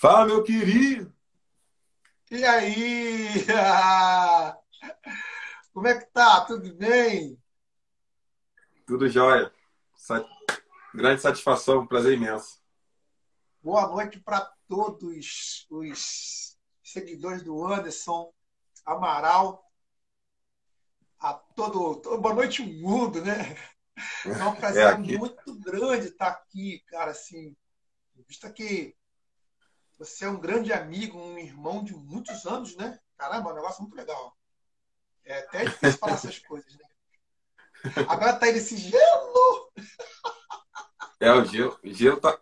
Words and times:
Fala, 0.00 0.26
meu 0.26 0.44
querido! 0.44 1.12
E 2.30 2.44
aí? 2.44 3.30
Como 5.74 5.88
é 5.88 5.98
que 5.98 6.06
tá? 6.12 6.44
Tudo 6.44 6.72
bem? 6.72 7.36
Tudo 8.86 9.08
jóia. 9.08 9.52
Grande 10.94 11.20
satisfação, 11.20 11.84
prazer 11.84 12.12
imenso. 12.12 12.62
Boa 13.60 13.88
noite 13.88 14.20
para 14.20 14.48
todos 14.68 15.66
os 15.68 16.56
seguidores 16.80 17.42
do 17.42 17.66
Anderson 17.66 18.32
Amaral. 18.86 19.68
A 21.18 21.34
todo, 21.34 22.00
boa 22.20 22.34
noite, 22.36 22.62
mundo, 22.62 23.20
né? 23.20 23.56
É 24.24 24.44
um 24.44 24.54
prazer 24.54 24.86
é 24.86 24.96
muito 24.96 25.58
grande 25.58 26.06
estar 26.06 26.28
aqui, 26.28 26.84
cara, 26.86 27.10
assim, 27.10 27.56
visto 28.28 28.48
que 28.52 28.96
você 29.98 30.24
é 30.24 30.28
um 30.28 30.38
grande 30.38 30.72
amigo, 30.72 31.18
um 31.18 31.38
irmão 31.38 31.82
de 31.82 31.94
muitos 31.94 32.46
anos, 32.46 32.76
né? 32.76 32.98
Caramba, 33.16 33.50
é 33.50 33.52
um 33.52 33.56
negócio 33.56 33.82
muito 33.82 33.96
legal. 33.96 34.36
É 35.24 35.40
até 35.40 35.64
difícil 35.64 35.98
falar 35.98 36.12
essas 36.14 36.38
coisas, 36.38 36.72
né? 36.74 36.84
Agora 38.08 38.34
tá 38.34 38.46
aí 38.46 38.52
nesse 38.52 38.76
gelo! 38.76 39.72
É, 41.20 41.32
o 41.32 41.44
gelo, 41.44 41.76
o 41.82 41.92
gelo 41.92 42.20
tá, 42.20 42.38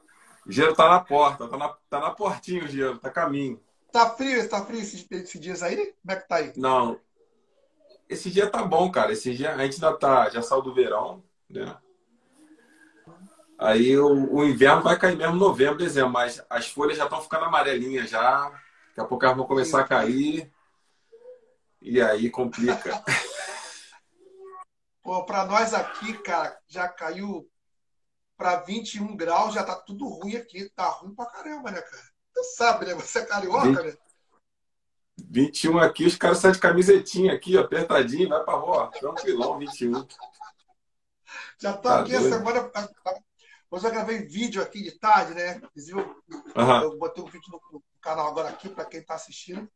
o 0.46 0.52
gelo 0.52 0.76
tá 0.76 0.86
na 0.86 1.00
porta, 1.00 1.48
tá 1.48 1.56
na, 1.56 1.68
tá 1.88 1.98
na 1.98 2.10
portinha 2.10 2.62
o 2.62 2.68
gelo, 2.68 2.98
tá 2.98 3.08
caminho. 3.08 3.58
Tá 3.90 4.10
frio, 4.10 4.46
tá 4.50 4.66
frio 4.66 4.80
esses, 4.80 5.06
esses 5.10 5.40
dias 5.40 5.62
aí? 5.62 5.94
Como 6.02 6.12
é 6.12 6.16
que 6.16 6.28
tá 6.28 6.36
aí? 6.36 6.52
Não. 6.58 7.00
Esse 8.06 8.30
dia 8.30 8.50
tá 8.50 8.62
bom, 8.62 8.90
cara. 8.90 9.12
Esse 9.12 9.34
dia 9.34 9.54
a 9.54 9.58
gente 9.64 9.82
ainda 9.82 9.96
tá, 9.96 10.28
já 10.28 10.42
saiu 10.42 10.60
do 10.60 10.74
verão, 10.74 11.24
né? 11.48 11.74
Aí 13.58 13.96
o, 13.98 14.34
o, 14.34 14.44
inverno 14.44 14.82
vai 14.82 14.98
cair 14.98 15.16
mesmo 15.16 15.36
novembro, 15.36 15.78
dezembro, 15.78 16.10
mas 16.10 16.44
as 16.50 16.68
folhas 16.68 16.98
já 16.98 17.04
estão 17.04 17.22
ficando 17.22 17.46
amarelinhas 17.46 18.10
já. 18.10 18.50
Daqui 18.88 19.00
a 19.00 19.04
pouco 19.04 19.24
elas 19.24 19.36
vão 19.36 19.46
começar 19.46 19.80
a 19.80 19.88
cair. 19.88 20.52
E 21.80 22.00
aí 22.00 22.28
complica. 22.30 23.02
Pô, 25.02 25.24
para 25.24 25.46
nós 25.46 25.72
aqui, 25.72 26.14
cara, 26.18 26.58
já 26.66 26.88
caiu 26.88 27.48
para 28.36 28.56
21 28.56 29.16
graus, 29.16 29.54
já 29.54 29.62
tá 29.62 29.74
tudo 29.74 30.06
ruim 30.08 30.36
aqui. 30.36 30.68
Tá 30.70 30.88
ruim 30.88 31.14
pra 31.14 31.26
caramba, 31.26 31.70
né, 31.70 31.80
cara? 31.80 32.02
Tu 32.34 32.44
sabe, 32.56 32.86
né? 32.86 32.94
Você 32.94 33.20
é 33.20 33.24
carioca, 33.24 33.82
20, 33.82 33.84
né? 33.84 33.96
21 35.30 35.78
aqui, 35.78 36.04
os 36.04 36.16
caras 36.16 36.38
saem 36.38 36.52
de 36.52 36.60
camisetinha 36.60 37.32
aqui, 37.32 37.56
apertadinho, 37.56 38.28
vai 38.28 38.44
pra 38.44 38.54
rua, 38.54 38.90
tranquilão, 38.90 39.58
21. 39.58 40.06
Já 41.58 41.72
tô 41.72 41.88
tá 41.88 42.00
aqui 42.00 42.12
doido. 42.12 42.26
a 42.26 42.38
semana 42.38 42.70
Hoje 43.68 43.84
eu 43.86 43.90
gravei 43.90 44.18
vídeo 44.18 44.62
aqui 44.62 44.80
de 44.82 44.92
tarde, 44.92 45.34
né? 45.34 45.60
Eu, 45.88 45.98
uhum. 45.98 46.82
eu 46.82 46.98
botei 46.98 47.22
um 47.22 47.26
vídeo 47.26 47.60
no, 47.72 47.82
canal 48.00 48.28
agora 48.28 48.48
aqui 48.48 48.68
para 48.68 48.84
quem 48.84 49.00
está 49.00 49.14
assistindo. 49.14 49.68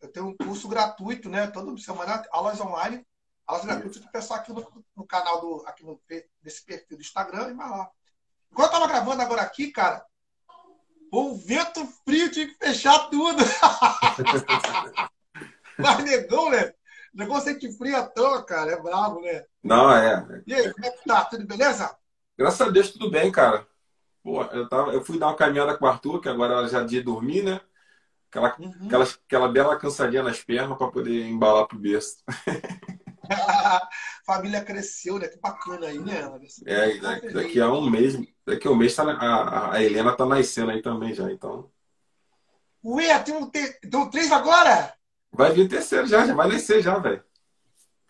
Eu 0.00 0.12
tenho 0.12 0.26
um 0.26 0.36
curso 0.36 0.68
gratuito, 0.68 1.28
né? 1.28 1.48
Toda 1.48 1.76
semana, 1.78 2.22
aulas 2.30 2.60
online, 2.60 3.04
aulas 3.44 3.64
gratuitas 3.64 4.00
do 4.00 4.10
pessoal 4.12 4.38
aqui 4.38 4.52
no, 4.52 4.84
no, 4.94 5.04
canal 5.04 5.40
do 5.40 5.64
aqui 5.66 5.84
no 5.84 6.00
desse 6.40 6.64
perfil 6.64 6.96
do 6.96 7.00
Instagram 7.00 7.50
e 7.50 7.54
vai 7.54 7.68
lá. 7.68 7.90
Enquanto 8.52 8.66
eu 8.66 8.72
tava 8.72 8.86
gravando 8.86 9.22
agora 9.22 9.42
aqui, 9.42 9.72
cara, 9.72 10.06
o 11.10 11.34
vento 11.34 11.84
frio 12.04 12.30
tinha 12.30 12.46
que 12.46 12.54
fechar 12.54 13.10
tudo. 13.10 13.42
Mas 15.76 16.04
negão, 16.04 16.48
né? 16.50 16.72
Negão 17.12 17.40
sente 17.40 17.76
frio 17.76 17.96
à 17.96 18.06
toa, 18.06 18.44
cara. 18.44 18.70
É 18.70 18.80
bravo, 18.80 19.20
né? 19.20 19.44
Não, 19.64 19.90
é. 19.90 20.42
E 20.46 20.54
aí, 20.54 20.72
como 20.72 20.86
é 20.86 20.90
que 20.90 21.04
tá? 21.04 21.24
Tudo 21.24 21.44
beleza? 21.44 21.96
Graças 22.38 22.60
a 22.60 22.70
Deus, 22.70 22.90
tudo 22.90 23.10
bem, 23.10 23.32
cara. 23.32 23.66
Pô, 24.22 24.42
eu, 24.42 24.68
tava, 24.68 24.92
eu 24.92 25.04
fui 25.04 25.18
dar 25.18 25.28
uma 25.28 25.36
caminhada 25.36 25.76
com 25.76 25.84
o 25.84 25.88
Arthur, 25.88 26.20
que 26.20 26.28
agora 26.28 26.54
ela 26.54 26.68
já 26.68 26.82
de 26.82 27.00
dormir, 27.00 27.42
né? 27.42 27.60
Aquela, 28.28 28.54
uhum. 28.58 28.86
aquela, 28.86 29.04
aquela 29.04 29.48
bela 29.48 29.78
cansadinha 29.78 30.22
nas 30.22 30.42
pernas 30.42 30.76
para 30.76 30.90
poder 30.90 31.26
embalar 31.26 31.66
pro 31.66 31.78
berço. 31.78 32.16
família 34.26 34.62
cresceu, 34.64 35.18
né? 35.18 35.28
Que 35.28 35.38
bacana 35.38 35.86
aí, 35.86 35.98
né? 35.98 36.28
É, 36.66 36.98
daqui, 36.98 37.28
daqui 37.30 37.60
a 37.60 37.70
um 37.70 37.88
mês, 37.88 38.16
daqui 38.44 38.68
a 38.68 38.70
um 38.70 38.76
mês 38.76 38.94
tá, 38.94 39.04
a, 39.04 39.74
a 39.74 39.82
Helena 39.82 40.16
tá 40.16 40.26
nascendo 40.26 40.72
aí 40.72 40.82
também 40.82 41.14
já, 41.14 41.30
então. 41.30 41.70
Ué, 42.84 43.18
tem 43.20 43.34
um, 43.34 43.48
tem 43.48 43.74
um 43.94 44.10
três 44.10 44.30
agora? 44.30 44.94
Vai 45.32 45.52
vir 45.52 45.66
o 45.66 45.68
terceiro 45.68 46.06
já, 46.06 46.26
já 46.26 46.34
vai 46.34 46.48
nascer 46.48 46.82
já, 46.82 46.98
velho. 46.98 47.22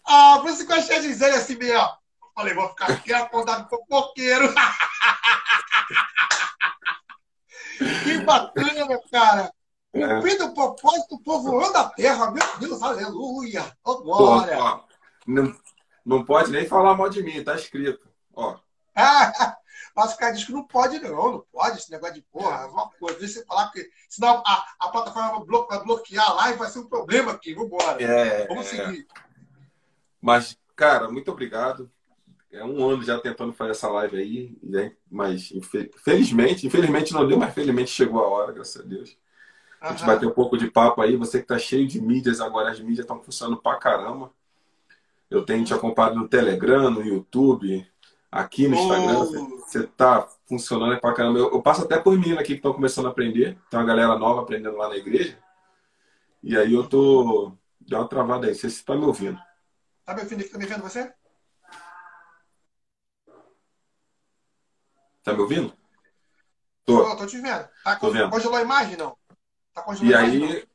Ah, 0.05 0.39
por 0.41 0.51
isso 0.51 0.67
que 0.67 0.73
eu 0.73 0.77
achei 0.77 0.97
a 0.97 1.01
Gisele 1.01 1.37
assim 1.37 1.59
ó. 1.73 2.06
Falei, 2.37 2.53
vou 2.53 2.69
ficar 2.69 2.91
aqui 2.91 3.15
acordado 3.15 3.67
fofoqueiro. 3.67 4.53
que 8.05 8.19
bacana, 8.19 9.01
cara. 9.11 9.51
Cumprindo 9.91 10.43
é. 10.43 10.47
o 10.47 10.53
propósito, 10.53 11.19
povoando 11.21 11.79
a 11.79 11.89
terra. 11.89 12.31
Meu 12.31 12.59
Deus, 12.59 12.83
aleluia. 12.83 13.65
Oh, 13.83 14.03
glória. 14.03 14.59
Ó, 14.59 14.63
ó, 14.63 14.85
não, 15.27 15.57
não 16.05 16.23
pode 16.27 16.51
nem 16.51 16.67
falar 16.67 16.95
mal 16.95 17.09
de 17.09 17.23
mim, 17.23 17.43
tá 17.43 17.55
escrito. 17.55 18.07
Ó. 18.35 18.59
mas 19.97 20.13
o 20.13 20.19
cara 20.19 20.33
diz 20.33 20.45
que 20.45 20.53
não 20.53 20.67
pode, 20.67 21.01
não. 21.01 21.33
Não 21.33 21.47
pode 21.51 21.79
esse 21.79 21.91
negócio 21.91 22.17
de 22.17 22.23
porra. 22.31 22.65
É 22.65 22.67
uma 22.67 22.91
coisa. 22.91 23.19
Deixa 23.19 23.41
você 23.41 23.47
falar 23.47 23.71
que 23.71 23.91
senão 24.11 24.43
a, 24.47 24.75
a 24.79 24.91
plataforma 24.91 25.43
vai 25.67 25.83
bloquear 25.83 26.35
lá 26.35 26.51
e 26.51 26.57
vai 26.57 26.69
ser 26.69 26.81
um 26.81 26.87
problema 26.87 27.33
aqui. 27.33 27.55
Vambora. 27.55 28.03
É, 28.03 28.47
Vamos 28.47 28.71
é. 28.75 28.77
seguir. 28.77 29.07
Mas, 30.21 30.55
cara, 30.77 31.11
muito 31.11 31.33
obrigado 31.33 31.91
é 32.57 32.65
um 32.65 32.89
ano 32.89 33.03
já 33.03 33.19
tentando 33.21 33.53
fazer 33.53 33.73
essa 33.73 33.89
live 33.89 34.17
aí, 34.17 34.59
né? 34.63 34.93
mas 35.11 35.53
infelizmente, 35.53 36.67
infelizmente 36.67 37.13
não 37.13 37.27
deu, 37.27 37.39
mas 37.39 37.55
felizmente 37.55 37.91
chegou 37.91 38.21
a 38.23 38.29
hora, 38.29 38.53
graças 38.53 38.81
a 38.81 38.85
Deus. 38.85 39.17
A 39.81 39.91
gente 39.91 40.05
vai 40.05 40.19
ter 40.19 40.27
um 40.27 40.33
pouco 40.33 40.57
de 40.57 40.71
papo 40.71 41.01
aí. 41.01 41.17
Você 41.17 41.39
que 41.39 41.45
está 41.45 41.59
cheio 41.59 41.87
de 41.87 42.01
mídias 42.01 42.41
agora, 42.41 42.71
as 42.71 42.81
mídias 42.81 43.01
estão 43.01 43.23
funcionando 43.23 43.61
pra 43.61 43.77
caramba. 43.77 44.33
Eu 45.31 45.45
tenho 45.45 45.65
te 45.65 45.75
acompanhado 45.75 46.17
no 46.17 46.29
Telegram, 46.29 46.91
no 46.91 47.05
YouTube, 47.05 47.87
aqui 48.31 48.67
no 48.67 48.75
Instagram. 48.75 49.19
Oh. 49.19 49.61
Você 49.61 49.81
está 49.81 50.27
funcionando 50.47 50.99
pra 50.99 51.13
caramba. 51.13 51.39
Eu, 51.39 51.53
eu, 51.53 51.63
passo 51.63 51.83
até 51.83 51.99
por 51.99 52.19
mim 52.19 52.33
aqui 52.33 52.45
que 52.45 52.53
estão 52.55 52.73
começando 52.73 53.07
a 53.07 53.11
aprender. 53.11 53.59
Tem 53.71 53.79
uma 53.79 53.87
galera 53.87 54.19
nova 54.19 54.43
aprendendo 54.43 54.77
lá 54.77 54.89
na 54.89 54.97
igreja. 54.97 55.39
E 56.43 56.57
aí 56.57 56.73
eu 56.73 56.87
tô. 56.87 57.53
Dá 57.81 57.99
uma 57.99 58.09
travada 58.09 58.47
aí. 58.47 58.55
Você 58.55 58.67
está 58.67 58.97
me 58.97 59.05
ouvindo? 59.05 59.39
Tá 60.05 60.15
me 60.15 60.23
ouvindo? 60.23 60.49
Tá 60.49 60.59
me 60.59 60.67
vendo 60.67 60.83
você? 60.83 61.13
Tá 65.27 65.33
me 65.33 65.41
ouvindo? 65.41 65.75
Tô. 66.85 67.03
Tô, 67.03 67.17
tô 67.17 67.27
te 67.27 67.41
vendo. 67.41 67.69
Tá, 67.83 67.97
tô 67.97 68.13
vendo. 68.13 68.31
Congelou 68.31 68.59
a 68.59 68.63
imagem, 68.63 68.97
não? 68.97 69.19
Tá 69.75 69.83
congelando 69.83 70.13
e 70.13 70.15
a 70.15 70.23
imagem, 70.23 70.45
aí, 70.45 70.61
não? 70.61 70.67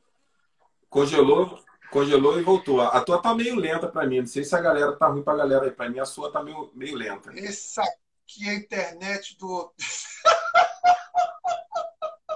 congelou, 0.90 1.64
congelou 1.90 2.38
e 2.38 2.44
voltou. 2.44 2.82
A 2.82 3.00
tua 3.00 3.22
tá 3.22 3.34
meio 3.34 3.56
lenta 3.56 3.88
para 3.88 4.06
mim. 4.06 4.20
Não 4.20 4.28
sei 4.28 4.44
se 4.44 4.54
a 4.54 4.60
galera 4.60 4.92
tá 4.98 5.08
ruim 5.08 5.24
pra 5.24 5.38
galera 5.38 5.64
aí. 5.64 5.72
Pra 5.72 5.90
mim, 5.90 6.00
a 6.00 6.06
sua 6.06 6.30
tá 6.34 6.44
meio, 6.44 6.70
meio 6.76 6.98
lenta. 6.98 7.32
Essa 7.34 7.82
aqui 7.82 8.46
é 8.46 8.50
a 8.50 8.56
internet 8.56 9.38
do. 9.38 9.72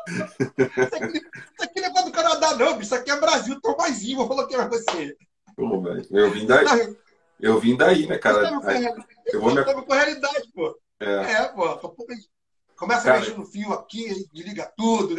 isso, 0.08 0.96
aqui, 0.96 1.18
isso 1.18 1.64
aqui 1.64 1.82
não 1.82 2.00
é 2.00 2.04
do 2.06 2.12
Canadá, 2.14 2.56
não, 2.56 2.80
Isso 2.80 2.96
aqui 2.96 3.12
é 3.12 3.20
Brasil, 3.20 3.60
Tomazinho. 3.60 4.20
Vou 4.20 4.28
falar 4.30 4.48
que 4.48 4.56
é 4.56 4.70
você. 4.70 5.18
Pô, 5.54 5.82
velho. 5.82 6.08
Eu 6.12 6.32
vim 6.32 6.46
daí. 6.46 6.96
Eu 7.42 7.60
vim 7.60 7.76
daí, 7.76 8.08
né, 8.08 8.18
cara? 8.18 8.48
Eu 9.26 9.42
vou 9.42 9.54
me... 9.54 9.66
com 9.66 9.92
a 9.92 9.98
realidade, 9.98 10.50
pô. 10.56 10.80
É, 11.00 11.32
é 11.32 11.48
pô. 11.50 11.96
Começa 12.76 13.04
Cara, 13.04 13.18
a 13.18 13.20
mexer 13.20 13.38
no 13.38 13.46
fio 13.46 13.74
aqui, 13.74 14.28
desliga 14.34 14.72
tudo. 14.76 15.16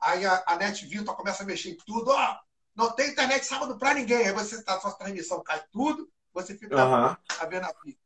Aí 0.00 0.24
a, 0.24 0.42
a 0.46 0.56
net 0.56 0.86
Vita 0.86 1.12
começa 1.12 1.42
a 1.42 1.46
mexer 1.46 1.70
em 1.70 1.76
tudo. 1.76 2.10
Ó, 2.10 2.36
não 2.74 2.90
tem 2.92 3.10
internet 3.10 3.44
sábado 3.44 3.78
para 3.78 3.94
ninguém. 3.94 4.26
Aí 4.26 4.32
você 4.32 4.56
está 4.56 4.80
sua 4.80 4.92
transmissão, 4.92 5.42
cai 5.42 5.62
tudo, 5.70 6.08
você 6.32 6.56
fica 6.56 6.74
uh 6.74 6.90
-huh. 6.90 7.18
a 7.40 7.46
ver 7.46 7.60
na 7.60 7.68
fita. 7.74 7.98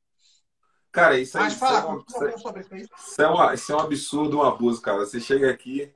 Cara, 0.91 1.19
isso 1.19 1.39
aí. 1.39 1.45
Mas 1.45 1.55
fala, 1.55 2.03
isso 2.09 2.25
é, 2.25 2.39
sobre 2.39 2.61
isso. 2.61 2.91
Isso 2.97 3.23
é, 3.23 3.29
um, 3.29 3.53
isso 3.53 3.73
é 3.73 3.77
um 3.77 3.81
absurdo, 3.81 4.39
um 4.39 4.43
abuso, 4.43 4.81
cara. 4.81 4.99
Você 4.99 5.21
chega 5.21 5.51
aqui, 5.51 5.95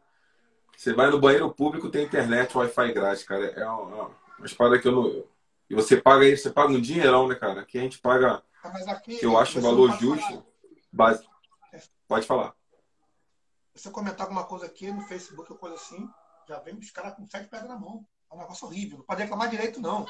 você 0.76 0.92
vai 0.92 1.10
no 1.10 1.20
banheiro 1.20 1.52
público, 1.52 1.90
tem 1.90 2.04
internet, 2.04 2.56
Wi-Fi 2.56 2.92
grátis, 2.92 3.24
cara. 3.24 3.46
É 3.46 3.66
uma, 3.66 4.10
uma 4.38 4.46
espada 4.46 4.78
que 4.78 4.86
eu 4.86 4.92
não. 4.92 5.24
E 5.68 5.74
você 5.74 5.96
paga 5.96 6.24
aí, 6.24 6.36
você 6.36 6.50
paga 6.50 6.72
um 6.72 6.80
dinheirão, 6.80 7.26
né, 7.26 7.34
cara? 7.34 7.62
Aqui 7.62 7.78
a 7.78 7.82
gente 7.82 7.98
paga. 7.98 8.42
Aqui, 8.86 9.16
que 9.16 9.26
eu 9.26 9.36
acho 9.36 9.58
um 9.58 9.62
valor 9.62 9.90
justo. 9.98 10.24
Falar. 10.24 10.51
Base... 10.92 11.26
Pode 12.06 12.26
falar. 12.26 12.54
Se 13.74 13.88
eu 13.88 13.92
comentar 13.92 14.26
alguma 14.26 14.44
coisa 14.44 14.66
aqui 14.66 14.92
no 14.92 15.00
Facebook 15.08 15.50
ou 15.50 15.58
coisa 15.58 15.76
assim, 15.76 16.06
já 16.46 16.58
vem 16.58 16.78
os 16.78 16.90
caras 16.90 17.14
com 17.14 17.26
sete 17.26 17.48
pedras 17.48 17.68
na 17.68 17.78
mão. 17.78 18.06
É 18.30 18.34
um 18.34 18.38
negócio 18.38 18.66
horrível. 18.66 18.98
Não 18.98 19.04
pode 19.04 19.22
reclamar 19.22 19.48
direito, 19.48 19.80
não. 19.80 20.06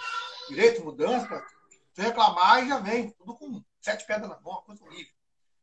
Direito, 0.48 0.84
mudança. 0.84 1.44
Se 1.92 2.02
reclamar, 2.02 2.66
já 2.66 2.78
vem. 2.80 3.10
Tudo 3.10 3.36
com 3.36 3.62
sete 3.80 4.04
pedras 4.06 4.28
na 4.28 4.40
mão. 4.40 4.54
Uma 4.54 4.62
coisa 4.62 4.84
horrível. 4.84 5.12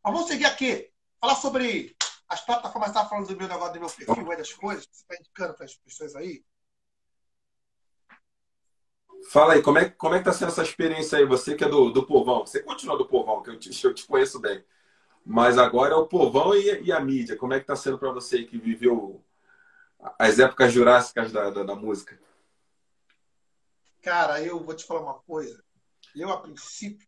Mas 0.02 0.14
vamos 0.14 0.28
seguir 0.30 0.46
aqui. 0.46 0.90
Falar 1.20 1.36
sobre 1.36 1.96
as 2.30 2.40
plataformas. 2.42 2.90
Estava 2.90 3.10
falando 3.10 3.28
do 3.28 3.36
meu 3.36 3.48
negócio, 3.50 3.74
do 3.74 3.80
meu 3.82 3.90
perfil, 3.90 4.32
aí 4.32 4.38
das 4.38 4.54
coisas. 4.54 4.88
Você 4.90 5.02
está 5.02 5.16
indicando 5.16 5.54
para 5.54 5.66
as 5.66 5.76
pessoas 5.76 6.16
aí. 6.16 6.46
Fala 9.30 9.54
aí, 9.54 9.62
como 9.62 9.78
é, 9.78 9.90
como 9.90 10.16
é 10.16 10.20
que 10.20 10.26
tá 10.26 10.32
sendo 10.32 10.52
essa 10.52 10.64
experiência 10.64 11.18
aí? 11.18 11.26
Você 11.26 11.56
que 11.56 11.66
é 11.66 11.70
do, 11.70 11.92
do 11.92 12.06
povão. 12.06 12.46
Você 12.46 12.64
continua 12.64 12.98
do 12.98 13.06
povão, 13.06 13.44
que 13.44 13.50
eu 13.50 13.60
te, 13.60 13.86
eu 13.86 13.94
te 13.94 14.08
conheço 14.08 14.40
bem. 14.40 14.64
Mas 15.32 15.60
agora 15.60 15.94
é 15.94 15.96
o 15.96 16.08
povão 16.08 16.56
e, 16.56 16.82
e 16.82 16.92
a 16.92 17.00
mídia. 17.00 17.38
Como 17.38 17.54
é 17.54 17.60
que 17.60 17.64
está 17.64 17.76
sendo 17.76 18.00
para 18.00 18.12
você 18.12 18.44
que 18.46 18.58
viveu 18.58 19.24
as 20.18 20.40
épocas 20.40 20.74
jurássicas 20.74 21.32
da, 21.32 21.52
da, 21.52 21.62
da 21.62 21.76
música? 21.76 22.20
Cara, 24.02 24.42
eu 24.42 24.64
vou 24.64 24.76
te 24.76 24.84
falar 24.84 25.02
uma 25.02 25.20
coisa. 25.20 25.64
Eu, 26.16 26.32
a 26.32 26.42
princípio, 26.42 27.08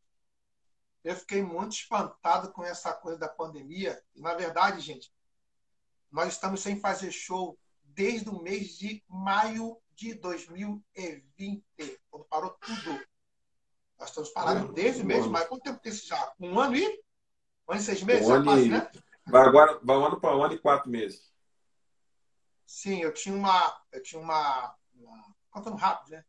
eu 1.04 1.16
fiquei 1.16 1.42
muito 1.42 1.72
espantado 1.72 2.52
com 2.52 2.64
essa 2.64 2.94
coisa 2.94 3.18
da 3.18 3.28
pandemia. 3.28 4.00
E, 4.16 4.22
na 4.22 4.36
verdade, 4.36 4.82
gente, 4.82 5.12
nós 6.12 6.34
estamos 6.34 6.62
sem 6.62 6.80
fazer 6.80 7.12
show 7.12 7.58
desde 7.84 8.30
o 8.30 8.40
mês 8.40 8.78
de 8.78 9.04
maio 9.10 9.82
de 9.96 10.14
2020, 10.14 11.64
quando 12.12 12.26
parou 12.26 12.52
tudo. 12.52 13.04
Nós 13.98 14.10
estamos 14.10 14.30
parados 14.30 14.72
desde 14.76 15.02
o 15.02 15.06
mês 15.06 15.24
de 15.24 15.30
maio. 15.32 15.48
Quanto 15.48 15.64
tempo 15.64 15.80
tem 15.82 15.92
isso 15.92 16.08
já? 16.08 16.34
Um 16.40 16.60
ano 16.60 16.76
e? 16.76 17.04
Um 17.72 17.74
ano 17.74 17.82
e 17.82 17.86
seis 17.86 18.04
meses? 18.04 18.28
Um 18.28 18.34
ano 18.34 18.60
e... 18.60 18.70
né? 18.70 18.92
Vai 19.26 19.48
agora, 19.48 19.80
vai 19.82 19.96
um 19.96 20.06
ano 20.06 20.20
para 20.20 20.36
um 20.36 20.44
ano 20.44 20.54
e 20.54 20.60
quatro 20.60 20.90
meses. 20.90 21.32
Sim, 22.66 23.02
eu 23.02 23.14
tinha 23.14 23.34
uma. 23.34 23.82
Eu 23.94 24.04
tinha 24.04 24.22
uma. 24.22 24.76
uma 24.94 25.36
contando 25.50 25.78
rápido, 25.78 26.12
né? 26.12 26.26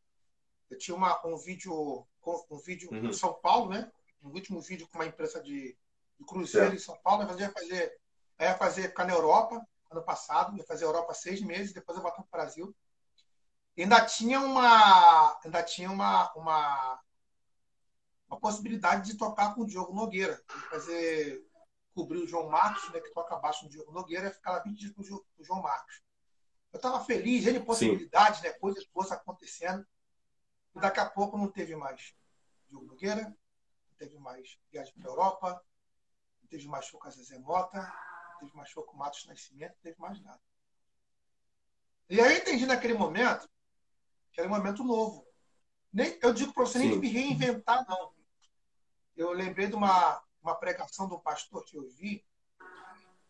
Eu 0.71 0.79
tinha 0.79 0.97
uma, 0.97 1.21
um 1.27 1.37
vídeo, 1.37 2.07
um 2.49 2.59
vídeo 2.59 2.89
uhum. 2.93 3.07
em 3.07 3.13
São 3.13 3.35
Paulo, 3.35 3.71
né? 3.71 3.91
Um 4.23 4.29
último 4.29 4.61
vídeo 4.61 4.87
com 4.87 4.99
uma 4.99 5.07
empresa 5.07 5.43
de, 5.43 5.77
de 6.19 6.25
cruzeiro 6.25 6.73
é. 6.73 6.77
em 6.77 6.79
São 6.79 6.97
Paulo. 7.03 7.25
Eu 7.25 7.39
ia 7.39 7.51
fazer, 7.51 8.01
eu 8.39 8.47
ia 8.47 8.57
fazer 8.57 8.83
ficar 8.89 9.05
na 9.05 9.13
Europa 9.13 9.61
ano 9.91 10.03
passado, 10.03 10.57
ia 10.57 10.65
fazer 10.65 10.85
Europa 10.85 11.13
seis 11.13 11.41
meses, 11.43 11.73
depois 11.73 11.97
eu 11.97 12.03
volto 12.03 12.23
para 12.23 12.23
o 12.23 12.31
Brasil. 12.31 12.77
E 13.77 13.83
ainda 13.83 14.05
tinha 14.07 14.41
uma, 14.41 15.41
ainda 15.45 15.63
tinha 15.63 15.91
uma, 15.91 16.33
uma, 16.35 17.01
uma 18.33 18.41
possibilidade 18.41 19.13
de 19.13 19.19
tocar 19.19 19.55
com 19.55 19.61
o 19.61 19.67
Diogo 19.67 19.95
Nogueira, 19.95 20.43
fazer 20.71 21.47
cobrir 21.95 22.19
o 22.19 22.27
João 22.27 22.49
Marcos, 22.49 22.91
né, 22.91 22.99
que 22.99 23.13
toca 23.13 23.37
baixo 23.37 23.65
no 23.65 23.71
Diogo 23.71 23.93
Nogueira, 23.93 24.31
ficar 24.31 24.53
lá 24.53 24.61
20 24.61 24.79
dias 24.79 24.93
com 24.93 25.03
o 25.03 25.45
João 25.45 25.61
Marcos. 25.61 26.03
Eu 26.73 26.79
estava 26.79 27.05
feliz, 27.05 27.47
ele 27.47 27.61
possibilidades, 27.61 28.41
né, 28.41 28.51
coisas 28.55 28.87
boas 28.87 29.13
acontecendo. 29.13 29.87
E 30.75 30.81
daqui 30.81 31.01
a 31.01 31.11
pouco 31.11 31.37
não 31.37 31.49
teve 31.49 31.77
mais 31.77 32.15
Diogo 32.71 32.87
Nogueira, 32.87 33.25
não 33.25 33.97
teve 33.99 34.19
mais 34.19 34.59
viagem 34.71 34.95
para 34.95 35.11
a 35.11 35.13
Europa, 35.13 35.65
não 36.41 36.49
teve 36.49 36.67
mais 36.67 36.87
show 36.87 36.99
com 36.99 37.09
a 37.09 37.11
Zezé 37.11 37.39
Mota, 37.39 37.93
teve 38.41 38.57
mais 38.57 38.71
show 38.71 38.83
com 38.83 38.97
o 38.97 38.99
Matos 38.99 39.27
Nascimento, 39.27 39.75
não 39.75 39.83
teve 39.83 40.01
mais 40.01 40.19
nada. 40.23 40.41
E 42.09 42.19
aí 42.19 42.33
eu 42.33 42.39
entendi 42.41 42.65
naquele 42.65 42.95
momento 42.95 43.47
que 44.33 44.41
era 44.41 44.49
um 44.49 44.53
momento 44.53 44.83
novo. 44.83 45.27
Nem, 45.93 46.19
eu 46.23 46.33
digo 46.33 46.55
para 46.55 46.65
você 46.65 46.79
Sim. 46.79 46.89
nem 46.89 46.99
me 46.99 47.09
reinventar, 47.09 47.87
não. 47.87 48.22
Eu 49.17 49.33
lembrei 49.33 49.67
de 49.67 49.75
uma, 49.75 50.23
uma 50.43 50.55
pregação 50.55 51.09
do 51.09 51.21
pastor 51.21 51.65
que 51.65 51.77
eu 51.77 51.89
vi, 51.89 52.25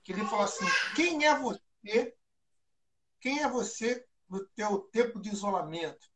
que 0.03 0.13
ele 0.13 0.25
falou 0.27 0.45
assim: 0.45 0.67
quem 0.95 1.27
é 1.27 1.39
você? 1.39 2.17
Quem 3.21 3.43
é 3.43 3.49
você 3.49 4.07
no 4.29 4.45
teu 4.47 4.81
tempo 4.93 5.21
de 5.21 5.31
isolamento? 5.31 6.11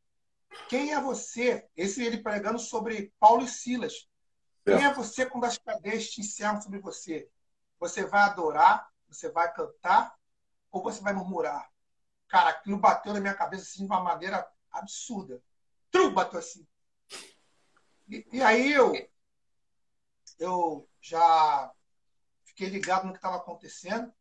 Quem 0.69 0.93
é 0.93 1.01
você? 1.01 1.69
Esse 1.77 2.05
ele 2.05 2.23
pregando 2.23 2.59
sobre 2.59 3.13
Paulo 3.19 3.45
e 3.45 3.49
Silas. 3.49 4.09
Quem 4.65 4.85
é 4.85 4.93
você 4.93 5.25
quando 5.27 5.45
as 5.45 5.59
cadeias 5.59 6.09
te 6.11 6.21
encerram 6.21 6.61
sobre 6.61 6.81
você? 6.81 7.31
Você 7.79 8.05
vai 8.05 8.23
adorar? 8.23 8.91
Você 9.09 9.31
vai 9.31 9.53
cantar? 9.53 10.17
Ou 10.73 10.83
você 10.83 11.01
vai 11.01 11.13
murmurar? 11.13 11.71
Cara, 12.29 12.51
aquilo 12.51 12.77
bateu 12.77 13.13
na 13.13 13.21
minha 13.21 13.35
cabeça 13.35 13.63
assim, 13.63 13.87
de 13.87 13.93
uma 13.93 14.01
maneira 14.01 14.47
absurda. 14.73 15.41
Trum, 15.91 16.13
bateu 16.13 16.41
assim. 16.41 16.67
E, 18.09 18.27
e, 18.33 18.43
aí 18.43 18.73
eu, 18.73 18.93
eu 20.39 20.89
já 21.01 21.73
fiquei 22.45 22.69
ligado 22.69 23.07
no 23.07 23.13
que 23.13 23.19
estava 23.19 23.37
acontecendo. 23.37 24.13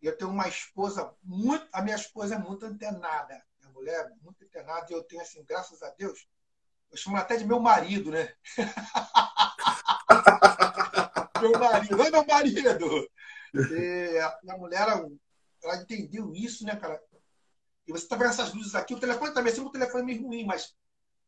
E 0.00 0.06
eu 0.06 0.16
tenho 0.16 0.30
uma 0.30 0.48
esposa 0.48 1.14
muito. 1.22 1.66
A 1.72 1.82
minha 1.82 1.96
esposa 1.96 2.34
é 2.34 2.38
muito 2.38 2.66
antenada. 2.66 3.42
Minha 3.60 3.72
mulher 3.72 4.06
é 4.06 4.10
muito 4.22 4.44
antenada. 4.44 4.86
E 4.90 4.92
eu 4.92 5.02
tenho, 5.02 5.22
assim, 5.22 5.42
graças 5.44 5.82
a 5.82 5.90
Deus, 5.90 6.28
eu 6.90 6.98
chamo 6.98 7.16
até 7.16 7.36
de 7.36 7.46
meu 7.46 7.58
marido, 7.58 8.10
né? 8.10 8.34
meu 11.40 11.58
marido. 11.58 11.96
Meu 11.96 12.26
marido! 12.26 13.10
E 13.54 14.18
a 14.18 14.38
minha 14.42 14.58
mulher, 14.58 14.86
ela 15.62 15.76
entendeu 15.76 16.34
isso, 16.34 16.64
né, 16.64 16.76
cara? 16.76 17.00
E 17.86 17.92
você 17.92 18.04
está 18.04 18.16
vendo 18.16 18.30
essas 18.30 18.52
luzes 18.52 18.74
aqui. 18.74 18.94
O 18.94 19.00
telefone 19.00 19.32
também, 19.32 19.52
sempre 19.52 19.68
o 19.68 19.72
telefone 19.72 20.02
é 20.02 20.06
meio 20.06 20.26
ruim, 20.26 20.44
mas 20.44 20.74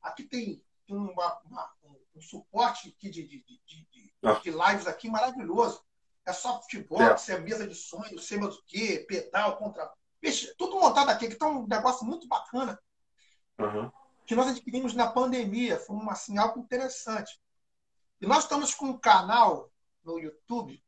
aqui 0.02 0.24
tem, 0.24 0.62
uma, 0.88 1.40
uma, 1.44 1.72
um, 2.14 2.20
suporte 2.20 2.88
aqui 2.88 3.10
de, 3.10 3.26
de, 3.26 3.42
de, 3.42 3.86
de, 4.42 4.50
lives 4.50 4.86
aqui 4.86 5.08
maravilhoso. 5.08 5.84
É 6.24 6.32
softbox, 6.32 7.28
é. 7.28 7.34
é 7.34 7.38
mesa 7.38 7.66
de 7.66 7.74
sonho, 7.74 8.18
sei 8.18 8.38
mais 8.38 8.54
o 8.56 8.64
quê, 8.66 9.04
pedal, 9.08 9.56
contra. 9.56 9.90
Vixe, 10.20 10.54
tudo 10.56 10.80
montado 10.80 11.08
aqui, 11.10 11.28
que 11.28 11.36
tá 11.36 11.46
um 11.46 11.66
negócio 11.66 12.04
muito 12.04 12.26
bacana. 12.26 12.78
Uhum. 13.58 13.90
Que 14.26 14.34
nós 14.34 14.48
adquirimos 14.48 14.94
na 14.94 15.06
pandemia. 15.06 15.78
Foi 15.78 15.94
uma, 15.94 16.12
assim, 16.12 16.36
algo 16.36 16.58
interessante. 16.58 17.40
E 18.20 18.26
nós 18.26 18.44
estamos 18.44 18.74
com 18.74 18.86
um 18.86 18.98
canal 18.98 19.70
no 20.02 20.18
YouTube 20.18 20.82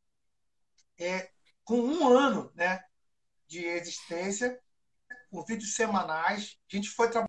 é, 0.98 1.30
com 1.64 1.78
um 1.78 2.08
ano 2.08 2.50
né, 2.54 2.82
de 3.46 3.64
existência, 3.64 4.58
com 5.30 5.44
vídeos 5.44 5.74
semanais. 5.74 6.58
A 6.70 6.76
gente 6.76 6.90
foi 6.90 7.08
trabalhando. 7.08 7.28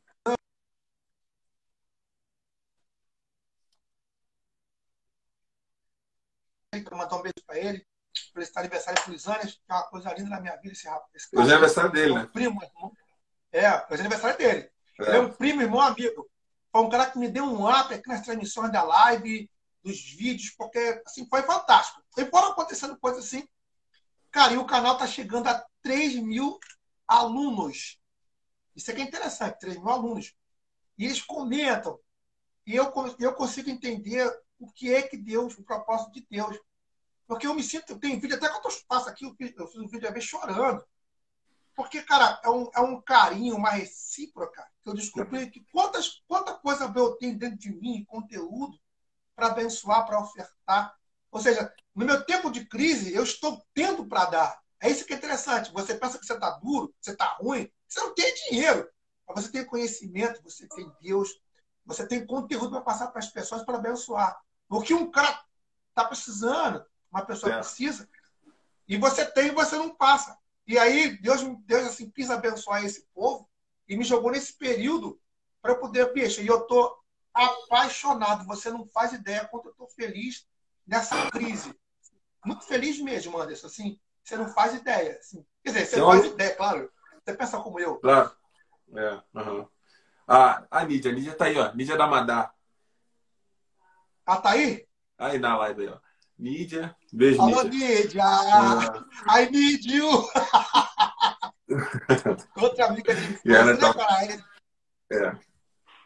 Mandar 6.98 7.18
um 7.18 7.22
beijo 7.22 7.44
para 7.46 7.58
ele 7.58 7.86
esse 8.38 8.52
aniversário 8.56 9.04
com 9.04 9.12
Lisânia, 9.12 9.46
que 9.46 9.60
é 9.70 9.74
uma 9.74 9.84
coisa 9.84 10.14
linda 10.14 10.30
na 10.30 10.42
minha 10.42 10.56
vida, 10.58 10.74
esse 10.74 10.88
rapaz. 10.88 11.10
Esse 11.16 11.38
hoje 11.38 11.50
é 11.50 11.54
aniversário 11.54 11.92
dele, 11.92 12.12
é 12.12 12.16
né? 12.16 12.30
Primo, 12.32 12.64
irmão. 12.64 12.94
É, 13.52 13.70
hoje 13.70 13.86
é 13.92 14.00
aniversário 14.00 14.38
dele. 14.38 14.70
É. 15.00 15.04
Ele 15.04 15.18
é 15.18 15.20
um 15.20 15.32
primo, 15.32 15.62
irmão, 15.62 15.82
amigo. 15.82 16.30
Foi 16.72 16.82
um 16.82 16.90
cara 16.90 17.10
que 17.10 17.18
me 17.18 17.30
deu 17.30 17.44
um 17.46 17.68
up 17.68 17.94
aqui 17.94 18.08
nas 18.08 18.22
transmissões 18.22 18.72
da 18.72 18.84
live, 18.84 19.50
dos 19.84 20.00
vídeos, 20.14 20.54
porque 20.58 21.02
assim, 21.06 21.28
foi 21.28 21.42
fantástico. 21.44 22.02
E 22.18 22.26
foram 22.26 22.52
acontecendo 22.52 22.98
coisas 23.00 23.26
assim. 23.26 23.48
Cara, 24.32 24.54
e 24.54 24.58
o 24.58 24.66
canal 24.66 24.98
tá 24.98 25.08
chegando 25.08 25.48
a 25.48 25.66
3 25.82 26.16
mil 26.16 26.60
alunos. 27.08 27.98
Isso 28.76 28.92
aqui 28.92 29.02
é 29.02 29.06
interessante, 29.06 29.60
3 29.60 29.78
mil 29.78 29.90
alunos. 29.90 30.34
E 30.98 31.06
eles 31.06 31.22
comentam. 31.22 32.00
E 32.66 32.76
eu, 32.76 32.94
eu 33.20 33.34
consigo 33.34 33.70
entender 33.70 34.32
o 34.60 34.72
que 34.72 34.94
é 34.94 35.02
que 35.02 35.18
Deus, 35.18 35.58
o 35.58 35.64
propósito 35.64 36.12
de 36.12 36.28
Deus. 36.30 36.60
Porque 37.30 37.46
eu 37.46 37.54
me 37.54 37.62
sinto, 37.62 38.00
tem 38.00 38.20
vídeo, 38.20 38.36
até 38.36 38.50
quando 38.50 38.66
eu 38.66 38.82
passo 38.88 39.08
aqui, 39.08 39.24
eu 39.24 39.36
fiz, 39.36 39.54
eu 39.56 39.68
fiz 39.68 39.80
um 39.80 39.88
vídeo 39.88 40.10
a 40.10 40.12
vez 40.12 40.26
chorando. 40.26 40.84
Porque, 41.76 42.02
cara, 42.02 42.42
é 42.44 42.50
um, 42.50 42.72
é 42.76 42.80
um 42.80 43.00
carinho, 43.00 43.56
uma 43.56 43.70
recíproca, 43.70 44.68
que 44.82 44.90
eu 44.90 44.96
descobri 44.96 45.48
que 45.52 45.64
quantas, 45.72 46.24
quanta 46.28 46.56
coisa 46.56 46.92
eu 46.96 47.16
tenho 47.18 47.38
dentro 47.38 47.60
de 47.60 47.72
mim, 47.72 48.04
conteúdo, 48.06 48.76
para 49.36 49.50
abençoar, 49.50 50.08
para 50.08 50.20
ofertar. 50.20 50.96
Ou 51.30 51.40
seja, 51.40 51.72
no 51.94 52.04
meu 52.04 52.26
tempo 52.26 52.50
de 52.50 52.66
crise, 52.66 53.14
eu 53.14 53.22
estou 53.22 53.64
tendo 53.76 54.08
para 54.08 54.26
dar. 54.26 54.60
É 54.82 54.90
isso 54.90 55.06
que 55.06 55.14
é 55.14 55.16
interessante. 55.16 55.72
Você 55.72 55.94
pensa 55.94 56.18
que 56.18 56.26
você 56.26 56.34
está 56.34 56.50
duro, 56.58 56.92
você 57.00 57.12
está 57.12 57.38
ruim, 57.40 57.72
você 57.88 58.00
não 58.00 58.16
tem 58.16 58.34
dinheiro. 58.50 58.90
Mas 59.28 59.46
você 59.46 59.52
tem 59.52 59.66
conhecimento, 59.66 60.42
você 60.42 60.68
tem 60.68 60.92
Deus, 61.00 61.30
você 61.86 62.08
tem 62.08 62.26
conteúdo 62.26 62.72
para 62.72 62.82
passar 62.82 63.10
para 63.10 63.20
as 63.20 63.30
pessoas 63.30 63.62
para 63.62 63.78
abençoar. 63.78 64.36
O 64.68 64.82
que 64.82 64.96
um 64.96 65.12
cara 65.12 65.40
está 65.90 66.06
precisando, 66.06 66.84
uma 67.12 67.26
pessoa 67.26 67.56
precisa, 67.56 68.08
e 68.88 68.98
você 68.98 69.26
tem 69.26 69.48
e 69.48 69.52
você 69.52 69.76
não 69.78 69.96
passa. 69.96 70.38
E 70.68 70.78
aí 70.78 71.18
Deus, 71.18 71.42
Deus 71.66 71.88
assim, 71.88 72.10
quis 72.12 72.30
abençoar 72.30 72.84
esse 72.84 73.08
povo 73.14 73.50
e 73.88 73.98
me 73.98 74.04
jogou 74.04 74.32
nesse 74.32 74.54
período 74.54 75.20
para 75.62 75.72
eu 75.72 75.80
poder, 75.80 76.14
bicho, 76.14 76.42
e 76.42 76.48
eu 76.48 76.60
estou 76.60 76.98
apaixonado. 77.34 78.46
Você 78.46 78.70
não 78.70 78.86
faz 78.86 79.14
ideia 79.14 79.46
quanto 79.46 79.68
eu 79.68 79.72
estou 79.72 79.88
feliz 79.88 80.48
nessa 80.86 81.30
crise. 81.32 81.74
Muito 82.46 82.66
feliz 82.66 83.00
mesmo, 83.00 83.40
Anderson. 83.40 83.68
Assim, 83.68 84.00
você 84.24 84.38
não 84.38 84.48
faz 84.48 84.74
ideia. 84.74 85.18
Assim. 85.20 85.46
Quer 85.64 85.72
dizer, 85.72 85.86
você 85.86 85.96
então, 85.96 86.12
faz 86.12 86.26
ideia, 86.26 86.56
claro. 86.56 86.92
Você 87.24 87.36
pensa 87.36 87.60
como 87.60 87.80
eu. 87.80 87.98
Claro. 87.98 88.32
É, 88.96 89.22
uhum. 89.36 89.68
ah, 90.28 90.66
a 90.72 90.84
Nídia, 90.84 91.12
a 91.12 91.14
Nídia 91.14 91.36
tá 91.36 91.46
aí, 91.46 91.58
ó. 91.58 91.72
Nídia 91.74 91.98
da 91.98 92.08
Madá. 92.08 92.52
Ah, 94.26 94.38
tá 94.38 94.52
aí? 94.52 94.88
Aí 95.18 95.38
na 95.38 95.58
live 95.58 95.82
aí, 95.82 95.90
ó. 95.90 96.00
Nídia. 96.40 96.96
Beijo, 97.12 97.42
Alô, 97.42 97.64
Nídia. 97.64 98.24
I 99.28 99.50
need 99.52 99.94
you. 99.94 100.10
Outra 102.56 102.86
amiga 102.86 103.14
de 103.14 103.22
infância, 103.34 103.66
né, 103.66 103.76
tá... 103.76 103.94
cara? 103.94 104.46
É. 105.12 105.38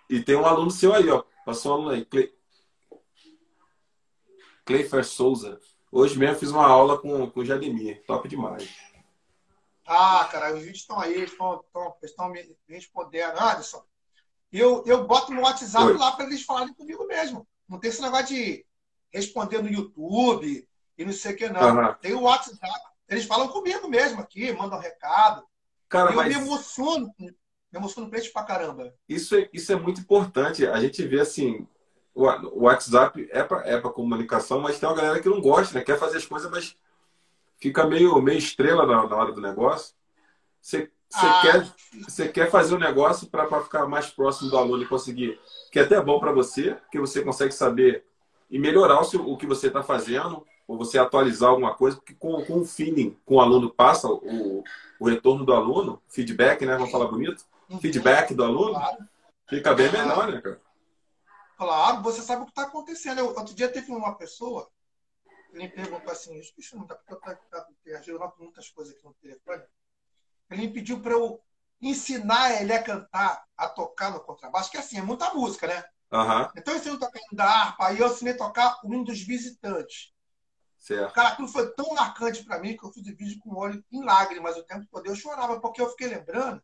E 0.09 0.21
tem 0.21 0.35
um 0.35 0.45
aluno 0.45 0.71
seu 0.71 0.93
aí, 0.93 1.07
ó. 1.09 1.23
Passou 1.45 1.71
um 1.71 1.75
aluno 1.75 1.89
aí. 1.91 2.03
Cle... 2.03 2.33
Cleifer 4.65 5.05
Souza. 5.05 5.61
Hoje 5.91 6.17
mesmo 6.17 6.39
fiz 6.39 6.49
uma 6.49 6.65
aula 6.65 6.97
com, 6.99 7.29
com 7.29 7.39
o 7.41 7.45
Jademir. 7.45 8.03
Top 8.07 8.27
demais. 8.27 8.67
Ah, 9.85 10.27
cara, 10.31 10.55
os 10.55 10.61
vídeos 10.61 10.79
estão 10.79 10.99
aí, 10.99 11.23
estão, 11.23 11.61
estão, 11.61 11.95
estão 12.01 12.29
me 12.29 12.57
respondendo. 12.67 13.37
Anderson, 13.37 13.85
eu, 14.51 14.83
eu 14.87 15.05
boto 15.05 15.31
no 15.31 15.41
WhatsApp 15.41 15.85
Oi. 15.85 15.97
lá 15.97 16.13
para 16.13 16.25
eles 16.25 16.43
falarem 16.43 16.73
comigo 16.73 17.05
mesmo. 17.05 17.47
Não 17.69 17.79
tem 17.79 17.89
esse 17.89 18.01
negócio 18.01 18.27
de 18.27 18.65
responder 19.13 19.61
no 19.61 19.69
YouTube 19.69 20.67
e 20.97 21.05
não 21.05 21.13
sei 21.13 21.33
o 21.33 21.37
que, 21.37 21.49
não. 21.49 21.61
Uhum. 21.61 21.93
Tem 22.01 22.13
o 22.13 22.21
WhatsApp. 22.21 22.59
Eles 23.07 23.25
falam 23.25 23.47
comigo 23.47 23.87
mesmo 23.87 24.21
aqui, 24.21 24.51
mandam 24.53 24.79
um 24.79 24.81
recado. 24.81 25.43
Cara, 25.87 26.11
eu 26.11 26.15
mas... 26.15 26.27
me 26.27 26.41
emociono, 26.41 27.13
me 27.19 27.33
emociono 27.71 28.09
com 28.09 28.31
pra 28.33 28.43
caramba. 28.43 28.93
Isso 29.07 29.35
é, 29.35 29.49
isso 29.53 29.71
é 29.71 29.75
muito 29.75 30.01
importante. 30.01 30.65
A 30.65 30.79
gente 30.79 31.05
vê 31.05 31.19
assim, 31.19 31.67
o, 32.15 32.25
WhatsApp 32.63 33.27
é 33.31 33.43
para 33.43 33.67
é 33.67 33.79
comunicação, 33.81 34.59
mas 34.59 34.79
tem 34.79 34.89
uma 34.89 34.95
galera 34.95 35.19
que 35.19 35.29
não 35.29 35.41
gosta, 35.41 35.77
né? 35.77 35.85
Quer 35.85 35.99
fazer 35.99 36.17
as 36.17 36.25
coisas, 36.25 36.49
mas 36.49 36.75
fica 37.57 37.85
meio, 37.85 38.19
meio 38.21 38.37
estrela 38.37 38.85
na, 38.85 39.07
na 39.07 39.15
hora 39.15 39.31
do 39.31 39.41
negócio. 39.41 39.93
Você, 40.61 40.89
você, 41.09 41.25
ah. 41.25 41.41
quer, 41.41 41.73
você 42.03 42.27
quer 42.27 42.49
fazer 42.49 42.73
o 42.73 42.77
um 42.77 42.79
negócio 42.79 43.27
para 43.27 43.61
ficar 43.61 43.85
mais 43.85 44.09
próximo 44.09 44.49
do 44.49 44.57
aluno 44.57 44.81
e 44.81 44.87
conseguir. 44.87 45.39
Que 45.71 45.79
é 45.79 45.83
até 45.83 46.01
bom 46.01 46.19
para 46.19 46.31
você, 46.31 46.77
que 46.91 46.99
você 46.99 47.21
consegue 47.21 47.51
saber 47.51 48.05
e 48.53 48.59
melhorar 48.59 49.01
o, 49.01 49.03
seu, 49.03 49.27
o 49.27 49.35
que 49.35 49.47
você 49.47 49.65
está 49.65 49.81
fazendo, 49.81 50.45
ou 50.67 50.77
você 50.77 50.99
atualizar 50.99 51.49
alguma 51.49 51.73
coisa, 51.73 51.97
porque 51.97 52.13
com, 52.13 52.45
com 52.45 52.59
o 52.59 52.65
feeling 52.65 53.17
com 53.25 53.37
o 53.37 53.41
aluno 53.41 53.73
passa, 53.73 54.07
o, 54.07 54.63
o 54.99 55.09
retorno 55.09 55.43
do 55.43 55.53
aluno, 55.53 55.99
feedback, 56.07 56.63
né? 56.63 56.75
Vamos 56.75 56.91
falar 56.91 57.07
bonito? 57.07 57.43
Uhum. 57.67 57.79
Feedback 57.79 58.31
do 58.35 58.43
aluno, 58.43 58.79
fica 59.49 59.73
bem 59.73 59.91
melhor, 59.91 60.31
né, 60.31 60.39
cara? 60.39 60.61
Claro, 61.57 62.03
você 62.03 62.21
sabe 62.21 62.43
o 62.43 62.45
que 62.45 62.51
está 62.51 62.61
acontecendo. 62.63 63.17
Eu, 63.17 63.29
outro 63.29 63.55
dia 63.55 63.67
teve 63.67 63.91
uma 63.91 64.13
pessoa, 64.13 64.69
ele 65.51 65.63
me 65.63 65.69
perguntou 65.69 66.11
assim, 66.11 66.39
isso 66.55 66.77
não 66.77 66.85
tá 66.85 66.93
porque 66.93 67.89
eu 67.89 67.99
estou 67.99 68.33
muitas 68.37 68.69
coisas 68.69 68.93
aqui 68.93 69.03
no 69.03 69.15
telefone. 69.15 69.63
Ele 70.51 70.61
me 70.61 70.73
pediu 70.73 70.99
para 70.99 71.13
eu 71.13 71.41
ensinar 71.81 72.61
ele 72.61 72.71
a 72.71 72.83
cantar, 72.83 73.45
a 73.57 73.67
tocar 73.67 74.11
no 74.11 74.19
contrabaixo, 74.19 74.69
que 74.69 74.77
assim, 74.77 74.99
é 74.99 75.01
muita 75.01 75.33
música, 75.33 75.65
né? 75.65 75.83
Uhum. 76.13 76.47
Então 76.55 76.75
eu 76.75 76.79
ensinei 76.79 76.95
a 76.95 76.99
tocar 76.99 77.19
da 77.31 77.45
harpa, 77.45 77.87
aí 77.87 77.99
eu 77.99 78.07
ensinei 78.07 78.33
a 78.33 78.37
tocar 78.37 78.79
o 78.83 78.93
hino 78.93 79.03
dos 79.03 79.21
visitantes. 79.23 80.13
Certo. 80.77 81.13
Cara, 81.13 81.29
aquilo 81.29 81.47
foi 81.47 81.73
tão 81.73 81.95
marcante 81.95 82.43
para 82.43 82.59
mim 82.59 82.77
que 82.77 82.83
eu 82.83 82.91
fiz 82.91 83.07
o 83.07 83.15
vídeo 83.15 83.39
com 83.39 83.49
o 83.49 83.57
olho 83.57 83.83
em 83.91 84.03
lágrimas 84.03 84.55
o 84.55 84.63
tempo 84.63 84.85
todo. 84.91 85.07
Eu 85.07 85.15
chorava, 85.15 85.59
porque 85.59 85.81
eu 85.81 85.89
fiquei 85.89 86.07
lembrando 86.07 86.61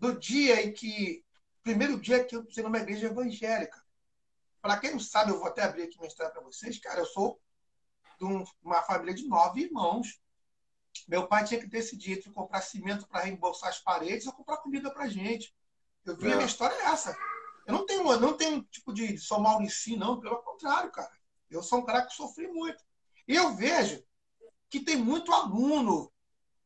do 0.00 0.18
dia 0.18 0.66
em 0.66 0.72
que 0.72 1.24
primeiro 1.62 2.00
dia 2.00 2.24
que 2.24 2.34
eu 2.34 2.44
pisei 2.44 2.64
numa 2.64 2.78
igreja 2.78 3.06
evangélica. 3.06 3.80
Para 4.60 4.78
quem 4.78 4.90
não 4.90 4.98
sabe, 4.98 5.30
eu 5.30 5.38
vou 5.38 5.46
até 5.46 5.62
abrir 5.62 5.84
aqui 5.84 5.96
minha 5.98 6.08
história 6.08 6.32
para 6.32 6.42
vocês. 6.42 6.78
Cara, 6.80 7.00
eu 7.00 7.06
sou 7.06 7.40
de 8.18 8.24
uma 8.62 8.82
família 8.82 9.14
de 9.14 9.28
nove 9.28 9.62
irmãos. 9.62 10.20
Meu 11.06 11.28
pai 11.28 11.44
tinha 11.44 11.60
que 11.60 11.66
decidir 11.66 12.18
entre 12.18 12.32
comprar 12.32 12.62
cimento 12.62 13.06
para 13.06 13.20
reembolsar 13.20 13.68
as 13.68 13.78
paredes 13.78 14.26
ou 14.26 14.32
comprar 14.32 14.56
comida 14.56 14.90
para 14.92 15.08
gente. 15.08 15.54
Eu 16.04 16.16
vi 16.16 16.30
é. 16.30 16.32
a 16.32 16.36
minha 16.36 16.46
história 16.46 16.74
é 16.74 16.86
essa. 16.86 17.16
Eu 17.66 17.74
não 17.74 17.86
tenho, 17.86 18.12
eu 18.12 18.20
não 18.20 18.36
tenho 18.36 18.62
tipo 18.64 18.92
de 18.92 19.16
sou 19.18 19.40
mal 19.40 19.60
em 19.62 19.68
si, 19.68 19.96
não. 19.96 20.20
Pelo 20.20 20.42
contrário, 20.42 20.90
cara. 20.90 21.10
Eu 21.50 21.62
sou 21.62 21.78
um 21.78 21.84
cara 21.84 22.02
que 22.02 22.14
sofri 22.14 22.48
muito. 22.48 22.82
E 23.26 23.34
eu 23.34 23.54
vejo 23.54 24.02
que 24.68 24.80
tem 24.80 24.96
muito 24.96 25.32
aluno 25.32 26.12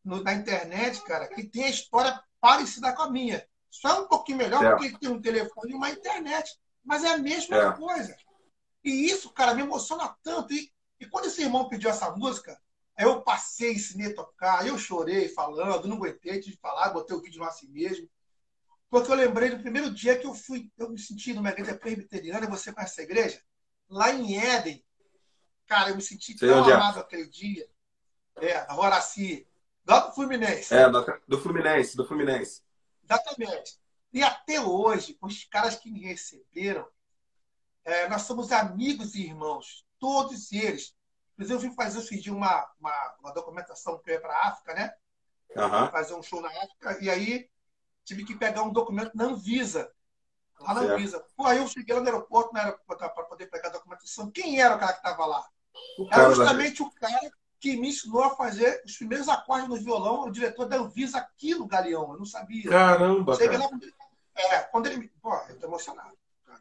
no, 0.05 0.23
na 0.23 0.33
internet, 0.33 1.03
cara, 1.03 1.29
que 1.29 1.45
tem 1.45 1.65
a 1.65 1.71
história 1.71 2.21
parecida 2.41 2.93
com 2.93 3.03
a 3.03 3.11
minha. 3.11 3.47
Só 3.71 3.89
é 3.91 4.01
um 4.01 4.09
pouquinho 4.09 4.39
melhor 4.39 4.65
é. 4.65 4.71
porque 4.71 4.99
tem 4.99 5.11
um 5.11 5.21
telefone 5.21 5.73
e 5.73 5.75
uma 5.75 5.91
internet. 5.91 6.59
Mas 6.85 7.05
é 7.05 7.13
a 7.13 7.19
mesma 7.19 7.57
é. 7.57 7.73
coisa. 7.73 8.17
E 8.83 9.07
isso, 9.11 9.31
cara, 9.31 9.55
me 9.55 9.63
emociona 9.63 10.17
tanto. 10.23 10.55
E, 10.55 10.73
e 10.99 11.07
quando 11.07 11.27
esse 11.27 11.43
irmão 11.43 11.69
pediu 11.69 11.91
essa 11.91 12.11
música, 12.13 12.59
eu 12.97 13.23
passei, 13.23 13.75
ensinei 13.75 14.13
a 14.13 14.15
tocar, 14.15 14.67
eu 14.67 14.79
chorei 14.79 15.29
falando, 15.29 15.87
não 15.87 15.97
aguentei 15.97 16.41
de 16.41 16.57
falar, 16.57 16.91
botei 16.91 17.17
o 17.17 17.21
vídeo 17.21 17.41
lá 17.41 17.49
assim 17.49 17.69
mesmo. 17.69 18.09
Porque 18.91 19.11
eu 19.11 19.17
lembrei 19.17 19.51
do 19.51 19.59
primeiro 19.59 19.91
dia 19.91 20.19
que 20.19 20.27
eu 20.27 20.35
fui, 20.35 20.71
eu 20.79 20.89
me 20.89 20.99
senti 20.99 21.35
numa 21.35 21.51
igreja 21.51 21.77
presbiteriana, 21.77 22.47
você 22.47 22.73
conhece 22.73 22.95
essa 22.95 23.03
igreja? 23.03 23.43
Lá 23.89 24.11
em 24.13 24.39
Éden. 24.39 24.85
Cara, 25.67 25.91
eu 25.91 25.97
me 25.97 26.03
senti 26.03 26.37
Sei 26.39 26.49
tão 26.49 26.69
é. 26.69 26.73
amado 26.73 26.99
é. 26.99 27.03
aquele 27.03 27.27
dia. 27.27 27.69
É, 28.37 28.57
agora 28.69 28.97
assim, 28.97 29.45
lá 29.87 30.01
do 30.01 30.15
Fluminense. 30.15 30.75
É, 30.75 30.89
do 31.27 31.41
Fluminense, 31.41 31.97
do 31.97 32.07
Fluminense. 32.07 32.63
Exatamente. 33.05 33.79
E 34.13 34.23
até 34.23 34.61
hoje, 34.61 35.19
os 35.21 35.45
caras 35.45 35.77
que 35.77 35.91
me 35.91 36.01
receberam, 36.01 36.89
é, 37.85 38.09
nós 38.09 38.23
somos 38.23 38.53
amigos 38.53 39.15
e 39.15 39.27
irmãos, 39.27 39.85
todos 39.99 40.51
eles. 40.53 40.95
Inclusive, 41.35 41.57
eu 41.57 41.61
fui 41.61 41.75
fazer, 41.75 41.99
eu 41.99 42.21
de 42.21 42.31
uma, 42.31 42.67
uma, 42.81 43.17
uma 43.21 43.33
documentação 43.33 43.99
que 43.99 44.11
eu 44.11 44.15
ia 44.15 44.21
para 44.21 44.35
a 44.35 44.49
África, 44.49 44.75
né? 44.75 44.95
Uhum. 45.57 45.91
Fazer 45.91 46.15
um 46.15 46.23
show 46.23 46.41
na 46.41 46.49
África, 46.49 46.99
e 47.03 47.11
aí 47.11 47.51
tive 48.09 48.25
que 48.25 48.35
pegar 48.35 48.63
um 48.63 48.73
documento 48.73 49.15
na 49.15 49.25
Anvisa. 49.25 49.93
Lá 50.61 50.75
na 50.75 50.81
Anvisa. 50.81 51.25
Pô, 51.37 51.45
aí 51.47 51.59
eu 51.59 51.69
cheguei 51.69 51.95
lá 51.95 52.01
no 52.01 52.07
aeroporto, 52.07 52.51
para 52.51 53.09
poder 53.11 53.47
pegar 53.47 53.69
a 53.69 53.73
documentação. 53.73 54.31
Quem 54.31 54.61
era 54.61 54.75
o 54.75 54.79
cara 54.79 54.93
que 54.93 54.99
estava 54.99 55.27
lá? 55.27 55.47
O 55.99 56.09
era 56.11 56.35
justamente 56.35 56.83
o 56.83 56.91
cara 56.91 57.31
que 57.61 57.77
me 57.77 57.89
ensinou 57.89 58.25
a 58.25 58.35
fazer 58.35 58.83
os 58.85 58.97
primeiros 58.97 59.29
acordes 59.29 59.69
no 59.69 59.77
violão, 59.77 60.23
o 60.23 60.31
diretor 60.31 60.67
da 60.67 60.77
Anvisa 60.77 61.19
aqui 61.19 61.55
no 61.55 61.67
Galeão. 61.67 62.13
Eu 62.13 62.19
não 62.19 62.25
sabia. 62.25 62.71
Caramba! 62.71 63.37
Cheguei 63.37 63.59
lá, 63.59 63.69
é, 64.35 64.61
quando 64.61 64.87
ele 64.87 64.97
me. 64.97 65.09
Pô, 65.21 65.35
eu 65.49 65.59
tô 65.59 65.67
emocionado. 65.67 66.17
Cara. 66.47 66.61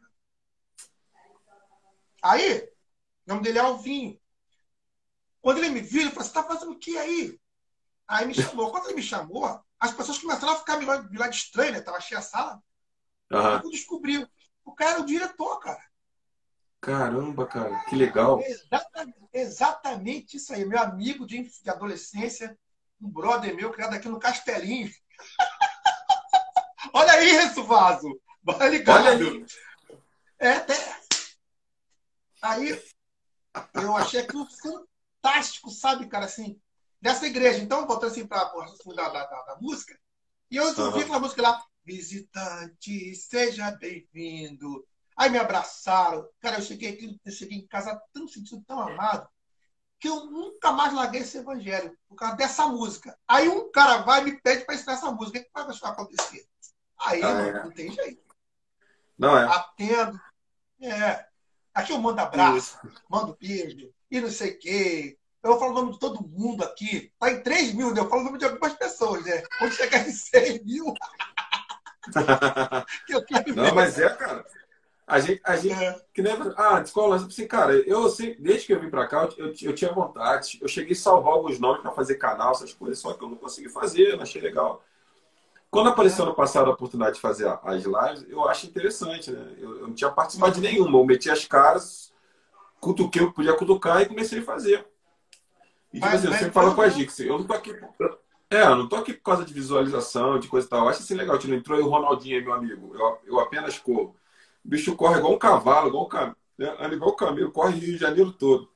Aí, 2.22 2.70
o 3.26 3.30
nome 3.32 3.42
dele 3.42 3.58
é 3.58 3.62
Alvinho. 3.62 4.20
Quando 5.40 5.58
ele 5.58 5.70
me 5.70 5.80
viu, 5.80 6.02
ele 6.02 6.10
falou: 6.10 6.24
Você 6.24 6.32
tá 6.32 6.42
fazendo 6.42 6.72
o 6.72 6.78
que 6.78 6.98
aí? 6.98 7.40
Aí 8.06 8.26
me 8.26 8.34
chamou. 8.34 8.70
Quando 8.70 8.86
ele 8.86 8.96
me 8.96 9.02
chamou, 9.02 9.60
as 9.80 9.92
pessoas 9.92 10.18
começaram 10.18 10.54
a 10.54 10.58
ficar 10.58 10.76
me 10.78 10.84
lá, 10.84 11.28
de 11.28 11.36
estranho, 11.36 11.72
né? 11.72 11.80
Tava 11.80 12.00
cheia 12.00 12.18
a 12.18 12.22
sala. 12.22 12.62
Uhum. 13.30 13.60
Eu 13.64 13.70
descobri. 13.70 14.26
O 14.64 14.74
cara 14.74 14.92
era 14.92 15.00
o 15.00 15.06
diretor, 15.06 15.58
cara. 15.60 15.82
Caramba, 16.80 17.46
cara, 17.46 17.84
que 17.84 17.96
legal. 17.96 18.40
Exatamente, 18.40 19.28
exatamente 19.32 20.36
isso 20.36 20.52
aí. 20.52 20.64
Meu 20.64 20.80
amigo 20.80 21.26
de, 21.26 21.42
de 21.42 21.70
adolescência, 21.70 22.56
um 23.00 23.10
brother 23.10 23.54
meu 23.54 23.70
criado 23.70 23.94
aqui 23.94 24.08
no 24.08 24.18
Castelinho. 24.18 24.90
Olha 26.92 27.22
isso, 27.22 27.64
Vaso! 27.64 28.20
Vai 28.42 28.68
ligado. 28.70 29.04
Olha 29.04 29.10
aí. 29.10 29.46
É, 30.38 30.52
até. 30.52 30.74
Aí 32.40 32.80
eu 33.74 33.96
achei 33.96 34.20
aquilo 34.20 34.46
fantástico, 34.46 35.70
sabe, 35.70 36.06
cara, 36.06 36.26
assim, 36.26 36.60
dessa 37.00 37.26
igreja. 37.26 37.58
Então, 37.58 37.86
voltando 37.86 38.10
assim 38.12 38.26
para 38.26 38.56
o 38.56 38.62
assunto 38.62 38.94
da, 38.94 39.08
da, 39.08 39.24
da, 39.24 39.56
música, 39.60 39.98
e 40.50 40.56
eu 40.56 40.64
ouvi 40.64 41.02
aquela 41.02 41.20
música 41.20 41.42
lá, 41.42 41.62
visitante, 41.84 43.14
seja 43.14 43.70
bem-vindo 43.72 44.86
Aí 45.18 45.30
me 45.30 45.38
abraçaram. 45.38 46.28
Cara, 46.38 46.58
eu 46.58 46.62
cheguei 46.62 46.90
aqui, 46.90 47.20
eu 47.24 47.32
cheguei 47.32 47.58
em 47.58 47.66
casa 47.66 48.00
tão 48.12 48.28
sentindo 48.28 48.62
tão 48.64 48.80
amado 48.80 49.28
que 49.98 50.08
eu 50.08 50.26
nunca 50.26 50.70
mais 50.70 50.94
larguei 50.94 51.22
esse 51.22 51.38
evangelho 51.38 51.98
por 52.08 52.14
causa 52.14 52.36
dessa 52.36 52.68
música. 52.68 53.18
Aí 53.26 53.48
um 53.48 53.68
cara 53.72 54.02
vai 54.02 54.20
e 54.20 54.24
me 54.26 54.40
pede 54.40 54.64
para 54.64 54.76
ensinar 54.76 54.92
essa 54.92 55.10
música. 55.10 55.40
O 55.40 55.42
que 55.42 55.80
vai 55.80 55.90
acontecer? 55.90 56.46
Aí, 57.00 57.20
ah, 57.20 57.34
mano, 57.34 57.48
é. 57.48 57.64
não 57.64 57.70
tem 57.72 57.90
jeito. 57.90 58.22
Não 59.18 59.36
é? 59.36 59.44
Atendo. 59.44 60.20
É. 60.80 61.26
Aqui 61.74 61.92
eu 61.92 61.98
mando 61.98 62.20
abraço, 62.20 62.78
Isso. 62.86 63.02
mando 63.10 63.36
beijo 63.40 63.92
e 64.08 64.20
não 64.20 64.30
sei 64.30 64.52
o 64.52 64.58
quê. 64.60 65.17
Eu 65.42 65.58
falo 65.58 65.70
o 65.70 65.74
nome 65.74 65.92
de 65.92 65.98
todo 65.98 66.26
mundo 66.26 66.64
aqui. 66.64 67.12
Tá 67.18 67.30
em 67.30 67.42
3 67.42 67.74
mil, 67.74 67.94
né? 67.94 68.00
Eu 68.00 68.08
falo 68.08 68.22
o 68.22 68.24
nome 68.24 68.38
de 68.38 68.44
algumas 68.44 68.74
pessoas, 68.74 69.24
né? 69.24 69.42
Quando 69.58 69.72
chegar 69.72 70.06
em 70.06 70.10
6 70.10 70.64
mil. 70.64 70.92
não, 73.54 73.74
mas 73.74 73.98
é, 73.98 74.08
cara. 74.10 74.44
A 75.06 75.20
gente, 75.20 75.40
a 75.42 75.56
gente 75.56 75.82
é. 75.82 75.98
que 76.12 76.20
nem 76.20 76.34
ah, 76.54 76.82
escola, 76.84 77.16
assim, 77.16 77.46
cara, 77.46 77.72
eu 77.72 78.04
assim, 78.04 78.36
desde 78.38 78.66
que 78.66 78.74
eu 78.74 78.80
vim 78.80 78.90
para 78.90 79.06
cá, 79.06 79.26
eu, 79.38 79.54
eu, 79.62 79.74
tinha 79.74 79.90
vontade. 79.90 80.58
Eu 80.60 80.68
cheguei 80.68 80.92
a 80.92 80.96
salvar 80.96 81.32
alguns 81.32 81.58
nomes 81.58 81.80
para 81.80 81.92
fazer 81.92 82.16
canal, 82.16 82.52
essas 82.52 82.74
coisas, 82.74 82.98
só 82.98 83.14
que 83.14 83.24
eu 83.24 83.28
não 83.30 83.36
consegui 83.36 83.70
fazer, 83.70 84.16
não 84.16 84.22
achei 84.22 84.42
legal. 84.42 84.82
Quando 85.70 85.88
apareceu 85.88 86.26
no 86.26 86.34
passado 86.34 86.70
a 86.70 86.74
oportunidade 86.74 87.16
de 87.16 87.22
fazer 87.22 87.48
as 87.62 87.84
lives, 87.84 88.26
eu 88.28 88.46
acho 88.46 88.66
interessante, 88.66 89.30
né? 89.30 89.54
Eu, 89.58 89.80
eu 89.80 89.88
não 89.88 89.94
tinha 89.94 90.10
participado 90.10 90.56
de 90.56 90.60
nenhuma, 90.60 90.98
eu 90.98 91.06
meti 91.06 91.30
as 91.30 91.46
caras, 91.46 92.12
cutuquei 92.78 93.22
o 93.22 93.28
que 93.28 93.36
podia 93.36 93.56
cutucar 93.56 94.02
e 94.02 94.06
comecei 94.06 94.40
a 94.40 94.44
fazer. 94.44 94.86
E 95.92 96.00
tipo 96.00 96.14
assim, 96.14 96.26
eu 96.26 96.32
sempre 96.32 96.50
falo 96.50 96.74
com 96.74 96.82
a 96.82 96.88
Gix, 96.88 97.20
eu 97.20 97.38
não 97.38 97.46
tô 97.46 97.54
aqui. 97.54 97.74
É, 98.50 98.62
eu 98.62 98.76
não 98.76 98.88
tô 98.88 98.96
aqui 98.96 99.12
por 99.12 99.22
causa 99.22 99.44
de 99.44 99.52
visualização, 99.52 100.38
de 100.38 100.48
coisa 100.48 100.66
e 100.66 100.70
tal. 100.70 100.80
Eu 100.80 100.88
acho 100.88 101.00
assim 101.00 101.14
legal, 101.14 101.38
tipo, 101.38 101.52
entrou 101.52 101.78
aí 101.78 101.84
o 101.84 101.88
Ronaldinho, 101.88 102.42
meu 102.42 102.52
amigo. 102.54 102.94
Eu, 102.94 103.18
eu 103.26 103.40
apenas 103.40 103.78
corro. 103.78 104.16
O 104.64 104.68
bicho 104.68 104.96
corre 104.96 105.18
igual 105.18 105.34
um 105.34 105.38
cavalo, 105.38 105.88
igual 105.88 106.04
um 106.04 106.08
cam... 106.08 106.34
Né? 106.56 106.74
anda 106.80 106.94
igual 106.94 107.12
um 107.12 107.16
camelo, 107.16 107.52
corre 107.52 107.78
Rio 107.78 107.92
de 107.92 107.98
Janeiro 107.98 108.32
todo. 108.32 108.68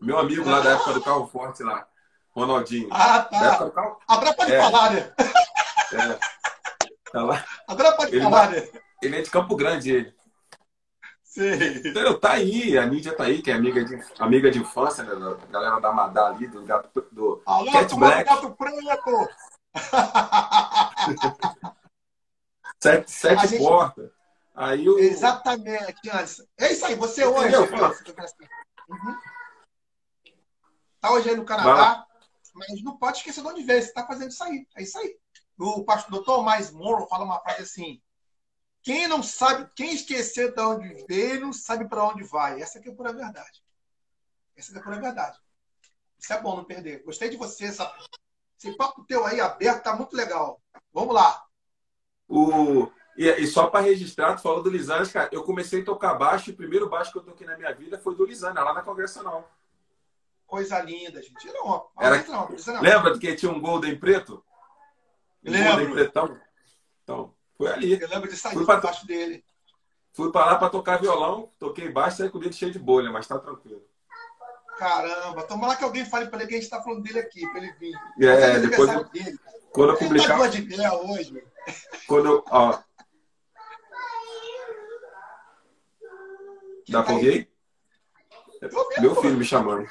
Meu 0.00 0.18
amigo 0.18 0.48
lá 0.48 0.60
da 0.60 0.70
época 0.70 0.92
do 0.94 1.02
carro 1.02 1.26
forte 1.26 1.62
lá, 1.62 1.86
Ronaldinho. 2.30 2.88
Ah, 2.90 3.20
tá. 3.22 3.70
Carro... 3.70 3.98
Agora 4.06 4.32
pode 4.34 4.54
é. 4.54 4.62
falar, 4.62 4.92
né? 4.92 5.12
É. 5.92 6.18
Tá 7.12 7.22
lá. 7.22 7.44
Agora 7.66 7.92
pode 7.92 8.14
ele 8.14 8.22
falar, 8.22 8.50
né? 8.50 8.68
Ele 9.02 9.16
é 9.16 9.22
de 9.22 9.30
Campo 9.30 9.56
Grande, 9.56 9.90
ele. 9.90 10.14
Sim. 11.28 11.52
Então, 11.84 12.18
tá 12.18 12.32
aí, 12.32 12.76
a 12.78 12.86
Nídia 12.86 13.14
tá 13.14 13.24
aí, 13.24 13.42
que 13.42 13.50
é 13.50 13.54
amiga 13.54 13.84
de, 13.84 14.02
amiga 14.18 14.50
de 14.50 14.60
infância, 14.60 15.04
né? 15.04 15.14
Da 15.14 15.34
galera 15.50 15.78
da 15.78 15.92
Madá 15.92 16.28
ali, 16.28 16.48
do 16.48 16.64
gato 16.64 17.06
do 17.12 17.42
Alô, 17.44 17.70
Cat 17.70 17.94
Black. 17.94 18.24
Gato 18.24 18.56
preto! 18.56 19.28
sete 22.80 23.10
sete 23.10 23.46
gente... 23.46 23.62
portas. 23.62 24.10
Aí 24.54 24.88
o... 24.88 24.98
Exatamente, 24.98 26.08
Anderson. 26.10 26.44
É 26.58 26.72
isso 26.72 26.86
aí, 26.86 26.94
você 26.94 27.26
hoje. 27.26 27.54
Uhum. 27.56 27.76
Tá 30.98 31.12
hoje 31.12 31.28
aí 31.28 31.36
no 31.36 31.44
Canadá, 31.44 32.06
mas 32.54 32.82
não 32.82 32.96
pode 32.96 33.18
esquecer 33.18 33.42
de 33.42 33.48
onde 33.48 33.62
veio. 33.62 33.82
Você 33.82 33.92
tá 33.92 34.06
fazendo 34.06 34.30
isso 34.30 34.42
aí. 34.42 34.66
É 34.76 34.82
isso 34.82 34.98
aí. 34.98 35.14
o 35.58 35.84
pastor 35.84 36.10
doutor 36.10 36.42
Mais 36.42 36.70
Moro 36.72 37.06
fala 37.06 37.24
uma 37.24 37.38
frase 37.40 37.60
assim: 37.62 38.00
quem 38.88 39.06
não 39.06 39.22
sabe, 39.22 39.70
quem 39.76 39.92
esquecer 39.92 40.54
de 40.54 40.62
onde 40.62 41.04
veio, 41.06 41.42
não 41.42 41.52
sabe 41.52 41.86
para 41.86 42.04
onde 42.04 42.24
vai. 42.24 42.62
Essa 42.62 42.78
aqui 42.78 42.88
é 42.88 42.92
a 42.92 42.94
pura 42.94 43.12
verdade. 43.12 43.62
Essa 44.56 44.74
é 44.74 44.80
a 44.80 44.82
pura 44.82 44.98
verdade. 44.98 45.38
Isso 46.18 46.32
é 46.32 46.40
bom 46.40 46.56
não 46.56 46.64
perder. 46.64 47.02
Gostei 47.02 47.28
de 47.28 47.36
você, 47.36 47.66
essa, 47.66 47.94
esse 48.58 48.74
papo 48.78 49.04
teu 49.04 49.26
aí 49.26 49.42
aberto 49.42 49.82
tá 49.82 49.94
muito 49.94 50.16
legal. 50.16 50.58
Vamos 50.90 51.14
lá. 51.14 51.44
O, 52.26 52.90
e, 53.14 53.28
e 53.28 53.46
só 53.46 53.66
para 53.66 53.84
registrar, 53.84 54.36
tu 54.36 54.40
falou 54.40 54.62
do 54.62 54.70
Lisandro, 54.70 55.12
cara, 55.12 55.28
eu 55.32 55.44
comecei 55.44 55.82
a 55.82 55.84
tocar 55.84 56.14
baixo, 56.14 56.50
o 56.50 56.56
primeiro 56.56 56.88
baixo 56.88 57.12
que 57.12 57.18
eu 57.18 57.24
toquei 57.24 57.46
na 57.46 57.58
minha 57.58 57.74
vida 57.74 57.98
foi 57.98 58.16
do 58.16 58.24
Lisandro, 58.24 58.64
lá 58.64 58.72
na 58.72 58.80
Congressional. 58.80 59.52
Coisa 60.46 60.80
linda, 60.80 61.22
gente. 61.22 61.46
Não, 61.48 61.90
Era... 62.00 62.26
não, 62.26 62.48
não. 62.48 62.80
Lembra 62.80 63.18
que 63.18 63.36
tinha 63.36 63.52
um 63.52 63.60
Golden 63.60 63.98
preto? 63.98 64.42
Um 65.44 65.50
Lembro. 65.50 65.72
Golden 65.72 65.92
pretão? 65.92 66.40
Então, 67.04 67.34
foi 67.58 67.68
ali. 67.70 68.00
Eu 68.00 68.08
lembro 68.08 68.30
de 68.30 68.36
sair 68.36 68.64
pra... 68.64 68.76
baixo 68.76 69.06
dele. 69.06 69.44
Fui 70.12 70.32
para 70.32 70.46
lá 70.46 70.56
para 70.56 70.70
tocar 70.70 71.00
violão, 71.00 71.50
toquei 71.58 71.90
baixo, 71.90 72.18
saí 72.18 72.30
com 72.30 72.38
o 72.38 72.40
dedo 72.40 72.54
cheio 72.54 72.72
de 72.72 72.78
bolha, 72.78 73.10
mas 73.12 73.26
tá 73.26 73.38
tranquilo. 73.38 73.84
Caramba, 74.78 75.42
tomara 75.42 75.76
que 75.76 75.84
alguém 75.84 76.04
fale 76.04 76.28
para 76.28 76.38
ele 76.38 76.48
que 76.48 76.54
a 76.54 76.56
gente 76.56 76.64
está 76.64 76.80
falando 76.82 77.02
dele 77.02 77.18
aqui, 77.18 77.46
para 77.50 77.58
ele 77.58 77.72
vir. 77.74 77.94
É, 78.20 78.26
é 78.26 78.58
depois 78.60 78.88
eu, 78.88 79.04
dele, 79.04 79.38
quando 79.72 79.90
eu 79.90 79.96
publicar. 79.96 80.34
Ele 80.34 80.42
tá 80.42 80.48
de 80.48 80.58
ideia 80.62 80.94
hoje. 80.94 81.44
Quando 82.06 82.26
eu, 82.26 82.44
ó, 82.48 82.78
Dá 86.88 87.02
pra 87.02 87.14
ouvir 87.14 87.30
aí? 87.30 87.48
Meu 89.00 89.14
filho 89.16 89.36
me 89.36 89.44
chamando. 89.44 89.86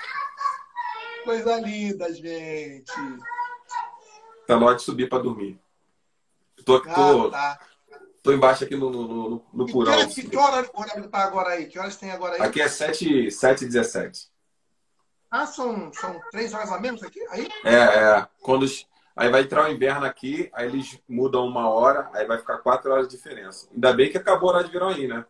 Coisa 1.23 1.59
linda, 1.59 2.11
gente. 2.13 2.91
Tá 4.47 4.59
na 4.59 4.65
hora 4.65 4.75
de 4.75 4.81
subir 4.81 5.07
pra 5.07 5.19
dormir. 5.19 5.59
Tô, 6.67 6.81
tô, 6.81 7.27
ah, 7.27 7.31
tá. 7.31 7.59
tô 8.21 8.33
embaixo 8.33 8.65
aqui 8.65 8.75
no, 8.75 8.89
no, 8.89 9.07
no, 9.07 9.45
no 9.53 9.65
que, 9.65 9.77
hora, 9.77 10.05
que, 10.05 10.29
que 10.29 10.35
hora, 10.35 10.63
tá 11.09 11.19
agora 11.19 11.51
aí? 11.51 11.65
Que 11.67 11.79
horas 11.79 11.95
tem 11.95 12.11
agora 12.11 12.35
aí? 12.35 12.41
Aqui 12.41 12.61
é 12.61 12.67
7, 12.67 13.31
7 13.31 13.63
e 13.63 13.67
17. 13.67 14.27
Ah, 15.31 15.45
são, 15.45 15.93
são 15.93 16.19
três 16.29 16.53
horas 16.53 16.69
a 16.69 16.77
menos 16.77 17.01
aqui? 17.01 17.25
Aí? 17.29 17.47
É, 17.63 17.75
é. 17.75 18.27
Quando, 18.41 18.65
aí 19.15 19.29
vai 19.29 19.43
entrar 19.43 19.69
o 19.69 19.71
inverno 19.71 20.05
aqui, 20.05 20.49
aí 20.51 20.67
eles 20.67 20.99
mudam 21.07 21.47
uma 21.47 21.69
hora, 21.69 22.09
aí 22.13 22.27
vai 22.27 22.37
ficar 22.37 22.57
quatro 22.57 22.91
horas 22.91 23.07
de 23.07 23.15
diferença. 23.15 23.69
Ainda 23.73 23.93
bem 23.93 24.11
que 24.11 24.17
acabou 24.17 24.49
a 24.49 24.55
hora 24.55 24.63
de 24.65 24.71
verão 24.71 24.89
aí, 24.89 25.07
né? 25.07 25.25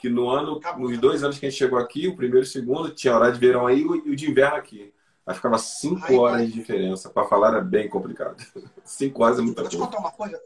que 0.00 0.08
no 0.08 0.30
ano, 0.30 0.58
nos 0.78 0.98
dois 0.98 1.22
anos 1.22 1.38
que 1.38 1.44
a 1.44 1.50
gente 1.50 1.58
chegou 1.58 1.78
aqui, 1.78 2.08
o 2.08 2.16
primeiro 2.16 2.46
e 2.46 2.48
o 2.48 2.50
segundo, 2.50 2.88
tinha 2.90 3.14
horário 3.14 3.34
de 3.34 3.40
verão 3.40 3.66
aí 3.66 3.82
e 3.82 3.84
o 3.84 4.16
de 4.16 4.30
inverno 4.30 4.56
aqui. 4.56 4.94
Aí 5.26 5.34
ficava 5.34 5.58
cinco 5.58 6.06
aí, 6.06 6.16
horas 6.16 6.46
de 6.46 6.52
diferença. 6.54 7.10
Para 7.10 7.28
falar 7.28 7.48
era 7.48 7.60
bem 7.60 7.86
complicado. 7.86 8.34
cinco 8.82 9.22
horas 9.22 9.38
é 9.38 9.42
muita 9.42 9.60
coisa. 9.60 9.68
Deixa 9.70 9.84
eu 9.84 9.88
te 9.88 9.94
contar 9.94 10.08
uma 10.08 10.10
coisa. 10.10 10.40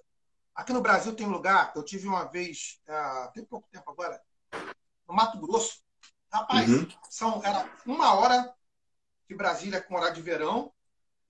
Aqui 0.54 0.72
no 0.72 0.80
Brasil 0.80 1.14
tem 1.14 1.26
um 1.26 1.32
lugar, 1.32 1.72
eu 1.74 1.82
tive 1.82 2.06
uma 2.06 2.24
vez, 2.24 2.80
uh, 2.88 3.32
tem 3.32 3.44
pouco 3.44 3.68
tempo 3.72 3.90
agora, 3.90 4.20
no 5.08 5.14
Mato 5.14 5.38
Grosso. 5.38 5.82
Rapaz, 6.32 6.68
uhum. 6.68 6.88
são, 7.10 7.40
era 7.44 7.68
uma 7.86 8.14
hora 8.14 8.54
de 9.28 9.34
Brasília 9.34 9.80
com 9.80 9.96
horário 9.96 10.14
de 10.14 10.22
verão, 10.22 10.72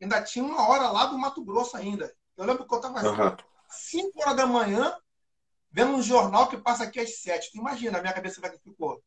ainda 0.00 0.22
tinha 0.22 0.44
uma 0.44 0.68
hora 0.68 0.90
lá 0.90 1.06
do 1.06 1.18
Mato 1.18 1.42
Grosso 1.42 1.76
ainda. 1.76 2.14
Eu 2.36 2.44
lembro 2.44 2.66
que 2.66 2.74
eu 2.74 2.78
estava 2.78 3.02
uhum. 3.02 3.36
5 3.68 4.20
horas 4.20 4.36
da 4.36 4.46
manhã, 4.46 4.96
vendo 5.70 5.92
um 5.92 6.02
jornal 6.02 6.48
que 6.48 6.56
passa 6.56 6.84
aqui 6.84 7.00
às 7.00 7.20
sete. 7.20 7.50
Tu 7.50 7.58
imagina 7.58 7.98
a 7.98 8.00
minha 8.00 8.12
cabeça 8.12 8.40
vai 8.40 8.50
que 8.50 8.58
ficou. 8.58 9.02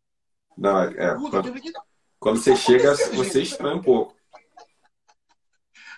Não, 0.57 0.81
é. 0.81 1.15
Puta, 1.15 1.41
quando, 1.41 1.62
quando 2.19 2.39
você 2.39 2.55
chega, 2.55 2.95
você 2.95 3.41
estranha 3.41 3.75
um 3.75 3.81
pouco. 3.81 4.15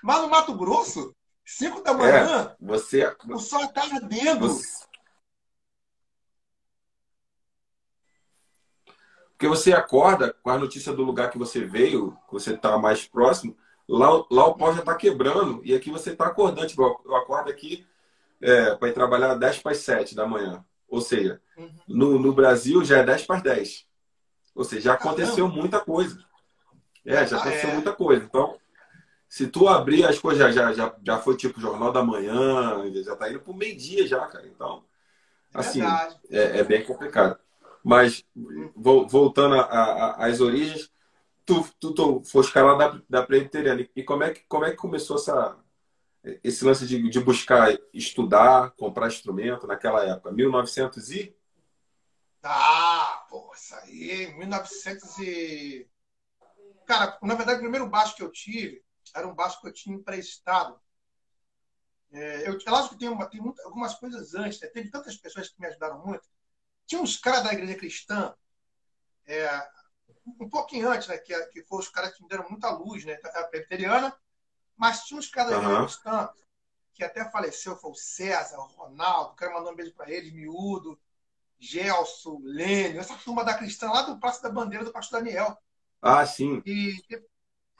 Mas 0.03 0.21
no 0.21 0.29
Mato 0.29 0.55
Grosso, 0.55 1.15
cinco 1.49 1.81
da 1.81 1.93
manhã, 1.93 2.51
é, 2.51 2.55
você, 2.59 3.15
o 3.27 3.39
sol 3.39 3.63
está 3.63 3.81
ardendo. 3.81 4.47
Você... 4.47 4.87
Porque 9.31 9.47
você 9.47 9.73
acorda 9.73 10.35
com 10.43 10.49
a 10.49 10.57
notícia 10.57 10.91
do 10.93 11.01
lugar 11.01 11.31
que 11.31 11.37
você 11.37 11.63
veio, 11.63 12.11
que 12.27 12.33
você 12.33 12.53
está 12.53 12.77
mais 12.77 13.07
próximo, 13.07 13.57
lá, 13.87 14.09
lá 14.29 14.45
o 14.45 14.55
pau 14.55 14.73
já 14.73 14.81
está 14.81 14.93
quebrando 14.95 15.61
e 15.63 15.73
aqui 15.73 15.89
você 15.89 16.11
está 16.11 16.27
acordando. 16.27 16.67
Tipo, 16.67 17.01
eu 17.05 17.15
acordo 17.15 17.49
aqui 17.49 17.87
é, 18.41 18.75
para 18.75 18.89
ir 18.89 18.93
trabalhar 18.93 19.35
10 19.35 19.59
para 19.59 19.71
as 19.71 19.77
7 19.79 20.13
da 20.13 20.27
manhã. 20.27 20.63
Ou 20.87 21.01
seja, 21.01 21.41
uhum. 21.57 21.71
no, 21.87 22.19
no 22.19 22.33
Brasil 22.33 22.83
já 22.83 22.97
é 22.97 23.03
10 23.03 23.25
para 23.25 23.37
as 23.37 23.43
10. 23.43 23.87
Ou 24.53 24.63
seja, 24.63 24.81
já 24.81 24.93
aconteceu 24.93 25.45
ah, 25.45 25.49
muita 25.49 25.79
coisa. 25.79 26.23
É, 27.05 27.25
já 27.25 27.37
ah, 27.37 27.39
aconteceu 27.39 27.69
é. 27.69 27.73
muita 27.73 27.93
coisa. 27.93 28.25
Então, 28.25 28.59
se 29.29 29.45
tu 29.45 29.67
abrir 29.67 30.03
as 30.05 30.17
coisas, 30.17 30.39
já, 30.39 30.51
já, 30.51 30.73
já, 30.73 30.95
já 31.03 31.19
foi 31.19 31.37
tipo 31.37 31.61
Jornal 31.61 31.91
da 31.91 32.03
Manhã, 32.03 32.91
já 33.03 33.15
tá 33.15 33.29
indo 33.29 33.39
pro 33.39 33.53
meio-dia 33.53 34.07
já, 34.07 34.25
cara. 34.25 34.47
Então, 34.47 34.83
é 35.53 35.59
assim, 35.59 35.81
é, 36.31 36.59
é, 36.59 36.63
bem 36.63 36.83
complicado. 36.83 37.37
Mas, 37.83 38.25
voltando 38.75 39.55
às 39.55 40.41
origens, 40.41 40.91
tu, 41.45 41.63
tu, 41.79 41.93
tu 41.93 42.23
foste 42.23 42.51
cara 42.51 42.73
lá 42.73 42.87
da, 42.87 43.01
da 43.07 43.23
Presbiteriana. 43.23 43.87
E 43.95 44.03
como 44.03 44.23
é, 44.23 44.31
que, 44.31 44.41
como 44.47 44.65
é 44.65 44.71
que 44.71 44.77
começou 44.77 45.17
essa, 45.17 45.55
esse 46.43 46.65
lance 46.65 46.87
de, 46.87 47.07
de 47.07 47.19
buscar 47.19 47.77
estudar, 47.93 48.71
comprar 48.71 49.07
instrumento 49.07 49.67
naquela 49.67 50.03
época? 50.03 50.31
1900 50.31 51.11
e? 51.11 51.35
Ah, 52.41 53.25
pô, 53.29 53.51
isso 53.53 53.75
aí, 53.75 54.33
1900 54.39 55.19
e... 55.19 55.87
Cara, 56.87 57.15
na 57.21 57.35
verdade, 57.35 57.59
o 57.59 57.61
primeiro 57.61 57.87
baixo 57.87 58.15
que 58.15 58.23
eu 58.23 58.31
tive 58.31 58.88
era 59.15 59.27
um 59.27 59.33
baixo 59.33 59.59
que 59.61 59.67
eu 59.67 59.73
tinha 59.73 59.95
emprestado. 59.95 60.79
É, 62.11 62.49
eu, 62.49 62.57
é 62.65 62.71
lógico 62.71 62.95
que 62.95 62.99
tem, 62.99 63.09
uma, 63.09 63.25
tem 63.27 63.41
muita, 63.41 63.63
algumas 63.63 63.93
coisas 63.95 64.33
antes, 64.33 64.59
né? 64.59 64.67
teve 64.67 64.89
tantas 64.89 65.15
pessoas 65.17 65.49
que 65.49 65.59
me 65.59 65.67
ajudaram 65.67 66.03
muito. 66.05 66.27
Tinha 66.87 67.01
uns 67.01 67.17
caras 67.17 67.43
da 67.43 67.53
igreja 67.53 67.75
cristã, 67.75 68.33
é, 69.27 69.67
um 70.39 70.49
pouquinho 70.49 70.89
antes, 70.89 71.07
né, 71.07 71.17
que, 71.19 71.39
que 71.47 71.63
foram 71.63 71.83
os 71.83 71.89
caras 71.89 72.15
que 72.15 72.23
me 72.23 72.29
deram 72.29 72.49
muita 72.49 72.71
luz, 72.71 73.05
né, 73.05 73.19
a 73.23 73.43
presbiteriana, 73.43 74.15
mas 74.75 75.03
tinha 75.03 75.19
uns 75.19 75.27
caras 75.27 75.53
uhum. 75.53 75.85
cristã 75.85 76.29
que 76.93 77.03
até 77.03 77.29
faleceu, 77.29 77.77
foi 77.77 77.91
o 77.91 77.95
César, 77.95 78.57
o 78.57 78.65
Ronaldo, 78.65 79.35
quero 79.35 79.53
mandar 79.53 79.71
um 79.71 79.75
beijo 79.75 79.93
para 79.93 80.11
eles, 80.11 80.33
Miúdo, 80.33 80.99
Gelson, 81.59 82.39
Lênio, 82.41 82.99
essa 82.99 83.15
turma 83.17 83.43
da 83.43 83.53
cristã 83.53 83.89
lá 83.91 84.01
do 84.01 84.19
Praça 84.19 84.41
da 84.41 84.49
Bandeira 84.49 84.83
do 84.83 84.91
Pastor 84.91 85.19
Daniel. 85.19 85.57
Ah, 86.01 86.25
sim. 86.25 86.61
E, 86.65 86.95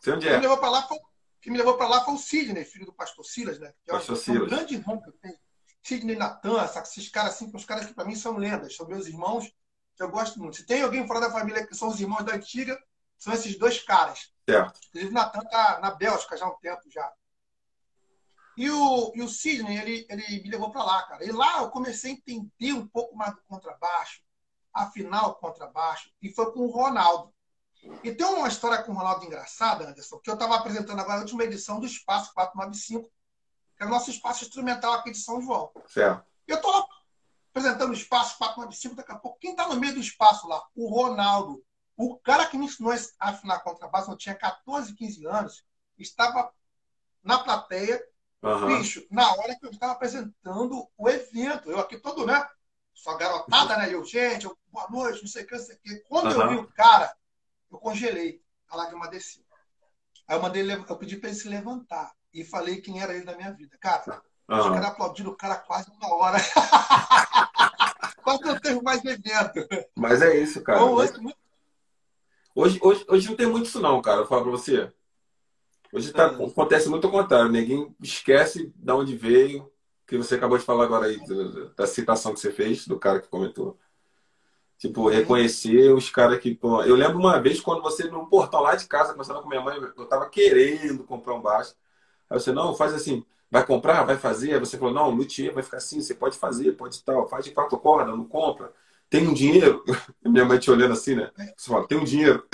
Sei 0.01 0.13
onde 0.13 0.27
é. 0.27 0.35
me 0.35 0.41
levou 0.41 0.57
para 0.57 0.69
lá 0.69 0.87
foi, 0.87 0.97
que 1.41 1.49
me 1.49 1.57
levou 1.57 1.77
para 1.77 1.87
lá 1.87 2.03
foi 2.03 2.13
o 2.13 2.17
Sidney, 2.17 2.65
filho 2.65 2.85
do 2.85 2.93
pastor 2.93 3.25
Silas, 3.25 3.59
né? 3.59 3.73
Que 3.83 3.91
é 3.91 3.95
um 3.95 4.45
grande 4.45 4.75
irmão 4.75 5.01
que 5.01 5.09
eu 5.09 5.13
tenho. 5.13 5.37
Sidney 5.81 6.15
Natan, 6.15 6.63
esses 6.63 7.09
caras 7.09 7.35
assim, 7.35 7.49
os 7.53 7.65
caras 7.65 7.85
que 7.85 7.93
para 7.93 8.05
mim 8.05 8.15
são 8.15 8.37
lendas, 8.37 8.75
são 8.75 8.87
meus 8.87 9.07
irmãos, 9.07 9.51
que 9.95 10.03
eu 10.03 10.09
gosto 10.09 10.39
muito. 10.39 10.57
Se 10.57 10.65
tem 10.65 10.81
alguém 10.81 11.07
fora 11.07 11.21
da 11.21 11.31
família 11.31 11.65
que 11.65 11.75
são 11.75 11.89
os 11.89 11.99
irmãos 11.99 12.23
da 12.23 12.35
antiga, 12.35 12.77
são 13.17 13.33
esses 13.33 13.57
dois 13.57 13.81
caras. 13.81 14.33
Certo. 14.47 14.79
Inclusive, 14.89 15.11
o 15.11 15.13
Natan 15.13 15.41
tá 15.41 15.79
na 15.81 15.91
Bélgica 15.91 16.37
já 16.37 16.45
há 16.45 16.49
um 16.49 16.57
tempo 16.57 16.83
já. 16.89 17.11
E 18.57 18.69
o, 18.69 19.11
e 19.15 19.21
o 19.21 19.27
Sidney, 19.29 19.77
ele, 19.77 20.07
ele 20.09 20.43
me 20.43 20.49
levou 20.49 20.69
para 20.71 20.83
lá, 20.83 21.03
cara. 21.03 21.23
E 21.23 21.31
lá 21.31 21.61
eu 21.61 21.69
comecei 21.69 22.11
a 22.11 22.13
entender 22.13 22.73
um 22.73 22.85
pouco 22.87 23.15
mais 23.15 23.33
do 23.33 23.41
contrabaixo, 23.43 24.21
afinal, 24.73 25.35
contrabaixo, 25.35 26.11
e 26.21 26.29
foi 26.33 26.51
com 26.51 26.59
o 26.61 26.69
Ronaldo. 26.69 27.33
E 28.03 28.13
tem 28.13 28.25
uma 28.25 28.47
história 28.47 28.83
com 28.83 28.91
o 28.91 28.95
Ronaldo 28.95 29.25
engraçada, 29.25 29.87
Anderson, 29.87 30.19
que 30.19 30.29
eu 30.29 30.33
estava 30.33 30.55
apresentando 30.55 30.99
agora 30.99 31.19
a 31.19 31.21
última 31.21 31.43
edição 31.43 31.79
do 31.79 31.85
Espaço 31.85 32.33
495, 32.33 33.09
que 33.75 33.83
é 33.83 33.85
o 33.85 33.89
nosso 33.89 34.09
espaço 34.09 34.43
instrumental 34.43 34.93
aqui 34.93 35.11
de 35.11 35.17
São 35.17 35.41
João. 35.41 35.71
Certo. 35.87 36.25
Eu 36.47 36.57
estou 36.57 36.71
lá 36.71 36.85
apresentando 37.51 37.91
o 37.91 37.93
Espaço 37.93 38.37
495, 38.37 38.95
daqui 38.95 39.11
a 39.11 39.15
pouco, 39.15 39.39
quem 39.39 39.51
está 39.51 39.67
no 39.67 39.79
meio 39.79 39.93
do 39.93 39.99
espaço 39.99 40.47
lá? 40.47 40.61
O 40.75 40.87
Ronaldo. 40.87 41.63
O 41.95 42.17
cara 42.17 42.45
que 42.45 42.57
me 42.57 42.65
ensinou 42.65 42.93
a 42.93 43.29
afinar 43.29 43.59
contrabaixo, 43.59 44.11
eu 44.11 44.17
tinha 44.17 44.35
14, 44.35 44.93
15 44.93 45.25
anos, 45.25 45.65
estava 45.97 46.51
na 47.21 47.39
plateia, 47.39 48.01
uhum. 48.41 48.67
bicho, 48.67 49.05
na 49.11 49.29
hora 49.33 49.55
que 49.57 49.65
eu 49.65 49.71
estava 49.71 49.93
apresentando 49.93 50.87
o 50.97 51.09
evento. 51.09 51.69
Eu 51.69 51.79
aqui 51.79 51.97
todo, 51.97 52.25
né? 52.25 52.47
Só 52.93 53.15
garotada, 53.17 53.77
né? 53.77 53.93
Eu, 53.93 54.03
gente, 54.05 54.45
eu, 54.45 54.57
boa 54.67 54.87
noite, 54.89 55.21
não 55.21 55.27
sei 55.27 55.43
o 55.43 55.47
que, 55.47 55.55
não 55.55 55.63
sei 55.63 55.75
o 55.75 55.79
que. 55.79 55.95
Quando 56.07 56.33
uhum. 56.33 56.41
eu 56.41 56.49
vi 56.49 56.55
o 56.57 56.71
cara, 56.71 57.13
eu 57.71 57.77
congelei. 57.77 58.41
A 58.69 58.77
lágrima 58.77 59.09
desceu. 59.09 59.43
Aí 60.27 60.37
eu 60.37 60.41
mandei, 60.41 60.63
eu 60.71 60.97
pedi 60.97 61.17
para 61.17 61.29
ele 61.29 61.37
se 61.37 61.49
levantar 61.49 62.11
e 62.33 62.43
falei 62.43 62.81
quem 62.81 63.01
era 63.01 63.15
ele 63.15 63.25
na 63.25 63.35
minha 63.35 63.51
vida. 63.51 63.75
Cara, 63.79 64.21
uhum. 64.47 64.59
os 64.59 64.67
caras 64.67 64.85
aplaudiram 64.85 65.31
o 65.31 65.35
cara 65.35 65.55
quase 65.55 65.89
uma 65.89 66.15
hora. 66.15 66.37
quase 68.21 68.43
não 68.43 68.59
teve 68.59 68.81
mais 68.81 69.03
evento. 69.03 69.67
Mas 69.95 70.21
é 70.21 70.37
isso, 70.37 70.61
cara. 70.61 70.79
Então, 70.79 70.93
hoje, 70.93 71.13
hoje, 72.55 72.79
hoje, 72.81 73.05
hoje, 73.09 73.27
não 73.27 73.35
tem 73.35 73.47
muito 73.47 73.65
isso 73.65 73.79
não, 73.79 74.01
cara. 74.01 74.21
Eu 74.21 74.27
falo 74.27 74.43
para 74.43 74.51
você. 74.51 74.91
Hoje 75.91 76.13
tá, 76.13 76.31
uhum. 76.31 76.45
acontece 76.45 76.87
muito 76.87 77.07
ao 77.07 77.11
contrário. 77.11 77.51
Ninguém 77.51 77.95
esquece 77.99 78.71
de 78.75 78.91
onde 78.91 79.15
veio, 79.15 79.71
que 80.05 80.17
você 80.17 80.35
acabou 80.35 80.57
de 80.57 80.63
falar 80.63 80.83
agora 80.83 81.07
aí, 81.07 81.19
da 81.75 81.87
citação 81.87 82.33
que 82.33 82.39
você 82.39 82.51
fez, 82.51 82.85
do 82.85 82.99
cara 82.99 83.19
que 83.19 83.27
comentou. 83.27 83.79
Tipo, 84.79 85.09
reconhecer 85.09 85.93
os 85.93 86.09
caras 86.09 86.39
que. 86.39 86.57
Eu 86.61 86.95
lembro 86.95 87.19
uma 87.19 87.37
vez 87.41 87.59
quando 87.59 87.81
você, 87.81 88.05
num 88.05 88.25
portão 88.25 88.61
lá 88.61 88.75
de 88.75 88.87
casa, 88.87 89.11
conversando 89.11 89.41
com 89.41 89.49
minha 89.49 89.59
mãe, 89.61 89.77
eu 89.77 90.05
tava 90.05 90.29
querendo 90.29 91.03
comprar 91.03 91.35
um 91.35 91.41
baixo. 91.41 91.75
Aí 92.29 92.39
você, 92.39 92.53
não, 92.53 92.73
faz 92.73 92.93
assim, 92.93 93.25
vai 93.51 93.65
comprar, 93.65 94.03
vai 94.05 94.17
fazer. 94.17 94.53
Aí 94.53 94.59
você 94.59 94.77
falou, 94.77 94.93
não, 94.93 95.09
luthier 95.09 95.53
vai 95.53 95.63
ficar 95.63 95.77
assim, 95.77 96.01
você 96.01 96.15
pode 96.15 96.37
fazer, 96.37 96.77
pode 96.77 97.03
tal, 97.03 97.27
faz 97.27 97.43
de 97.43 97.51
quatro 97.51 97.77
cordas, 97.77 98.15
não 98.15 98.23
compra. 98.23 98.71
Tem 99.09 99.27
um 99.27 99.33
dinheiro? 99.33 99.83
Minha 100.23 100.45
mãe 100.45 100.57
te 100.57 100.71
olhando 100.71 100.93
assim, 100.93 101.15
né? 101.15 101.29
Você 101.57 101.69
fala, 101.69 101.85
tem 101.85 101.97
um 101.97 102.05
dinheiro. 102.05 102.47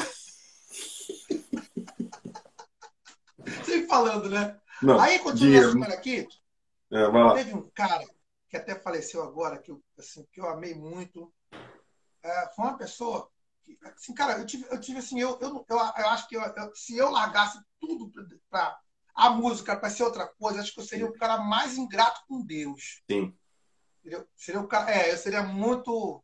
Sempre 3.63 3.87
falando, 3.87 4.29
né? 4.31 4.57
Não, 4.81 4.99
Aí, 4.99 5.19
continuando 5.19 5.83
aqui, 5.83 6.27
é, 6.91 7.33
teve 7.35 7.53
um 7.53 7.69
cara 7.69 8.03
que 8.49 8.57
até 8.57 8.73
faleceu 8.73 9.21
agora, 9.21 9.59
que 9.59 9.69
eu, 9.69 9.79
assim, 9.97 10.25
que 10.31 10.41
eu 10.41 10.49
amei 10.49 10.73
muito. 10.73 11.31
É, 12.25 12.49
foi 12.55 12.65
uma 12.65 12.77
pessoa 12.77 13.31
que, 13.63 13.77
assim, 13.83 14.13
cara, 14.15 14.39
eu 14.39 14.45
tive, 14.47 14.65
eu 14.71 14.81
tive 14.81 14.97
assim, 14.97 15.19
eu, 15.19 15.37
eu, 15.39 15.63
eu, 15.69 15.77
eu 15.77 16.09
acho 16.09 16.27
que 16.27 16.35
eu, 16.35 16.41
eu, 16.41 16.75
se 16.75 16.97
eu 16.97 17.11
largasse 17.11 17.59
tudo 17.79 18.11
para 18.49 18.79
a 19.13 19.29
música 19.29 19.77
para 19.77 19.91
ser 19.91 20.03
outra 20.03 20.27
coisa, 20.27 20.59
acho 20.59 20.73
que 20.73 20.79
eu 20.79 20.85
seria 20.85 21.05
o 21.05 21.13
cara 21.13 21.37
mais 21.37 21.77
ingrato 21.77 22.21
com 22.27 22.43
Deus. 22.43 23.03
Sim. 23.09 23.37
Entendeu? 23.99 24.27
Seria 24.35 24.59
o 24.59 24.67
cara, 24.67 24.91
é, 24.91 25.13
eu 25.13 25.17
seria 25.19 25.43
muito. 25.43 26.23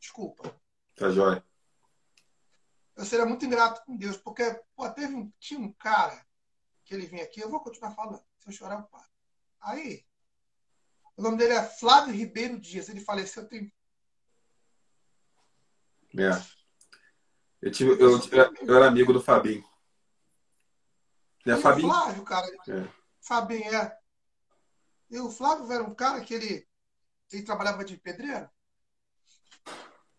Desculpa. 0.00 0.58
Tá 0.96 1.10
jóia. 1.10 1.44
Eu 2.96 3.04
seria 3.04 3.26
muito 3.26 3.44
ingrato 3.44 3.84
com 3.84 3.94
Deus, 3.94 4.16
porque 4.16 4.58
pô, 4.74 4.88
teve 4.90 5.14
um, 5.14 5.30
tinha 5.38 5.60
um 5.60 5.72
cara 5.72 6.26
que 6.82 6.94
ele 6.94 7.06
vinha 7.06 7.24
aqui, 7.24 7.40
eu 7.40 7.50
vou 7.50 7.60
continuar 7.60 7.90
falando. 7.90 8.22
Se 8.38 8.48
eu 8.48 8.52
chorar, 8.52 8.78
eu 8.78 8.84
paro. 8.84 9.08
Aí, 9.60 10.04
o 11.22 11.24
nome 11.24 11.38
dele 11.38 11.54
é 11.54 11.62
Flávio 11.62 12.12
Ribeiro 12.12 12.58
Dias. 12.58 12.88
Ele 12.88 13.00
faleceu 13.00 13.46
tem. 13.46 13.72
É. 16.18 16.30
Eu, 17.62 17.70
tive, 17.70 17.92
eu, 17.92 18.18
eu 18.66 18.76
era 18.76 18.88
amigo 18.88 19.12
do 19.12 19.22
Fabinho. 19.22 19.64
É 21.46 21.56
Fabinho? 21.56 21.88
Flávio, 21.88 22.24
cara. 22.24 22.46
É. 22.68 22.88
Fabinho, 23.20 23.72
é. 23.72 23.98
E 25.10 25.18
o 25.20 25.30
Flávio 25.30 25.70
era 25.70 25.84
um 25.84 25.94
cara 25.94 26.20
que 26.22 26.34
ele, 26.34 26.68
ele 27.32 27.42
trabalhava 27.44 27.84
de 27.84 27.96
pedreiro. 27.96 28.50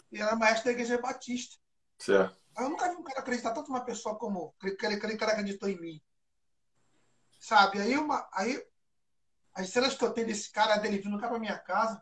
E 0.09 0.21
era 0.21 0.37
maestro 0.37 0.65
da 0.65 0.71
Igreja 0.71 1.01
Batista. 1.01 1.57
Certo. 1.99 2.41
Eu 2.57 2.69
nunca 2.69 2.89
vi 2.89 2.95
um 2.95 3.03
cara 3.03 3.19
acreditar 3.19 3.51
tanto 3.51 3.69
numa 3.69 3.83
pessoa 3.83 4.17
como 4.17 4.55
aquele, 4.61 4.95
aquele 4.95 5.17
cara 5.17 5.33
acreditou 5.33 5.67
em 5.67 5.79
mim. 5.81 6.01
Sabe? 7.39 7.81
Aí, 7.81 7.97
uma, 7.97 8.25
aí 8.31 8.63
as 9.53 9.69
cenas 9.69 9.95
que 9.95 10.03
eu 10.03 10.11
tenho 10.11 10.27
desse 10.27 10.51
cara, 10.51 10.77
dele 10.77 10.97
vindo 10.97 11.19
cá 11.19 11.27
pra 11.27 11.39
minha 11.39 11.57
casa, 11.57 12.01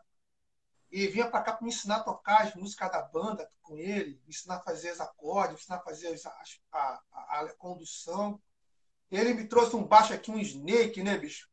e 0.92 1.06
vinha 1.06 1.28
para 1.28 1.42
cá 1.42 1.52
para 1.54 1.64
me 1.64 1.70
ensinar 1.70 1.96
a 1.96 2.02
tocar 2.02 2.42
as 2.42 2.54
músicas 2.54 2.92
da 2.92 3.00
banda 3.00 3.50
com 3.62 3.78
ele, 3.78 4.20
me 4.24 4.28
ensinar 4.28 4.56
a 4.56 4.62
fazer 4.62 4.92
os 4.92 5.00
acordes, 5.00 5.54
me 5.54 5.60
ensinar 5.60 5.76
a 5.76 5.82
fazer 5.82 6.20
a, 6.70 7.00
a, 7.12 7.40
a, 7.40 7.54
condução. 7.54 8.38
Ele 9.10 9.32
me 9.32 9.48
trouxe 9.48 9.74
um 9.74 9.86
baixo 9.86 10.12
aqui, 10.12 10.30
um 10.30 10.38
snake, 10.38 11.02
né, 11.02 11.16
bicho? 11.16 11.48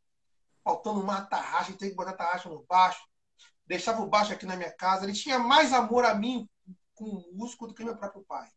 Faltando 0.62 1.00
uma 1.00 1.22
tarraxa, 1.22 1.74
tem 1.74 1.90
que 1.90 1.96
botar 1.96 2.14
tarraxa 2.14 2.50
no 2.50 2.64
baixo. 2.64 3.02
Deixava 3.66 4.02
o 4.02 4.08
baixo 4.08 4.34
aqui 4.34 4.46
na 4.46 4.58
minha 4.58 4.72
casa. 4.72 5.06
Ele 5.06 5.14
tinha 5.14 5.40
mais 5.40 5.72
amor 5.72 6.04
a 6.04 6.14
mim 6.14 6.50
com 6.94 7.06
o 7.06 7.34
músico 7.34 7.66
do 7.66 7.74
que 7.74 7.84
meu 7.84 7.96
próprio 7.96 8.24
pai. 8.24 8.50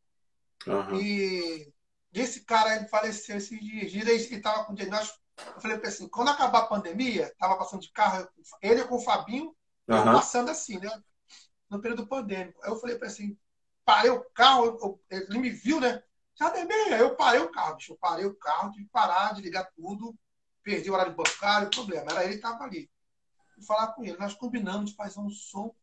Uhum. 0.67 1.01
E 1.01 1.73
esse 2.13 2.45
cara 2.45 2.77
ele 2.77 2.89
faleceu 2.89 3.37
esses 3.37 3.61
dias. 3.61 3.95
Ele 3.95 4.13
estava 4.13 4.65
com 4.65 4.75
diagnóstico. 4.75 5.22
Eu 5.55 5.61
falei 5.61 5.79
para 5.79 5.89
assim: 5.89 6.09
quando 6.09 6.29
acabar 6.29 6.61
a 6.61 6.67
pandemia, 6.67 7.27
estava 7.27 7.57
passando 7.57 7.83
de 7.83 7.91
carro, 7.93 8.29
ele 8.61 8.85
com 8.85 8.97
o 8.97 9.01
Fabinho, 9.01 9.55
uhum. 9.89 10.05
passando 10.05 10.51
assim, 10.51 10.79
né? 10.79 10.91
No 11.69 11.81
período 11.81 12.07
pandêmico. 12.07 12.61
Aí 12.63 12.71
eu 12.71 12.77
falei 12.77 12.97
para 12.97 13.09
assim: 13.09 13.37
parei 13.85 14.11
o 14.11 14.25
carro, 14.31 14.65
eu, 14.67 15.01
ele 15.11 15.39
me 15.39 15.51
viu, 15.51 15.81
né? 15.81 16.03
Já 16.35 16.51
terminei. 16.51 16.95
Aí 16.95 17.01
eu 17.01 17.15
parei 17.15 17.41
o 17.41 17.51
carro, 17.51 17.77
bicho. 17.77 17.93
Eu 17.93 17.97
parei 17.97 18.27
o 18.27 18.35
carro, 18.35 18.73
tive 18.73 18.85
que 18.85 18.91
parar, 18.91 19.35
desligar 19.35 19.71
tudo, 19.75 20.15
perdi 20.63 20.91
o 20.91 20.95
horário 20.95 21.15
bancário, 21.15 21.71
problema. 21.71 22.11
Era 22.11 22.25
ele 22.25 22.33
que 22.33 22.37
estava 22.37 22.65
ali. 22.65 22.91
Fui 23.55 23.65
falar 23.65 23.89
com 23.89 24.05
ele. 24.05 24.17
Nós 24.17 24.35
combinamos 24.35 24.91
de 24.91 24.97
fazer 24.97 25.21
um 25.21 25.31
som. 25.31 25.75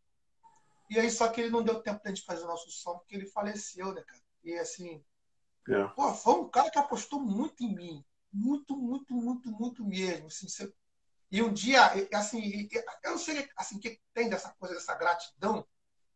E 0.90 1.00
aí, 1.00 1.10
só 1.12 1.28
que 1.30 1.40
ele 1.40 1.52
não 1.52 1.62
deu 1.62 1.82
tempo 1.82 2.02
de 2.02 2.08
a 2.08 2.14
gente 2.14 2.26
fazer 2.26 2.44
o 2.44 2.48
nosso 2.48 2.72
som, 2.72 2.98
porque 2.98 3.16
ele 3.16 3.28
faleceu, 3.28 3.94
né, 3.94 4.02
cara? 4.02 4.22
E 4.44 4.58
assim, 4.58 5.04
é. 5.70 5.84
pô, 5.90 6.14
foi 6.14 6.34
um 6.34 6.50
cara 6.50 6.72
que 6.72 6.80
apostou 6.80 7.20
muito 7.20 7.64
em 7.64 7.76
mim. 7.76 8.06
Muito, 8.32 8.76
muito, 8.78 9.14
muito, 9.14 9.52
muito 9.52 9.86
mesmo. 9.86 10.28
Assim, 10.28 10.48
você... 10.48 10.74
E 11.32 11.42
um 11.44 11.54
dia, 11.54 11.82
assim, 12.14 12.68
eu 13.04 13.12
não 13.12 13.18
sei 13.18 13.48
assim, 13.56 13.78
o 13.78 13.80
que 13.80 14.02
tem 14.14 14.30
dessa 14.30 14.50
coisa, 14.58 14.74
dessa 14.74 14.96
gratidão, 14.96 15.66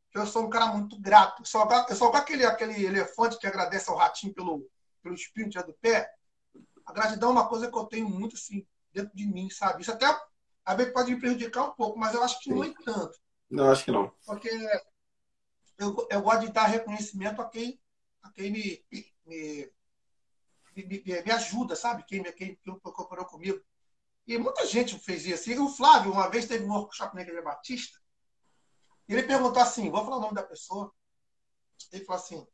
que 0.09 0.17
eu 0.17 0.25
sou 0.25 0.45
um 0.45 0.49
cara 0.49 0.67
muito 0.67 0.99
grato. 0.99 1.41
Eu 1.41 1.45
sou, 1.45 1.67
eu 1.89 1.95
sou 1.95 2.11
aquele, 2.13 2.45
aquele 2.45 2.83
elefante 2.83 3.37
que 3.37 3.45
agradece 3.45 3.89
ao 3.89 3.97
ratinho 3.97 4.33
pelo, 4.33 4.67
pelo 5.03 5.13
espinho 5.13 5.49
do 5.49 5.73
pé. 5.75 6.11
A 6.85 6.93
gratidão 6.93 7.29
é 7.29 7.33
uma 7.33 7.47
coisa 7.47 7.69
que 7.69 7.77
eu 7.77 7.85
tenho 7.85 8.09
muito 8.09 8.35
assim, 8.35 8.65
dentro 8.91 9.15
de 9.15 9.25
mim, 9.25 9.49
sabe? 9.49 9.81
Isso 9.81 9.91
até 9.91 10.05
às 10.65 10.77
vezes 10.77 10.93
pode 10.93 11.13
me 11.13 11.19
prejudicar 11.19 11.65
um 11.65 11.71
pouco, 11.73 11.99
mas 11.99 12.13
eu 12.13 12.23
acho 12.23 12.39
que 12.39 12.49
Sim. 12.49 12.55
não 12.55 12.63
é 12.63 12.73
tanto. 12.83 13.19
Não, 13.49 13.71
acho 13.71 13.85
que 13.85 13.91
não. 13.91 14.11
Porque 14.25 14.49
eu, 15.77 16.07
eu 16.09 16.21
gosto 16.21 16.45
de 16.45 16.51
dar 16.51 16.65
reconhecimento 16.65 17.41
a 17.41 17.49
quem 17.49 17.79
a 18.23 18.31
quem 18.31 18.51
me, 18.51 18.85
me, 19.25 19.71
me, 20.75 21.03
me 21.23 21.31
ajuda, 21.31 21.75
sabe? 21.75 22.03
Quem, 22.03 22.23
quem, 22.33 22.55
quem 22.55 22.79
cooperou 22.79 23.25
comigo. 23.25 23.61
E 24.25 24.37
muita 24.37 24.65
gente 24.65 24.97
fez 24.99 25.25
isso. 25.25 25.51
E 25.51 25.59
o 25.59 25.69
Flávio, 25.69 26.11
uma 26.11 26.29
vez, 26.29 26.47
teve 26.47 26.63
um 26.63 26.73
workshop 26.73 27.15
na 27.15 27.21
Igreja 27.21 27.41
Batista. 27.41 27.99
E 29.07 29.13
ele 29.13 29.23
perguntou 29.23 29.61
assim: 29.61 29.89
vou 29.89 30.03
falar 30.03 30.17
o 30.17 30.21
nome 30.21 30.35
da 30.35 30.43
pessoa. 30.43 30.91
Ele 31.91 32.05
falou 32.05 32.21
assim: 32.21 32.47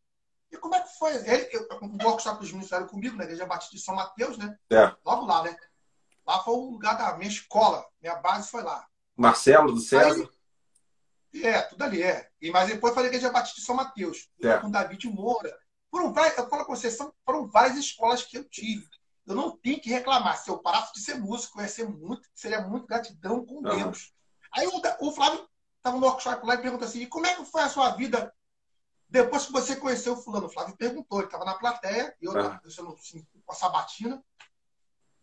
e 0.52 0.58
como 0.58 0.76
é 0.76 0.82
que 0.82 0.98
foi? 0.98 1.16
Ele, 1.16 1.50
eu, 1.52 1.68
um 1.82 2.04
workshop 2.04 2.40
dos 2.40 2.52
ministérios 2.52 2.90
comigo, 2.90 3.16
na 3.16 3.24
Igreja 3.24 3.46
Batista 3.46 3.76
de 3.76 3.82
São 3.82 3.96
Mateus, 3.96 4.38
né? 4.38 4.58
É. 4.72 4.96
Logo 5.06 5.26
lá, 5.26 5.44
né? 5.44 5.56
Lá 6.26 6.44
foi 6.44 6.54
o 6.54 6.72
lugar 6.72 6.98
da 6.98 7.16
minha 7.18 7.30
escola. 7.30 7.86
Minha 8.02 8.16
base 8.16 8.50
foi 8.50 8.64
lá. 8.64 8.88
Marcelo 9.16 9.72
do 9.72 9.80
César? 9.80 10.28
Aí, 11.34 11.46
é, 11.46 11.62
tudo 11.62 11.84
ali, 11.84 12.02
é. 12.02 12.30
E, 12.42 12.50
mas 12.52 12.68
depois 12.68 12.92
eu 12.92 12.96
falei 12.96 13.10
que 13.10 13.18
ele 13.18 13.24
já 13.24 13.32
Batista 13.32 13.60
de 13.60 13.66
São 13.66 13.76
Mateus, 13.76 14.30
é. 14.42 14.58
com 14.58 14.72
David 14.72 15.08
Moura. 15.08 15.56
Foram 15.92 16.14
várias, 16.14 16.38
eu 16.38 16.48
falo 16.48 16.66
com 16.66 16.76
vocês, 16.76 16.98
foram 17.26 17.48
várias 17.48 17.78
escolas 17.78 18.24
que 18.24 18.38
eu 18.38 18.44
tive. 18.48 18.88
Eu 19.26 19.36
não 19.36 19.56
tenho 19.58 19.80
que 19.80 19.90
reclamar. 19.90 20.38
Se 20.38 20.50
eu 20.50 20.60
parasse 20.60 20.94
de 20.94 21.02
ser 21.02 21.16
músico, 21.16 21.60
eu 21.60 21.64
ia 21.64 21.70
ser 21.70 21.88
muito, 21.88 22.28
seria 22.34 22.62
muito 22.62 22.88
gratidão 22.88 23.46
com 23.46 23.62
Deus. 23.62 24.14
Aí 24.52 24.68
o, 24.68 24.82
o 25.08 25.12
Flávio 25.12 25.48
estava 25.78 25.98
no 25.98 26.06
workshop 26.06 26.46
lá 26.46 26.56
e 26.56 26.62
perguntou 26.62 26.88
assim: 26.88 27.02
e 27.02 27.08
como 27.08 27.28
é 27.28 27.36
que 27.36 27.46
foi 27.46 27.62
a 27.62 27.70
sua 27.70 27.92
vida 27.92 28.34
depois 29.08 29.46
que 29.46 29.52
você 29.52 29.76
conheceu 29.76 30.14
o 30.14 30.18
fulano? 30.18 30.48
O 30.48 30.50
Flávio 30.50 30.78
perguntou, 30.78 31.20
ele 31.20 31.28
estava 31.28 31.46
na 31.46 31.56
plateia, 31.56 32.16
e 32.22 32.26
eu 32.26 32.36
estava 32.36 32.60
deixando 32.64 32.94
assim, 32.94 33.26
com 33.46 33.52
a 33.52 33.56
sabatina. 33.56 34.24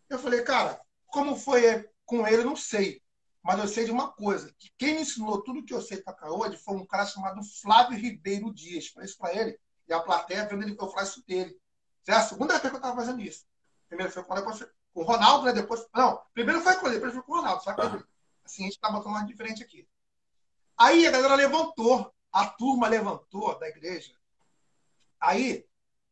Eu 0.09 0.19
falei, 0.19 0.41
cara, 0.43 0.81
como 1.07 1.35
foi 1.35 1.89
com 2.05 2.27
ele, 2.27 2.43
não 2.43 2.55
sei. 2.55 3.01
Mas 3.43 3.59
eu 3.59 3.67
sei 3.67 3.85
de 3.85 3.91
uma 3.91 4.11
coisa, 4.11 4.53
que 4.59 4.69
quem 4.77 4.95
me 4.95 5.01
ensinou 5.01 5.41
tudo 5.41 5.63
que 5.63 5.73
eu 5.73 5.81
sei 5.81 6.01
para 6.01 6.31
hoje 6.31 6.57
foi 6.57 6.75
um 6.75 6.85
cara 6.85 7.05
chamado 7.05 7.41
Flávio 7.61 7.97
Ribeiro 7.97 8.53
Dias. 8.53 8.87
Falei 8.87 9.07
isso 9.07 9.17
para 9.17 9.33
ele, 9.33 9.57
e 9.87 9.93
a 9.93 9.99
plateia 9.99 10.45
vendo 10.45 10.63
ele, 10.63 10.75
eu 10.77 10.87
falar 10.89 11.03
isso 11.03 11.23
dele. 11.25 11.59
É 12.07 12.13
a 12.13 12.21
segunda 12.21 12.53
vez 12.53 12.61
que 12.61 12.67
eu 12.67 12.75
estava 12.75 12.95
fazendo 12.95 13.21
isso. 13.21 13.45
Primeiro 13.87 14.11
foi 14.11 14.23
com, 14.23 14.33
o 14.93 15.03
Ronaldo, 15.03 15.45
né? 15.45 15.53
Depois. 15.53 15.85
Não, 15.93 16.21
primeiro 16.33 16.61
foi 16.61 16.75
com 16.75 16.87
ele, 16.87 16.95
depois 16.95 17.13
foi 17.13 17.23
com 17.23 17.31
o 17.31 17.35
Ronaldo. 17.35 17.63
Só 17.63 17.73
que 17.73 17.81
assim, 17.81 18.63
a 18.63 18.65
gente 18.65 18.75
está 18.75 18.89
botando 18.89 19.11
uma 19.11 19.25
diferente 19.25 19.63
aqui. 19.63 19.87
Aí 20.77 21.07
a 21.07 21.11
galera 21.11 21.35
levantou, 21.35 22.13
a 22.31 22.45
turma 22.45 22.87
levantou 22.87 23.57
da 23.59 23.67
igreja. 23.67 24.13
Aí 25.19 25.65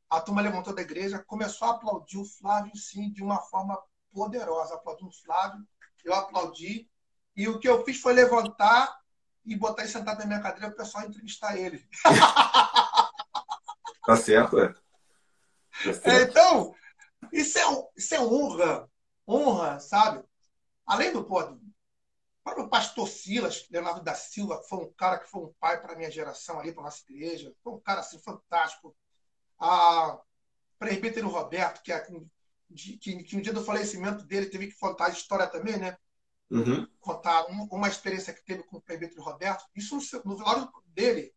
a 0.09 0.21
turma 0.21 0.41
levantou 0.41 0.73
da 0.73 0.81
igreja, 0.81 1.23
começou 1.25 1.67
a 1.67 1.71
aplaudir 1.71 2.17
o 2.17 2.25
Flávio, 2.25 2.75
sim, 2.75 3.11
de 3.11 3.23
uma 3.23 3.39
forma 3.39 3.81
poderosa. 4.11 4.75
Aplaudiu 4.75 5.07
o 5.07 5.11
Flávio, 5.11 5.65
eu 6.03 6.13
aplaudi. 6.13 6.89
E 7.35 7.47
o 7.47 7.59
que 7.59 7.67
eu 7.67 7.83
fiz 7.83 7.99
foi 7.99 8.13
levantar 8.13 8.97
e 9.45 9.55
botar 9.55 9.83
ele 9.83 9.91
sentado 9.91 10.19
na 10.19 10.25
minha 10.25 10.41
cadeira 10.41 10.67
para 10.67 10.75
o 10.75 10.77
pessoal 10.77 11.05
entrevistar 11.05 11.57
ele. 11.57 11.88
Tá 14.05 14.15
certo, 14.15 14.59
é. 14.59 14.73
Tá 15.83 15.93
certo. 15.93 16.29
então, 16.31 16.75
isso 17.31 17.57
é, 17.57 17.63
isso 17.97 18.15
é 18.15 18.19
honra. 18.19 18.89
Honra, 19.27 19.79
sabe? 19.79 20.23
Além 20.85 21.11
do 21.11 21.23
pô, 21.23 21.41
para 22.43 22.61
o 22.61 22.69
pastor 22.69 23.07
Silas, 23.07 23.67
Leonardo 23.71 24.03
da 24.03 24.13
Silva, 24.13 24.61
que 24.61 24.69
foi 24.69 24.79
um 24.79 24.93
cara 24.93 25.17
que 25.17 25.29
foi 25.29 25.41
um 25.41 25.53
pai 25.59 25.81
para 25.81 25.93
a 25.93 25.95
minha 25.95 26.11
geração 26.11 26.59
ali, 26.59 26.71
para 26.71 26.83
a 26.83 26.85
nossa 26.85 27.01
igreja. 27.09 27.53
Foi 27.63 27.73
um 27.73 27.79
cara 27.79 28.01
assim, 28.01 28.19
fantástico. 28.19 28.95
A 29.59 30.19
presbítero 30.77 31.29
Roberto, 31.29 31.81
que, 31.81 31.91
é, 31.91 31.99
que, 31.99 33.23
que 33.23 33.35
no 33.35 33.41
dia 33.41 33.53
do 33.53 33.63
falecimento 33.63 34.23
dele 34.25 34.47
teve 34.47 34.67
que 34.67 34.77
contar 34.77 35.07
a 35.07 35.09
história 35.09 35.47
também, 35.47 35.77
né? 35.77 35.97
uhum. 36.49 36.87
contar 36.99 37.45
uma 37.47 37.87
experiência 37.87 38.33
que 38.33 38.43
teve 38.43 38.63
com 38.63 38.77
o 38.77 38.81
Pedro 38.81 39.21
Roberto. 39.21 39.65
Isso 39.75 39.97
no 40.23 40.37
velório 40.37 40.69
dele. 40.87 41.33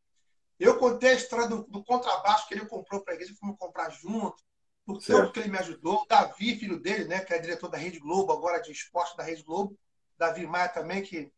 Eu 0.58 0.78
contei 0.78 1.10
a 1.10 1.14
história 1.14 1.46
do, 1.46 1.64
do 1.64 1.84
contrabaixo 1.84 2.48
que 2.48 2.54
ele 2.54 2.66
comprou 2.66 3.00
para 3.02 3.12
a 3.12 3.16
igreja, 3.16 3.34
fomos 3.38 3.56
comprar 3.58 3.90
junto, 3.90 4.42
o 4.86 4.98
tempo 4.98 5.32
que 5.32 5.40
ele 5.40 5.50
me 5.50 5.58
ajudou. 5.58 6.02
O 6.02 6.06
Davi, 6.06 6.58
filho 6.58 6.80
dele, 6.80 7.04
né, 7.04 7.20
que 7.20 7.32
é 7.32 7.38
diretor 7.38 7.68
da 7.68 7.78
Rede 7.78 7.98
Globo, 7.98 8.32
agora 8.32 8.60
de 8.60 8.72
esporte 8.72 9.16
da 9.16 9.22
Rede 9.22 9.42
Globo. 9.42 9.78
Davi 10.16 10.46
Maia 10.46 10.68
também, 10.68 11.02
que, 11.02 11.32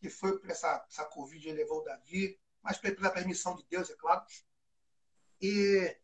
que 0.00 0.08
foi 0.08 0.38
por 0.38 0.48
essa, 0.48 0.84
essa 0.88 1.04
Covid, 1.04 1.48
ele 1.48 1.58
levou 1.58 1.80
o 1.80 1.84
Davi, 1.84 2.38
mas 2.62 2.78
pela 2.78 3.10
permissão 3.10 3.54
de 3.54 3.64
Deus, 3.68 3.90
é 3.90 3.94
claro. 3.96 4.24
E 5.40 5.96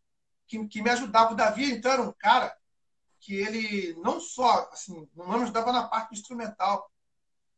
que, 0.47 0.69
que 0.69 0.83
me 0.83 0.91
ajudava. 0.91 1.33
O 1.33 1.37
Davi, 1.37 1.73
então, 1.73 1.93
era 1.93 2.03
um 2.03 2.13
cara 2.13 2.55
que 3.19 3.35
ele 3.35 3.95
não 4.03 4.21
só 4.21 4.69
assim, 4.73 5.09
não 5.15 5.39
me 5.39 5.45
ajudava 5.45 5.73
na 5.73 5.89
parte 5.89 6.13
instrumental, 6.15 6.91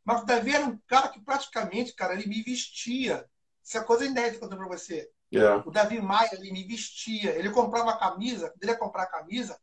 mas 0.04 0.22
o 0.22 0.26
Davi 0.26 0.54
era 0.54 0.66
um 0.66 0.78
cara 0.87 1.09
que 1.09 1.20
praticamente, 1.20 1.94
cara, 1.94 2.12
ele 2.12 2.28
me 2.28 2.42
vestia. 2.42 3.28
Isso 3.64 3.79
é 3.79 3.83
coisa 3.83 4.05
inédita 4.05 4.46
para 4.46 4.68
você. 4.68 5.11
Yeah. 5.33 5.64
O 5.66 5.70
Davi 5.70 6.00
Maia, 6.00 6.29
ele 6.35 6.53
me 6.53 6.64
vestia. 6.64 7.31
Ele 7.31 7.50
comprava 7.50 7.90
a 7.90 7.98
camisa, 7.98 8.50
quando 8.50 8.62
ele 8.62 8.72
ia 8.72 8.79
comprar 8.79 9.05
a 9.05 9.11
camisa, 9.11 9.59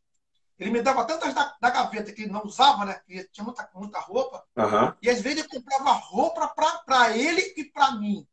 ele 0.58 0.70
me 0.70 0.82
dava 0.82 1.04
tantas 1.04 1.32
da, 1.32 1.56
da, 1.60 1.70
gaveta 1.70 2.12
que 2.12 2.22
ele 2.22 2.32
não 2.32 2.44
usava, 2.44 2.84
né? 2.84 3.00
Que 3.06 3.24
tinha 3.28 3.44
muita, 3.44 3.68
muita 3.74 3.98
roupa. 4.00 4.44
Uhum. 4.56 4.94
E 5.00 5.08
às 5.08 5.20
vezes 5.20 5.38
ele 5.38 5.48
comprava 5.48 5.92
roupa 5.92 6.48
para 6.84 7.16
ele 7.16 7.54
e 7.56 7.64
para 7.64 7.92
mim. 7.92 8.26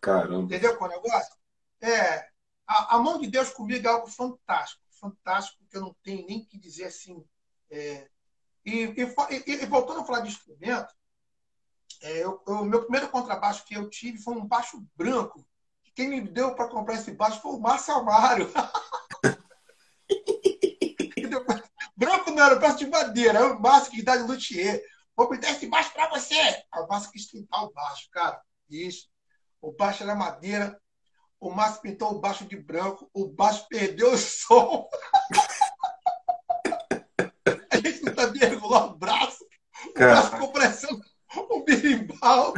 Caramba. 0.00 0.44
Entendeu 0.44 0.76
qual 0.76 0.90
é 0.90 0.96
o 0.96 1.02
negócio? 1.02 1.36
É, 1.80 2.28
a, 2.66 2.96
a, 2.96 2.98
mão 2.98 3.18
de 3.18 3.28
Deus 3.28 3.50
comigo 3.50 3.86
é 3.86 3.90
algo 3.90 4.06
fantástico. 4.08 4.82
Fantástico, 5.00 5.64
que 5.70 5.76
eu 5.76 5.80
não 5.80 5.96
tenho 6.02 6.26
nem 6.26 6.44
que 6.44 6.58
dizer 6.58 6.86
assim. 6.86 7.24
É, 7.70 8.08
e, 8.64 8.84
e, 8.84 9.52
e, 9.52 9.66
voltando 9.66 10.00
a 10.00 10.04
falar 10.04 10.20
de 10.20 10.28
instrumento, 10.28 10.92
é, 12.02 12.26
o 12.26 12.64
meu 12.64 12.82
primeiro 12.82 13.08
contrabaixo 13.08 13.64
que 13.64 13.74
eu 13.74 13.90
tive 13.90 14.18
foi 14.18 14.34
um 14.34 14.46
baixo 14.46 14.84
branco. 14.94 15.46
Quem 15.94 16.08
me 16.08 16.20
deu 16.20 16.54
para 16.54 16.68
comprar 16.68 16.94
esse 16.94 17.12
baixo 17.12 17.40
foi 17.40 17.52
o 17.52 17.60
Márcio 17.60 17.94
Amário. 17.94 18.50
branco 21.98 22.30
não 22.30 22.44
era 22.44 22.56
um 22.56 22.60
baixo 22.60 22.78
de 22.78 22.86
madeira, 22.86 23.40
era 23.40 23.52
um 23.52 23.60
baixo 23.60 23.90
que 23.90 24.02
dá 24.02 24.16
de 24.16 24.22
luthier. 24.22 24.80
Vou 25.16 25.28
me 25.28 25.38
dar 25.38 25.50
esse 25.50 25.66
baixo 25.66 25.92
para 25.92 26.08
você. 26.08 26.36
O 26.76 26.86
Márcio 26.86 27.10
quis 27.10 27.28
pintar 27.28 27.64
o 27.64 27.72
baixo, 27.72 28.08
cara. 28.12 28.40
Isso. 28.70 29.08
O 29.60 29.72
baixo 29.72 30.04
era 30.04 30.14
madeira. 30.14 30.80
O 31.40 31.50
Márcio 31.50 31.82
pintou 31.82 32.12
o 32.12 32.20
baixo 32.20 32.44
de 32.44 32.56
branco. 32.56 33.10
O 33.12 33.26
baixo 33.26 33.66
perdeu 33.68 34.12
o 34.12 34.16
som. 34.16 34.88
A 37.72 37.76
gente 37.76 38.04
não 38.04 38.14
sabia 38.14 38.48
regular 38.48 38.86
o 38.86 38.96
braço. 38.96 39.44
O 39.88 39.94
braço 39.94 40.30
ficou 40.30 40.52
parecendo 40.52 41.00
um 41.36 41.64
birimbau. 41.64 42.54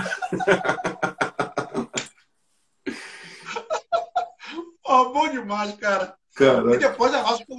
oh, 4.84 5.12
bom 5.12 5.28
demais, 5.28 5.74
cara. 5.76 6.16
E 6.38 6.78
depois 6.78 7.12
que 7.12 7.52
eu 7.52 7.58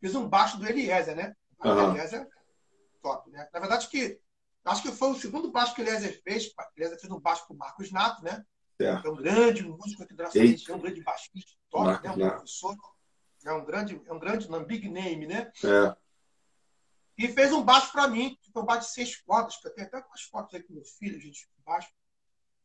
fiz 0.00 0.14
um 0.14 0.28
baixo 0.28 0.58
do 0.58 0.68
Eliezer, 0.68 1.14
né? 1.14 1.34
O 1.62 1.68
uhum. 1.68 1.94
Eliezer 1.94 2.28
top, 3.00 3.30
né? 3.30 3.48
Na 3.52 3.60
verdade, 3.60 3.88
que 3.88 4.18
acho 4.64 4.82
que 4.82 4.92
foi 4.92 5.10
o 5.10 5.14
segundo 5.14 5.50
baixo 5.50 5.74
que 5.74 5.82
o 5.82 5.84
Eliezer 5.84 6.20
fez. 6.22 6.46
O 6.48 6.52
Eliezer 6.76 7.00
fez 7.00 7.12
um 7.12 7.20
baixo 7.20 7.46
com 7.46 7.54
o 7.54 7.58
Marcos 7.58 7.90
Nato, 7.92 8.22
né? 8.24 8.44
É. 8.80 8.86
é 8.86 9.10
um 9.10 9.16
grande 9.16 9.62
músico 9.62 10.02
aqui 10.02 10.14
da 10.14 10.24
é 10.24 10.74
um 10.74 10.80
grande 10.80 11.02
baixista, 11.02 11.52
top, 11.70 11.84
Marcos, 11.84 12.16
né? 12.16 12.26
Um 12.26 12.30
professor. 12.30 12.76
É 13.44 13.52
um 13.52 13.64
grande, 13.64 14.00
é 14.06 14.12
um 14.12 14.18
grande, 14.18 14.48
um 14.48 14.64
big 14.64 14.88
name, 14.88 15.26
né? 15.26 15.50
É. 15.64 15.96
E 17.22 17.32
fez 17.32 17.52
um 17.52 17.62
baixo 17.62 17.92
para 17.92 18.08
mim, 18.08 18.36
que 18.42 18.50
foi 18.50 18.62
um 18.62 18.66
baixo 18.66 18.88
de 18.88 18.94
seis 18.94 19.16
cordas, 19.22 19.56
que 19.56 19.68
eu 19.68 19.72
tenho 19.72 19.86
até 19.86 19.98
umas 19.98 20.22
fotos 20.22 20.54
aí 20.54 20.62
com 20.62 20.74
meu 20.74 20.84
filho, 20.84 21.20
gente, 21.20 21.48
baixo. 21.64 21.88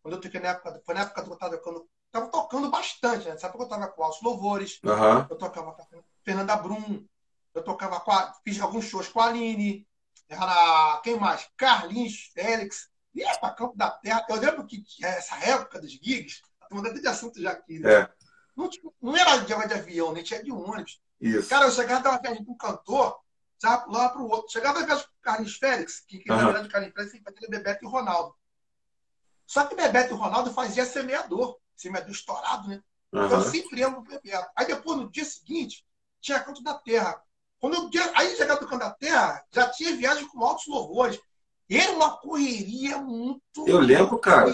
Quando 0.01 0.15
eu 0.15 0.21
toquei 0.21 0.39
na 0.39 0.49
época, 0.49 0.81
foi 0.83 0.95
na 0.95 1.01
época 1.01 1.21
que 1.21 1.29
eu 1.29 1.33
estava 1.33 1.57
tocando, 1.57 1.89
tava 2.11 2.27
tocando 2.27 2.71
bastante, 2.71 3.27
né? 3.27 3.37
Sabe 3.37 3.55
que 3.55 3.61
eu 3.61 3.65
estava 3.65 3.87
com 3.87 4.03
Altos 4.03 4.21
Louvores, 4.23 4.79
uhum. 4.83 5.27
eu 5.29 5.37
tocava 5.37 5.73
com 5.73 5.81
a 5.81 6.03
Fernanda 6.23 6.55
Brum, 6.55 7.05
eu 7.53 7.63
tocava 7.63 7.99
com 7.99 8.11
a, 8.11 8.33
fiz 8.43 8.59
alguns 8.59 8.85
shows 8.85 9.09
com 9.09 9.19
a 9.19 9.27
Aline, 9.27 9.87
era, 10.27 10.99
quem 11.03 11.19
mais? 11.19 11.47
Carlinhos, 11.55 12.31
Félix, 12.33 12.89
e 13.13 13.21
é 13.21 13.37
para 13.37 13.53
Campo 13.53 13.77
da 13.77 13.91
Terra. 13.91 14.25
Eu 14.27 14.37
lembro 14.37 14.65
que 14.65 14.83
essa 15.03 15.35
época 15.37 15.79
dos 15.79 15.91
gigs, 15.91 16.41
mudando 16.71 16.93
até 16.93 17.01
de 17.01 17.07
assunto 17.07 17.39
já 17.39 17.51
aqui, 17.51 17.79
né? 17.79 17.93
É. 17.93 18.09
Não, 18.55 18.67
tipo, 18.67 18.91
não 18.99 19.15
era 19.15 19.37
de, 19.37 19.53
avião, 19.53 20.11
nem 20.11 20.23
tinha 20.23 20.43
de 20.43 20.51
ônibus. 20.51 20.99
Isso. 21.21 21.47
Cara, 21.47 21.65
eu 21.65 21.71
chegava, 21.71 22.01
dava 22.01 22.19
viagem 22.19 22.43
com 22.43 22.53
um 22.53 22.57
cantor, 22.57 23.19
já 23.61 23.85
lá 23.87 24.09
para 24.09 24.21
o 24.21 24.29
outro. 24.29 24.51
Chegava 24.51 24.81
o 24.81 25.03
Carlinhos 25.21 25.57
Félix, 25.57 26.01
que, 26.01 26.19
que 26.19 26.31
uhum. 26.31 26.37
na 26.37 26.45
verdade 26.45 26.69
Carlinhos 26.69 26.93
Félix 26.93 27.11
sempre 27.11 27.33
ter 27.33 27.49
Bebeto 27.49 27.85
e 27.85 27.87
Ronaldo. 27.87 28.35
Só 29.45 29.65
que 29.65 29.75
Bebeto 29.75 30.13
e 30.13 30.17
Ronaldo 30.17 30.51
fazia 30.51 30.85
semeador, 30.85 31.57
semeador 31.75 32.11
estourado, 32.11 32.67
né? 32.67 32.81
Uhum. 33.11 33.29
Eu 33.29 33.41
sempre 33.41 33.79
ia 33.79 33.89
no 33.89 34.01
Bebeto. 34.01 34.49
Aí 34.55 34.65
depois, 34.67 34.97
no 34.97 35.09
dia 35.09 35.25
seguinte, 35.25 35.85
tinha 36.19 36.39
Canto 36.39 36.61
da 36.61 36.73
Terra. 36.75 37.21
Quando 37.59 37.75
eu, 37.75 37.89
aí 38.15 38.35
chegava 38.35 38.59
do 38.59 38.67
Canto 38.67 38.81
da 38.81 38.91
Terra, 38.91 39.43
já 39.51 39.69
tinha 39.69 39.95
viagem 39.95 40.27
com 40.27 40.43
altos 40.43 40.67
louvores. 40.67 41.19
Era 41.69 41.91
uma 41.93 42.17
correria 42.17 42.97
muito. 42.97 43.67
Eu 43.67 43.79
lembro, 43.79 44.17
cara. 44.19 44.51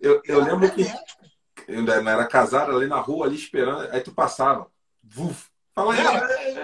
Eu, 0.00 0.22
eu 0.24 0.42
lembro 0.42 0.70
que 0.72 0.82
eu 1.66 1.78
ainda 1.78 1.94
era 1.94 2.26
casado 2.26 2.70
ali 2.72 2.86
na 2.86 3.00
rua, 3.00 3.26
ali 3.26 3.34
esperando, 3.34 3.90
aí 3.90 4.00
tu 4.00 4.12
passava. 4.12 4.70
Vuf, 5.02 5.48
Fala 5.76 5.92
aí, 5.92 6.00
é. 6.00 6.62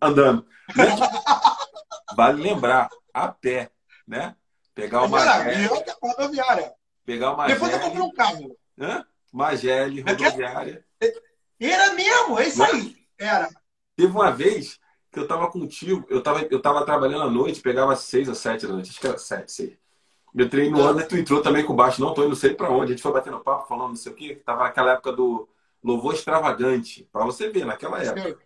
andando. 0.00 0.46
Né? 0.76 0.86
Vale 2.16 2.40
lembrar, 2.40 2.88
a 3.12 3.26
pé, 3.26 3.68
né? 4.06 4.36
Pegar 4.72 5.02
uma 5.02 5.18
rodoviária. 6.00 6.72
Pegar 7.04 7.32
uma 7.32 7.48
Depois 7.48 7.72
eu 7.72 7.80
comprei 7.80 8.00
um 8.00 8.12
carro. 8.12 8.56
Hã? 8.78 9.04
Magele, 9.32 10.02
rodoviária. 10.02 10.84
Era 11.58 11.94
mesmo, 11.94 12.38
é 12.38 12.46
isso 12.46 12.62
aí. 12.62 12.96
Era. 13.18 13.48
Teve 13.96 14.12
uma 14.12 14.30
vez 14.30 14.78
que 15.10 15.18
eu 15.18 15.26
tava 15.26 15.50
contigo, 15.50 16.06
eu 16.08 16.22
tava, 16.22 16.46
eu 16.48 16.62
tava 16.62 16.84
trabalhando 16.84 17.24
à 17.24 17.30
noite, 17.30 17.60
pegava 17.60 17.96
seis 17.96 18.28
ou 18.28 18.36
sete 18.36 18.68
da 18.68 18.72
noite, 18.72 18.90
acho 18.90 19.00
que 19.00 19.06
era 19.08 19.18
sete, 19.18 19.50
seis. 19.50 19.76
Eu 20.32 20.46
entrei 20.46 20.70
no 20.70 20.80
ano, 20.80 21.06
tu 21.08 21.16
entrou 21.16 21.42
também 21.42 21.64
com 21.64 21.74
baixo, 21.74 22.00
não 22.00 22.14
tô 22.14 22.22
indo 22.22 22.30
não 22.30 22.36
sei 22.36 22.54
pra 22.54 22.70
onde. 22.70 22.92
A 22.92 22.94
gente 22.94 23.02
foi 23.02 23.12
batendo 23.12 23.40
papo, 23.40 23.66
falando 23.66 23.88
não 23.88 23.96
sei 23.96 24.12
o 24.12 24.14
quê. 24.14 24.40
Tava 24.46 24.62
naquela 24.62 24.92
época 24.92 25.12
do 25.12 25.48
Louvor 25.82 26.14
extravagante. 26.14 27.08
Para 27.12 27.24
você 27.24 27.50
ver, 27.50 27.64
naquela 27.64 28.02
época. 28.02 28.38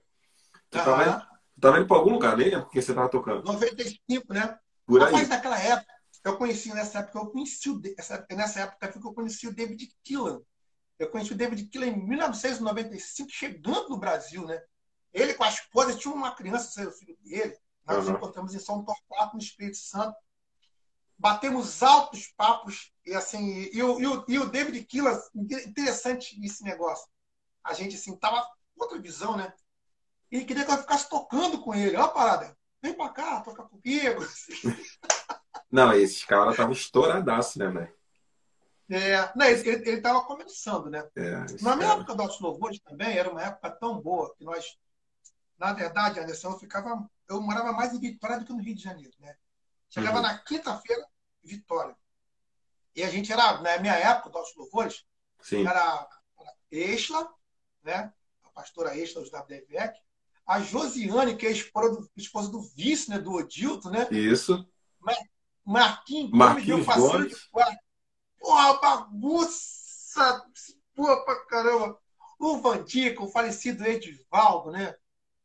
Você 0.71 0.79
estava 0.79 1.05
indo, 1.05 1.27
tava 1.61 1.79
indo 1.79 1.87
para 1.87 1.97
algum 1.97 2.13
lugar, 2.13 2.37
nem 2.37 2.49
lembro 2.49 2.65
porque 2.65 2.81
você 2.81 2.93
estava 2.93 3.09
tocando. 3.09 3.45
95, 3.45 4.33
né? 4.33 4.59
Por 4.87 5.03
aí. 5.03 5.13
Mas 5.13 5.29
naquela 5.29 5.59
época, 5.59 5.93
eu 6.25 6.37
conheci 6.37 6.73
nessa 6.73 7.01
época, 7.01 7.19
eu 7.19 7.27
conheci 7.27 7.71
o, 7.71 7.81
essa, 7.99 8.27
nessa 8.31 8.61
época 8.61 8.93
eu 8.97 9.13
conheci 9.13 9.47
o 9.47 9.55
David 9.55 9.95
Killan. 10.03 10.41
Eu 10.99 11.11
conheci 11.11 11.33
o 11.33 11.37
David 11.37 11.67
Killan 11.67 11.89
em 11.89 12.07
1995, 12.09 13.31
chegando 13.31 13.91
no 13.91 13.99
Brasil, 13.99 14.45
né? 14.47 14.61
Ele 15.13 15.35
com 15.35 15.45
a 15.45 15.49
esposa, 15.49 15.97
tinha 15.97 16.13
uma 16.13 16.35
criança, 16.35 16.89
o 16.89 16.93
filho 16.93 17.17
dele. 17.23 17.57
Nós 17.87 17.99
uhum. 17.99 18.05
nos 18.05 18.17
encontramos 18.17 18.55
em 18.55 18.59
São 18.59 18.85
Torquato, 18.85 19.35
no 19.37 19.43
Espírito 19.43 19.77
Santo. 19.77 20.17
Batemos 21.19 21.83
altos 21.83 22.27
papos 22.37 22.93
e 23.05 23.15
assim, 23.15 23.71
e, 23.73 23.83
o, 23.83 24.01
e 24.01 24.07
o, 24.07 24.25
e 24.29 24.39
o 24.39 24.51
David 24.51 24.85
Killan, 24.85 25.19
interessante 25.35 26.39
esse 26.45 26.63
negócio 26.63 27.09
a 27.67 27.75
gente 27.75 27.97
assim 27.97 28.17
tava 28.17 28.47
outra 28.77 28.99
visão, 28.99 29.37
né? 29.37 29.53
E 30.31 30.45
queria 30.45 30.65
que 30.65 30.71
eu 30.71 30.79
ficasse 30.79 31.09
tocando 31.09 31.61
com 31.61 31.75
ele. 31.75 31.97
Ó, 31.97 32.03
a 32.03 32.09
parada, 32.09 32.57
vem 32.83 32.95
pra 32.95 33.11
cá, 33.11 33.41
toca 33.41 33.65
comigo. 33.65 34.27
Não, 35.71 35.93
esses 35.93 36.25
caras 36.25 36.53
estavam 36.53 36.73
estouradaço, 36.73 37.59
né, 37.59 37.69
velho? 37.69 37.97
É, 38.89 39.33
não, 39.35 39.47
ele, 39.47 39.69
ele 39.69 40.01
tava 40.01 40.25
começando, 40.25 40.89
né? 40.89 41.05
É, 41.17 41.33
Na 41.61 41.75
minha 41.75 41.93
época 41.93 42.15
do 42.15 42.23
Altos 42.23 42.41
Louvores 42.41 42.79
também 42.79 43.19
era 43.19 43.29
uma 43.29 43.43
época 43.43 43.69
tão 43.73 44.01
boa 44.01 44.33
que 44.37 44.45
nós, 44.45 44.79
na 45.59 45.73
verdade, 45.73 46.21
Anderson, 46.21 46.53
eu 46.53 46.59
ficava, 46.59 47.05
eu 47.29 47.41
morava 47.43 47.73
mais 47.73 47.93
em 47.93 47.99
Vitória 47.99 48.39
do 48.39 48.45
que 48.45 48.53
no 48.53 48.63
Rio 48.63 48.77
de 48.77 48.83
Janeiro, 48.83 49.13
né? 49.19 49.35
Chegava 49.91 50.19
uhum. 50.19 50.23
na 50.23 50.39
quinta-feira, 50.39 51.05
Vitória. 51.43 51.97
E 52.95 53.03
a 53.03 53.11
gente 53.11 53.33
era, 53.33 53.61
na 53.61 53.77
minha 53.79 53.95
época 53.95 54.31
do 54.31 54.39
Altos 54.39 54.55
Louvores, 54.55 55.05
Sim. 55.41 55.67
era, 55.67 56.09
era 56.39 56.55
Exla, 56.71 57.29
né? 57.87 58.13
a 58.45 58.51
pastora 58.51 58.99
extra 58.99 59.23
da 59.31 59.41
WDVEC, 59.41 59.99
a 60.47 60.61
Josiane, 60.61 61.37
que 61.37 61.47
é 61.47 61.51
a 61.51 61.53
esposa 61.53 62.51
do, 62.51 62.59
do 62.59 62.61
vice, 62.61 63.11
né? 63.11 63.19
do 63.19 63.33
Odilto, 63.33 63.91
né? 63.91 64.07
Isso. 64.11 64.69
Marquinhos, 65.65 66.31
Marquinhos 66.31 66.77
meu 66.79 66.85
parceiro 66.85 67.19
Gomes. 67.19 67.37
de 67.37 67.51
quarto. 67.51 67.79
Porra, 68.39 68.81
bagunça! 68.81 70.47
Porra, 70.95 71.25
pra 71.25 71.45
caramba! 71.47 71.99
O 72.39 72.59
Vandica, 72.59 73.23
o 73.23 73.29
falecido 73.29 73.85
Edivaldo, 73.85 74.71
né? 74.71 74.95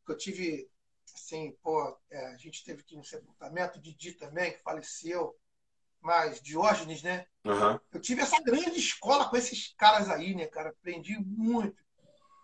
Que 0.05 0.11
eu 0.11 0.17
tive, 0.17 0.69
assim, 1.15 1.57
pô, 1.63 1.97
é, 2.11 2.27
a 2.27 2.37
gente 2.37 2.63
teve 2.63 2.83
que 2.83 2.93
ir 2.93 2.97
no 2.97 3.03
sepultamento, 3.03 3.79
Didi 3.79 4.11
também, 4.11 4.51
que 4.51 4.61
faleceu, 4.61 5.35
mas 5.99 6.39
Diógenes, 6.41 7.01
né? 7.01 7.25
Uhum. 7.43 7.79
Eu 7.91 7.99
tive 7.99 8.21
essa 8.21 8.39
grande 8.41 8.77
escola 8.77 9.27
com 9.27 9.35
esses 9.35 9.73
caras 9.75 10.09
aí, 10.09 10.35
né, 10.35 10.45
cara? 10.45 10.69
Aprendi 10.69 11.17
muito 11.19 11.81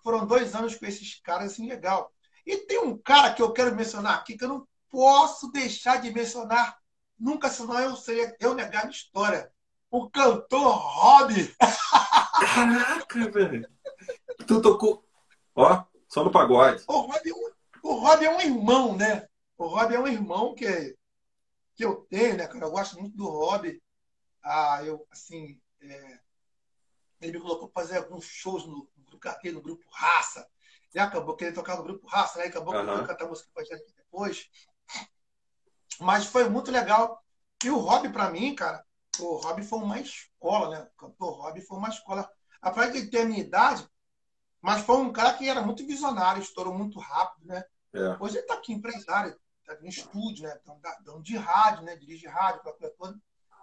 foram 0.08 0.26
dois 0.26 0.56
anos 0.56 0.74
com 0.74 0.86
esses 0.86 1.20
caras, 1.20 1.52
assim, 1.52 1.68
legal. 1.68 2.10
E 2.46 2.56
tem 2.60 2.80
um 2.80 2.98
cara 2.98 3.34
que 3.34 3.42
eu 3.42 3.52
quero 3.52 3.76
mencionar 3.76 4.16
aqui, 4.16 4.38
que 4.38 4.46
eu 4.46 4.48
não 4.48 4.68
posso 4.90 5.52
deixar 5.52 6.00
de 6.00 6.10
mencionar 6.14 6.78
nunca, 7.20 7.50
senão 7.50 7.78
eu 7.78 7.94
seria 7.98 8.34
eu 8.40 8.54
negar 8.54 8.86
a 8.86 8.90
história. 8.90 9.52
O 9.92 10.10
cantor 10.10 10.78
Rob. 10.78 11.34
Caraca, 12.56 13.32
velho. 13.32 13.70
Tu 14.48 14.62
tocou. 14.62 15.04
Ó, 15.54 15.84
só 16.08 16.24
no 16.24 16.32
pagode. 16.32 16.86
O 16.88 17.00
Rob, 17.02 17.30
é 17.30 17.34
um, 17.34 17.52
o 17.84 17.94
Rob 17.96 18.26
é 18.26 18.30
um 18.30 18.40
irmão, 18.40 18.96
né? 18.96 19.28
O 19.58 19.68
Rob 19.68 19.94
é 19.94 20.00
um 20.00 20.08
irmão 20.08 20.56
que, 20.56 20.96
que 21.76 21.84
eu 21.84 22.08
tenho, 22.10 22.38
né, 22.38 22.48
cara? 22.48 22.64
Eu 22.64 22.72
gosto 22.72 22.98
muito 22.98 23.18
do 23.18 23.28
Rob. 23.28 23.78
Ah, 24.42 24.80
eu, 24.86 25.06
assim, 25.12 25.60
é, 25.82 26.20
ele 27.20 27.34
me 27.34 27.40
colocou 27.40 27.70
para 27.70 27.84
fazer 27.84 27.98
alguns 27.98 28.26
shows 28.26 28.66
no, 28.66 28.90
no, 28.96 29.52
no 29.54 29.62
grupo 29.62 29.86
Raça. 29.92 30.48
E 30.94 31.00
acabou 31.00 31.36
querendo 31.36 31.56
tocar 31.56 31.78
no 31.78 31.84
grupo 31.84 32.08
Raça, 32.08 32.40
né? 32.40 32.46
Acabou 32.46 32.74
uhum. 32.74 33.06
cantar 33.06 33.28
música 33.28 33.50
evangélica 33.56 33.92
depois. 33.96 34.50
Mas 36.00 36.26
foi 36.26 36.48
muito 36.50 36.72
legal. 36.72 37.24
E 37.64 37.70
o 37.70 37.78
Rob, 37.78 38.10
pra 38.10 38.30
mim, 38.30 38.56
cara, 38.56 38.84
o 39.20 39.36
Rob 39.36 39.64
foi 39.64 39.80
uma 39.80 40.00
escola, 40.00 40.70
né? 40.70 40.90
O 40.94 40.98
cantor 40.98 41.42
Rob 41.42 41.62
foi 41.62 41.78
uma 41.78 41.90
escola. 41.90 42.30
Apesar 42.62 42.92
de 42.92 43.00
ele 43.00 43.10
ter 43.10 43.22
a 43.22 43.26
minha 43.26 43.40
idade, 43.40 43.88
mas 44.62 44.82
foi 44.82 44.98
um 44.98 45.12
cara 45.12 45.34
que 45.34 45.48
era 45.48 45.62
muito 45.62 45.86
visionário, 45.86 46.42
estourou 46.42 46.74
muito 46.74 47.00
rápido, 47.00 47.48
né? 47.48 47.64
É. 47.94 48.18
Hoje 48.20 48.38
ele 48.38 48.46
tá 48.46 48.54
aqui, 48.54 48.74
empresário, 48.74 49.38
tá 49.66 49.78
em 49.82 49.88
estúdio, 49.88 50.44
né? 50.44 50.58
Então, 50.62 50.80
dando 51.04 51.22
de 51.22 51.36
rádio, 51.38 51.84
né? 51.84 51.96
Dirige 51.96 52.28
rádio, 52.28 52.60
aquela 52.60 52.76
coisa 52.76 52.96
toda. 52.98 53.20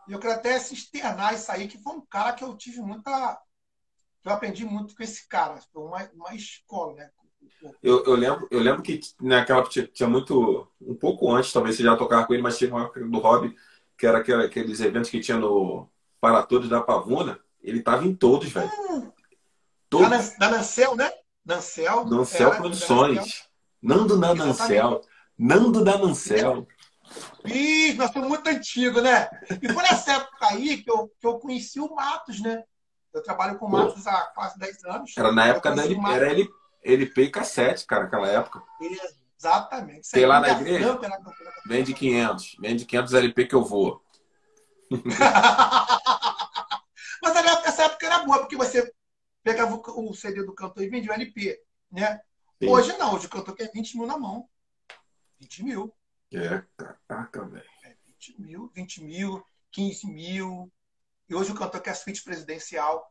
E 0.09 0.12
eu 0.12 0.19
quero 0.19 0.35
até 0.35 0.59
se 0.59 0.75
externar 0.75 1.35
isso 1.35 1.51
aí, 1.51 1.69
que 1.69 1.79
foi 1.79 1.95
um 1.95 2.01
cara 2.07 2.33
que 2.33 2.45
eu 2.45 2.57
tive 2.57 2.81
muita. 2.81 3.38
eu 4.25 4.33
aprendi 4.33 4.64
muito 4.64 4.95
com 4.95 5.03
esse 5.03 5.27
cara. 5.29 5.61
Foi 5.73 5.83
uma, 5.83 6.11
uma 6.14 6.35
escola, 6.35 6.95
né? 6.95 7.11
Eu, 7.83 8.05
eu, 8.05 8.14
lembro, 8.14 8.49
eu 8.51 8.61
lembro 8.61 8.83
que 8.83 9.01
naquela 9.21 9.62
tinha, 9.69 9.87
tinha 9.87 10.09
muito. 10.09 10.67
Um 10.81 10.95
pouco 10.95 11.31
antes, 11.33 11.53
talvez 11.53 11.77
você 11.77 11.83
já 11.83 11.97
tocava 11.97 12.27
com 12.27 12.33
ele, 12.35 12.43
mas 12.43 12.59
tinha 12.59 12.71
uma 12.71 12.85
época 12.85 13.01
do 13.05 13.19
hobby, 13.19 13.55
que 13.99 14.07
era 14.07 14.19
aqueles 14.19 14.81
eventos 14.81 15.11
que 15.11 15.21
tinha 15.21 15.37
no 15.37 15.88
Para 16.21 16.43
Todos 16.43 16.69
da 16.69 16.81
Pavuna. 16.81 17.38
Ele 17.62 17.83
tava 17.83 18.05
em 18.05 18.14
todos, 18.14 18.51
velho. 18.51 18.71
Hum, 18.90 19.12
Todos. 19.88 20.09
da, 20.09 20.17
Nan- 20.19 20.33
da 20.38 20.51
Nancel, 20.51 20.97
né? 20.97 21.11
Nancel. 21.45 22.05
Nancel 22.07 22.53
era, 22.53 22.61
Nancel. 22.61 22.61
Produções. 22.61 23.45
Nando 23.83 24.19
da 24.19 24.35
Nancel. 24.35 25.03
Nando 25.38 25.85
da 25.85 25.99
Nancel. 25.99 26.67
Ih, 27.44 27.94
nós 27.94 28.11
somos 28.12 28.29
muito 28.29 28.46
antigos, 28.48 29.03
né? 29.03 29.29
E 29.62 29.68
foi 29.72 29.83
nessa 29.83 30.12
época 30.14 30.46
aí 30.48 30.83
que 30.83 30.90
eu, 30.90 31.09
que 31.20 31.27
eu 31.27 31.38
conheci 31.38 31.79
o 31.81 31.94
Matos, 31.94 32.40
né? 32.40 32.62
Eu 33.12 33.22
trabalho 33.22 33.59
com 33.59 33.66
o. 33.66 33.70
Matos 33.70 34.07
há 34.07 34.22
quase 34.35 34.59
10 34.59 34.85
anos. 34.85 35.12
Era 35.16 35.31
na 35.33 35.46
época 35.46 35.72
da 35.74 35.85
LP, 35.85 36.11
era 36.12 36.31
L- 36.33 36.48
LP 36.83 37.22
e 37.22 37.31
cassete, 37.31 37.87
cara, 37.87 38.05
naquela 38.05 38.29
época. 38.29 38.62
Exatamente. 39.38 40.11
Tem 40.11 40.27
lá 40.27 40.40
na 40.40 40.48
igreja? 40.50 40.98
Na. 40.98 41.18
Vende 41.66 41.94
500. 41.94 42.57
Vende 42.61 42.85
500 42.87 43.14
LP 43.14 43.46
que 43.46 43.55
eu 43.55 43.64
vou. 43.64 44.03
Mas 47.22 47.37
época- 47.37 47.68
essa 47.68 47.85
época 47.85 48.07
era 48.07 48.18
boa, 48.24 48.38
porque 48.40 48.57
você 48.57 48.92
pegava 49.42 49.74
o 49.74 50.11
o 50.11 50.14
CD 50.14 50.42
do 50.44 50.55
cantor 50.55 50.83
e 50.83 50.88
vendia 50.88 51.11
o 51.11 51.14
LP, 51.14 51.61
né? 51.90 52.20
Sim. 52.62 52.68
Hoje 52.68 52.96
não, 52.98 53.14
hoje 53.14 53.27
o 53.27 53.31
cantor 53.31 53.55
quer 53.55 53.70
20 53.72 53.96
mil 53.96 54.07
na 54.07 54.16
mão. 54.16 54.48
20 55.40 55.62
mil. 55.62 55.94
É, 56.37 56.64
caraca, 56.77 57.44
velho. 57.44 57.64
É, 57.85 57.97
20 58.07 58.40
mil, 58.40 58.73
20 58.75 59.05
mil, 59.05 59.44
15 59.70 60.07
mil. 60.07 60.73
E 61.29 61.35
hoje 61.35 61.53
o 61.53 61.55
cantor 61.55 61.81
quer 61.81 61.94
suíte 61.94 62.23
presidencial, 62.23 63.11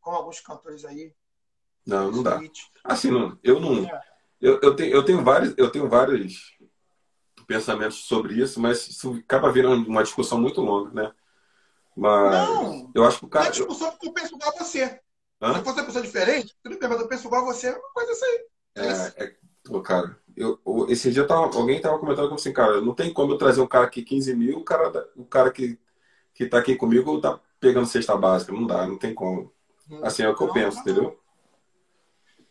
como 0.00 0.16
alguns 0.16 0.40
cantores 0.40 0.84
aí. 0.84 1.14
Não, 1.86 2.10
não 2.10 2.22
dá. 2.22 2.40
Assim, 2.84 3.10
não, 3.10 3.38
eu 3.42 3.60
não. 3.60 3.84
É. 3.84 4.02
Eu, 4.40 4.58
eu, 4.62 4.74
tenho, 4.74 4.94
eu, 4.94 5.04
tenho 5.04 5.22
vários, 5.22 5.54
eu 5.58 5.70
tenho 5.70 5.88
vários 5.88 6.56
pensamentos 7.46 8.04
sobre 8.04 8.34
isso, 8.34 8.60
mas 8.60 8.88
isso 8.88 9.14
acaba 9.24 9.52
virando 9.52 9.88
uma 9.88 10.02
discussão 10.02 10.40
muito 10.40 10.60
longa, 10.60 10.90
né? 10.92 11.12
Mas 11.96 12.32
Não, 12.32 12.90
eu 12.94 13.04
acho 13.04 13.18
que 13.18 13.24
o 13.26 13.28
não 13.28 13.40
é 13.40 13.42
cara. 13.42 13.50
discussão 13.50 13.90
porque 13.90 14.08
eu 14.08 14.12
penso 14.12 14.34
igual 14.34 14.50
a 14.54 14.58
você. 14.58 15.00
Hã? 15.42 15.54
Se 15.54 15.64
fosse 15.64 15.78
uma 15.78 15.86
pessoa 15.86 16.04
diferente, 16.04 16.56
tudo 16.62 16.78
bem, 16.78 16.88
mas 16.88 17.00
eu 17.00 17.08
penso 17.08 17.26
igual 17.26 17.42
a 17.42 17.52
você, 17.52 17.68
é 17.68 17.76
uma 17.76 17.92
coisa 17.92 18.12
assim. 18.12 18.38
É, 18.76 19.24
é, 19.24 19.36
pô, 19.64 19.82
cara, 19.82 20.18
eu, 20.36 20.58
esse 20.88 21.10
dia 21.10 21.26
tava, 21.26 21.42
alguém 21.56 21.80
tava 21.80 21.98
comentando 21.98 22.26
como 22.26 22.36
assim, 22.36 22.52
cara, 22.52 22.80
não 22.80 22.94
tem 22.94 23.12
como 23.12 23.32
eu 23.32 23.38
trazer 23.38 23.60
um 23.60 23.66
cara 23.66 23.86
aqui 23.86 24.02
15 24.02 24.34
mil, 24.34 24.58
o 24.58 24.64
cara, 24.64 25.08
o 25.16 25.24
cara 25.24 25.50
que, 25.50 25.78
que 26.34 26.46
tá 26.46 26.58
aqui 26.58 26.76
comigo 26.76 27.20
tá 27.20 27.40
pegando 27.58 27.86
cesta 27.86 28.16
básica. 28.16 28.52
Não 28.52 28.66
dá, 28.66 28.86
não 28.86 28.98
tem 28.98 29.14
como. 29.14 29.52
Assim 30.02 30.22
é 30.22 30.28
o 30.28 30.36
que 30.36 30.42
eu 30.42 30.52
penso, 30.52 30.78
entendeu? 30.78 31.20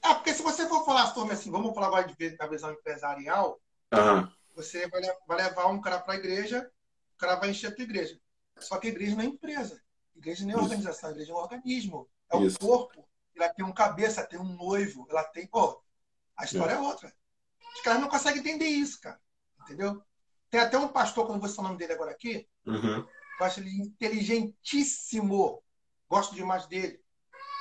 É, 0.04 0.14
porque 0.14 0.34
se 0.34 0.42
você 0.42 0.68
for 0.68 0.86
falar 0.86 1.08
sobre 1.08 1.34
assim, 1.34 1.52
vamos 1.52 1.74
falar 1.74 1.88
agora 1.88 2.08
de 2.08 2.38
da 2.38 2.48
visão 2.48 2.72
empresarial, 2.72 3.60
Aham, 3.92 4.32
você 4.56 4.88
vai, 4.88 5.02
vai 5.28 5.38
levar 5.38 5.68
um 5.68 5.80
cara 5.80 6.00
para 6.00 6.14
a 6.14 6.18
igreja, 6.18 6.70
o 7.16 7.18
cara 7.18 7.36
vai 7.36 7.50
encher 7.50 7.68
a 7.68 7.76
tua 7.76 7.84
igreja. 7.84 8.20
Só 8.60 8.78
que 8.78 8.88
a 8.88 8.92
igreja 8.92 9.16
não 9.16 9.24
é 9.24 9.26
empresa. 9.26 9.82
A 10.16 10.18
igreja 10.18 10.46
não 10.46 10.52
é 10.52 10.56
Isso. 10.56 10.64
organização, 10.64 11.10
a 11.10 11.12
igreja 11.14 11.32
é 11.32 11.36
um 11.36 11.38
organismo. 11.38 12.10
É 12.30 12.36
um 12.36 12.46
Isso. 12.46 12.60
corpo. 12.60 13.08
Ela 13.36 13.50
tem 13.50 13.66
um 13.66 13.74
cabeça, 13.74 14.26
tem 14.26 14.40
um 14.40 14.56
noivo, 14.56 15.08
ela 15.10 15.24
tem. 15.24 15.48
Pô, 15.48 15.82
a 16.36 16.44
história 16.44 16.74
é, 16.74 16.80
outra. 16.80 17.14
Os 17.76 17.82
caras 17.82 18.02
não 18.02 18.10
conseguem 18.10 18.40
entender 18.40 18.68
isso, 18.68 19.00
cara. 19.02 19.20
Entendeu? 19.62 20.02
Tem 20.50 20.60
até 20.60 20.78
um 20.78 20.88
pastor, 20.88 21.28
quando 21.28 21.42
você 21.42 21.60
o 21.60 21.64
nome 21.64 21.78
dele 21.78 21.94
agora 21.94 22.12
aqui, 22.12 22.48
uhum, 22.66 23.06
eu 23.40 23.46
acho 23.46 23.60
ele 23.60 23.82
inteligentíssimo. 23.82 25.64
Gosto 26.10 26.34
demais 26.34 26.66
dele. 26.66 27.00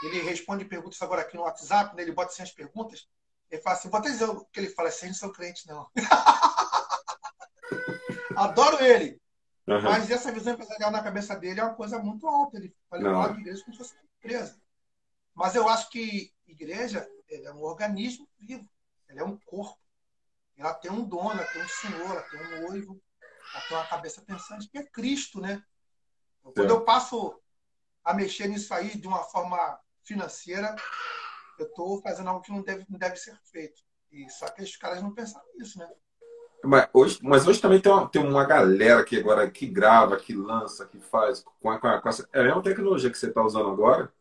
Ele 0.03 0.23
responde 0.23 0.65
perguntas 0.65 1.01
agora 1.03 1.23
aqui 1.23 1.37
no 1.37 1.43
WhatsApp, 1.43 1.95
né? 1.95 2.03
ele 2.03 2.13
bota 2.13 2.33
assim 2.33 2.43
as 2.43 2.51
perguntas. 2.51 3.07
Ele 3.51 3.61
fala 3.61 3.77
assim: 3.77 3.91
bota 3.91 4.11
dizer 4.11 4.25
o 4.25 4.45
que 4.47 4.61
ele 4.61 4.71
fala, 4.71 4.91
vocês 4.91 5.11
não 5.11 5.19
são 5.19 5.33
crentes, 5.33 5.67
não. 5.67 5.87
Adoro 8.37 8.83
ele. 8.83 9.21
aham. 9.67 9.83
Mas 9.83 10.11
essa 10.11 10.33
visão 10.33 10.55
empresarial 10.55 10.91
na 10.91 11.03
cabeça 11.03 11.37
dele 11.37 11.61
é 11.61 11.65
uma 11.65 11.75
coisa 11.75 11.99
muito 11.99 12.27
alta. 12.27 12.57
Ele 12.57 12.75
fala 12.89 13.33
de 13.33 13.41
igreja 13.41 13.63
como 13.65 13.73
se 13.73 13.79
fosse 13.79 13.95
uma 13.95 14.03
empresa. 14.19 14.59
Mas 15.35 15.55
eu 15.55 15.69
acho 15.69 15.91
que 15.91 16.33
igreja 16.47 17.07
é 17.29 17.53
um 17.53 17.63
organismo 17.63 18.29
vivo. 18.39 18.69
Ela 19.09 19.21
é 19.21 19.25
um 19.25 19.37
corpo. 19.39 19.79
Ela 20.59 20.75
tem 20.75 20.91
um 20.91 21.05
dono, 21.05 21.31
ela 21.31 21.45
tem 21.45 21.63
um 21.63 21.69
senhor, 21.69 22.11
ela 22.11 22.23
tem 22.23 22.41
um 22.41 22.69
noivo, 22.69 23.01
ela 23.55 23.65
tem 23.69 23.77
uma 23.77 23.87
cabeça 23.87 24.23
pensante, 24.23 24.69
que 24.69 24.79
é 24.79 24.85
Cristo, 24.85 25.41
né? 25.41 25.63
Então, 26.41 26.53
Quando 26.53 26.71
É. 26.71 26.73
eu 26.73 26.85
passo 26.85 27.41
a 28.05 28.13
mexer 28.15 28.49
nisso 28.49 28.73
aí 28.75 28.99
de 28.99 29.07
uma 29.07 29.23
forma 29.23 29.79
financeira, 30.05 30.75
eu 31.59 31.67
estou 31.67 32.01
fazendo 32.03 32.29
algo 32.31 32.43
que 32.43 32.51
não 32.53 32.63
deve, 32.63 32.85
não 32.89 32.99
deve 32.99 33.17
ser 33.17 33.39
feito. 33.51 33.83
E 34.11 34.29
só 34.31 34.49
que 34.49 34.63
os 34.63 34.77
caras 34.77 35.03
não 35.03 35.13
pensaram 35.13 35.47
nisso, 35.57 35.79
né? 35.79 35.89
Mas 36.65 36.89
hoje, 36.93 37.19
mas 37.23 37.47
hoje 37.47 37.61
também 37.61 37.81
tem 37.81 37.93
uma, 37.93 38.09
tem 38.09 38.23
uma 38.23 38.45
galera 38.45 39.05
que 39.05 39.17
agora 39.17 39.49
que 39.51 39.67
grava, 39.67 40.17
que 40.17 40.35
lança, 40.35 40.87
que 40.87 40.99
faz 40.99 41.45
com, 41.61 41.71
a, 41.71 41.79
com, 41.79 41.87
a, 41.87 42.01
com 42.01 42.09
essa, 42.09 42.29
é 42.33 42.41
a 42.41 42.45
mesma 42.45 42.63
tecnologia 42.63 43.11
que 43.11 43.19
você 43.19 43.29
está 43.29 43.43
usando 43.45 43.69
agora 43.71 44.13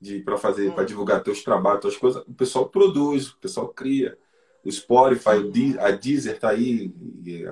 de 0.00 0.20
para 0.20 0.36
fazer, 0.36 0.70
Hum. 0.70 0.74
para 0.74 0.84
divulgar 0.84 1.22
teus 1.22 1.42
trabalhos, 1.44 1.80
tuas 1.82 1.96
coisas. 1.96 2.22
O 2.26 2.34
pessoal 2.34 2.68
produz, 2.68 3.30
o 3.30 3.38
pessoal 3.38 3.68
cria. 3.68 4.18
O 4.66 4.72
Spotify, 4.72 5.76
a 5.78 5.90
Deezer 5.92 6.38
tá 6.40 6.50
aí, 6.50 6.92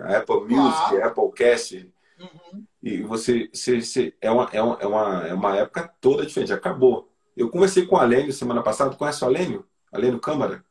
a 0.05 0.19
Apple 0.19 0.41
Music, 0.41 0.89
Claro. 0.89 1.03
a 1.03 1.07
Apple 1.07 1.33
Cast. 1.33 1.93
Uhum. 2.19 2.65
E 2.83 3.03
você, 3.03 3.49
você, 3.53 3.81
você- 3.81 4.17
é, 4.21 4.31
uma, 4.31 4.49
é, 4.53 4.61
uma, 4.63 4.79
é, 4.81 4.87
uma, 4.87 5.27
é 5.29 5.35
uma 5.35 5.57
época 5.57 5.95
toda 6.01 6.27
diferente. 6.27 6.53
Acabou. 6.53 7.11
Eu 7.37 7.49
conversei 7.51 7.87
com 7.87 7.97
o 7.97 7.99
Alênio 7.99 8.33
semana 8.33 8.63
passada. 8.63 8.95
Conhece 8.97 9.23
o 9.25 9.27
Alênio? 9.29 9.67
Alênio 9.93 10.19
Câmara? 10.21 10.65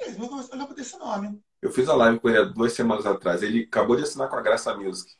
Eu 0.00 0.18
não- 0.18 0.48
lembro 0.52 0.74
desse 0.74 0.98
nome. 0.98 1.40
Eu 1.62 1.70
fiz 1.70 1.88
a 1.88 1.94
live 1.94 2.18
com 2.18 2.28
ele 2.28 2.38
há 2.38 2.42
duas 2.44 2.72
semanas 2.72 3.04
atrás. 3.06 3.42
Ele 3.42 3.64
acabou 3.64 3.96
de 3.96 4.02
assinar 4.02 4.28
com 4.28 4.36
a 4.36 4.40
Graça 4.42 4.74
Music 4.76 5.12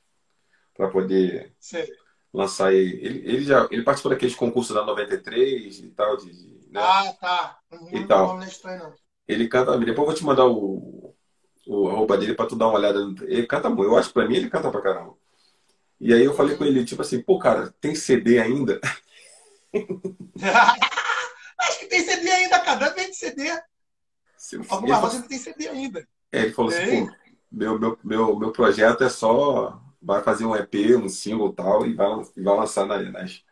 para 0.74 0.88
poder 0.88 1.54
Sei. 1.60 1.86
lançar 2.32 2.72
ele. 2.72 2.94
Ele, 3.04 3.18
ele 3.28 3.44
já 3.44 3.68
ele 3.70 3.82
participou 3.82 4.10
daqueles 4.10 4.34
concursos 4.34 4.74
da 4.74 4.84
93 4.84 5.78
e 5.80 5.90
tal, 5.90 6.16
de, 6.16 6.32
de, 6.32 6.70
né? 6.72 6.80
Ah, 6.82 7.12
tá. 7.20 7.58
Uhum. 7.72 7.96
E 7.96 8.06
tal. 8.06 8.36
Não 8.36 8.42
é 8.42 8.46
estranho, 8.48 8.82
não. 8.84 8.94
Ele 9.30 9.48
canta. 9.48 9.78
Depois 9.78 9.96
eu 9.98 10.04
vou 10.06 10.14
te 10.14 10.24
mandar 10.24 10.46
o, 10.46 11.14
o 11.66 11.88
arroba 11.88 12.16
dele 12.18 12.34
para 12.34 12.46
tu 12.46 12.56
dar 12.56 12.66
uma 12.68 12.78
olhada. 12.78 12.98
Ele 13.22 13.46
canta 13.46 13.68
muito. 13.68 13.84
Eu 13.84 13.96
acho 13.96 14.08
que 14.08 14.14
pra 14.14 14.26
mim 14.28 14.36
ele 14.36 14.50
canta 14.50 14.70
pra 14.70 14.80
caramba. 14.82 15.14
E 16.00 16.12
aí 16.14 16.24
eu 16.24 16.34
falei 16.34 16.56
com 16.56 16.64
ele, 16.64 16.84
tipo 16.84 17.02
assim, 17.02 17.20
pô, 17.22 17.38
cara, 17.38 17.74
tem 17.80 17.94
CD 17.94 18.38
ainda? 18.40 18.80
Acho 21.58 21.78
que 21.80 21.86
tem 21.86 22.02
CD 22.02 22.30
ainda, 22.30 22.58
cara. 22.60 22.90
Vende 22.90 23.14
CD. 23.14 23.50
Se 24.36 24.56
Alguma 24.68 24.96
ele 24.96 25.02
loja 25.06 25.22
tem 25.28 25.38
CD 25.38 25.68
ainda. 25.68 26.08
É, 26.32 26.42
ele 26.42 26.52
falou 26.52 26.70
assim, 26.70 26.84
Tem. 26.86 27.06
pô, 27.06 27.14
meu, 27.52 27.78
meu, 27.78 27.98
meu, 28.02 28.38
meu 28.38 28.52
projeto 28.52 29.04
é 29.04 29.08
só. 29.08 29.80
Vai 30.02 30.22
fazer 30.22 30.46
um 30.46 30.56
EP, 30.56 30.96
um 30.96 31.10
single 31.10 31.50
e 31.50 31.54
tal, 31.54 31.86
e 31.86 31.92
vai, 31.92 32.08
e 32.34 32.42
vai 32.42 32.56
lançar 32.56 32.86
na- 32.86 33.02
nas, 33.02 33.44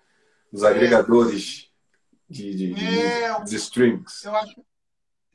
nos 0.50 0.64
agregadores 0.64 1.70
de, 2.30 2.54
de, 2.54 2.72
de, 2.74 2.86
É, 2.86 3.40
de 3.44 3.56
streams. 3.56 4.24
eu 4.24 4.34
acho. 4.34 4.64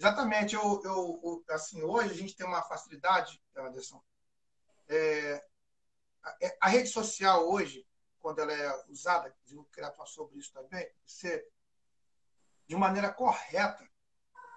Exatamente. 0.04 0.54
Eu, 0.54 0.82
eu, 0.84 1.46
assim, 1.52 1.82
hoje 1.82 2.12
a 2.12 2.14
gente 2.14 2.36
tem 2.36 2.46
uma 2.46 2.62
facilidade, 2.62 3.42
Anderson. 3.56 4.04
É, 4.90 5.42
a, 6.22 6.38
é- 6.42 6.58
a 6.60 6.68
rede 6.68 6.90
social 6.90 7.50
hoje, 7.50 7.88
quando 8.20 8.40
ela 8.40 8.52
é 8.52 8.84
usada, 8.90 9.34
eu 9.50 9.64
queria 9.72 9.92
falar 9.92 10.08
sobre 10.08 10.38
isso 10.38 10.52
também, 10.52 10.86
você, 11.06 11.48
de 12.68 12.76
maneira 12.76 13.14
correta, 13.14 13.88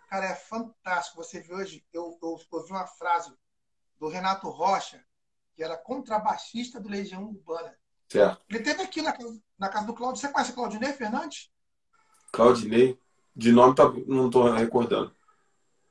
cara, 0.09 0.27
é 0.27 0.35
fantástico. 0.35 1.23
Você 1.23 1.41
vê 1.41 1.55
hoje, 1.55 1.87
eu, 1.93 2.19
eu 2.21 2.41
ouvi 2.51 2.71
uma 2.73 2.87
frase 2.89 3.33
do 4.01 4.09
Renato 4.09 4.49
Rocha, 4.49 5.01
que 5.55 5.63
era 5.63 5.77
contrabaixista 5.77 6.81
do 6.81 6.89
Legião 6.89 7.25
Urbana. 7.25 7.79
Certo. 8.09 8.43
Ele 8.49 8.61
teve 8.65 8.83
aqui 8.83 9.01
na 9.01 9.13
casa, 9.13 9.41
na 9.57 9.69
casa 9.69 9.87
do 9.87 9.95
Claudio. 9.95 10.21
Você 10.21 10.29
conhece 10.29 10.51
o 10.51 10.55
Claudinei 10.55 10.93
Fernandes? 10.93 11.53
Claudinei, 12.33 13.01
de 13.35 13.53
nome 13.53 13.77
tá, 13.77 13.85
não 14.09 14.29
tô 14.29 14.53
recordando. 14.53 15.15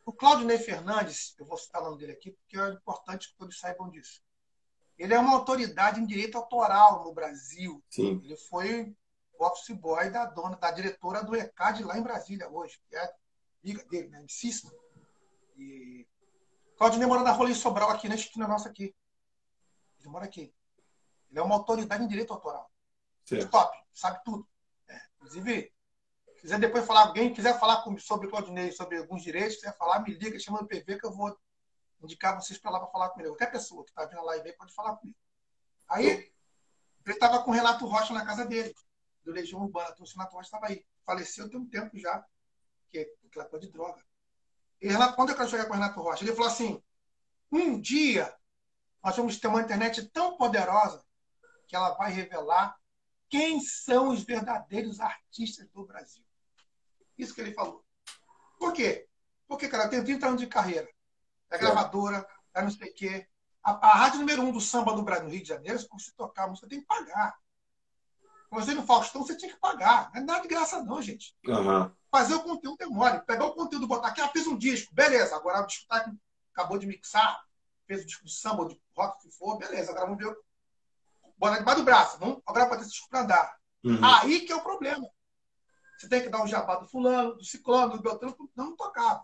O 0.05 0.13
Claudinei 0.13 0.59
Fernandes, 0.59 1.35
eu 1.39 1.45
vou 1.45 1.57
citar 1.57 1.81
o 1.81 1.85
nome 1.85 1.97
dele 1.97 2.11
aqui, 2.11 2.31
porque 2.31 2.57
é 2.57 2.69
importante 2.69 3.29
que 3.29 3.37
todos 3.37 3.59
saibam 3.59 3.89
disso. 3.89 4.21
Ele 4.97 5.13
é 5.13 5.19
uma 5.19 5.33
autoridade 5.33 5.99
em 5.99 6.05
direito 6.05 6.37
autoral 6.37 7.03
no 7.03 7.11
Brasil. 7.11 7.83
Sim. 7.89 8.21
Ele 8.23 8.37
foi 8.37 8.95
office 9.39 9.75
boy 9.75 10.09
da 10.09 10.25
dona, 10.25 10.55
da 10.55 10.71
diretora 10.71 11.23
do 11.23 11.35
ECAD 11.35 11.83
lá 11.83 11.97
em 11.97 12.03
Brasília 12.03 12.49
hoje, 12.49 12.79
que 12.87 12.95
é 12.95 13.13
amiga 13.63 13.83
dele, 13.85 14.09
né? 14.09 14.19
Amicíssima. 14.19 14.71
E 15.57 16.07
Claudinei 16.77 17.07
mora 17.07 17.23
na 17.23 17.31
Rolim 17.31 17.55
Sobral, 17.55 17.89
aqui 17.89 18.07
na 18.07 18.15
esquina 18.15 18.47
nossa 18.47 18.69
aqui. 18.69 18.95
Ele 19.99 20.09
mora 20.09 20.25
aqui. 20.25 20.53
Ele 21.29 21.39
é 21.39 21.41
uma 21.41 21.55
autoridade 21.55 22.03
em 22.03 22.07
direito 22.07 22.31
autoral. 22.31 22.71
Certo. 23.25 23.49
Top, 23.49 23.77
sabe 23.91 24.21
tudo. 24.23 24.47
É, 24.87 25.01
inclusive, 25.15 25.73
quiser 26.45 26.59
depois 26.59 26.85
falar, 26.85 27.07
alguém 27.07 27.33
quiser 27.33 27.59
falar 27.59 27.83
sobre 27.97 28.29
Claudinei, 28.29 28.71
sobre 28.71 28.99
alguns 28.99 29.23
direitos, 29.23 29.55
quiser 29.55 29.75
falar, 29.77 30.01
me 30.01 30.13
liga, 30.13 30.39
chama 30.39 30.61
no 30.61 30.67
PV 30.67 30.99
que 30.99 31.05
eu 31.07 31.11
vou 31.11 31.35
indicar 32.03 32.35
vocês 32.35 32.59
para 32.59 32.69
lá 32.69 32.79
para 32.79 32.91
falar 32.91 33.09
comigo. 33.09 33.31
Qualquer 33.31 33.51
pessoa 33.51 33.83
que 33.83 33.89
está 33.89 34.05
vendo 34.05 34.19
a 34.19 34.25
live 34.25 34.47
aí 34.47 34.55
pode 34.55 34.71
falar 34.71 34.95
comigo. 34.95 35.17
Aí, 35.89 36.05
ele 36.07 36.31
estava 37.07 37.41
com 37.41 37.49
o 37.49 37.53
Renato 37.53 37.87
Rocha 37.87 38.13
na 38.13 38.23
casa 38.23 38.45
dele, 38.45 38.75
do 39.23 39.31
Legião 39.31 39.59
Urbana. 39.59 39.95
O 39.99 40.03
Renato 40.03 40.35
Rocha 40.35 40.45
estava 40.45 40.67
aí. 40.67 40.85
Faleceu 41.03 41.49
tem 41.49 41.59
um 41.59 41.67
tempo 41.67 41.97
já, 41.97 42.23
que 42.91 42.99
é 42.99 43.07
aquela 43.25 43.45
coisa 43.45 43.65
de 43.65 43.71
droga. 43.71 44.03
E 44.79 44.87
Renato, 44.87 45.15
quando 45.15 45.29
eu 45.29 45.35
quero 45.35 45.49
chegar 45.49 45.65
com 45.65 45.71
o 45.71 45.75
Renato 45.75 45.99
Rocha, 45.99 46.23
ele 46.23 46.35
falou 46.35 46.51
assim: 46.51 46.79
um 47.51 47.81
dia 47.81 48.31
nós 49.03 49.15
vamos 49.17 49.39
ter 49.39 49.47
uma 49.47 49.61
internet 49.61 50.07
tão 50.09 50.37
poderosa 50.37 51.03
que 51.67 51.75
ela 51.75 51.95
vai 51.95 52.11
revelar 52.11 52.79
quem 53.29 53.59
são 53.59 54.09
os 54.09 54.23
verdadeiros 54.23 54.99
artistas 54.99 55.67
do 55.71 55.83
Brasil. 55.87 56.24
Isso 57.17 57.33
que 57.33 57.41
ele 57.41 57.53
falou. 57.53 57.83
Por 58.59 58.73
quê? 58.73 59.07
Porque, 59.47 59.67
cara, 59.67 59.85
eu 59.85 59.89
tenho 59.89 60.05
30 60.05 60.27
anos 60.27 60.41
de 60.41 60.47
carreira. 60.47 60.87
É 61.49 61.57
gravadora, 61.57 62.27
é 62.53 62.61
não 62.61 62.71
sei 62.71 62.89
o 62.89 62.93
quê. 62.93 63.27
A, 63.63 63.71
a, 63.87 63.95
rádio 63.95 64.19
número 64.19 64.41
um 64.41 64.51
do 64.51 64.61
samba 64.61 64.93
do 64.93 65.03
Brasil, 65.03 65.25
no 65.25 65.31
Rio 65.31 65.41
de 65.41 65.49
Janeiro, 65.49 65.79
se 65.79 65.87
você 65.89 66.11
tocar 66.15 66.47
música, 66.47 66.67
tem 66.67 66.81
que 66.81 66.85
pagar. 66.85 67.35
Você 68.51 68.73
no 68.73 68.85
Faustão, 68.85 69.23
você 69.23 69.35
tinha 69.35 69.51
que 69.51 69.59
pagar. 69.59 70.11
Não 70.13 70.21
é 70.21 70.23
nada 70.23 70.41
de 70.41 70.47
graça, 70.47 70.83
não, 70.83 71.01
gente. 71.01 71.35
Uhum. 71.47 71.91
Fazer 72.11 72.35
o 72.35 72.43
conteúdo 72.43 72.81
é 72.81 72.85
mole. 72.85 73.19
Pegar 73.21 73.45
o 73.45 73.53
conteúdo, 73.53 73.87
botar 73.87 74.09
aqui, 74.09 74.21
ah, 74.21 74.29
fiz 74.29 74.47
um 74.47 74.57
disco. 74.57 74.93
Beleza, 74.93 75.35
agora 75.35 75.61
o 75.61 75.67
disco 75.67 75.85
tá, 75.87 76.09
acabou 76.53 76.77
de 76.77 76.87
mixar, 76.87 77.43
fez 77.87 78.03
o 78.03 78.05
disco 78.05 78.25
de 78.25 78.33
samba, 78.33 78.67
de 78.67 78.79
rock, 78.95 79.21
que 79.21 79.31
for, 79.31 79.57
beleza. 79.57 79.91
Agora 79.91 80.05
vamos 80.05 80.23
ver. 80.23 80.35
Bota 81.37 81.57
debaixo 81.57 81.79
do 81.79 81.85
braço. 81.85 82.19
Vamos, 82.19 82.41
agora 82.45 82.67
pode 82.67 82.83
ter 82.83 82.89
disco 82.89 83.09
para 83.09 83.21
andar. 83.21 83.55
Uhum. 83.83 83.99
Aí 84.03 84.41
que 84.41 84.51
é 84.51 84.55
o 84.55 84.61
problema. 84.61 85.09
Você 85.97 86.09
tem 86.09 86.21
que 86.21 86.29
dar 86.29 86.43
um 86.43 86.47
jabá 86.47 86.75
do 86.75 86.87
fulano, 86.87 87.35
do 87.35 87.43
ciclano, 87.43 87.97
do 87.97 88.03
beltrano, 88.03 88.35
não 88.55 88.75
tocava. 88.75 89.23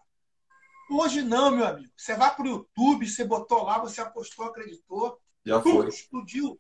Hoje 0.89 1.21
não, 1.21 1.51
meu 1.51 1.65
amigo. 1.65 1.91
Você 1.95 2.15
vai 2.15 2.35
para 2.35 2.43
o 2.43 2.47
YouTube, 2.47 3.07
você 3.07 3.23
botou 3.23 3.63
lá, 3.63 3.77
você 3.77 4.01
apostou, 4.01 4.45
acreditou. 4.45 5.19
Já 5.45 5.61
foi. 5.61 5.87
Explodiu. 5.87 6.59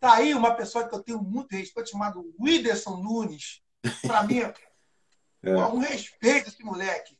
Tá 0.00 0.14
aí 0.14 0.32
uma 0.32 0.54
pessoa 0.54 0.88
que 0.88 0.94
eu 0.94 1.02
tenho 1.02 1.20
muito 1.20 1.52
respeito, 1.52 1.90
chamado 1.90 2.32
Whindersson 2.38 2.96
Nunes. 2.96 3.60
Para 4.06 4.22
mim, 4.22 4.38
é. 5.42 5.56
um 5.66 5.78
respeito 5.78 6.48
esse 6.48 6.62
moleque. 6.62 7.18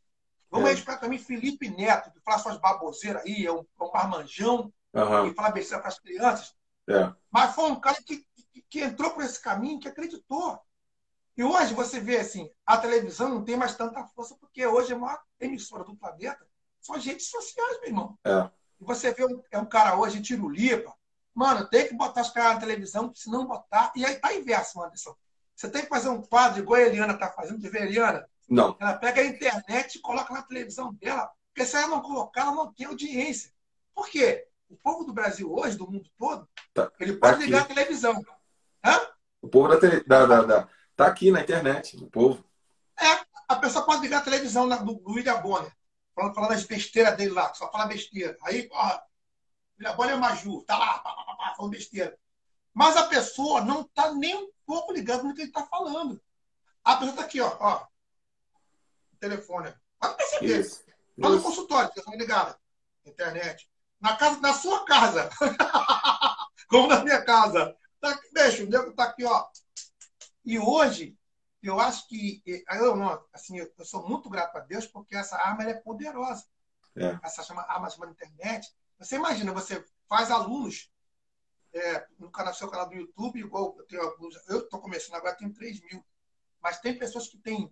Vamos 0.50 0.68
é. 0.68 0.72
respeitar 0.72 1.00
também 1.00 1.18
Felipe 1.18 1.68
Neto, 1.68 2.12
que 2.12 2.20
fala 2.20 2.38
suas 2.38 2.58
baboseiras 2.58 3.22
aí, 3.24 3.44
é 3.44 3.52
um, 3.52 3.58
é 3.58 3.84
um 3.84 3.92
marmanjão, 3.92 4.72
uhum. 4.94 5.28
que 5.28 5.34
fala 5.34 5.50
besteira 5.50 5.80
para 5.80 5.88
as 5.88 5.98
crianças. 5.98 6.54
É. 6.88 7.12
Mas 7.30 7.54
foi 7.54 7.70
um 7.70 7.80
cara 7.80 7.98
que, 8.02 8.24
que, 8.52 8.62
que 8.62 8.80
entrou 8.80 9.10
por 9.10 9.24
esse 9.24 9.40
caminho, 9.42 9.80
que 9.80 9.88
acreditou. 9.88 10.58
E 11.38 11.44
hoje 11.44 11.72
você 11.72 12.00
vê 12.00 12.16
assim, 12.16 12.50
a 12.66 12.76
televisão 12.76 13.28
não 13.28 13.44
tem 13.44 13.56
mais 13.56 13.76
tanta 13.76 14.02
força, 14.08 14.34
porque 14.40 14.66
hoje 14.66 14.90
é 14.90 14.96
a 14.96 14.98
maior 14.98 15.20
emissora 15.38 15.84
do 15.84 15.94
planeta, 15.94 16.44
são 16.80 16.96
as 16.96 17.04
redes 17.04 17.30
sociais, 17.30 17.78
meu 17.78 17.90
irmão. 17.90 18.18
É. 18.24 18.50
E 18.80 18.84
você 18.84 19.14
vê 19.14 19.24
um, 19.24 19.40
é 19.52 19.56
um 19.56 19.64
cara 19.64 19.96
hoje, 19.96 20.20
tirulipa, 20.20 20.92
mano, 21.32 21.64
tem 21.68 21.86
que 21.86 21.94
botar 21.94 22.22
os 22.22 22.30
caras 22.30 22.54
na 22.54 22.60
televisão, 22.60 23.14
se 23.14 23.30
não 23.30 23.46
botar. 23.46 23.92
E 23.94 24.04
aí 24.04 24.16
tá 24.16 24.34
inverso, 24.34 24.82
Anderson. 24.82 25.14
Você 25.54 25.70
tem 25.70 25.82
que 25.82 25.88
fazer 25.88 26.08
um 26.08 26.20
quadro 26.20 26.60
igual 26.60 26.80
a 26.80 26.82
Eliana 26.82 27.16
tá 27.16 27.30
fazendo, 27.30 27.60
de 27.60 27.68
ver 27.68 27.82
a 27.82 27.86
Eliana? 27.86 28.28
Não. 28.48 28.76
Ela 28.80 28.94
pega 28.94 29.20
a 29.20 29.24
internet 29.24 29.94
e 29.94 30.00
coloca 30.00 30.34
na 30.34 30.42
televisão 30.42 30.92
dela, 30.94 31.30
porque 31.54 31.64
se 31.64 31.76
ela 31.76 31.86
não 31.86 32.02
colocar, 32.02 32.40
ela 32.40 32.52
não 32.52 32.72
tem 32.72 32.88
audiência. 32.88 33.52
Por 33.94 34.08
quê? 34.08 34.44
O 34.68 34.76
povo 34.76 35.04
do 35.04 35.12
Brasil 35.12 35.54
hoje, 35.54 35.78
do 35.78 35.88
mundo 35.88 36.10
todo, 36.18 36.48
tá. 36.74 36.90
ele 36.98 37.12
pode 37.12 37.38
tá 37.38 37.44
ligar 37.44 37.62
a 37.62 37.66
televisão. 37.66 38.20
Hã? 38.84 39.00
O 39.40 39.46
povo 39.46 39.68
da, 39.68 39.78
tele, 39.78 40.02
da, 40.04 40.26
da, 40.26 40.42
da 40.42 40.68
Tá 40.98 41.06
aqui 41.06 41.30
na 41.30 41.40
internet, 41.40 41.96
o 41.96 42.10
povo. 42.10 42.44
É, 43.00 43.24
a 43.46 43.54
pessoa 43.54 43.86
pode 43.86 44.02
ligar 44.02 44.18
a 44.18 44.24
televisão 44.24 44.66
na, 44.66 44.78
do, 44.78 44.94
do 44.94 45.12
William 45.12 45.40
Bonner, 45.40 45.72
falando, 46.12 46.34
falando 46.34 46.50
das 46.50 46.64
besteiras 46.64 47.16
dele 47.16 47.30
lá, 47.30 47.54
só 47.54 47.70
fala 47.70 47.86
besteira. 47.86 48.36
Aí, 48.42 48.68
ó, 48.72 49.00
William 49.78 49.94
Bonner 49.94 50.14
é 50.14 50.16
Maju, 50.16 50.64
tá 50.64 50.76
lá, 50.76 50.98
pá, 50.98 51.12
pá, 51.12 51.36
pá, 51.36 51.54
falando 51.56 51.70
besteira. 51.70 52.18
Mas 52.74 52.96
a 52.96 53.06
pessoa 53.06 53.60
não 53.60 53.84
tá 53.84 54.12
nem 54.12 54.34
um 54.34 54.50
pouco 54.66 54.92
ligada 54.92 55.22
no 55.22 55.32
que 55.36 55.42
ele 55.42 55.52
tá 55.52 55.64
falando. 55.66 56.20
A 56.82 56.96
pessoa 56.96 57.16
tá 57.16 57.22
aqui, 57.22 57.40
ó, 57.40 57.56
ó. 57.60 57.86
Telefone. 59.20 59.72
Pode 60.00 60.16
perceber. 60.16 60.58
Isso. 60.58 60.84
Tá 61.22 61.28
no 61.28 61.40
consultório, 61.40 61.92
telefone 61.92 62.16
ligado. 62.16 62.58
Internet. 63.06 63.70
Na, 64.00 64.16
casa, 64.16 64.40
na 64.40 64.52
sua 64.52 64.84
casa. 64.84 65.30
Como 66.68 66.88
na 66.88 67.04
minha 67.04 67.24
casa. 67.24 67.76
Tá, 68.00 68.18
deixa, 68.32 68.64
o 68.64 68.66
nego 68.66 68.92
tá 68.94 69.04
aqui, 69.04 69.24
ó. 69.24 69.46
E 70.48 70.58
hoje, 70.58 71.14
eu 71.62 71.78
acho 71.78 72.08
que, 72.08 72.42
eu, 72.46 72.96
não, 72.96 73.22
assim, 73.34 73.58
eu 73.58 73.84
sou 73.84 74.08
muito 74.08 74.30
grato 74.30 74.56
a 74.56 74.60
Deus 74.60 74.86
porque 74.86 75.14
essa 75.14 75.36
arma 75.36 75.62
é 75.64 75.74
poderosa. 75.74 76.46
É. 76.96 77.20
Essa 77.22 77.42
chama, 77.42 77.60
arma 77.68 77.90
chamada 77.90 78.12
internet. 78.12 78.74
Você 78.98 79.16
imagina, 79.16 79.52
você 79.52 79.84
faz 80.08 80.30
alunos 80.30 80.90
é, 81.70 82.06
no 82.18 82.30
canal, 82.30 82.54
seu 82.54 82.66
canal 82.70 82.88
do 82.88 82.94
YouTube, 82.94 83.40
igual 83.40 83.76
eu 83.76 83.84
tenho 83.84 84.00
alguns, 84.00 84.36
eu 84.48 84.60
estou 84.60 84.80
começando 84.80 85.16
agora, 85.16 85.36
tenho 85.36 85.52
3 85.52 85.82
mil. 85.82 86.02
Mas 86.62 86.80
tem 86.80 86.98
pessoas 86.98 87.28
que 87.28 87.36
têm 87.36 87.70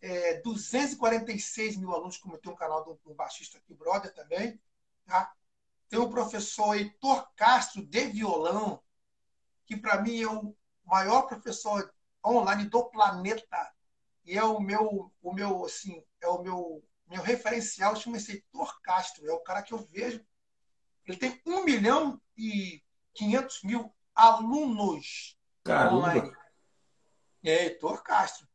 é, 0.00 0.40
246 0.40 1.76
mil 1.76 1.92
alunos, 1.92 2.16
como 2.16 2.36
eu 2.36 2.40
tenho 2.40 2.54
um 2.54 2.58
canal 2.58 2.82
do, 2.82 2.98
do 3.04 3.12
baixista 3.12 3.58
aqui, 3.58 3.74
brother 3.74 4.10
também. 4.14 4.58
Tá? 5.04 5.34
Tem 5.90 5.98
o 5.98 6.08
professor 6.08 6.78
Heitor 6.78 7.30
Castro 7.36 7.84
de 7.84 8.06
violão, 8.06 8.82
que 9.66 9.76
para 9.76 10.00
mim 10.00 10.22
é 10.22 10.26
o 10.26 10.56
maior 10.84 11.22
professor 11.22 11.92
online 12.24 12.66
do 12.66 12.84
planeta 12.84 13.74
e 14.24 14.38
é 14.38 14.42
o 14.42 14.58
meu, 14.58 15.12
o 15.22 15.32
meu, 15.32 15.64
assim, 15.64 16.02
é 16.20 16.28
o 16.28 16.42
meu, 16.42 16.82
meu 17.06 17.22
referencial, 17.22 17.94
chama-se 17.94 18.32
Heitor 18.32 18.80
Castro, 18.80 19.28
é 19.28 19.32
o 19.32 19.40
cara 19.40 19.62
que 19.62 19.74
eu 19.74 19.78
vejo. 19.90 20.24
Ele 21.06 21.18
tem 21.18 21.42
1 21.44 21.64
milhão 21.64 22.20
e 22.36 22.82
500 23.12 23.62
mil 23.64 23.94
alunos 24.14 25.38
Caramba. 25.62 25.96
online. 25.96 26.32
É 27.42 27.64
Heitor 27.64 28.02
Castro. 28.02 28.48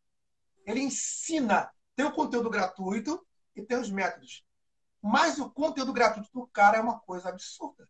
Ele 0.65 0.81
ensina, 0.81 1.71
tem 1.95 2.05
o 2.05 2.11
conteúdo 2.11 2.49
gratuito 2.49 3.25
e 3.55 3.61
tem 3.61 3.77
os 3.77 3.91
métodos. 3.91 4.43
Mas 5.01 5.37
o 5.37 5.49
conteúdo 5.49 5.93
gratuito 5.93 6.29
do 6.33 6.47
cara 6.47 6.77
é 6.77 6.81
uma 6.81 6.99
coisa 6.99 7.29
absurda. 7.29 7.87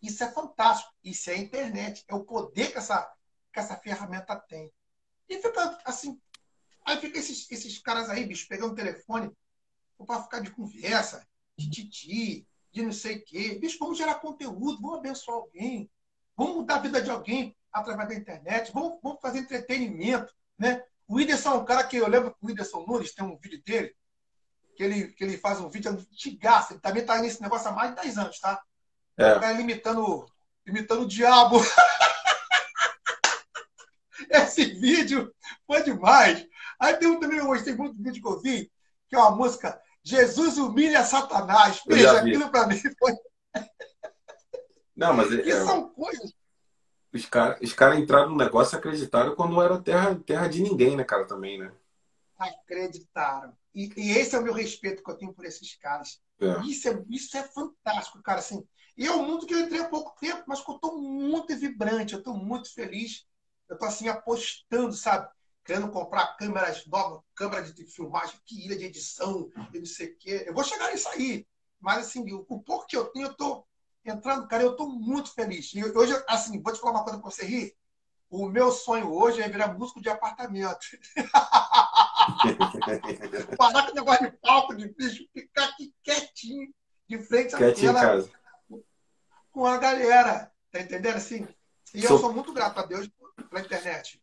Isso 0.00 0.22
é 0.22 0.30
fantástico. 0.30 0.92
Isso 1.02 1.28
é 1.28 1.34
a 1.34 1.38
internet. 1.38 2.04
É 2.06 2.14
o 2.14 2.24
poder 2.24 2.70
que 2.70 2.78
essa, 2.78 3.12
que 3.58 3.60
essa 3.60 3.76
ferramenta 3.76 4.36
tem. 4.36 4.72
E 5.28 5.42
fica 5.42 5.78
assim. 5.84 6.20
Aí 6.84 6.98
fica 6.98 7.18
esses, 7.18 7.50
esses 7.50 7.78
caras 7.78 8.08
aí, 8.08 8.24
bicho, 8.24 8.46
pegando 8.48 8.72
o 8.72 8.76
telefone 8.76 9.30
para 10.06 10.22
ficar 10.22 10.40
de 10.40 10.50
conversa, 10.50 11.26
de 11.56 11.68
titi, 11.68 12.48
de 12.72 12.82
não 12.82 12.92
sei 12.92 13.16
o 13.16 13.24
quê. 13.24 13.58
Bicho, 13.60 13.78
vamos 13.78 13.98
gerar 13.98 14.14
conteúdo, 14.16 14.80
vamos 14.80 14.98
abençoar 14.98 15.38
alguém, 15.38 15.90
vamos 16.36 16.56
mudar 16.56 16.76
a 16.76 16.80
vida 16.80 17.02
de 17.02 17.10
alguém 17.10 17.56
através 17.72 18.08
da 18.08 18.14
internet, 18.14 18.72
vamos, 18.72 18.98
vamos 19.02 19.20
fazer 19.20 19.40
entretenimento. 19.40 20.32
Né? 20.56 20.82
O 21.06 21.16
Whindersson 21.16 21.50
é 21.50 21.54
um 21.54 21.64
cara 21.64 21.84
que 21.84 21.96
eu 21.96 22.08
lembro 22.08 22.30
que 22.30 22.38
o 22.40 22.46
Whindersson 22.46 22.86
Nunes 22.86 23.12
tem 23.12 23.24
um 23.24 23.36
vídeo 23.36 23.60
dele, 23.64 23.94
que 24.76 24.82
ele, 24.84 25.08
que 25.08 25.24
ele 25.24 25.36
faz 25.36 25.60
um 25.60 25.68
vídeo 25.68 25.90
antigaço, 25.90 26.72
ele 26.72 26.80
também 26.80 27.02
está 27.02 27.20
nesse 27.20 27.42
negócio 27.42 27.68
há 27.68 27.72
mais 27.72 27.94
de 27.94 28.02
10 28.02 28.18
anos, 28.18 28.38
tá? 28.38 28.62
É. 29.18 29.36
O 29.36 29.40
cara 29.40 29.60
imitando, 29.60 30.26
imitando 30.64 31.02
o 31.02 31.08
diabo. 31.08 31.58
Esse 34.30 34.64
vídeo 34.64 35.32
foi 35.66 35.82
demais. 35.82 36.46
Aí 36.78 36.96
tem 36.96 37.08
um 37.08 37.20
também, 37.20 37.38
eu 37.38 37.46
gostei 37.46 37.74
muito 37.74 37.96
do 37.96 38.02
vídeo 38.02 38.22
que 38.22 38.28
eu 38.28 38.40
vi, 38.40 38.70
que 39.08 39.16
é 39.16 39.18
uma 39.18 39.32
música 39.32 39.80
Jesus 40.02 40.58
humilha 40.58 41.04
Satanás. 41.04 41.82
Veja, 41.86 42.18
aquilo 42.18 42.50
para 42.50 42.66
mim 42.66 42.80
foi. 42.98 43.12
Não, 44.96 45.14
mas 45.14 45.32
é, 45.32 45.64
são 45.64 45.90
coisas. 45.90 46.32
Os 47.12 47.26
caras 47.26 47.58
os 47.60 47.72
cara 47.72 47.98
entraram 47.98 48.30
no 48.30 48.36
negócio 48.36 48.74
e 48.74 48.78
acreditaram 48.78 49.34
quando 49.34 49.60
era 49.62 49.80
terra, 49.80 50.14
terra 50.26 50.48
de 50.48 50.62
ninguém, 50.62 50.96
né, 50.96 51.04
cara, 51.04 51.26
também, 51.26 51.58
né? 51.58 51.72
Acreditaram. 52.38 53.56
E, 53.74 53.92
e 53.96 54.10
esse 54.10 54.34
é 54.34 54.38
o 54.38 54.42
meu 54.42 54.52
respeito 54.52 55.02
que 55.02 55.10
eu 55.10 55.16
tenho 55.16 55.32
por 55.32 55.44
esses 55.44 55.74
caras. 55.76 56.20
É. 56.40 56.60
Isso, 56.66 56.88
é, 56.88 57.04
isso 57.10 57.36
é 57.36 57.42
fantástico, 57.42 58.22
cara. 58.22 58.38
Assim, 58.40 58.66
e 58.96 59.06
é 59.06 59.12
um 59.12 59.24
mundo 59.24 59.46
que 59.46 59.54
eu 59.54 59.60
entrei 59.60 59.80
há 59.80 59.88
pouco 59.88 60.18
tempo, 60.20 60.44
mas 60.46 60.60
que 60.60 60.70
eu 60.70 60.74
estou 60.74 61.00
muito 61.00 61.56
vibrante, 61.56 62.14
eu 62.14 62.18
estou 62.18 62.34
muito 62.34 62.72
feliz 62.72 63.27
eu 63.68 63.74
estou 63.74 63.88
assim 63.88 64.08
apostando, 64.08 64.92
sabe? 64.92 65.28
Querendo 65.64 65.90
comprar 65.90 66.36
câmeras 66.36 66.86
novas, 66.86 67.20
câmera 67.34 67.62
de 67.62 67.84
filmagem, 67.84 68.40
que 68.46 68.64
ilha 68.64 68.76
de 68.76 68.86
edição, 68.86 69.50
e 69.72 69.78
não 69.78 69.86
sei 69.86 70.08
o 70.08 70.18
quê. 70.18 70.44
Eu 70.46 70.54
vou 70.54 70.64
chegar 70.64 70.90
nisso 70.90 71.08
aí. 71.08 71.46
Mas 71.78 72.06
assim, 72.06 72.32
o, 72.32 72.44
o 72.48 72.62
pouco 72.62 72.86
que 72.86 72.96
eu 72.96 73.04
tenho, 73.06 73.26
eu 73.26 73.32
estou 73.32 73.66
entrando, 74.04 74.48
cara, 74.48 74.62
eu 74.62 74.72
estou 74.72 74.88
muito 74.88 75.32
feliz. 75.32 75.72
E 75.74 75.84
hoje, 75.84 76.12
assim, 76.26 76.62
vou 76.62 76.72
te 76.72 76.80
falar 76.80 76.92
uma 76.92 77.04
coisa 77.04 77.20
para 77.20 77.30
você 77.30 77.44
rir. 77.44 77.76
O 78.30 78.48
meu 78.48 78.72
sonho 78.72 79.12
hoje 79.12 79.40
é 79.40 79.48
virar 79.48 79.74
músico 79.74 80.00
de 80.00 80.08
apartamento. 80.08 80.86
Parar 83.56 83.86
com 83.86 83.92
o 83.92 83.94
negócio 83.94 84.30
de 84.30 84.36
palco, 84.38 84.74
de 84.74 84.88
bicho, 84.88 85.26
ficar 85.32 85.64
aqui 85.64 85.94
quietinho, 86.02 86.72
de 87.08 87.18
frente 87.22 87.54
à 87.54 87.74
tela, 87.74 88.28
com 89.50 89.66
a 89.66 89.78
galera. 89.78 90.52
Tá 90.70 90.80
entendendo 90.80 91.16
assim? 91.16 91.46
E 91.94 92.04
eu 92.04 92.18
sou 92.18 92.32
muito 92.32 92.52
grato 92.52 92.80
a 92.80 92.84
Deus 92.84 93.08
pela 93.48 93.62
internet. 93.62 94.20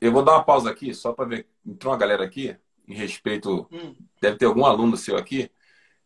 Eu 0.00 0.12
vou 0.12 0.24
dar 0.24 0.32
uma 0.32 0.44
pausa 0.44 0.70
aqui, 0.70 0.94
só 0.94 1.12
para 1.12 1.28
ver. 1.28 1.48
Entrou 1.66 1.92
uma 1.92 1.98
galera 1.98 2.24
aqui, 2.24 2.56
em 2.86 2.94
respeito. 2.94 3.68
Hum. 3.70 3.94
Deve 4.20 4.38
ter 4.38 4.46
algum 4.46 4.64
aluno 4.64 4.96
seu 4.96 5.16
aqui. 5.16 5.50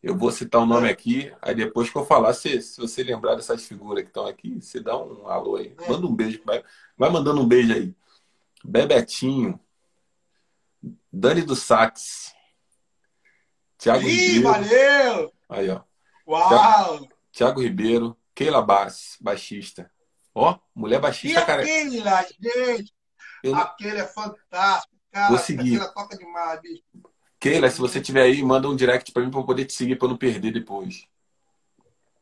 Eu 0.02 0.16
vou 0.16 0.32
citar 0.32 0.60
o 0.60 0.64
um 0.64 0.66
nome 0.66 0.88
é. 0.88 0.90
aqui, 0.90 1.32
aí 1.40 1.54
depois 1.54 1.88
que 1.88 1.96
eu 1.96 2.04
falar, 2.04 2.34
se, 2.34 2.60
se 2.60 2.80
você 2.80 3.04
lembrar 3.04 3.36
dessas 3.36 3.64
figuras 3.64 4.02
que 4.02 4.10
estão 4.10 4.26
aqui, 4.26 4.60
você 4.60 4.80
dá 4.80 4.96
um 4.96 5.28
alô 5.28 5.56
aí. 5.56 5.74
É. 5.78 5.88
Manda 5.88 6.06
um 6.06 6.14
beijo. 6.14 6.42
Vai, 6.44 6.64
vai 6.96 7.08
mandando 7.08 7.40
um 7.40 7.46
beijo 7.46 7.72
aí. 7.72 7.94
Bebetinho. 8.64 9.60
Dani 11.12 11.42
do 11.42 11.54
Sax. 11.54 12.34
Tiago 13.78 14.06
Ribeiro. 14.06 14.42
valeu! 14.42 15.32
Aí, 15.48 15.68
ó. 15.68 15.82
Uau! 16.26 17.08
Tiago 17.30 17.60
Ribeiro. 17.60 18.16
Keila 18.34 18.62
Bass, 18.62 19.18
baixista. 19.20 19.91
Ó, 20.34 20.58
mulher 20.74 21.00
baixista, 21.00 21.40
e 21.40 21.46
cara. 21.46 21.62
Keila, 21.62 22.26
gente! 22.40 22.94
Eu... 23.42 23.54
Aquele 23.54 24.00
é 24.00 24.06
fantástico, 24.06 24.94
cara. 25.10 25.28
Vou 25.28 25.38
seguir. 25.38 25.76
Aquela 25.76 25.92
toca 25.92 26.16
demais, 26.16 26.60
bicho. 26.60 26.82
Keila, 27.38 27.70
se 27.70 27.78
você 27.78 28.00
tiver 28.00 28.22
aí, 28.22 28.42
manda 28.42 28.68
um 28.68 28.76
direct 28.76 29.12
para 29.12 29.22
mim 29.22 29.30
para 29.30 29.40
eu 29.40 29.44
poder 29.44 29.64
te 29.64 29.72
seguir 29.72 29.96
para 29.96 30.08
não 30.08 30.16
perder 30.16 30.52
depois. 30.52 31.06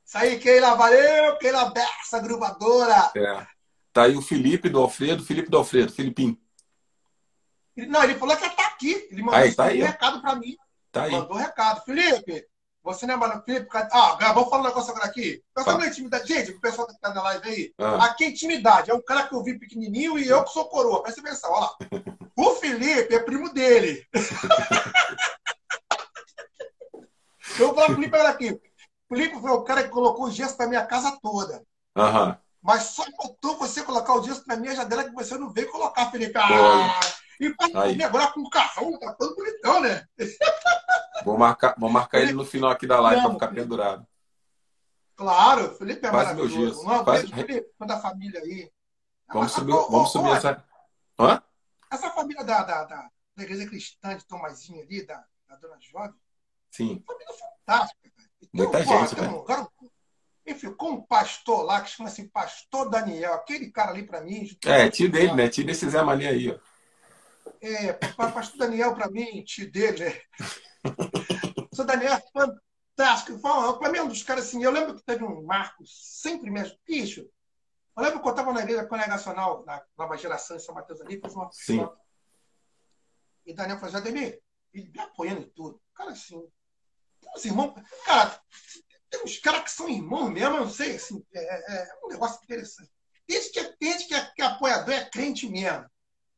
Isso 0.05 0.19
aí, 0.19 0.39
Keila, 0.39 0.75
valeu, 0.75 1.37
Keila 1.37 1.71
Bessa, 1.71 2.19
gruvadora. 2.21 3.13
É. 3.15 3.47
Tá 3.93 4.05
aí 4.05 4.17
o 4.17 4.23
Felipe 4.23 4.69
do 4.69 4.81
Alfredo, 4.81 5.25
Felipe 5.25 5.51
do 5.51 5.59
Alfredo, 5.59 5.93
Filipinho. 5.93 6.39
Não, 7.77 8.03
ele 8.03 8.15
falou 8.15 8.37
que 8.37 8.49
tá 8.51 8.67
aqui. 8.67 9.09
Ele 9.11 9.23
mandou 9.23 9.41
aí, 9.41 9.55
tá 9.55 9.65
aí, 9.67 9.83
um 9.83 9.87
recado 9.87 10.21
para 10.21 10.35
mim. 10.37 10.57
Tá 10.91 11.05
aí. 11.05 11.13
Mandou 11.13 11.37
um 11.37 11.41
recado. 11.41 11.85
Felipe, 11.85 12.47
você 12.83 13.07
não 13.07 13.23
é 13.23 13.43
Felipe? 13.43 13.69
Ah, 13.93 14.17
vamos 14.33 14.49
falar 14.49 14.63
um 14.63 14.67
negócio 14.67 14.91
agora 14.91 15.07
aqui. 15.07 15.43
Intimidade. 15.87 16.27
Gente, 16.27 16.53
o 16.53 16.61
pessoal 16.61 16.87
que 16.87 16.99
tá 16.99 17.13
na 17.13 17.23
live 17.23 17.49
aí. 17.49 17.75
Ah. 17.79 18.07
Aqui 18.07 18.25
é 18.25 18.31
intimidade. 18.31 18.91
É 18.91 18.95
um 18.95 19.03
cara 19.03 19.29
que 19.29 19.35
eu 19.35 19.43
vi 19.43 19.59
pequenininho 19.59 20.19
e 20.19 20.27
eu 20.27 20.43
que 20.45 20.51
sou 20.51 20.65
coroa. 20.67 21.03
Presta 21.03 21.21
atenção, 21.21 21.51
olha 21.53 21.61
lá. 21.61 21.77
O 22.37 22.55
Felipe 22.55 23.15
é 23.15 23.19
primo 23.19 23.53
dele. 23.53 24.07
eu 27.59 27.67
vou 27.67 27.75
falar 27.75 27.87
pro 27.87 27.97
Felipe 27.97 28.17
agora 28.17 28.31
aqui. 28.31 28.53
O 28.53 28.61
Felipe 29.15 29.39
foi 29.39 29.51
o 29.51 29.63
cara 29.63 29.83
que 29.83 29.91
colocou 29.91 30.25
o 30.27 30.31
gesso 30.31 30.57
na 30.59 30.67
minha 30.67 30.87
casa 30.87 31.19
toda. 31.21 31.63
Uhum. 31.99 32.35
Mas 32.63 32.85
só 32.85 33.05
faltou 33.15 33.59
você 33.59 33.83
colocar 33.83 34.15
o 34.15 34.23
gesso 34.23 34.43
na 34.47 34.57
minha 34.57 34.75
janela 34.75 35.05
que 35.05 35.13
você 35.13 35.37
não 35.37 35.51
veio 35.51 35.71
colocar, 35.71 36.11
Felipe. 36.11 36.39
Ah, 36.39 36.99
e 37.41 37.55
pra 37.55 38.07
agora 38.07 38.33
com 38.33 38.41
o 38.41 38.51
carrão, 38.51 38.99
tá 38.99 39.15
todo 39.15 39.35
bonitão, 39.35 39.81
né? 39.81 40.07
Vou 41.25 41.37
marcar, 41.37 41.75
vou 41.79 41.91
marcar 41.91 42.21
ele 42.21 42.33
no 42.33 42.47
final 42.47 42.71
aqui 42.71 42.87
da 42.87 42.99
live 42.99 43.21
para 43.21 43.33
ficar 43.33 43.49
pendurado. 43.49 44.07
Claro, 45.15 45.75
Felipe 45.75 46.07
é 46.07 46.11
Faz 46.11 46.29
maravilhoso. 46.29 46.87
Meu 46.87 47.05
Faz... 47.05 47.29
Felipe, 47.29 47.67
da 47.79 48.01
família 48.01 48.41
aí. 48.41 48.73
Vamos 49.31 49.53
subir, 49.53 49.73
vamos 49.73 50.11
subir 50.11 50.31
essa. 50.31 50.65
Hã? 51.19 51.43
Essa 51.91 52.11
família 52.11 52.43
da, 52.43 52.63
da, 52.63 52.85
da, 52.85 53.11
da 53.37 53.43
igreja 53.43 53.67
cristã 53.69 54.17
de 54.17 54.25
Tomazinho 54.25 54.83
ali, 54.83 55.05
da, 55.05 55.23
da 55.47 55.57
dona 55.57 55.77
Jovem. 55.79 56.19
Sim. 56.71 57.05
Família 57.07 57.35
fantástica. 57.35 58.11
Muita 58.51 58.83
gente, 58.83 59.21
né? 59.21 59.29
Um, 59.29 59.91
enfim, 60.47 60.73
com 60.73 60.91
um 60.93 61.03
pastor 61.03 61.65
lá 61.65 61.83
que 61.83 61.91
chama 61.91 62.09
assim 62.09 62.27
Pastor 62.29 62.89
Daniel, 62.89 63.35
aquele 63.35 63.71
cara 63.71 63.91
ali 63.91 64.05
para 64.05 64.23
mim. 64.23 64.49
É, 64.65 64.89
tio 64.89 65.11
dele, 65.11 65.35
né? 65.35 65.49
Tio 65.51 65.67
desse 65.67 65.89
Zé 65.89 66.03
Maria 66.03 66.31
aí, 66.31 66.51
ó. 66.51 66.70
É, 67.61 67.93
Pastor 67.93 68.59
Daniel 68.59 68.95
para 68.95 69.11
mim, 69.11 69.45
tio 69.45 69.71
dele, 69.71 70.05
né? 70.05 70.21
Pastor 71.71 71.87
Daniel 71.87 72.15
é 72.15 72.23
fantástico. 72.33 73.39
Para 73.79 73.91
mim 73.91 73.99
é 73.99 74.03
um 74.03 74.09
dos 74.09 74.23
caras 74.23 74.47
assim. 74.47 74.63
Eu 74.63 74.71
lembro 74.71 74.97
que 74.97 75.05
teve 75.05 75.25
um 75.25 75.43
Marco, 75.43 75.85
sempre 75.87 76.51
mesmo. 76.51 76.77
Bicho, 76.87 77.21
eu 77.97 78.03
lembro 78.03 78.23
que 78.23 78.27
eu 78.27 78.31
estava 78.31 78.53
na 78.53 78.63
igreja 78.63 78.87
congregacional, 78.87 79.65
na 79.67 79.83
nova 79.99 80.17
geração 80.17 80.57
em 80.57 80.61
São 80.61 80.75
Mateus 80.75 81.01
ali, 81.01 81.21
fez 81.21 81.35
uma 81.35 81.51
Sim. 81.53 81.87
E 83.45 83.53
Daniel 83.53 83.79
falou, 83.79 83.97
Ademir, 83.97 84.41
ele 84.73 84.91
me 84.91 85.01
apoiando 85.01 85.43
em 85.43 85.51
tudo. 85.51 85.81
Cara, 85.95 86.13
assim, 86.13 86.41
tem 87.21 87.31
uns 87.35 87.45
irmãos. 87.45 87.75
Cara, 88.07 88.41
tem 89.11 89.25
uns 89.25 89.39
caras 89.39 89.65
que 89.65 89.71
são 89.71 89.89
irmãos 89.89 90.31
mesmo, 90.31 90.57
eu 90.57 90.61
não 90.61 90.71
sei, 90.71 90.97
assim, 90.97 91.25
é, 91.35 91.41
é, 91.41 91.83
é 91.83 92.05
um 92.05 92.09
negócio 92.09 92.41
interessante. 92.45 92.91
Tem 93.27 93.41
gente 93.41 93.53
que, 93.53 93.59
é, 93.59 93.73
tem 93.73 93.93
gente 93.93 94.09
que, 94.09 94.15
é, 94.15 94.31
que 94.35 94.43
é 94.43 94.45
apoiador, 94.47 94.95
é 94.95 95.05
crente 95.11 95.49
mesmo. 95.49 95.87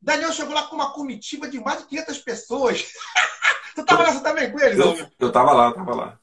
Daniel 0.03 0.33
chegou 0.33 0.53
lá 0.53 0.67
com 0.67 0.75
uma 0.75 0.93
comitiva 0.93 1.49
de 1.49 1.61
mais 1.61 1.79
de 1.79 1.87
500 1.87 2.17
pessoas. 2.19 2.91
tu 3.73 3.85
tava 3.85 4.03
nessa 4.03 4.21
também 4.21 4.51
com 4.51 4.59
eles? 4.59 4.77
Eu, 4.77 5.09
eu 5.17 5.31
tava 5.31 5.53
lá, 5.53 5.67
eu 5.67 5.75
tava 5.75 5.95
lá. 5.95 6.19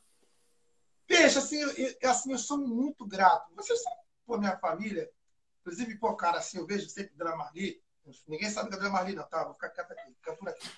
Veja, 1.09 1.39
assim, 1.39 1.57
eu, 1.61 2.11
assim, 2.11 2.31
eu 2.31 2.39
sou 2.39 2.59
muito 2.59 3.07
grato. 3.07 3.51
Vocês 3.55 3.83
são, 3.83 3.93
pô, 4.27 4.37
minha 4.37 4.59
família. 4.59 5.11
Inclusive, 5.61 5.99
pô, 5.99 6.15
cara, 6.15 6.39
assim, 6.39 6.59
eu 6.59 6.67
vejo 6.67 6.91
sempre 6.91 7.17
Dona 7.17 7.35
Marli. 7.35 7.83
Ninguém 8.29 8.51
sabe 8.51 8.69
da 8.69 8.77
Dona 8.77 8.91
Marli, 8.91 9.15
não, 9.15 9.27
tá? 9.27 9.45
Vou 9.45 9.55
ficar 9.55 9.71
quieto 9.71 9.93
aqui, 9.93 10.13
fica 10.15 10.37
por 10.37 10.49
aqui. 10.51 10.71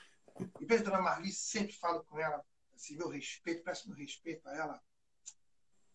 E 0.60 0.64
vejo 0.64 0.84
Dona 0.84 1.00
Marli, 1.00 1.32
sempre 1.32 1.72
falo 1.72 2.04
com 2.04 2.20
ela, 2.20 2.44
assim, 2.72 2.96
meu 2.96 3.08
respeito, 3.08 3.64
peço 3.64 3.88
meu 3.88 3.96
respeito 3.98 4.48
a 4.48 4.54
ela. 4.54 4.82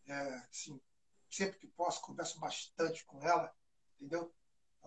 É, 0.07 0.41
assim, 0.51 0.79
sempre 1.29 1.57
que 1.57 1.67
posso, 1.67 2.01
converso 2.01 2.37
bastante 2.37 3.05
com 3.05 3.23
ela, 3.23 3.53
entendeu? 3.95 4.33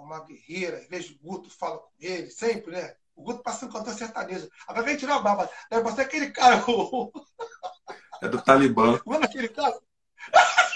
É 0.00 0.02
uma 0.02 0.24
guerreira. 0.24 0.86
Vejo 0.88 1.14
o 1.14 1.18
Guto, 1.18 1.50
falo 1.50 1.80
com 1.80 1.90
ele, 2.00 2.30
sempre, 2.30 2.72
né? 2.72 2.94
O 3.14 3.22
Guto 3.22 3.42
passando 3.42 3.72
cantor 3.72 3.92
sertanejo. 3.92 4.48
Agora 4.66 4.86
vem 4.86 4.96
tirar 4.96 5.16
a 5.16 5.20
barba. 5.20 5.50
Deve 5.70 5.82
você 5.82 6.00
aquele 6.00 6.30
cara. 6.30 6.64
É 8.22 8.28
do 8.28 8.40
Talibã. 8.42 8.98
Mano, 9.04 9.24
aquele 9.24 9.48
cara. 9.48 9.78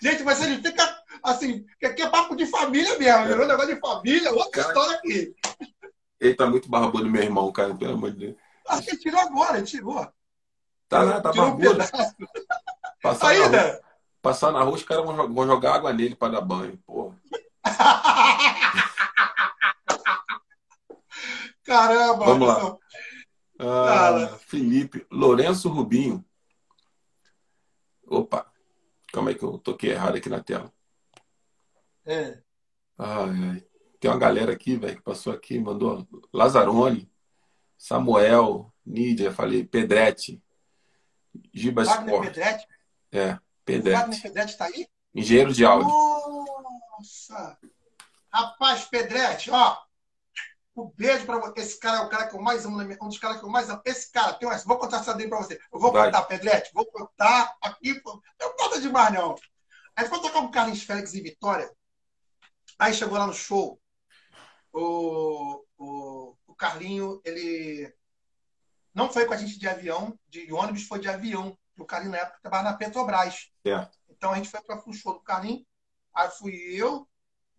Gente, 0.00 0.22
mas 0.22 0.40
ele 0.42 0.62
fica 0.62 1.04
assim, 1.22 1.66
que 1.80 1.86
aqui 1.86 2.02
é 2.02 2.08
papo 2.08 2.36
de 2.36 2.46
família 2.46 2.96
mesmo, 2.98 3.32
é. 3.32 3.34
um 3.34 3.46
negócio 3.48 3.74
de 3.74 3.80
família, 3.80 4.30
outra 4.30 4.62
cara, 4.62 4.68
história 4.68 4.96
aqui. 4.98 5.34
Ele 6.20 6.34
tá 6.34 6.46
muito 6.46 6.68
barbudo, 6.68 7.08
meu 7.08 7.22
irmão, 7.22 7.50
cara, 7.50 7.74
pelo 7.74 7.94
amor 7.94 8.12
de 8.12 8.18
Deus. 8.18 8.36
Acho 8.68 8.82
que 8.82 8.90
ele 8.90 8.98
tirou 8.98 9.20
agora, 9.20 9.56
ele 9.56 9.66
tirou. 9.66 10.06
Tá 10.88 11.02
lá, 11.02 11.20
tá 11.20 11.32
tirou 11.32 11.46
barbudo. 11.46 11.82
Um 11.82 12.26
Passar 13.02 13.28
Ainda? 13.30 13.85
Passar 14.26 14.50
na 14.50 14.60
rua, 14.60 14.74
os 14.74 14.82
caras 14.82 15.04
vão, 15.04 15.32
vão 15.32 15.46
jogar 15.46 15.76
água 15.76 15.92
nele 15.92 16.16
para 16.16 16.32
dar 16.32 16.40
banho, 16.40 16.76
porra. 16.78 17.16
Caramba! 21.62 22.24
Vamos 22.24 22.48
lá. 22.48 22.76
Ah, 23.60 24.36
Felipe, 24.48 25.06
Lourenço 25.12 25.68
Rubinho. 25.68 26.24
Opa, 28.04 28.52
calma 29.12 29.30
aí 29.30 29.36
que 29.36 29.44
eu 29.44 29.58
toquei 29.58 29.92
errado 29.92 30.16
aqui 30.16 30.28
na 30.28 30.42
tela. 30.42 30.72
É. 32.04 32.42
Ai, 32.98 33.30
ai. 33.30 33.64
Tem 34.00 34.10
uma 34.10 34.18
galera 34.18 34.50
aqui, 34.50 34.76
velho, 34.76 34.96
que 34.96 35.02
passou 35.02 35.32
aqui, 35.32 35.56
mandou 35.60 36.04
Lazarone, 36.32 37.08
Samuel, 37.78 38.74
Nídia, 38.84 39.30
falei, 39.30 39.64
Pedretti, 39.64 40.42
Giba 41.54 41.84
Sport. 41.84 42.24
Pedretti? 42.24 42.66
É, 43.12 43.38
Pedretti. 43.66 44.00
Wagner 44.00 44.22
Pedretti 44.22 44.52
está 44.52 44.64
aí? 44.66 44.88
Engenheiro 45.14 45.52
de 45.52 45.64
áudio. 45.64 45.88
Nossa! 45.88 47.58
Rapaz, 48.32 48.84
Pedretti, 48.84 49.50
ó, 49.50 49.76
um 50.76 50.90
beijo 50.94 51.26
para 51.26 51.38
você. 51.38 51.60
Esse 51.60 51.78
cara 51.80 51.98
é 51.98 52.00
o 52.02 52.08
cara 52.08 52.28
que 52.28 52.36
eu 52.36 52.40
mais 52.40 52.64
amo, 52.64 52.80
um 52.80 53.08
dos 53.08 53.18
caras 53.18 53.38
que 53.38 53.44
eu 53.44 53.50
mais 53.50 53.68
amo. 53.68 53.82
Esse 53.84 54.12
cara, 54.12 54.34
tem 54.34 54.48
uma... 54.48 54.56
vou 54.58 54.78
contar 54.78 54.98
essa 54.98 55.14
dele 55.14 55.28
para 55.30 55.38
você. 55.38 55.60
Eu 55.72 55.80
vou 55.80 55.90
Vai. 55.90 56.06
contar, 56.06 56.22
Pedretti, 56.22 56.70
vou 56.72 56.86
contar 56.86 57.56
aqui. 57.60 58.00
Não 58.04 58.56
nada 58.58 58.80
demais, 58.80 59.12
não. 59.12 59.34
Aí 59.96 60.06
foi 60.06 60.20
tocar 60.20 60.40
com 60.40 60.46
o 60.46 60.50
Carlinhos 60.50 60.82
Félix 60.82 61.14
em 61.14 61.22
Vitória. 61.22 61.70
Aí 62.78 62.92
chegou 62.92 63.18
lá 63.18 63.26
no 63.26 63.32
show. 63.32 63.80
O, 64.72 65.64
o, 65.78 66.36
o 66.46 66.54
Carlinho, 66.54 67.20
ele 67.24 67.92
não 68.94 69.10
foi 69.10 69.24
com 69.24 69.32
a 69.32 69.36
gente 69.36 69.58
de 69.58 69.66
avião, 69.66 70.18
de 70.28 70.52
ônibus, 70.52 70.86
foi 70.86 71.00
de 71.00 71.08
avião. 71.08 71.56
O 71.78 71.86
Carlinho, 71.86 72.12
na 72.12 72.18
época, 72.18 72.38
trabalhava 72.42 72.70
na 72.70 72.76
Petrobras. 72.76 73.50
Certo. 73.68 73.98
Então 74.08 74.32
a 74.32 74.36
gente 74.36 74.48
foi 74.48 74.60
para 74.60 74.80
o 74.86 74.92
show 74.92 75.14
do 75.14 75.20
Carlinho. 75.20 75.66
Aí 76.14 76.30
fui 76.30 76.54
eu, 76.54 77.08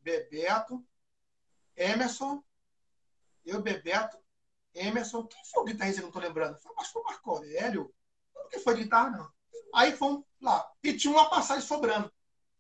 Bebeto, 0.02 0.86
Emerson, 1.76 2.42
eu, 3.46 3.62
Bebeto, 3.62 4.18
Emerson, 4.74 5.26
quem 5.26 5.42
foi 5.52 5.64
o 5.64 5.66
guitarrista 5.66 6.02
que 6.02 6.06
eu 6.06 6.12
não 6.12 6.14
tô 6.14 6.20
lembrando? 6.20 6.58
Foi, 6.60 6.72
acho 6.78 6.88
que 6.88 6.94
foi 6.94 7.02
o 7.02 7.06
Marco 7.06 7.32
Aurélio. 7.32 7.94
Não 8.36 8.48
que 8.48 8.60
foi 8.60 8.76
guitarra, 8.76 9.10
não. 9.10 9.32
Aí 9.74 9.92
fomos 9.92 10.24
lá. 10.42 10.70
E 10.84 10.94
tinha 10.94 11.14
uma 11.14 11.30
passagem 11.30 11.64
sobrando. 11.64 12.12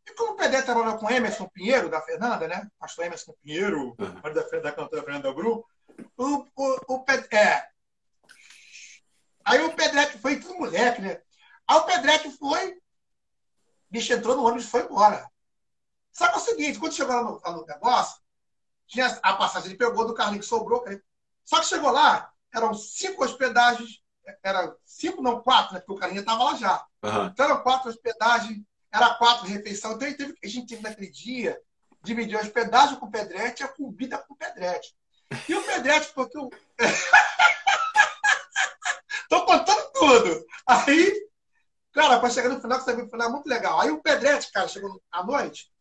E 0.06 0.14
como 0.14 0.34
o 0.34 0.36
Pedé 0.36 0.62
trabalhou 0.62 0.98
com 0.98 1.10
Emerson 1.10 1.48
Pinheiro, 1.50 1.90
da 1.90 2.02
Fernanda, 2.02 2.48
né? 2.48 2.70
Pastor 2.80 3.06
Emerson 3.06 3.34
Pinheiro, 3.44 3.96
uhum. 3.98 4.34
da, 4.34 4.60
da 4.60 4.72
cantora 4.72 5.04
Fernanda 5.04 5.34
Bru, 5.34 5.66
o, 6.18 6.48
o, 6.56 6.80
o 6.88 7.04
Pedé. 7.04 7.38
É. 7.38 7.70
Aí 9.44 9.64
o 9.64 9.74
Pedreque 9.74 10.18
foi 10.18 10.40
tudo 10.40 10.60
moleque, 10.60 11.02
né? 11.02 11.22
Aí 11.68 11.78
o 11.78 11.84
Pedreque 11.84 12.30
foi, 12.32 12.78
bicho 13.90 14.14
entrou 14.14 14.36
no 14.36 14.44
ônibus 14.44 14.66
e 14.66 14.70
foi 14.70 14.84
embora. 14.84 15.30
Só 16.12 16.28
que 16.28 16.34
é 16.34 16.38
o 16.38 16.42
seguinte, 16.42 16.80
quando 16.80 16.94
chegou 16.94 17.16
lá 17.16 17.24
no, 17.24 17.58
no 17.58 17.66
negócio, 17.66 18.20
tinha 18.88 19.08
a 19.22 19.34
passagem, 19.34 19.70
ele 19.70 19.78
pegou 19.78 20.08
do 20.08 20.14
carrinho 20.14 20.40
que 20.40 20.46
sobrou. 20.46 20.84
Só 21.46 21.60
que 21.60 21.68
chegou 21.68 21.92
lá, 21.92 22.32
eram 22.54 22.74
cinco 22.74 23.24
hospedagens, 23.24 24.02
era 24.44 24.76
cinco, 24.84 25.22
não, 25.22 25.42
quatro, 25.42 25.74
né? 25.74 25.80
Porque 25.80 25.94
o 25.94 25.98
carinha 25.98 26.22
estava 26.22 26.44
lá 26.44 26.56
já. 26.56 26.86
Uhum. 27.04 27.26
Então 27.26 27.46
eram 27.46 27.64
quatro 27.64 27.90
hospedagens, 27.90 28.62
era 28.92 29.14
quatro 29.16 29.46
refeições. 29.46 29.96
Então 29.96 30.18
teve, 30.18 30.36
a 30.44 30.48
gente 30.48 30.68
teve 30.68 30.82
naquele 30.82 31.10
dia 31.10 31.62
dividir 32.04 32.38
a 32.38 32.42
hospedagem 32.42 32.98
com 32.98 33.06
o 33.06 33.12
Pedrete 33.12 33.62
e 33.62 33.66
a 33.66 33.68
comida 33.68 34.18
com 34.18 34.34
o 34.34 34.38
Pedrete. 34.38 34.96
E 35.48 35.56
o 35.56 35.64
Pedrete, 35.64 36.12
porque 36.14 36.38
o. 36.38 36.50
Tô 39.30 39.46
contando 39.46 39.92
tudo. 39.94 40.46
Aí, 40.66 41.27
cara, 41.98 42.20
para 42.20 42.30
chegar 42.30 42.50
no 42.50 42.62
final, 42.62 42.78
que 42.78 42.86
você 42.86 42.96
viu 42.96 43.06
o 43.06 43.10
final 43.10 43.32
muito 43.32 43.50
legal. 43.50 43.82
Aí 43.82 43.90
o 43.90 44.02
Pedrete, 44.02 44.52
cara, 44.52 44.68
chegou 44.68 45.02
à 45.12 45.24
noite. 45.24 45.72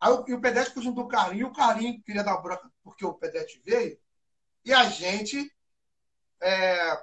Aí 0.00 0.10
o, 0.10 0.24
e 0.26 0.32
o 0.32 0.40
Pedrete 0.40 0.70
foi 0.70 0.82
junto 0.82 1.02
do 1.02 1.08
carrinho, 1.08 1.42
e 1.42 1.44
o 1.44 1.52
carrinho 1.52 2.02
queria 2.02 2.24
dar 2.24 2.38
bronca 2.38 2.70
porque 2.82 3.04
o 3.04 3.12
Pedrete 3.12 3.60
veio. 3.62 3.98
E 4.64 4.72
a 4.72 4.84
gente. 4.84 5.54
É, 6.40 7.02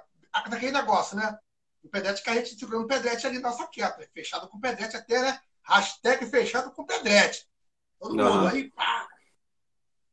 daquele 0.50 0.72
negócio, 0.72 1.16
né? 1.16 1.38
O 1.84 1.88
Pedrete 1.88 2.22
que 2.22 2.30
a 2.30 2.34
gente 2.34 2.58
segurando 2.58 2.84
o 2.84 2.88
Pedrete 2.88 3.26
ali 3.26 3.38
na 3.38 3.52
saqueta. 3.52 4.08
Fechado 4.12 4.48
com 4.48 4.58
o 4.58 4.60
Pedrete 4.60 4.96
até, 4.96 5.20
né? 5.20 5.40
Hashtag 5.62 6.26
fechado 6.26 6.72
com 6.72 6.82
o 6.82 6.86
Pedrete. 6.86 7.48
Todo 8.00 8.16
não. 8.16 8.34
mundo 8.34 8.48
aí, 8.48 8.70
pá. 8.72 9.08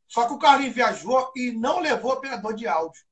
Só 0.06 0.26
que 0.26 0.32
o 0.32 0.38
carrinho 0.38 0.72
viajou 0.72 1.32
e 1.36 1.52
não 1.52 1.80
levou 1.80 2.12
operador 2.12 2.54
de 2.54 2.66
áudio. 2.66 3.02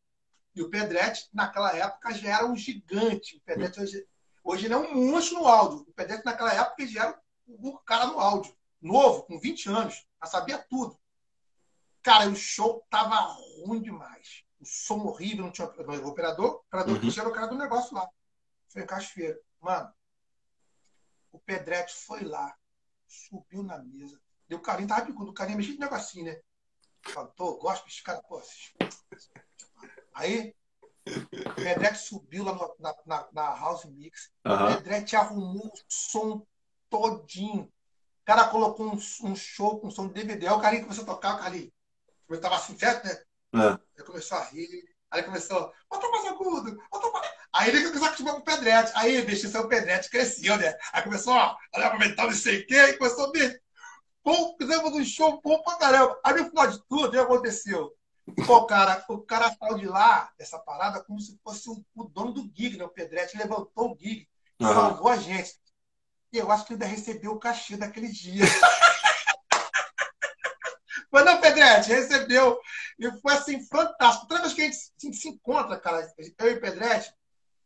E 0.54 0.62
o 0.62 0.70
Pedretti, 0.70 1.28
naquela 1.32 1.76
época, 1.76 2.14
já 2.14 2.36
era 2.36 2.46
um 2.46 2.56
gigante. 2.56 3.36
O 3.36 3.40
Pedretti 3.40 3.80
hoje, 3.80 4.06
hoje 4.48 4.64
ele 4.64 4.74
é 4.74 4.76
um 4.76 5.10
monstro 5.10 5.38
no 5.38 5.46
áudio. 5.46 5.80
O 5.80 5.92
Pedretti, 5.92 6.24
naquela 6.24 6.52
época, 6.54 6.86
já 6.86 7.04
era 7.04 7.22
um 7.46 7.76
cara 7.78 8.06
no 8.06 8.18
áudio. 8.18 8.56
Novo, 8.80 9.24
com 9.24 9.38
20 9.38 9.68
anos. 9.68 10.06
Já 10.22 10.30
sabia 10.30 10.58
tudo. 10.58 10.98
Cara, 12.02 12.28
o 12.28 12.34
show 12.34 12.86
tava 12.88 13.16
ruim 13.64 13.82
demais. 13.82 14.44
O 14.58 14.64
som 14.64 15.00
horrível, 15.00 15.44
não 15.44 15.52
tinha 15.52 15.66
não, 15.66 15.94
o 16.04 16.08
operador. 16.08 16.46
O 16.46 16.56
operador 16.58 16.94
uhum. 16.96 17.10
que 17.10 17.20
era 17.20 17.28
o 17.28 17.32
cara 17.32 17.46
do 17.46 17.58
negócio 17.58 17.94
lá. 17.94 18.08
Foi 18.68 18.82
em 18.82 18.86
Cachoeira. 18.86 19.38
Mano, 19.60 19.92
o 21.30 21.38
Pedretti 21.38 21.92
foi 21.92 22.24
lá, 22.24 22.56
subiu 23.06 23.62
na 23.62 23.78
mesa. 23.78 24.20
Deu 24.48 24.60
carinho, 24.60 24.88
tava 24.88 25.12
quando 25.12 25.28
o 25.28 25.34
carinho 25.34 25.58
mexia 25.58 25.74
de 25.74 25.80
negocinho, 25.80 26.24
né? 26.24 26.40
Falou, 27.02 27.58
gosto 27.58 27.84
desse 27.84 28.02
cara, 28.02 28.22
pô. 28.22 28.40
Aí, 30.14 30.54
o 31.16 31.54
Pedretti 31.54 31.98
subiu 31.98 32.44
lá 32.44 32.52
no, 32.52 32.76
na, 32.78 32.94
na, 33.06 33.28
na, 33.32 33.58
House 33.58 33.84
Mix. 33.84 34.30
Uhum. 34.44 34.54
O 34.54 34.66
Pedretti 34.76 35.16
arrumou 35.16 35.66
o 35.66 35.72
som 35.88 36.46
todinho. 36.90 37.62
O 37.62 38.24
cara 38.24 38.48
colocou 38.48 38.86
um, 38.86 38.98
um 39.24 39.36
show 39.36 39.80
com 39.80 39.90
som 39.90 40.08
de 40.08 40.14
DVD. 40.14 40.46
Aí 40.46 40.52
o 40.52 40.60
carinha 40.60 40.82
começou 40.82 41.04
a 41.04 41.06
tocar, 41.06 41.36
o 41.36 41.38
carinha. 41.38 41.70
Eu 42.28 42.40
tava 42.40 42.56
assim, 42.56 42.78
certo, 42.78 43.06
né? 43.06 43.22
Uhum. 43.54 43.78
Ele 43.96 44.06
começou 44.06 44.38
a 44.38 44.44
rir. 44.44 44.84
Aí 45.10 45.22
começou, 45.22 45.72
bota 45.90 46.08
mais 46.10 46.26
agudo, 46.26 46.78
bota 46.90 47.10
mais... 47.10 47.30
Aí 47.50 47.70
ele 47.70 47.82
começou 47.84 48.04
a 48.04 48.06
acostumar 48.08 48.34
com 48.34 48.40
o 48.40 48.44
Pedretti. 48.44 48.92
Aí 48.94 49.16
a 49.16 49.20
investição 49.20 49.62
do 49.62 49.68
Pedretti 49.68 50.10
cresceu, 50.10 50.56
né? 50.58 50.76
Aí 50.92 51.02
começou 51.02 51.32
ó, 51.32 51.56
a 51.74 51.92
aumentar 51.92 52.26
não 52.26 52.32
sei 52.32 52.60
o 52.60 52.66
quê, 52.66 52.76
e 52.76 52.98
começou 52.98 53.26
a 53.26 53.32
ver. 53.32 53.62
Pô, 54.22 54.54
fizemos 54.58 54.92
um 54.92 55.04
show 55.04 55.40
bom 55.42 55.62
pra 55.62 55.76
caramba. 55.76 56.20
Aí 56.22 56.34
no 56.34 56.50
final 56.50 56.66
de 56.66 56.78
tudo, 56.86 57.08
o 57.08 57.10
que 57.10 57.18
aconteceu? 57.18 57.97
Pô, 58.46 58.66
cara, 58.66 59.04
o 59.08 59.18
cara 59.18 59.54
saiu 59.54 59.78
de 59.78 59.86
lá, 59.86 60.30
essa 60.38 60.58
parada, 60.58 61.02
como 61.02 61.20
se 61.20 61.38
fosse 61.42 61.68
o, 61.70 61.84
o 61.94 62.04
dono 62.04 62.32
do 62.32 62.50
gig, 62.54 62.76
né? 62.76 62.84
O 62.84 62.88
Pedretti 62.88 63.36
levantou 63.36 63.92
o 63.92 63.96
gig, 63.98 64.28
uhum. 64.60 64.68
salvou 64.68 65.08
a 65.08 65.16
gente. 65.16 65.58
E 66.32 66.38
eu 66.38 66.50
acho 66.50 66.66
que 66.66 66.74
ele 66.74 66.84
ainda 66.84 66.96
recebeu 66.96 67.32
o 67.32 67.38
cachê 67.38 67.76
daquele 67.76 68.08
dia. 68.08 68.44
Mas 71.10 71.24
não, 71.24 71.40
Pedretti, 71.40 71.88
recebeu. 71.88 72.60
E 72.98 73.10
foi 73.20 73.32
assim, 73.32 73.66
fantástico. 73.66 74.26
Toda 74.26 74.42
vez 74.42 74.52
que 74.52 74.60
a 74.60 74.64
gente 74.64 74.76
se, 74.76 75.12
se 75.14 75.28
encontra, 75.28 75.80
cara, 75.80 76.06
eu 76.18 76.50
e 76.50 76.54
o 76.54 76.60
Pedretti, 76.60 77.10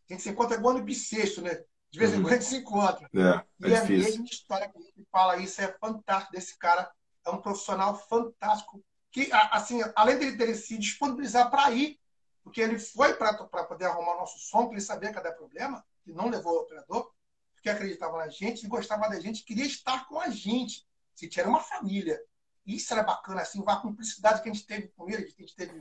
a 0.08 0.12
gente 0.12 0.22
se 0.22 0.30
encontra 0.30 0.56
igual 0.56 0.74
no 0.74 0.84
bissexto, 0.84 1.42
né? 1.42 1.60
De 1.90 1.98
vez 1.98 2.12
em 2.12 2.16
uhum. 2.16 2.22
quando 2.22 2.32
a 2.32 2.36
gente 2.36 2.48
se 2.48 2.56
encontra. 2.56 3.10
É, 3.14 3.66
é 3.66 3.68
e 3.68 3.74
é 3.74 3.78
a 3.78 3.84
mesma 3.84 4.24
história 4.24 4.68
que 4.68 4.78
a 4.78 4.80
gente 4.80 5.06
fala 5.10 5.36
isso, 5.38 5.60
é 5.60 5.76
fantástico 5.78 6.32
desse 6.32 6.56
cara. 6.56 6.88
É 7.26 7.30
um 7.30 7.40
profissional 7.40 7.96
fantástico 8.08 8.82
que, 9.12 9.28
assim, 9.32 9.80
além 9.94 10.18
dele 10.18 10.36
ter 10.36 10.54
se 10.54 10.78
disponibilizar 10.78 11.50
para 11.50 11.70
ir, 11.70 12.00
porque 12.42 12.60
ele 12.60 12.78
foi 12.78 13.14
para 13.14 13.34
poder 13.34 13.84
arrumar 13.84 14.14
o 14.14 14.20
nosso 14.20 14.38
som, 14.38 14.66
que 14.66 14.74
ele 14.74 14.80
sabia 14.80 15.12
que 15.12 15.20
dar 15.20 15.32
problema, 15.32 15.84
e 16.06 16.12
não 16.12 16.28
levou 16.28 16.54
o 16.54 16.60
operador, 16.62 17.12
porque 17.52 17.68
acreditava 17.68 18.16
na 18.16 18.28
gente 18.28 18.64
e 18.64 18.68
gostava 18.68 19.08
da 19.08 19.20
gente, 19.20 19.44
queria 19.44 19.66
estar 19.66 20.08
com 20.08 20.18
a 20.18 20.30
gente. 20.30 20.84
Se 21.14 21.28
tinha 21.28 21.46
uma 21.46 21.60
família. 21.60 22.18
Isso 22.66 22.92
era 22.92 23.02
bacana, 23.02 23.42
assim, 23.42 23.62
a 23.66 23.76
cumplicidade 23.76 24.42
que 24.42 24.48
a 24.48 24.52
gente 24.52 24.66
teve 24.66 24.88
com 24.88 25.08
ele, 25.08 25.24
que 25.24 25.42
a 25.42 25.46
gente 25.46 25.54
teve. 25.54 25.78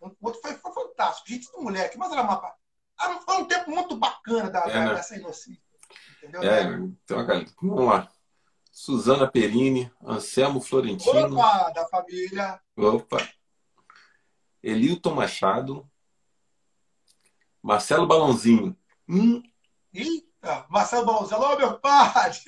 Um 0.00 0.14
outro 0.20 0.40
foi, 0.40 0.54
foi 0.54 0.72
fantástico. 0.72 1.28
Gente 1.28 1.50
do 1.50 1.62
moleque, 1.62 1.96
mas 1.96 2.12
era 2.12 2.22
uma. 2.22 2.54
Foi 3.24 3.36
um 3.38 3.46
tempo 3.46 3.70
muito 3.70 3.96
bacana 3.96 4.50
da, 4.50 4.60
é, 4.68 4.74
né? 4.74 4.94
dessa 4.94 5.16
inocência. 5.16 5.62
Entendeu? 6.18 6.42
É, 6.42 6.62
então, 6.64 7.26
vamos 7.62 7.86
lá. 7.86 8.12
Suzana 8.78 9.26
Perini, 9.26 9.90
Anselmo 10.00 10.60
Florentino. 10.60 11.34
Opa, 11.34 11.70
da 11.70 11.84
família. 11.88 12.60
Opa. 12.76 13.28
Elilton 14.62 15.16
Machado. 15.16 15.90
Marcelo 17.60 18.06
Balãozinho. 18.06 18.76
Hum. 19.08 19.42
Eita, 19.92 20.64
Marcelo 20.70 21.04
Balãozinho. 21.04 21.42
Alô, 21.42 21.58
meu 21.58 21.76
padre. 21.80 22.40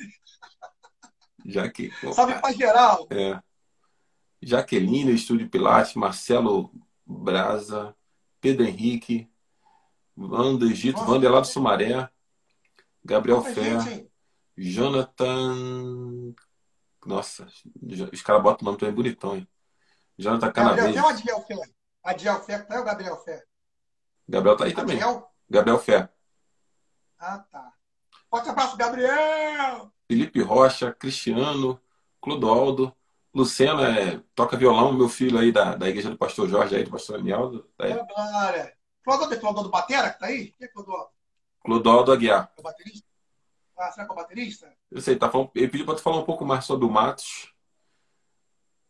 Jaque... 1.45 1.91
Salve 2.14 2.41
pra 2.41 2.53
geral. 2.53 3.09
É. 3.11 3.43
Jaqueline, 4.41 5.12
Estúdio 5.12 5.51
Pilates, 5.51 5.95
Marcelo 5.95 6.72
Braza, 7.05 7.93
Pedro 8.41 8.64
Henrique, 8.64 9.28
Wanda 10.16 10.64
Egito, 10.64 11.01
Wanda 11.01 11.28
lá 11.28 11.41
do 11.41 11.49
Sumaré, 11.49 12.09
Gabriel 13.05 13.43
Fer. 13.43 14.09
Jonathan. 14.61 16.34
Nossa, 17.06 17.46
os 18.12 18.22
caras 18.22 18.42
botam 18.42 18.62
o 18.62 18.66
nome 18.66 18.78
também 18.78 18.94
bonitão, 18.94 19.36
hein? 19.36 19.48
Jonathan 20.18 20.52
Canaveses. 20.52 20.94
Gabriel 20.94 21.16
Fé 21.16 21.34
ou 21.34 21.40
Adiel 21.42 21.42
Fé? 21.42 21.72
Adiel 22.04 22.42
Fé, 22.42 22.58
tá 22.58 22.74
aí 22.74 22.80
o 22.80 22.84
Gabriel 22.84 23.16
Fé? 23.16 23.44
Gabriel 24.28 24.56
tá 24.56 24.64
aí 24.64 24.74
também. 24.74 24.96
Adiel? 24.96 25.30
Gabriel 25.48 25.78
Fé. 25.78 26.08
Ah, 27.18 27.38
tá. 27.50 27.72
Forte 28.28 28.50
abraço, 28.50 28.76
Gabriel! 28.76 29.90
Felipe 30.06 30.42
Rocha, 30.42 30.92
Cristiano, 30.92 31.80
Clodoaldo, 32.20 32.94
Luciano 33.34 33.82
é, 33.82 34.22
toca 34.34 34.56
violão, 34.56 34.92
meu 34.92 35.08
filho 35.08 35.38
aí 35.38 35.50
da, 35.50 35.74
da 35.74 35.88
igreja 35.88 36.11
do 36.11 36.18
pastor 36.18 36.48
Jorge 36.48 36.76
aí, 36.76 36.84
do 36.84 36.90
pastor 36.90 37.18
Anialdo. 37.18 37.62
Tá 37.76 37.86
aí. 37.86 37.94
Clodoaldo 39.02 39.34
é 39.34 39.36
Clodoaldo 39.38 39.70
Batera 39.70 40.11
que 40.11 40.18
tá 40.18 40.26
aí? 40.26 40.50
Quem 40.50 40.66
é 40.66 40.68
Clodoaldo? 40.68 41.11
Clodoaldo 41.61 42.12
Aguiar. 42.12 42.52
É 42.56 42.61
o 42.61 42.62
baterista? 42.62 43.09
Ah, 43.81 43.91
será 43.91 44.05
que 44.05 44.12
é 44.12 44.14
o 44.14 44.16
baterista? 44.16 44.70
Eu 44.91 45.01
sei, 45.01 45.16
tá 45.16 45.31
falando, 45.31 45.51
ele 45.55 45.68
pediu 45.68 45.87
para 45.87 45.95
tu 45.95 46.03
falar 46.03 46.18
um 46.18 46.24
pouco 46.24 46.45
mais 46.45 46.66
sobre 46.66 46.85
o 46.85 46.91
Matos. 46.91 47.51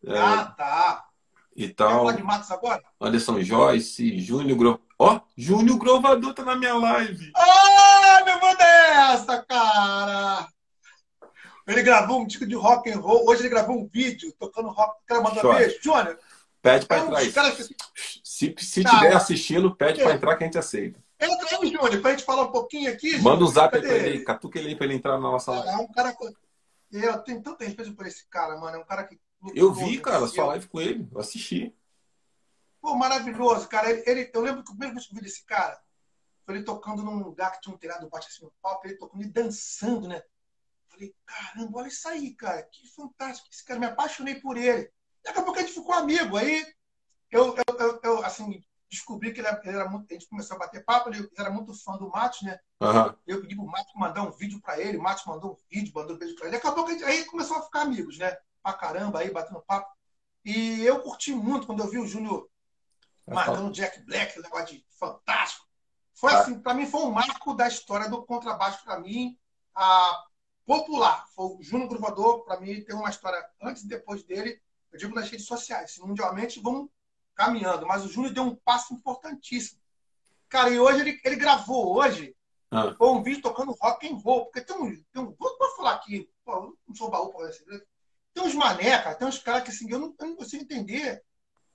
É, 0.05 0.19
ah, 0.19 0.47
tá. 0.47 1.07
E 1.55 1.69
tal. 1.69 1.89
Quer 1.89 1.97
falar 1.99 2.13
de 2.13 2.23
Matos 2.25 2.51
agora? 2.51 2.83
Anderson 3.01 3.41
Joyce, 3.41 4.19
Júnior 4.19 4.59
Gro... 4.59 4.81
Ó, 4.99 5.15
oh, 5.15 5.21
Júnior 5.37 5.79
Grovador 5.79 6.35
tá 6.35 6.45
na 6.45 6.57
minha 6.57 6.75
live. 6.75 7.31
Ah, 7.37 8.25
meu 8.25 8.41
Deus 8.41 8.59
dessa, 8.59 9.43
cara! 9.45 10.49
Ele 11.69 11.83
gravou 11.85 12.23
um 12.23 12.27
disco 12.27 12.45
de 12.45 12.57
rock 12.57 12.91
and 12.91 12.99
roll. 12.99 13.29
Hoje 13.29 13.43
ele 13.43 13.49
gravou 13.49 13.79
um 13.79 13.87
vídeo 13.87 14.35
tocando 14.41 14.71
rock. 14.71 15.01
Quero 15.07 15.23
mandar 15.23 15.43
beijo. 15.55 15.79
Júnior. 15.81 16.19
Pede 16.61 16.87
para 16.87 16.99
é 16.99 17.27
entrar. 17.27 17.53
Que... 17.55 17.63
Se, 18.25 18.55
se 18.59 18.85
tiver 18.85 19.15
assistindo, 19.15 19.75
pede 19.75 20.03
para 20.03 20.15
entrar 20.15 20.37
que 20.37 20.43
a 20.43 20.47
gente 20.47 20.59
aceita. 20.59 21.01
Entra 21.21 21.59
aí, 21.59 21.71
Júnior, 21.71 22.01
para 22.01 22.11
a 22.11 22.17
gente 22.17 22.25
falar 22.25 22.43
um 22.45 22.53
pouquinho 22.53 22.91
aqui. 22.91 23.21
Manda 23.21 23.45
um 23.45 23.47
zap 23.47 23.79
para 23.79 23.89
ele, 23.89 24.25
catuca 24.25 24.59
ele 24.59 24.69
aí 24.69 24.77
para 24.77 24.87
ele 24.87 24.95
entrar 24.95 25.13
na 25.13 25.31
nossa 25.31 25.53
live. 25.53 25.69
É 25.69 25.77
um 25.77 25.89
cara. 25.89 26.17
Eu 26.91 27.19
tenho 27.19 27.43
tanto 27.43 27.63
respeito 27.63 27.95
por 27.95 28.07
esse 28.07 28.27
cara, 28.29 28.57
mano. 28.57 28.77
É 28.77 28.81
um 28.81 28.85
cara 28.85 29.05
que. 29.05 29.21
Eu 29.55 29.73
vi, 29.73 30.01
cara, 30.01 30.27
sua 30.27 30.47
live 30.47 30.67
com 30.69 30.81
ele. 30.81 31.07
Eu 31.13 31.21
assisti. 31.21 31.77
Pô, 32.81 32.95
maravilhoso, 32.95 33.69
cara. 33.69 33.91
Ele, 33.91 34.03
ele, 34.07 34.31
eu 34.33 34.41
lembro 34.41 34.65
que 34.65 34.71
o 34.71 34.75
primeiro 34.75 34.99
que 34.99 35.13
eu 35.13 35.15
vi 35.15 35.21
desse 35.21 35.45
cara 35.45 35.79
foi 36.47 36.57
ele 36.57 36.65
tocando 36.65 37.03
num 37.03 37.23
lugar 37.23 37.53
que 37.53 37.61
tinha 37.61 37.75
um 37.75 37.79
telhado 37.79 38.09
baixo 38.09 38.29
assim 38.29 38.45
no 38.45 38.53
palco, 38.63 38.87
ele 38.87 38.97
tocando 38.97 39.23
e 39.23 39.29
dançando, 39.29 40.09
né? 40.09 40.23
Falei, 40.89 41.15
caramba, 41.25 41.79
olha 41.79 41.89
isso 41.89 42.09
aí, 42.09 42.35
cara. 42.35 42.63
Que 42.63 42.89
fantástico. 42.89 43.49
Esse 43.53 43.65
cara, 43.65 43.79
me 43.79 43.87
apaixonei 43.87 44.37
por 44.37 44.57
ele. 44.57 44.91
Daqui 45.23 45.39
a 45.39 45.43
pouco 45.43 45.59
a 45.59 45.63
gente 45.63 45.75
ficou 45.75 45.95
amigo. 45.95 46.37
Aí 46.37 46.67
eu, 47.31 47.55
eu, 47.57 47.79
eu, 47.79 48.01
eu 48.03 48.25
assim, 48.25 48.65
descobri 48.91 49.33
que 49.33 49.41
ele 49.41 49.47
era, 49.47 49.61
ele 49.65 49.77
era, 49.77 49.89
muito. 49.89 50.07
A 50.11 50.15
gente 50.15 50.29
começou 50.29 50.57
a 50.57 50.61
bater 50.61 50.85
papo, 50.85 51.09
ele 51.09 51.31
era 51.39 51.51
muito 51.51 51.73
fã 51.73 51.97
do 51.97 52.11
Matos, 52.11 52.43
né? 52.43 52.59
Uhum. 52.81 53.15
Eu 53.27 53.41
pedi 53.41 53.55
pro 53.55 53.65
Matos 53.65 53.93
mandar 53.95 54.23
um 54.23 54.33
vídeo 54.33 54.61
para 54.61 54.81
ele, 54.81 54.99
o 54.99 55.03
Matos 55.03 55.25
mandou 55.25 55.53
um 55.53 55.57
vídeo, 55.71 55.93
mandou 55.95 56.17
um 56.17 56.19
beijo 56.19 56.35
para 56.35 56.49
ele. 56.49 56.57
Acabou 56.57 56.85
que 56.85 56.91
a 56.91 56.95
gente, 56.95 57.05
aí 57.05 57.25
começou 57.25 57.57
a 57.57 57.63
ficar 57.63 57.83
amigos, 57.83 58.19
né? 58.19 58.37
Pra 58.63 58.73
caramba, 58.73 59.21
aí 59.21 59.31
batendo 59.31 59.63
papo. 59.63 59.89
E 60.45 60.85
eu 60.85 61.01
curti 61.01 61.33
muito 61.33 61.67
quando 61.67 61.81
eu 61.83 61.91
vi 61.91 61.99
o 61.99 62.07
Júnior 62.07 62.49
marcando 63.27 63.71
Jack 63.71 64.01
Black, 64.03 64.39
um 64.39 64.43
negócio 64.43 64.67
de 64.67 64.85
fantástico. 64.99 65.67
Foi 66.15 66.33
ah. 66.33 66.41
assim, 66.41 66.61
para 66.61 66.75
mim 66.75 66.87
foi 66.87 67.03
um 67.03 67.11
marco 67.11 67.55
da 67.55 67.69
história 67.69 68.09
do 68.09 68.25
contrabaixo 68.25 68.83
para 68.85 68.99
mim, 68.99 69.39
a 69.75 70.25
popular. 70.67 71.27
Foi 71.35 71.47
o 71.47 71.63
Júnior 71.63 71.89
Gruvador, 71.89 72.45
para 72.45 72.61
mim 72.61 72.83
tem 72.83 72.95
uma 72.95 73.11
história 73.11 73.45
antes 73.63 73.85
e 73.85 73.89
depois 73.89 74.23
dele 74.25 74.61
eu 74.93 74.99
digo 74.99 75.15
nas 75.15 75.31
redes 75.31 75.47
sociais, 75.47 75.99
mundialmente 75.99 76.61
vamos 76.61 76.91
caminhando, 77.41 77.87
mas 77.87 78.05
o 78.05 78.09
Júnior 78.09 78.35
deu 78.35 78.43
um 78.43 78.55
passo 78.55 78.93
importantíssimo. 78.93 79.81
Cara, 80.47 80.69
e 80.69 80.79
hoje 80.79 81.01
ele, 81.01 81.21
ele 81.25 81.37
gravou 81.37 81.97
hoje 81.97 82.37
ah. 82.71 82.95
um 83.01 83.23
vídeo 83.23 83.41
tocando 83.41 83.77
rock 83.81 84.07
and 84.07 84.17
roll, 84.17 84.45
porque 84.45 84.61
tem 84.61 84.77
um, 84.77 85.03
tem 85.11 85.23
um 85.23 85.35
vou, 85.39 85.77
falar 85.77 85.95
aqui, 85.95 86.29
pô, 86.45 86.77
não 86.87 86.95
sou 86.95 87.11
baú 87.11 87.33
para 87.33 87.49
esse 87.49 87.65
tem 88.35 88.45
uns 88.45 88.55
mané, 88.55 89.03
cara, 89.03 89.15
tem 89.15 89.27
uns 89.27 89.39
caras 89.39 89.65
que 89.65 89.71
assim, 89.71 89.91
eu 89.91 89.99
não, 89.99 90.15
eu 90.21 90.27
não 90.29 90.37
consigo 90.37 90.63
entender. 90.63 91.23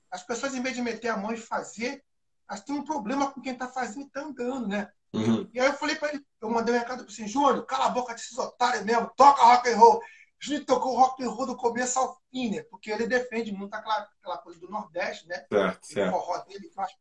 As 0.09 0.24
pessoas, 0.24 0.53
em 0.53 0.61
vez 0.61 0.76
de 0.76 0.82
meter 0.82 1.09
a 1.09 1.18
mão 1.18 1.34
e 1.34 1.38
fazer, 1.38 2.01
elas 2.47 2.63
têm 2.63 2.76
um 2.76 2.86
problema 2.86 3.32
com 3.32 3.41
quem 3.41 3.53
está 3.53 3.68
fazendo 3.68 4.03
e 4.03 4.05
está 4.05 4.22
andando, 4.22 4.68
né? 4.68 4.89
Uhum. 5.13 5.49
E 5.53 5.59
aí 5.59 5.68
eu 5.68 5.74
falei 5.74 5.95
para 5.95 6.09
ele, 6.13 6.26
eu 6.39 6.49
mandei 6.49 6.74
um 6.74 6.78
recado 6.78 7.03
para 7.03 7.11
assim, 7.11 7.28
Júnior, 7.28 7.66
cala 7.66 7.88
a 7.88 7.89
boca 7.89 8.13
desses 8.13 8.38
otários 8.38 8.86
mesmo, 8.86 9.11
toca 9.18 9.43
rock 9.43 9.70
and 9.70 9.78
roll. 9.78 10.01
Júnior 10.39 10.65
tocou 10.65 10.95
rock 10.95 11.23
and 11.23 11.29
roll 11.29 11.47
do 11.47 11.55
começo 11.55 11.97
ao 11.97 12.19
fim, 12.29 12.51
né? 12.51 12.63
Porque 12.63 12.91
ele 12.91 13.07
defende 13.07 13.51
muito 13.51 13.73
aquela, 13.73 14.09
aquela 14.19 14.38
coisa 14.38 14.59
do 14.59 14.69
Nordeste, 14.69 15.27
né? 15.27 15.45
Certo, 15.51 15.86
certo. 15.88 16.15
O 16.15 16.19
forró 16.19 16.38
dele, 16.39 16.69
que 16.69 16.77
eu 16.77 16.83
acho 16.83 16.95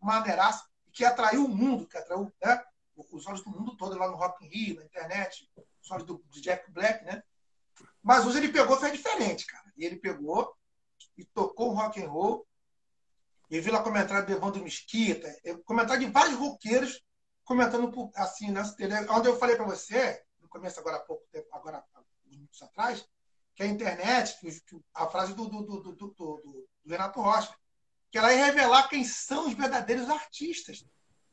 maneiraça, 0.00 0.64
que 0.92 1.04
atraiu 1.04 1.44
o 1.44 1.48
mundo, 1.48 1.86
que 1.86 1.96
atraiu 1.96 2.32
né? 2.42 2.64
os 2.96 3.26
olhos 3.26 3.42
do 3.42 3.50
mundo 3.50 3.76
todo 3.76 3.96
lá 3.96 4.08
no 4.08 4.16
Rock 4.16 4.44
in 4.44 4.48
Rio, 4.48 4.76
na 4.76 4.84
internet, 4.84 5.48
os 5.82 5.90
olhos 5.90 6.04
do, 6.04 6.18
do 6.18 6.40
Jack 6.40 6.70
Black, 6.70 7.04
né? 7.04 7.22
Mas 8.02 8.26
hoje 8.26 8.38
ele 8.38 8.48
pegou, 8.48 8.76
foi 8.76 8.90
diferente, 8.90 9.46
cara. 9.46 9.72
E 9.76 9.84
ele 9.84 9.96
pegou 9.96 10.54
e 11.16 11.24
tocou 11.24 11.70
o 11.70 11.74
rock 11.74 12.02
and 12.02 12.08
roll. 12.08 12.46
E 13.50 13.60
vi 13.60 13.70
lá 13.70 13.82
comentário 13.82 14.26
do 14.26 14.32
Evandro 14.32 14.62
Mesquita, 14.62 15.28
comentário 15.64 16.04
de 16.04 16.12
vários 16.12 16.38
roqueiros 16.38 17.02
comentando 17.44 18.10
assim, 18.14 18.50
né? 18.50 18.62
Onde 19.08 19.28
eu 19.28 19.38
falei 19.38 19.56
para 19.56 19.64
você, 19.64 20.22
no 20.38 20.48
começo 20.48 20.78
agora 20.78 20.96
há 20.96 21.00
pouco 21.00 21.26
tempo, 21.32 21.48
agora 21.52 21.82
minutos 22.28 22.62
atrás, 22.62 23.06
que 23.54 23.62
a 23.62 23.66
internet, 23.66 24.38
a 24.94 25.06
frase 25.08 25.34
do, 25.34 25.48
do, 25.48 25.62
do, 25.62 25.92
do, 25.92 26.68
Renato 26.86 27.20
Rocha, 27.20 27.54
que 28.10 28.18
ela 28.18 28.32
ia 28.32 28.46
revelar 28.46 28.88
quem 28.88 29.04
são 29.04 29.48
os 29.48 29.54
verdadeiros 29.54 30.08
artistas. 30.08 30.84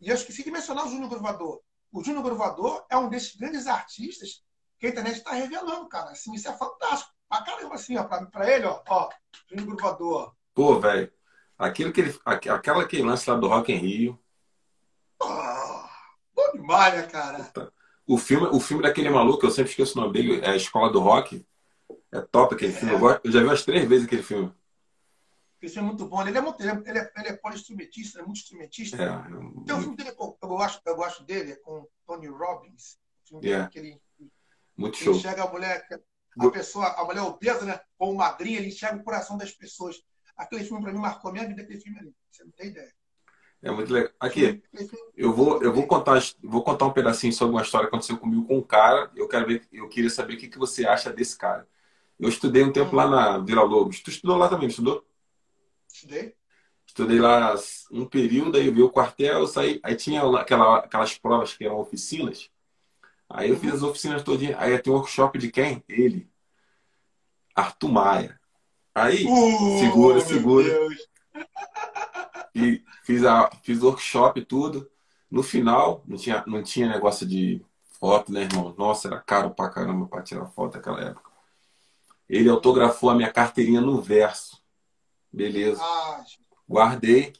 E 0.01 0.09
eu 0.09 0.15
esqueci 0.15 0.43
de 0.43 0.51
mencionar 0.51 0.85
o 0.85 0.89
Júnior 0.89 1.09
Gruvador. 1.09 1.61
O 1.91 2.03
Júnior 2.03 2.23
Gruvador 2.23 2.85
é 2.89 2.97
um 2.97 3.07
desses 3.09 3.35
grandes 3.35 3.67
artistas 3.67 4.43
que 4.77 4.87
a 4.87 4.89
internet 4.89 5.17
está 5.17 5.31
revelando, 5.31 5.87
cara. 5.87 6.11
Assim, 6.11 6.33
isso 6.33 6.49
é 6.49 6.57
fantástico. 6.57 7.11
Pra 7.29 7.43
caramba, 7.43 7.75
assim, 7.75 7.95
ó, 7.97 8.03
pra, 8.03 8.25
pra 8.25 8.51
ele, 8.51 8.65
ó, 8.65 8.83
ó, 8.87 9.09
Júnior 9.49 9.67
Gruvador. 9.67 10.35
Pô, 10.53 10.79
velho, 10.79 11.11
aquilo 11.57 11.93
que 11.93 12.01
ele, 12.01 12.19
aquela 12.25 12.87
que 12.87 13.01
lance 13.01 13.29
lá 13.29 13.35
do 13.37 13.47
Rock 13.47 13.71
em 13.71 13.77
Rio. 13.77 14.19
Oh, 15.21 15.83
bom 16.33 16.51
demais, 16.53 16.93
né, 16.95 17.07
cara? 17.07 17.51
O 18.07 18.17
filme, 18.17 18.47
o 18.47 18.59
filme 18.59 18.83
daquele 18.83 19.09
maluco, 19.09 19.45
eu 19.45 19.51
sempre 19.51 19.71
esqueço 19.71 19.97
o 19.97 20.01
nome 20.01 20.13
dele, 20.13 20.39
é 20.41 20.51
a 20.51 20.55
Escola 20.55 20.91
do 20.91 20.99
Rock. 20.99 21.45
É 22.11 22.21
top 22.21 22.55
aquele 22.55 22.71
é. 22.71 22.75
filme. 22.75 22.93
Eu, 22.93 22.99
gosto, 22.99 23.25
eu 23.25 23.31
já 23.31 23.39
vi 23.39 23.45
umas 23.45 23.63
três 23.63 23.87
vezes 23.87 24.05
aquele 24.05 24.23
filme. 24.23 24.53
Esse 25.61 25.73
filme 25.73 25.89
é 25.89 25.91
muito 25.91 26.07
bom. 26.07 26.21
Ele 26.27 26.37
é 26.37 26.41
muito, 26.41 26.61
ele 26.61 26.69
é, 26.69 26.83
ele 26.85 26.99
é, 26.99 27.11
ele 27.17 27.27
é 27.29 27.33
poliinstrumentista, 27.33 28.19
é 28.19 28.23
muito 28.23 28.37
instrumentista. 28.37 28.97
É, 29.01 29.07
Tem 29.65 29.75
um 29.75 29.81
filme 29.81 29.95
dele, 29.95 30.09
eu, 30.09 30.37
eu, 30.41 30.47
gosto, 30.47 30.81
eu 30.85 30.95
gosto 30.95 31.23
dele, 31.23 31.53
é 31.53 31.55
com 31.55 31.87
Tony 32.05 32.27
Robbins. 32.27 32.99
O 33.23 33.29
filme 33.29 33.47
yeah. 33.47 33.67
dele, 33.67 33.71
que 33.71 33.79
ele 33.79 34.01
muito 34.77 34.97
show. 34.97 35.13
Ele 35.13 35.19
enxerga 35.19 35.43
a 35.43 35.51
mulher, 35.51 35.87
a 36.37 36.49
pessoa, 36.49 36.87
a 36.87 37.03
mulher 37.05 37.21
obesa, 37.21 37.65
né? 37.65 37.79
Como 37.97 38.15
magrinha, 38.15 38.59
ele 38.59 38.67
enxerga 38.67 38.97
o 38.97 39.03
coração 39.03 39.37
das 39.37 39.51
pessoas. 39.51 40.01
Aquele 40.37 40.63
filme 40.63 40.83
para 40.83 40.91
mim 40.91 40.99
marcou 40.99 41.29
a 41.29 41.33
minha 41.33 41.47
vida, 41.47 41.61
aquele 41.61 41.79
filme 41.79 41.99
ali. 41.99 42.13
Você 42.31 42.43
não 42.43 42.51
tem 42.51 42.67
ideia. 42.67 42.93
É 43.65 43.71
muito 43.71 43.91
legal. 43.91 44.11
Aqui, 44.19 44.61
eu 45.17 45.33
vou, 45.33 45.59
eu 45.63 45.73
vou 45.73 45.87
contar, 45.87 46.21
vou 46.43 46.61
contar 46.61 46.85
um 46.85 46.93
pedacinho 46.93 47.33
sobre 47.33 47.55
uma 47.55 47.63
história 47.63 47.89
que 47.89 47.95
aconteceu 47.95 48.15
comigo 48.15 48.45
com 48.45 48.59
um 48.59 48.61
cara. 48.61 49.09
Eu 49.15 49.27
quero 49.27 49.47
ver, 49.47 49.67
eu 49.73 49.89
queria 49.89 50.09
saber 50.11 50.35
o 50.35 50.37
que, 50.37 50.47
que 50.47 50.59
você 50.59 50.85
acha 50.85 51.11
desse 51.11 51.35
cara. 51.35 51.67
Eu 52.19 52.29
estudei 52.29 52.63
um 52.63 52.71
tempo 52.71 52.95
lá 52.95 53.09
na 53.09 53.39
Vila 53.39 53.63
Lobos. 53.63 54.01
Tu 54.01 54.11
estudou 54.11 54.37
lá 54.37 54.47
também, 54.47 54.67
estudou? 54.67 55.03
Estudei. 55.91 56.35
Estudei 56.85 57.19
lá 57.19 57.55
um 57.91 58.05
período, 58.05 58.55
aí 58.55 58.67
eu 58.67 58.73
vi 58.73 58.83
o 58.83 58.91
quartel, 58.91 59.39
eu 59.39 59.47
saí. 59.47 59.79
Aí 59.81 59.95
tinha 59.95 60.21
aquela, 60.39 60.77
aquelas 60.77 61.17
provas 61.17 61.57
que 61.57 61.65
eram 61.65 61.79
oficinas. 61.79 62.51
Aí 63.27 63.49
eu 63.49 63.57
fiz 63.57 63.73
as 63.73 63.81
oficinas 63.81 64.21
todinhas. 64.21 64.57
Aí 64.59 64.77
tem 64.77 64.93
um 64.93 64.97
workshop 64.97 65.39
de 65.39 65.51
quem? 65.51 65.83
Ele. 65.89 66.29
Arthur 67.55 67.91
Maia. 67.91 68.39
Aí, 68.93 69.25
uh, 69.25 69.79
segura, 69.79 70.21
segura. 70.21 70.69
E 72.55 72.81
fiz, 73.03 73.25
a, 73.25 73.51
fiz 73.63 73.83
workshop 73.83 74.39
e 74.39 74.45
tudo. 74.45 74.89
No 75.29 75.43
final, 75.43 76.01
não 76.07 76.17
tinha, 76.17 76.43
não 76.47 76.63
tinha 76.63 76.87
negócio 76.87 77.27
de 77.27 77.61
foto, 77.99 78.31
né, 78.31 78.43
irmão? 78.43 78.73
Nossa, 78.77 79.09
era 79.09 79.19
caro 79.19 79.51
pra 79.51 79.69
caramba 79.69 80.07
pra 80.07 80.21
tirar 80.21 80.45
foto 80.45 80.75
naquela 80.75 81.01
época. 81.01 81.29
Ele 82.29 82.49
autografou 82.49 83.09
a 83.09 83.15
minha 83.15 83.31
carteirinha 83.31 83.81
no 83.81 84.01
verso. 84.01 84.61
Beleza. 85.31 85.81
Ah, 85.83 86.23
Guardei. 86.67 87.33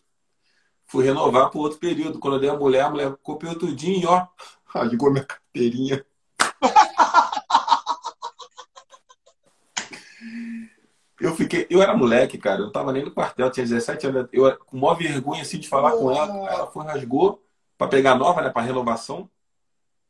Fui 0.86 1.06
renovar 1.06 1.50
para 1.50 1.60
outro 1.60 1.80
período. 1.80 2.20
Quando 2.20 2.36
eu 2.36 2.42
dei 2.42 2.50
a 2.50 2.58
mulher, 2.58 2.84
a 2.84 2.90
mulher 2.90 3.16
copiou 3.24 3.58
tudinho 3.58 4.02
e 4.02 4.06
ó, 4.06 4.28
rasgou 4.68 5.12
minha 5.12 5.26
carteirinha. 5.26 6.06
Eu 11.20 11.34
fiquei, 11.36 11.66
eu 11.70 11.82
era 11.82 11.96
moleque, 11.96 12.38
cara, 12.38 12.60
eu 12.60 12.66
não 12.66 12.72
tava 12.72 12.92
nem 12.92 13.04
no 13.04 13.12
quartel, 13.12 13.50
tinha 13.50 13.66
17 13.66 14.08
anos, 14.08 14.30
eu 14.34 14.58
com 14.58 14.78
maior 14.78 14.96
vergonha 14.96 15.42
assim 15.42 15.58
de 15.58 15.70
falar 15.70 15.94
oh. 15.94 16.00
com 16.00 16.12
ela, 16.12 16.50
ela 16.50 16.68
foi 16.68 16.84
rasgou 16.84 17.42
para 17.78 17.88
pegar 17.88 18.16
nova, 18.16 18.42
né, 18.42 18.50
para 18.50 18.62
renovação. 18.62 19.30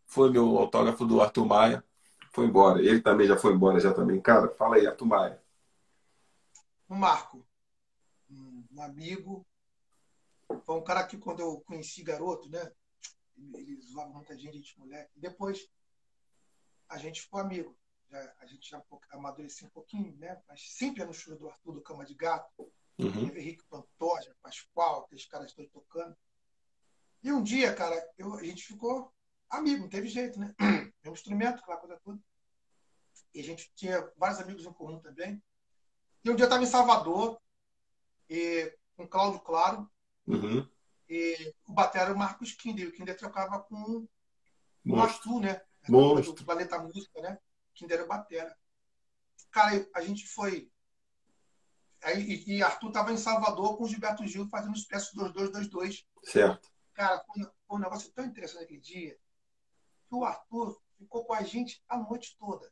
Foi 0.08 0.30
meu 0.32 0.58
autógrafo 0.58 1.06
do 1.06 1.22
Arthur 1.22 1.45
Maia, 1.45 1.84
foi 2.32 2.45
embora. 2.45 2.80
Ele 2.80 3.01
também 3.01 3.28
já 3.28 3.36
foi 3.38 3.53
embora 3.53 3.80
já 3.80 3.93
também. 3.93 4.22
Cara, 4.22 4.49
fala 4.49 4.76
aí, 4.76 4.86
Arthur 4.86 5.06
Maia. 5.06 5.41
Um 6.89 6.95
Marco, 6.95 7.45
um 8.30 8.82
amigo, 8.82 9.45
foi 10.64 10.76
um 10.76 10.84
cara 10.84 11.03
que 11.03 11.18
quando 11.18 11.39
eu 11.39 11.60
conheci 11.62 12.03
garoto, 12.03 12.49
né, 12.49 12.72
ele 13.56 13.80
zoava 13.82 14.10
muita 14.14 14.38
gente, 14.38 14.58
gente 14.58 14.80
moleque. 14.80 15.12
Depois 15.16 15.68
a 16.88 16.97
gente 16.97 17.22
ficou 17.22 17.39
amigo. 17.39 17.76
Já, 18.10 18.34
a 18.39 18.45
gente 18.45 18.70
já 18.70 18.84
amadureceu 19.12 19.68
um 19.68 19.72
pouquinho, 19.72 20.16
né? 20.18 20.41
Mas 20.47 20.74
sempre 20.74 21.03
no 21.03 21.14
show 21.14 21.38
do 21.38 21.49
Arthur 21.49 21.74
do 21.74 21.82
Cama 21.82 22.06
de 22.06 22.14
Gato. 22.14 22.72
Uhum. 22.97 23.28
Henrique 23.36 23.64
Pantoja, 23.66 24.36
Pascoal, 24.41 25.03
aqueles 25.03 25.26
caras 25.26 25.53
todos 25.53 25.72
tocando. 25.72 26.16
E 27.22 27.32
um 27.32 27.43
dia, 27.43 27.74
cara, 27.74 27.95
eu, 28.18 28.36
a 28.36 28.43
gente 28.43 28.64
ficou 28.64 29.14
amigo, 29.49 29.82
não 29.82 29.89
teve 29.89 30.08
jeito, 30.08 30.39
né? 30.39 30.56
Mesmo 31.03 31.14
instrumento, 31.14 31.60
aquela 31.60 31.78
coisa 31.78 31.99
toda. 32.03 32.20
E 33.34 33.41
a 33.41 33.43
gente 33.43 33.70
tinha 33.76 34.10
vários 34.18 34.39
amigos 34.39 34.66
em 34.66 34.72
comum 34.72 34.99
também. 34.99 35.43
E 36.24 36.30
um 36.30 36.36
dia 36.36 36.43
eu 36.43 36.47
estava 36.47 36.64
em 36.64 36.68
Salvador, 36.68 37.39
e, 38.30 38.74
com 38.95 39.08
Cláudio 39.08 39.41
Claro, 39.41 39.89
uhum. 40.26 40.68
E 41.08 41.53
o 41.68 41.74
batera 41.74 42.06
era 42.06 42.14
o 42.14 42.18
Marcos 42.18 42.53
Kinder. 42.53 42.88
O 42.88 42.91
Kinder 42.91 43.16
trocava 43.16 43.60
com 43.60 44.08
o 44.86 44.99
Arthur, 44.99 45.39
né? 45.41 45.62
Monstro. 45.88 46.34
Do 46.34 46.45
Planeta 46.45 46.80
Música, 46.80 47.22
né? 47.22 47.38
Kinder 47.76 47.97
era 47.97 48.05
o 48.05 48.07
batera. 48.07 48.57
Cara, 49.51 49.88
a 49.93 50.01
gente 50.01 50.28
foi. 50.28 50.71
Aí, 52.01 52.43
e 52.47 52.63
Arthur 52.63 52.88
estava 52.89 53.11
em 53.11 53.17
Salvador 53.17 53.78
com 53.78 53.84
o 53.84 53.88
Gilberto 53.88 54.26
Gil 54.26 54.47
fazendo 54.49 54.73
o 54.73 54.78
Expresso 54.78 55.15
2222. 55.15 56.07
Certo. 56.23 56.71
Cara, 56.93 57.23
foi, 57.26 57.47
um 57.69 57.80
negócio 57.80 58.11
tão 58.11 58.26
interessante 58.26 58.63
aquele 58.63 58.80
dia 58.80 59.19
que 60.07 60.15
o 60.15 60.23
Arthur 60.23 60.82
ficou 60.97 61.26
com 61.26 61.34
a 61.34 61.43
gente 61.43 61.84
a 61.88 61.97
noite 61.97 62.36
toda. 62.38 62.71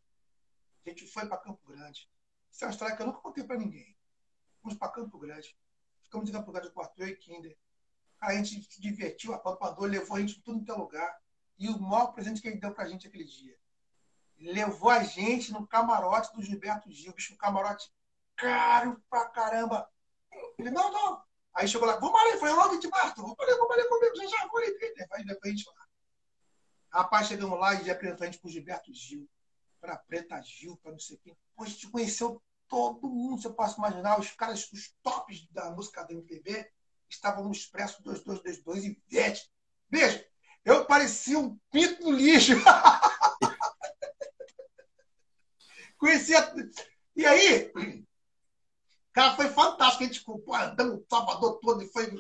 A 0.86 0.90
gente 0.90 1.08
foi 1.08 1.28
para 1.28 1.38
Campo 1.38 1.66
Grande. 1.68 2.10
Isso 2.52 2.64
é 2.64 2.68
uma 2.68 2.72
história 2.72 2.96
que 2.96 3.02
eu 3.02 3.08
nunca 3.08 3.20
contei 3.20 3.44
para 3.44 3.58
ninguém. 3.58 3.98
Fomos 4.62 4.78
para 4.78 4.92
Campo 4.92 5.18
Grande. 5.18 5.58
Ficamos 6.04 6.30
em 6.30 6.34
Campo 6.34 6.52
Grande 6.52 6.72
com 6.72 6.80
o 6.80 6.84
Arthur 6.84 7.08
e 7.08 7.16
Kinder 7.16 7.58
a 8.24 8.34
gente 8.36 8.64
se 8.64 8.82
divertiu, 8.82 9.34
a 9.34 9.40
Papador 9.40 9.86
levou 9.90 10.16
a 10.16 10.20
gente 10.20 10.36
para 10.36 10.44
tudo 10.44 10.64
que 10.64 10.72
é 10.72 10.74
lugar. 10.74 11.22
E 11.60 11.70
o 11.70 11.80
maior 11.80 12.08
presente 12.14 12.42
que 12.42 12.48
ele 12.48 12.60
deu 12.60 12.74
para 12.74 12.86
a 12.86 12.88
gente 12.88 13.08
aquele 13.08 13.26
dia. 13.26 13.58
Levou 14.52 14.90
a 14.90 15.04
gente 15.04 15.52
no 15.52 15.66
camarote 15.66 16.34
do 16.36 16.44
Gilberto 16.44 16.92
Gil, 16.92 17.14
bicho, 17.14 17.34
um 17.34 17.38
camarote 17.38 17.92
caro 18.36 19.02
pra 19.10 19.26
caramba. 19.30 19.90
Ele, 20.58 20.70
não, 20.70 20.92
não. 20.92 21.24
Aí 21.54 21.68
chegou 21.68 21.88
lá, 21.88 21.98
vamos 21.98 22.20
ali, 22.20 22.40
foi 22.40 22.52
logo 22.52 22.78
de 22.78 22.88
Marto, 22.90 23.22
vamos 23.22 23.40
ali, 23.40 23.52
vamos 23.54 23.72
ali 23.72 23.88
comigo, 23.88 24.16
já 24.16 24.28
já 24.28 24.48
vou 24.48 24.60
ali. 24.60 24.76
Aí 25.14 25.26
depois 25.26 25.54
a 25.54 25.56
gente 25.56 25.68
lá. 25.68 25.84
Rapaz, 26.92 27.28
chegamos 27.28 27.60
lá 27.60 27.74
e 27.76 27.90
apresentou 27.90 28.24
a 28.24 28.26
gente 28.30 28.40
pro 28.40 28.50
Gilberto 28.50 28.94
Gil, 28.94 29.30
pra 29.80 29.98
Preta 29.98 30.42
Gil, 30.42 30.78
pra 30.78 30.92
não 30.92 31.00
sei 31.00 31.18
quem. 31.18 31.38
Pô, 31.56 31.64
a 31.64 31.68
gente 31.68 31.90
conheceu 31.90 32.42
todo 32.68 33.10
mundo, 33.10 33.42
você 33.42 33.50
pode 33.50 33.76
imaginar, 33.76 34.20
os 34.20 34.32
caras, 34.32 34.70
os 34.72 34.94
tops 35.02 35.48
da 35.52 35.72
música 35.72 36.04
da 36.04 36.14
MPB 36.14 36.70
estavam 37.10 37.44
no 37.44 37.52
Expresso 37.52 38.02
2222 38.04 38.86
e 38.86 39.02
Vete. 39.08 39.50
Veja, 39.90 40.26
eu 40.66 40.86
parecia 40.86 41.38
um 41.38 41.58
pinto 41.72 42.04
no 42.04 42.12
lixo. 42.12 42.54
Conhecia. 46.04 46.54
E 47.16 47.26
aí, 47.26 47.72
cara, 49.14 49.38
foi 49.38 49.48
fantástico. 49.48 50.04
A 50.04 50.06
gente 50.06 50.22
pô, 50.22 50.54
andando 50.54 50.96
o 50.96 51.06
Salvador 51.10 51.62
todo 51.62 51.82
e 51.82 51.88
foi 51.88 52.14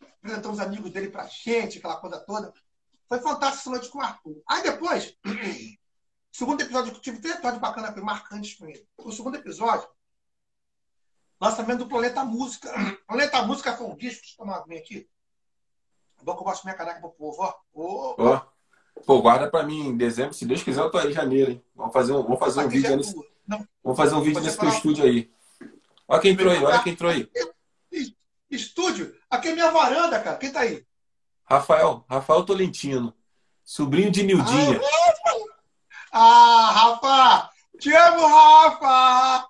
apresentando 0.00 0.54
os 0.54 0.60
amigos 0.60 0.90
dele 0.90 1.10
pra 1.10 1.26
gente, 1.26 1.76
aquela 1.76 2.00
coisa 2.00 2.18
toda. 2.20 2.50
Foi 3.06 3.20
fantástico 3.20 3.60
essa 3.60 3.70
noite 3.70 3.90
com 3.90 3.98
o 3.98 4.00
Arthur. 4.00 4.42
Aí 4.48 4.62
depois, 4.62 5.14
segundo 6.32 6.62
episódio, 6.62 6.90
eu 6.90 7.00
tive 7.02 7.20
três 7.20 7.34
episódios 7.34 7.60
bacanas, 7.60 7.94
marcantes 8.02 8.54
com 8.54 8.66
ele. 8.66 8.88
O 8.96 9.12
segundo 9.12 9.36
episódio, 9.36 9.86
Lançamento 11.38 11.80
do 11.80 11.88
Planeta 11.88 12.24
Música. 12.24 12.72
Planeta 13.06 13.42
Música 13.42 13.76
foi 13.76 13.88
um 13.88 13.96
disco, 13.96 14.22
deixa 14.22 14.36
eu 14.36 14.38
tomar 14.38 14.64
uma 14.64 14.74
aqui. 14.74 15.06
É 16.18 16.24
bom 16.24 16.34
que 16.34 16.40
eu 16.40 16.46
mostro 16.46 16.66
minha 16.66 16.78
caneca 16.78 17.00
pro 17.00 17.10
povo, 17.10 17.42
ó. 17.42 17.54
Oh. 17.74 18.14
ó. 18.22 18.47
Pô, 19.06 19.22
guarda 19.22 19.50
pra 19.50 19.62
mim 19.62 19.88
em 19.88 19.96
dezembro, 19.96 20.34
se 20.34 20.44
Deus 20.44 20.62
quiser, 20.62 20.80
eu 20.80 20.90
tô 20.90 20.98
aí 20.98 21.10
em 21.10 21.14
janeiro, 21.14 21.52
hein? 21.52 21.64
Vamos 21.74 21.92
fazer 21.92 22.12
um, 22.12 22.22
vamos 22.22 22.38
fazer 22.38 22.60
um 22.60 22.68
vídeo 22.68 22.96
nesse. 22.96 23.14
Vamos 23.82 23.96
fazer 23.96 24.14
um 24.14 24.20
vídeo 24.20 24.42
nesse 24.42 24.58
teu 24.58 24.68
estúdio 24.68 25.04
aí. 25.04 25.30
Olha 26.06 26.20
quem 26.20 26.32
entrou 26.32 26.52
aí, 26.52 26.62
olha 26.62 26.78
quem 26.80 26.92
entrou 26.92 27.10
aí. 27.10 27.28
Estúdio? 28.50 29.14
Aqui 29.30 29.48
é 29.48 29.52
minha 29.52 29.70
varanda, 29.70 30.20
cara. 30.20 30.36
Quem 30.36 30.50
tá 30.50 30.60
aí? 30.60 30.86
Rafael, 31.44 32.04
Rafael 32.08 32.44
Tolentino. 32.44 33.14
Sobrinho 33.64 34.10
de 34.10 34.22
Nildinha. 34.22 34.80
Ah, 36.10 36.70
Rafa! 36.72 37.50
Te 37.78 37.94
amo, 37.94 38.26
Rafa! 38.26 39.46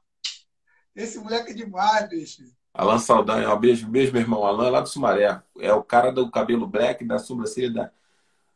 Esse 0.95 1.19
moleque 1.21 1.53
é 1.53 1.55
demais, 1.55 2.09
bicho. 2.09 2.43
Alan 2.75 2.99
Saldanha, 2.99 3.53
um 3.53 3.59
beijo, 3.59 3.87
beijo, 3.87 4.13
meu 4.13 4.21
irmão. 4.21 4.45
Alan 4.45 4.67
é 4.67 4.71
lá 4.71 4.81
do 4.81 4.89
Sumaré. 4.89 5.41
É 5.61 5.73
o 5.73 5.83
cara 5.83 6.13
do 6.13 6.29
cabelo 6.31 6.67
black, 6.67 7.05
da 7.05 7.19
sobrancelha 7.19 7.73
da, 7.73 7.93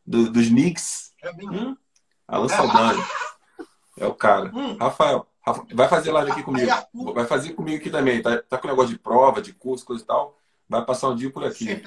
do, 0.06 0.30
dos 0.30 0.48
Knicks. 0.48 1.12
É 1.22 1.30
hum? 1.30 1.76
Alan 2.26 2.48
Saldanha. 2.48 3.04
É 3.98 4.06
o 4.06 4.14
cara. 4.14 4.50
Hum. 4.54 4.76
Rafael, 4.78 5.26
Rafa, 5.44 5.66
vai 5.74 5.88
fazer 5.88 6.12
live 6.12 6.30
aqui 6.30 6.42
comigo. 6.42 6.70
Vai 7.14 7.26
fazer 7.26 7.52
comigo 7.52 7.78
aqui 7.78 7.90
também. 7.90 8.22
Tá, 8.22 8.40
tá 8.42 8.58
com 8.58 8.68
negócio 8.68 8.92
de 8.92 8.98
prova, 8.98 9.42
de 9.42 9.52
curso, 9.52 9.84
coisa 9.84 10.02
e 10.02 10.06
tal. 10.06 10.38
Vai 10.68 10.84
passar 10.84 11.08
um 11.08 11.16
dia 11.16 11.30
por 11.30 11.44
aqui. 11.44 11.82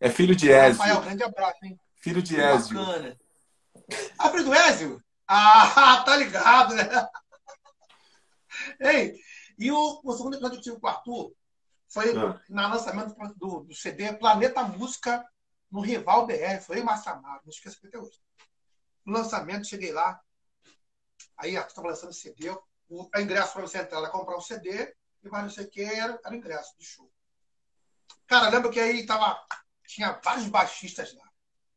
É 0.00 0.10
filho 0.10 0.34
de 0.34 0.50
Ezio. 0.50 0.78
Rafael, 0.78 1.02
grande 1.02 1.22
abraço, 1.22 1.64
hein? 1.64 1.78
Filho 1.94 2.22
de 2.22 2.36
Ezio. 2.38 2.78
Bacana. 2.78 3.16
Ah, 4.18 4.30
filho 4.30 4.44
do 4.44 4.54
Ezio? 4.54 5.02
Ah, 5.28 6.02
tá 6.04 6.16
ligado, 6.16 6.74
né? 6.74 7.08
Ei, 8.80 9.14
e 9.58 9.70
o, 9.70 10.00
o 10.02 10.12
segundo 10.12 10.34
episódio 10.34 10.60
que 10.60 10.68
eu 10.68 10.74
tive 10.74 10.80
com 10.80 10.86
o 10.86 10.90
Arthur 10.90 11.32
foi 11.88 12.16
ah. 12.16 12.40
no 12.48 12.68
lançamento 12.68 13.14
do, 13.36 13.60
do 13.60 13.74
CD 13.74 14.12
Planeta 14.14 14.62
Música 14.64 15.24
no 15.70 15.80
Rival 15.80 16.26
BR. 16.26 16.60
Foi 16.60 16.78
em 16.78 16.84
Massamaro, 16.84 17.42
não 17.44 17.50
esqueça 17.50 17.78
que 17.80 17.86
até 17.86 17.98
hoje. 17.98 18.20
No 19.04 19.12
lançamento, 19.12 19.66
cheguei 19.66 19.92
lá. 19.92 20.20
Aí 21.36 21.56
Arthur 21.56 21.70
estava 21.70 21.88
lançando 21.88 22.12
CD. 22.12 22.50
O, 22.50 22.62
o 22.88 23.20
ingresso 23.20 23.52
para 23.52 23.62
você 23.62 23.78
entrar 23.78 23.98
era 23.98 24.10
comprar 24.10 24.36
um 24.36 24.40
CD 24.40 24.94
e 25.22 25.28
mais 25.28 25.44
não 25.44 25.50
sei 25.50 25.64
o 25.64 25.70
que 25.70 25.82
era, 25.82 26.18
era 26.24 26.36
ingresso 26.36 26.76
de 26.78 26.84
show. 26.84 27.10
Cara, 28.26 28.48
lembro 28.48 28.70
que 28.70 28.80
aí 28.80 29.04
tava, 29.06 29.38
tinha 29.86 30.20
vários 30.24 30.48
baixistas 30.48 31.14
lá. 31.14 31.30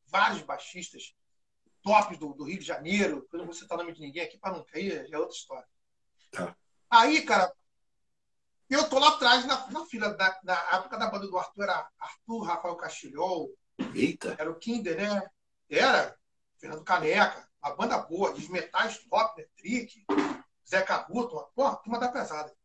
Vários 0.08 0.42
baixistas 0.42 1.16
tops 1.82 2.18
do, 2.18 2.34
do 2.34 2.44
Rio 2.44 2.60
de 2.60 2.66
Janeiro. 2.66 3.28
Quando 3.30 3.46
você 3.46 3.68
tá 3.68 3.78
nome 3.78 3.94
de 3.94 4.02
ninguém 4.02 4.24
aqui 4.24 4.38
para 4.38 4.56
não 4.56 4.66
cair, 4.66 5.08
é 5.12 5.18
outra 5.18 5.36
história. 5.36 5.68
Tá. 6.32 6.56
Aí, 6.90 7.22
cara, 7.24 7.54
eu 8.70 8.88
tô 8.90 9.00
lá 9.00 9.10
atrás 9.10 9.46
na, 9.46 9.68
na 9.72 9.86
fila 9.86 10.14
da 10.14 10.40
na 10.44 10.78
época 10.78 10.98
da 10.98 11.08
banda 11.08 11.28
do 11.28 11.38
Arthur, 11.38 11.64
era 11.64 11.90
Arthur, 12.00 12.42
Rafael 12.44 12.76
Castilhol. 12.76 13.50
Eita! 13.96 14.36
Era 14.38 14.50
o 14.52 14.56
Kinder, 14.56 14.98
né? 14.98 15.30
Era 15.70 16.18
Fernando 16.58 16.84
Caneca, 16.84 17.48
a 17.62 17.72
banda 17.72 17.98
boa, 17.98 18.34
dos 18.34 18.48
metais 18.48 18.98
top, 19.06 19.42
né? 19.42 19.48
Trick, 19.56 20.06
Zé 20.68 20.82
Cabuto, 20.82 21.52
pô, 21.56 21.76
turma 21.78 22.00
da 22.00 22.10
pesada. 22.10 22.56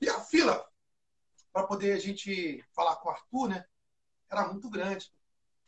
E 0.00 0.08
a 0.08 0.20
fila, 0.20 0.66
para 1.52 1.66
poder 1.66 1.92
a 1.92 1.98
gente 1.98 2.64
falar 2.72 2.96
com 2.96 3.08
o 3.08 3.12
Arthur, 3.12 3.48
né? 3.48 3.64
Era 4.30 4.48
muito 4.48 4.68
grande. 4.68 5.12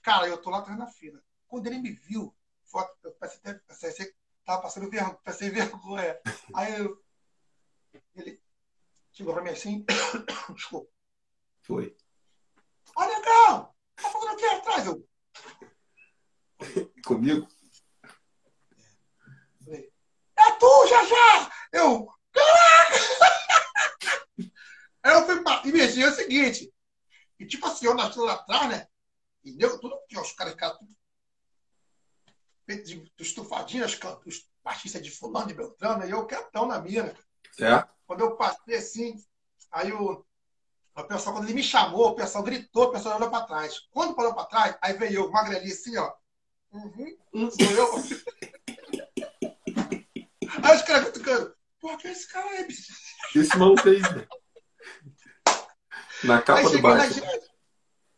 Cara, 0.02 0.28
eu 0.28 0.40
tô 0.40 0.50
lá 0.50 0.58
atrás 0.58 0.78
na 0.78 0.86
fila. 0.86 1.22
Quando 1.46 1.66
ele 1.66 1.78
me 1.78 1.92
viu, 1.92 2.34
foto, 2.64 2.96
eu 3.02 3.12
pensei, 3.12 4.14
tava 4.44 4.62
passando 4.62 4.90
vergonha, 4.90 5.18
pensei 5.24 5.50
vergonha. 5.50 6.20
Aí 6.54 6.80
eu, 6.80 7.02
ele 8.14 8.40
chegou 9.12 9.34
pra 9.34 9.42
mim 9.42 9.50
assim, 9.50 9.84
desculpa. 10.54 10.90
Foi. 11.62 11.96
Ó, 12.96 13.04
legal! 13.04 13.76
Que 14.40 14.46
atrás? 14.46 14.86
Eu... 14.86 15.06
Comigo? 17.04 17.46
Falei, 19.62 19.92
é 20.38 20.52
tu, 20.52 20.86
já 20.88 21.04
já! 21.04 21.52
Eu, 21.72 22.08
caraca! 22.32 22.96
Aí 25.02 25.12
eu 25.12 25.26
fui 25.26 25.42
pra... 25.42 25.62
E 25.66 26.02
é 26.02 26.08
o 26.08 26.14
seguinte, 26.14 26.72
e 27.38 27.46
tipo 27.46 27.66
assim, 27.66 27.84
eu 27.84 27.94
nasci 27.94 28.18
lá 28.18 28.32
atrás, 28.32 28.70
né? 28.70 28.88
E 29.44 29.52
deu 29.52 29.78
tudo, 29.78 29.98
os 30.10 30.32
caras 30.32 30.54
ficaram 30.54 30.78
tudo 30.78 30.96
estufadinho, 33.18 33.84
os, 33.84 33.98
os 34.24 34.48
baixistas 34.64 35.02
de 35.02 35.10
fulano 35.10 35.50
e 35.50 35.54
beltrano, 35.54 36.06
e 36.06 36.10
eu 36.10 36.26
quietão 36.26 36.66
na 36.66 36.80
mira. 36.80 37.14
Certo. 37.52 37.92
Quando 38.06 38.20
eu 38.20 38.36
passei 38.36 38.76
assim, 38.76 39.22
aí 39.70 39.92
o, 39.92 40.24
o 41.00 41.06
pessoal, 41.06 41.34
quando 41.34 41.46
ele 41.46 41.54
me 41.54 41.62
chamou, 41.62 42.08
o 42.08 42.14
pessoal 42.14 42.44
gritou, 42.44 42.84
o 42.84 42.90
pessoal 42.90 43.16
olhou 43.16 43.30
para 43.30 43.46
trás. 43.46 43.80
Quando 43.90 44.14
parou 44.14 44.34
para 44.34 44.46
trás, 44.46 44.76
aí 44.82 44.94
veio 44.94 45.24
eu, 45.24 45.30
magrelinho 45.30 45.72
assim, 45.72 45.96
ó. 45.96 46.12
Uhum, 46.72 47.50
sou 47.50 47.70
eu. 47.70 47.94
aí 50.62 50.76
os 50.76 50.82
caras 50.82 51.06
cutucando. 51.06 51.54
Pô, 51.80 51.96
que 51.96 52.08
esse 52.08 52.28
cara 52.28 52.60
é, 52.60 52.64
bicho? 52.64 52.92
Esse 53.34 53.56
maluco 53.56 53.82
fez, 53.82 54.02
né? 54.02 54.26
Na 56.24 56.42
capa 56.42 56.60
aí 56.60 56.70
do 56.70 56.82
baixo. 56.82 57.20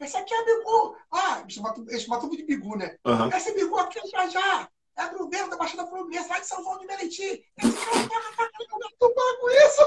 Esse 0.00 0.16
aqui 0.16 0.34
é 0.34 0.44
Bigu. 0.44 0.96
Ah, 1.12 1.42
eles 1.42 2.02
chamam 2.02 2.20
tudo 2.20 2.36
de 2.36 2.42
Bigu, 2.42 2.76
né? 2.76 2.96
Uhum. 3.06 3.28
Esse 3.28 3.54
Bigu 3.54 3.78
aqui 3.78 4.00
é 4.00 4.06
já 4.08 4.28
já. 4.28 4.68
É 4.98 5.08
governo 5.08 5.48
da 5.48 5.56
Baixada 5.56 5.86
Fluminense, 5.86 6.28
lá 6.28 6.38
de 6.38 6.46
São 6.46 6.62
João 6.62 6.78
de 6.78 6.86
Meriti. 6.86 7.22
Esse 7.22 7.72
cara 7.86 8.08
paga 8.08 8.32
pra 8.36 8.48
caramba, 8.48 8.88
tu 8.98 9.14
pago 9.14 9.50
isso. 9.50 9.82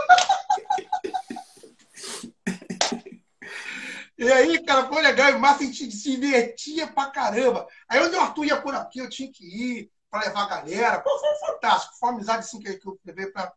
E 4.17 4.31
aí, 4.31 4.63
cara, 4.63 4.87
foi 4.87 5.01
legal. 5.01 5.31
E 5.31 5.33
o 5.33 5.39
Márcio 5.39 5.73
se 5.73 5.87
divertia 5.87 6.87
pra 6.87 7.11
caramba. 7.11 7.67
Aí 7.87 8.01
onde 8.01 8.15
o 8.15 8.19
Arthur 8.19 8.45
ia 8.45 8.61
por 8.61 8.73
aqui, 8.73 8.99
eu 8.99 9.09
tinha 9.09 9.31
que 9.31 9.43
ir 9.43 9.91
para 10.09 10.27
levar 10.27 10.43
a 10.43 10.47
galera. 10.47 11.01
Pô, 11.01 11.19
foi 11.19 11.35
fantástico. 11.47 11.97
Foi 11.99 12.09
uma 12.09 12.15
amizade 12.15 12.39
assim 12.39 12.59
que 12.59 12.69
eu 12.69 12.99
levei 13.03 13.27
para. 13.27 13.53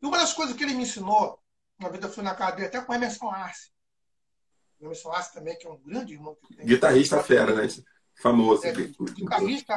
E 0.00 0.06
uma 0.06 0.18
das 0.18 0.32
coisas 0.34 0.54
que 0.54 0.62
ele 0.62 0.74
me 0.74 0.82
ensinou, 0.82 1.40
uma 1.78 1.90
vez 1.90 2.02
eu 2.02 2.10
fui 2.10 2.22
na 2.22 2.34
casa 2.34 2.56
dele, 2.56 2.66
até 2.66 2.80
com 2.80 2.92
o 2.92 2.94
Emerson 2.94 3.30
Arce. 3.30 3.72
O 4.78 4.84
Emerson 4.84 5.12
Arce 5.12 5.32
também, 5.32 5.56
que 5.58 5.66
é 5.66 5.70
um 5.70 5.78
grande 5.78 6.12
irmão 6.12 6.34
que 6.34 6.56
tem. 6.56 6.66
Guitarrista 6.66 7.22
fera, 7.22 7.54
né? 7.54 7.66
Famoso. 8.14 8.66
É, 8.66 8.72
guitarrista, 8.72 9.76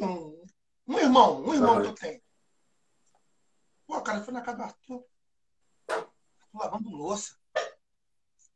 um, 0.00 0.44
um 0.88 0.98
irmão, 0.98 1.42
um 1.42 1.54
irmão 1.54 1.76
uhum. 1.76 1.82
que 1.82 1.88
eu 1.88 1.94
tenho. 1.94 2.20
Pô, 3.86 4.00
cara, 4.02 4.22
foi 4.22 4.34
na 4.34 4.40
casa 4.40 4.56
do 4.56 4.62
Arthur. 4.64 5.04
lavando 6.52 6.90
louça. 6.90 7.36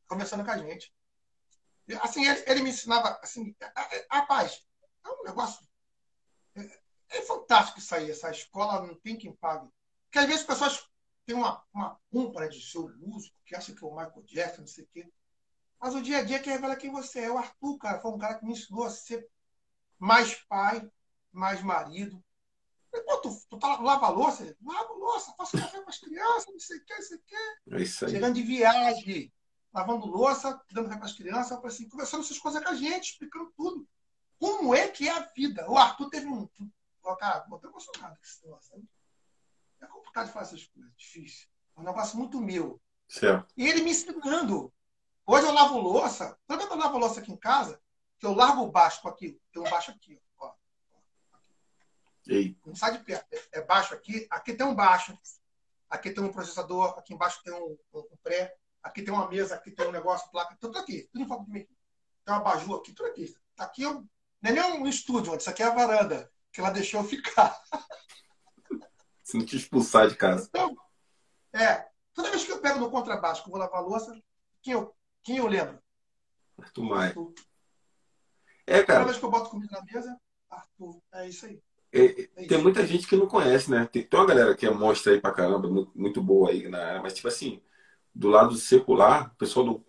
Conversando 0.09 0.45
com 0.45 0.51
a 0.51 0.59
gente. 0.59 0.93
Assim, 2.01 2.27
ele, 2.27 2.45
ele 2.47 2.63
me 2.63 2.71
ensinava, 2.71 3.19
assim, 3.23 3.55
rapaz, 4.11 4.65
é 5.05 5.09
um 5.11 5.23
negócio. 5.25 5.67
É, 6.57 6.81
é, 7.11 7.23
fantástico 7.23 7.79
isso 7.79 7.95
aí, 7.95 8.11
essa 8.11 8.31
escola 8.31 8.87
não 8.87 8.95
tem 8.95 9.17
quem 9.17 9.33
pague. 9.33 9.69
Porque 10.05 10.19
às 10.19 10.27
vezes 10.27 10.41
as 10.43 10.47
pessoas 10.47 10.89
têm 11.27 11.35
uma, 11.35 11.63
uma 11.73 12.01
cúmpula 12.11 12.49
de 12.49 12.61
ser 12.61 12.79
músico, 12.97 13.37
que 13.45 13.55
acha 13.55 13.75
que 13.75 13.85
é 13.85 13.87
o 13.87 13.91
Michael 13.91 14.23
Jackson, 14.25 14.61
não 14.63 14.69
sei 14.69 14.85
o 14.85 14.89
quê. 14.93 15.13
Mas 15.81 15.95
o 15.95 16.01
dia 16.01 16.19
a 16.19 16.23
dia 16.23 16.41
que 16.41 16.51
revela 16.51 16.77
quem 16.77 16.91
você 16.91 17.21
é. 17.21 17.31
O 17.31 17.37
Arthur, 17.37 17.77
cara, 17.79 18.01
foi 18.01 18.11
um 18.11 18.19
cara 18.19 18.37
que 18.37 18.47
me 18.47 18.53
ensinou 18.53 18.85
a 18.85 18.91
ser 18.91 19.29
mais 19.99 20.35
pai, 20.45 20.91
mais 21.31 21.63
marido. 21.63 22.23
Pô, 22.91 23.17
tu, 23.19 23.37
tu 23.51 23.59
tá 23.59 23.77
lava 23.81 24.09
louça? 24.09 24.57
Lava 24.65 24.93
louça, 24.93 25.35
faço 25.37 25.59
café 25.59 25.81
com 25.81 25.91
as 25.91 25.99
crianças, 25.99 26.47
não 26.47 26.61
sei 26.61 26.79
o 26.79 26.85
que, 26.85 26.95
não 26.95 27.03
sei 27.03 27.17
o 27.19 27.23
que. 27.23 27.75
É 27.75 27.83
isso 27.83 28.05
aí. 28.05 28.11
Chegando 28.13 28.35
de 28.35 28.43
viagem, 28.43 29.33
lavando 29.75 30.07
louça, 30.07 30.59
dando 30.71 30.89
café 30.89 30.99
para 30.99 31.09
as 31.09 31.15
crianças, 31.15 31.65
assim, 31.65 31.89
conversando 31.89 32.23
essas 32.23 32.39
coisas 32.39 32.63
com 32.63 32.71
a 32.71 32.75
gente, 32.77 33.11
explicando 33.11 33.53
tudo. 33.57 33.87
Como 34.39 34.73
é 34.73 34.87
que 34.89 35.09
é 35.09 35.13
a 35.13 35.21
vida? 35.37 35.69
O 35.69 35.77
Arthur 35.77 36.09
teve 36.09 36.29
um. 36.29 36.49
Cara, 37.19 37.41
tô 37.41 37.69
emocionado 37.69 38.17
com 38.17 38.23
esse 38.23 38.45
negócio. 38.45 38.89
É 39.81 39.87
complicado 39.87 40.27
de 40.27 40.33
fazer 40.33 40.55
essas 40.55 40.67
coisas, 40.69 40.93
difícil. 40.97 41.49
É 41.77 41.81
um 41.81 41.85
negócio 41.85 42.17
muito 42.17 42.41
meu. 42.41 42.81
Certo. 43.09 43.53
E 43.57 43.67
ele 43.69 43.83
me 43.83 43.91
ensinando. 43.91 44.73
Hoje 45.27 45.47
eu 45.47 45.53
lavo 45.53 45.79
louça. 45.79 46.39
Toda 46.47 46.59
vez 46.59 46.69
que 46.69 46.75
eu 46.75 46.81
lavo 46.81 46.99
louça 46.99 47.21
aqui 47.21 47.33
em 47.33 47.37
casa, 47.37 47.81
que 48.19 48.27
eu 48.27 48.33
largo 48.33 48.63
o 48.63 48.71
baixo 48.71 49.07
aqui, 49.09 49.41
tem 49.53 49.61
um 49.61 49.69
baixo 49.69 49.91
aqui, 49.91 50.21
ó. 50.39 50.53
Ei. 52.27 52.57
Não 52.65 52.75
sai 52.75 52.97
de 52.97 53.05
perto. 53.05 53.27
É 53.53 53.61
baixo 53.61 53.93
aqui. 53.93 54.27
Aqui 54.31 54.55
tem 54.55 54.67
um 54.67 54.75
baixo. 54.75 55.19
Aqui 55.91 56.11
tem 56.11 56.23
um 56.23 56.33
processador. 56.33 56.97
Aqui 56.99 57.13
embaixo 57.13 57.43
tem 57.43 57.53
um, 57.53 57.77
um, 57.93 57.99
um 57.99 58.17
pré. 58.23 58.57
Aqui 58.85 59.03
tem 59.03 59.13
uma 59.13 59.29
mesa. 59.29 59.55
Aqui 59.55 59.71
tem 59.71 59.89
um 59.89 59.93
negócio, 59.93 60.31
placa. 60.31 60.57
Tudo 60.61 60.79
aqui. 60.79 61.09
Tudo 61.11 61.25
em 61.25 61.27
volta 61.27 61.45
de 61.47 61.51
mim. 61.51 61.67
Tem 62.25 62.35
uma 62.35 62.41
baju 62.41 62.75
aqui. 62.75 62.93
Tudo 62.93 63.09
aqui. 63.09 63.35
Aqui 63.59 63.83
eu, 63.83 63.95
não 63.95 64.51
é 64.51 64.53
nem 64.53 64.81
um 64.81 64.87
estúdio. 64.87 65.35
Isso 65.35 65.49
aqui 65.49 65.63
é 65.63 65.67
a 65.67 65.75
varanda. 65.75 66.31
Que 66.53 66.61
ela 66.61 66.71
deixou 66.71 67.01
eu 67.01 67.09
ficar. 67.09 67.59
Se 69.25 69.39
não 69.39 69.47
te 69.47 69.57
expulsar 69.57 70.09
de 70.09 70.17
casa. 70.17 70.47
Então, 70.49 70.77
é. 71.53 71.89
Toda 72.13 72.31
vez 72.31 72.45
que 72.45 72.53
eu 72.53 72.61
pego 72.61 72.79
no 72.79 72.91
contrabaixo, 72.91 73.43
que 73.43 73.49
eu 73.49 73.53
vou 73.53 73.61
lavar 73.61 73.81
a 73.81 73.85
louça, 73.85 74.17
quem 74.63 74.75
eu, 74.75 74.95
quem 75.23 75.39
eu 75.39 75.47
lembro? 75.49 75.83
Arthur 76.59 76.85
Maia. 76.85 77.15
É, 78.67 78.83
cara. 78.83 79.01
Toda 79.01 79.05
vez 79.07 79.19
que 79.19 79.25
eu 79.25 79.31
boto 79.31 79.51
comida 79.51 79.77
na 79.77 79.85
mesa, 79.85 80.17
Arthur. 80.49 81.03
É 81.13 81.29
isso 81.29 81.47
aí. 81.47 81.61
É, 81.93 82.23
é 82.43 82.47
tem 82.47 82.63
muita 82.63 82.87
gente 82.87 83.07
que 83.07 83.17
não 83.17 83.27
conhece, 83.27 83.71
né? 83.71 83.89
Tem, 83.91 84.05
tem 84.05 84.21
uma 84.21 84.27
galera 84.27 84.55
que 84.55 84.67
é 84.67 84.71
mostra 84.71 85.13
aí 85.13 85.21
pra 85.21 85.33
caramba, 85.33 85.69
muito, 85.69 85.93
muito 85.95 86.23
boa 86.23 86.51
aí 86.51 86.69
na 86.69 86.85
área, 86.85 87.03
mas 87.03 87.15
tipo 87.15 87.29
assim, 87.29 87.63
do 88.15 88.29
lado 88.29 88.55
secular, 88.55 89.33
o 89.35 89.39
pessoal 89.39 89.67
do. 89.67 89.85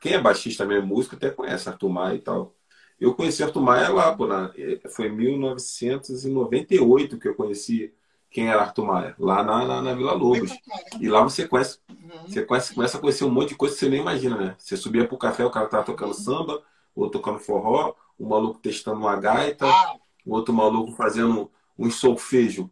Quem 0.00 0.14
é 0.14 0.20
baixista 0.20 0.64
mesmo, 0.64 0.86
músico, 0.86 1.16
até 1.16 1.30
conhece 1.30 1.68
Arthur 1.68 1.88
Maia 1.88 2.14
e 2.14 2.20
tal. 2.20 2.54
Eu 3.00 3.14
conheci 3.14 3.42
Arthur 3.42 3.62
Maia 3.62 3.88
lá, 3.90 4.14
pô, 4.14 4.26
na, 4.26 4.52
foi 4.90 5.06
em 5.06 5.16
1998 5.16 7.18
que 7.18 7.28
eu 7.28 7.34
conheci 7.34 7.92
quem 8.30 8.48
era 8.48 8.62
Arthur 8.62 8.84
Maia, 8.84 9.14
lá 9.18 9.42
na, 9.42 9.66
na, 9.66 9.82
na 9.82 9.94
Vila 9.94 10.12
Lobos. 10.12 10.52
E 11.00 11.08
lá 11.08 11.22
você 11.22 11.46
conhece, 11.46 11.78
uhum. 11.88 12.26
você 12.26 12.44
conhece, 12.44 12.74
começa 12.74 12.98
a 12.98 13.00
conhecer 13.00 13.24
um 13.24 13.30
monte 13.30 13.50
de 13.50 13.56
coisa 13.56 13.74
que 13.74 13.80
você 13.80 13.88
nem 13.88 14.00
imagina, 14.00 14.36
né? 14.36 14.56
Você 14.58 14.76
subia 14.76 15.06
pro 15.06 15.16
café, 15.16 15.44
o 15.44 15.50
cara 15.50 15.66
tava 15.66 15.84
tocando 15.84 16.14
samba, 16.14 16.62
ou 16.94 17.10
tocando 17.10 17.38
forró, 17.38 17.94
o 18.18 18.28
maluco 18.28 18.58
testando 18.58 18.98
uma 18.98 19.16
gaita, 19.16 19.66
ah. 19.66 19.94
o 20.26 20.34
outro 20.34 20.52
maluco 20.52 20.92
fazendo 20.92 21.50
um 21.78 21.90
solfejo 21.90 22.70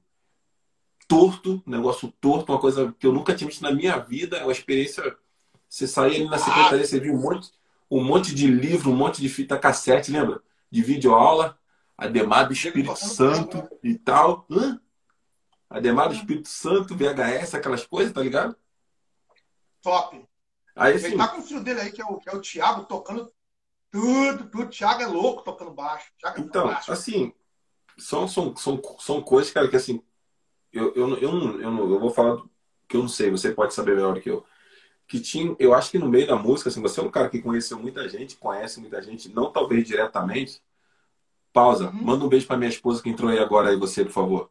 torto, 1.09 1.63
negócio 1.67 2.13
torto, 2.21 2.53
uma 2.53 2.61
coisa 2.61 2.95
que 2.99 3.07
eu 3.07 3.13
nunca 3.13 3.35
tinha 3.35 3.49
visto 3.49 3.63
na 3.63 3.73
minha 3.73 3.99
vida, 3.99 4.39
é 4.39 4.43
uma 4.43 4.53
experiência. 4.53 5.17
Você 5.69 5.87
saía 5.87 6.17
ali 6.17 6.29
na 6.29 6.39
secretaria, 6.39 6.87
você 6.87 7.01
viu 7.01 7.15
um 7.15 7.21
monte, 7.21 7.51
um 7.91 8.03
monte 8.03 8.35
de 8.35 8.47
livro, 8.47 8.91
um 8.91 8.97
monte 8.97 9.21
de 9.21 9.29
fita 9.29 9.59
cassete, 9.59 10.11
lembra? 10.11 10.43
De 10.71 10.83
videoaula, 10.83 11.59
Ademar 11.97 12.47
do 12.47 12.53
Espírito 12.53 12.97
Santo 12.97 13.69
e 13.83 13.95
tal. 13.95 14.47
Hã? 14.51 14.81
Ademar 15.69 16.09
do 16.09 16.15
Espírito 16.15 16.49
Santo, 16.49 16.95
VHS, 16.95 17.55
aquelas 17.55 17.85
coisas, 17.87 18.13
tá 18.13 18.23
ligado? 18.23 18.57
Top. 19.83 20.25
Aí, 20.75 20.95
assim, 20.95 21.07
Ele 21.07 21.17
tá 21.17 21.29
com 21.29 21.41
o 21.41 21.43
filho 21.43 21.63
dele 21.63 21.81
aí, 21.81 21.93
que 21.93 22.03
é 22.03 22.05
o, 22.05 22.19
que 22.19 22.29
é 22.29 22.35
o 22.35 22.41
Thiago, 22.41 22.85
tocando 22.85 23.33
tudo, 23.91 24.49
tudo. 24.51 24.69
Thiago 24.69 25.03
é 25.03 25.07
louco 25.07 25.43
tocando 25.43 25.71
baixo. 25.71 26.13
É 26.25 26.39
então, 26.39 26.67
baixo. 26.67 26.93
assim, 26.93 27.33
são, 27.97 28.29
são, 28.29 28.55
são, 28.57 28.81
são 28.99 29.23
coisas, 29.23 29.53
cara, 29.53 29.69
que 29.69 29.77
assim, 29.77 30.03
eu, 30.77 30.95
eu, 30.95 31.17
eu, 31.19 31.33
não, 31.33 31.61
eu, 31.61 31.71
não, 31.71 31.91
eu 31.91 31.99
vou 31.99 32.11
falar 32.11 32.43
que 32.89 32.97
eu 32.97 33.03
não 33.03 33.09
sei, 33.09 33.31
você 33.31 33.53
pode 33.53 33.75
saber 33.75 33.97
melhor 33.97 34.15
do 34.15 34.21
que 34.21 34.31
eu. 34.31 34.45
Que 35.09 35.21
tinha, 35.21 35.55
eu 35.59 35.73
acho 35.73 35.91
que 35.91 35.99
no 35.99 36.09
meio 36.09 36.27
da 36.27 36.37
música, 36.37 36.69
assim, 36.69 36.83
você 36.83 37.01
é 37.01 37.03
um 37.03 37.11
cara 37.11 37.29
que 37.31 37.41
conheceu 37.41 37.79
muita 37.79 38.09
gente, 38.09 38.37
conhece 38.37 38.81
muita 38.81 39.01
gente, 39.01 39.29
não 39.29 39.53
talvez 39.53 39.87
diretamente. 39.87 40.63
Pausa. 41.53 41.89
Uhum. 41.89 42.03
Manda 42.03 42.25
um 42.25 42.29
beijo 42.29 42.47
pra 42.47 42.57
minha 42.57 42.69
esposa 42.69 43.03
que 43.03 43.09
entrou 43.09 43.31
aí 43.31 43.39
agora, 43.39 43.71
aí 43.71 43.77
você, 43.77 44.05
por 44.05 44.13
favor. 44.13 44.51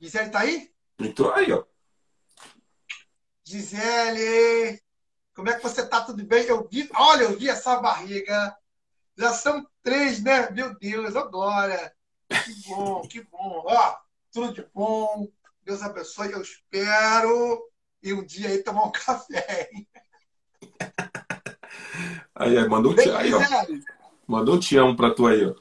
Gisele 0.00 0.30
tá 0.30 0.40
aí? 0.40 0.70
Entrou 0.98 1.32
aí, 1.32 1.52
ó. 1.52 1.64
Gisele! 3.44 4.80
Como 5.34 5.48
é 5.48 5.56
que 5.56 5.62
você 5.62 5.86
tá? 5.86 6.02
Tudo 6.02 6.24
bem? 6.24 6.44
Eu 6.44 6.66
vi, 6.70 6.88
olha, 6.94 7.24
eu 7.24 7.38
vi 7.38 7.48
essa 7.48 7.80
barriga. 7.80 8.56
Já 9.16 9.32
são 9.32 9.66
três, 9.82 10.22
né? 10.22 10.50
Meu 10.50 10.78
Deus, 10.78 11.16
agora. 11.16 11.92
Que 12.28 12.68
bom, 12.68 13.02
que 13.02 13.22
bom. 13.24 13.64
Ó, 13.66 13.96
tudo 14.32 14.52
de 14.52 14.66
bom. 14.74 15.28
Deus 15.64 15.82
abençoe. 15.82 16.32
Eu 16.32 16.42
espero 16.42 17.62
e 18.02 18.12
um 18.12 18.24
dia 18.24 18.48
aí 18.48 18.62
tomar 18.62 18.84
um 18.84 18.92
café. 18.92 19.68
Hein? 19.72 19.88
Aí, 22.34 22.56
aí 22.56 22.68
mandou 22.68 22.92
um 22.92 22.96
te 22.96 23.10
aí, 23.10 23.32
ó. 23.34 23.40
Mandou 24.26 24.56
um 24.56 24.60
te 24.60 24.76
amo 24.76 24.96
pra 24.96 25.12
tu 25.12 25.26
aí, 25.26 25.44
ó. 25.44 25.54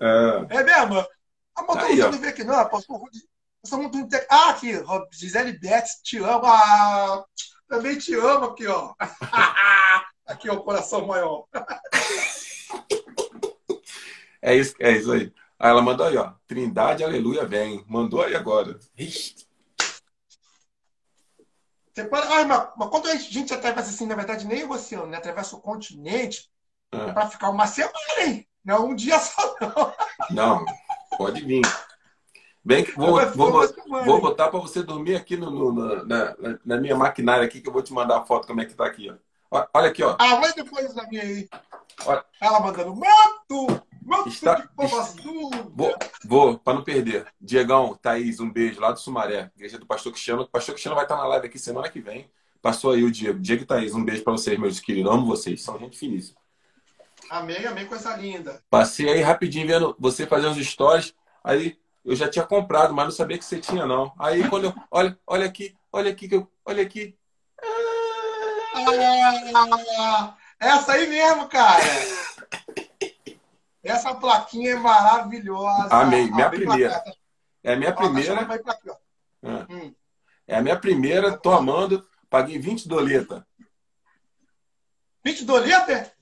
É, 0.00 0.46
é 0.58 0.64
mesmo? 0.64 1.06
A 1.54 1.62
motor 1.62 1.84
aí, 1.84 1.96
não 1.96 2.12
vem 2.12 2.30
aqui, 2.30 2.42
não. 2.42 2.68
Posso 2.68 2.86
eu 2.90 3.68
sou 3.68 3.78
muito. 3.78 4.08
Ah, 4.30 4.50
aqui, 4.50 4.72
Gisele 5.12 5.58
Betts, 5.58 6.00
te 6.02 6.16
amo. 6.18 6.46
Ah, 6.46 7.22
também 7.68 7.98
te 7.98 8.14
amo 8.14 8.46
aqui, 8.46 8.66
ó. 8.66 8.94
aqui, 10.26 10.48
ó, 10.48 10.54
o 10.54 10.64
coração 10.64 11.06
maior. 11.06 11.44
é 14.40 14.56
isso, 14.56 14.74
é 14.80 14.92
isso 14.92 15.12
aí. 15.12 15.32
Aí 15.60 15.68
ela 15.68 15.82
mandou 15.82 16.06
aí, 16.06 16.16
ó. 16.16 16.32
Trindade, 16.46 17.04
aleluia, 17.04 17.44
vem. 17.44 17.84
Mandou 17.86 18.22
aí 18.22 18.34
agora. 18.34 18.80
Ixi. 18.96 19.46
Você 21.92 22.04
pode... 22.04 22.26
Ai, 22.28 22.46
mas, 22.46 22.68
mas 22.78 22.88
quando 22.88 23.08
a 23.08 23.14
gente 23.14 23.52
atravessa 23.52 23.90
assim, 23.90 24.06
na 24.06 24.14
verdade, 24.14 24.46
nem 24.46 24.64
o 24.64 24.70
oceano, 24.70 25.06
né? 25.06 25.18
Atravessa 25.18 25.54
o 25.54 25.60
continente, 25.60 26.50
ah. 26.90 27.12
para 27.12 27.28
ficar 27.28 27.50
uma 27.50 27.66
semana, 27.66 27.92
hein? 28.20 28.48
Não 28.64 28.88
um 28.88 28.94
dia 28.94 29.18
só, 29.18 29.54
não. 29.60 29.94
Não, 30.30 30.64
pode 31.18 31.44
vir. 31.44 31.62
Bem 32.64 32.84
que 32.84 32.92
vou, 32.92 33.20
vou, 33.32 34.04
vou 34.04 34.20
botar 34.20 34.48
para 34.48 34.60
você 34.60 34.82
dormir 34.82 35.16
aqui 35.16 35.36
no, 35.36 35.50
no 35.50 36.06
na, 36.06 36.36
na, 36.64 36.76
minha 36.78 36.96
maquinária 36.96 37.44
aqui, 37.44 37.60
que 37.60 37.68
eu 37.68 37.72
vou 37.72 37.82
te 37.82 37.92
mandar 37.92 38.18
a 38.18 38.24
foto 38.24 38.46
como 38.46 38.60
é 38.60 38.64
que 38.64 38.74
tá 38.74 38.86
aqui, 38.86 39.10
ó. 39.50 39.66
Olha 39.74 39.88
aqui, 39.88 40.02
ó. 40.02 40.16
Ah, 40.18 40.36
vai 40.36 40.52
depois 40.54 40.94
da 40.94 41.06
minha 41.08 41.22
aí. 41.22 41.48
Olha. 42.06 42.24
Ela 42.40 42.60
mandando 42.60 42.94
mato! 42.94 43.89
Mato 44.10 44.28
Está... 44.28 44.54
de 44.56 44.68
Vou, 45.72 45.94
vou 46.24 46.58
para 46.58 46.74
não 46.74 46.82
perder. 46.82 47.32
Diegão, 47.40 47.94
Thaís, 47.94 48.40
um 48.40 48.50
beijo 48.50 48.80
lá 48.80 48.90
do 48.90 48.98
Sumaré, 48.98 49.52
igreja 49.54 49.78
do 49.78 49.86
Pastor 49.86 50.10
Cristiano. 50.10 50.42
O 50.42 50.48
Pastor 50.48 50.74
Cristiano 50.74 50.96
vai 50.96 51.04
estar 51.04 51.16
na 51.16 51.28
live 51.28 51.46
aqui 51.46 51.60
semana 51.60 51.88
que 51.88 52.00
vem. 52.00 52.28
Passou 52.60 52.90
aí 52.90 53.04
o 53.04 53.10
Diego. 53.10 53.38
Diego 53.38 53.62
e 53.62 53.66
Thaís, 53.66 53.94
um 53.94 54.04
beijo 54.04 54.24
para 54.24 54.32
vocês, 54.32 54.58
meus 54.58 54.80
queridos. 54.80 55.12
Amo 55.12 55.26
vocês, 55.26 55.62
são 55.62 55.78
gente 55.78 55.96
finíssima. 55.96 56.40
Amém, 57.30 57.64
amém, 57.64 57.86
coisa 57.86 58.16
linda. 58.16 58.60
Passei 58.68 59.08
aí 59.08 59.20
rapidinho 59.20 59.68
vendo 59.68 59.94
você 59.96 60.26
fazendo 60.26 60.58
os 60.58 60.66
stories. 60.66 61.14
Aí 61.44 61.78
eu 62.04 62.16
já 62.16 62.28
tinha 62.28 62.44
comprado, 62.44 62.92
mas 62.92 63.04
não 63.04 63.12
sabia 63.12 63.38
que 63.38 63.44
você 63.44 63.60
tinha, 63.60 63.86
não. 63.86 64.12
Aí 64.18 64.48
quando 64.48 64.64
eu. 64.64 64.74
Olha, 64.90 65.16
olha 65.24 65.46
aqui, 65.46 65.76
olha 65.92 66.10
aqui, 66.10 66.28
olha 66.64 66.82
aqui. 66.82 67.16
Ah, 68.74 70.34
essa 70.58 70.94
aí 70.94 71.06
mesmo, 71.06 71.46
cara. 71.46 71.80
Essa 73.82 74.14
plaquinha 74.14 74.72
é 74.72 74.76
maravilhosa. 74.76 75.94
Amei, 75.94 76.30
minha 76.30 76.50
primeira. 76.50 77.02
É 77.62 77.72
a 77.72 77.76
minha 77.76 77.94
primeira. 77.94 78.46
É. 79.42 79.72
Hum. 79.72 79.94
é 80.46 80.56
a 80.56 80.62
minha 80.62 80.78
primeira, 80.78 81.36
tô 81.36 81.50
amando. 81.50 82.06
Paguei 82.28 82.58
20 82.58 82.86
doleta. 82.86 83.46
20 85.24 85.44
doleta? 85.44 86.12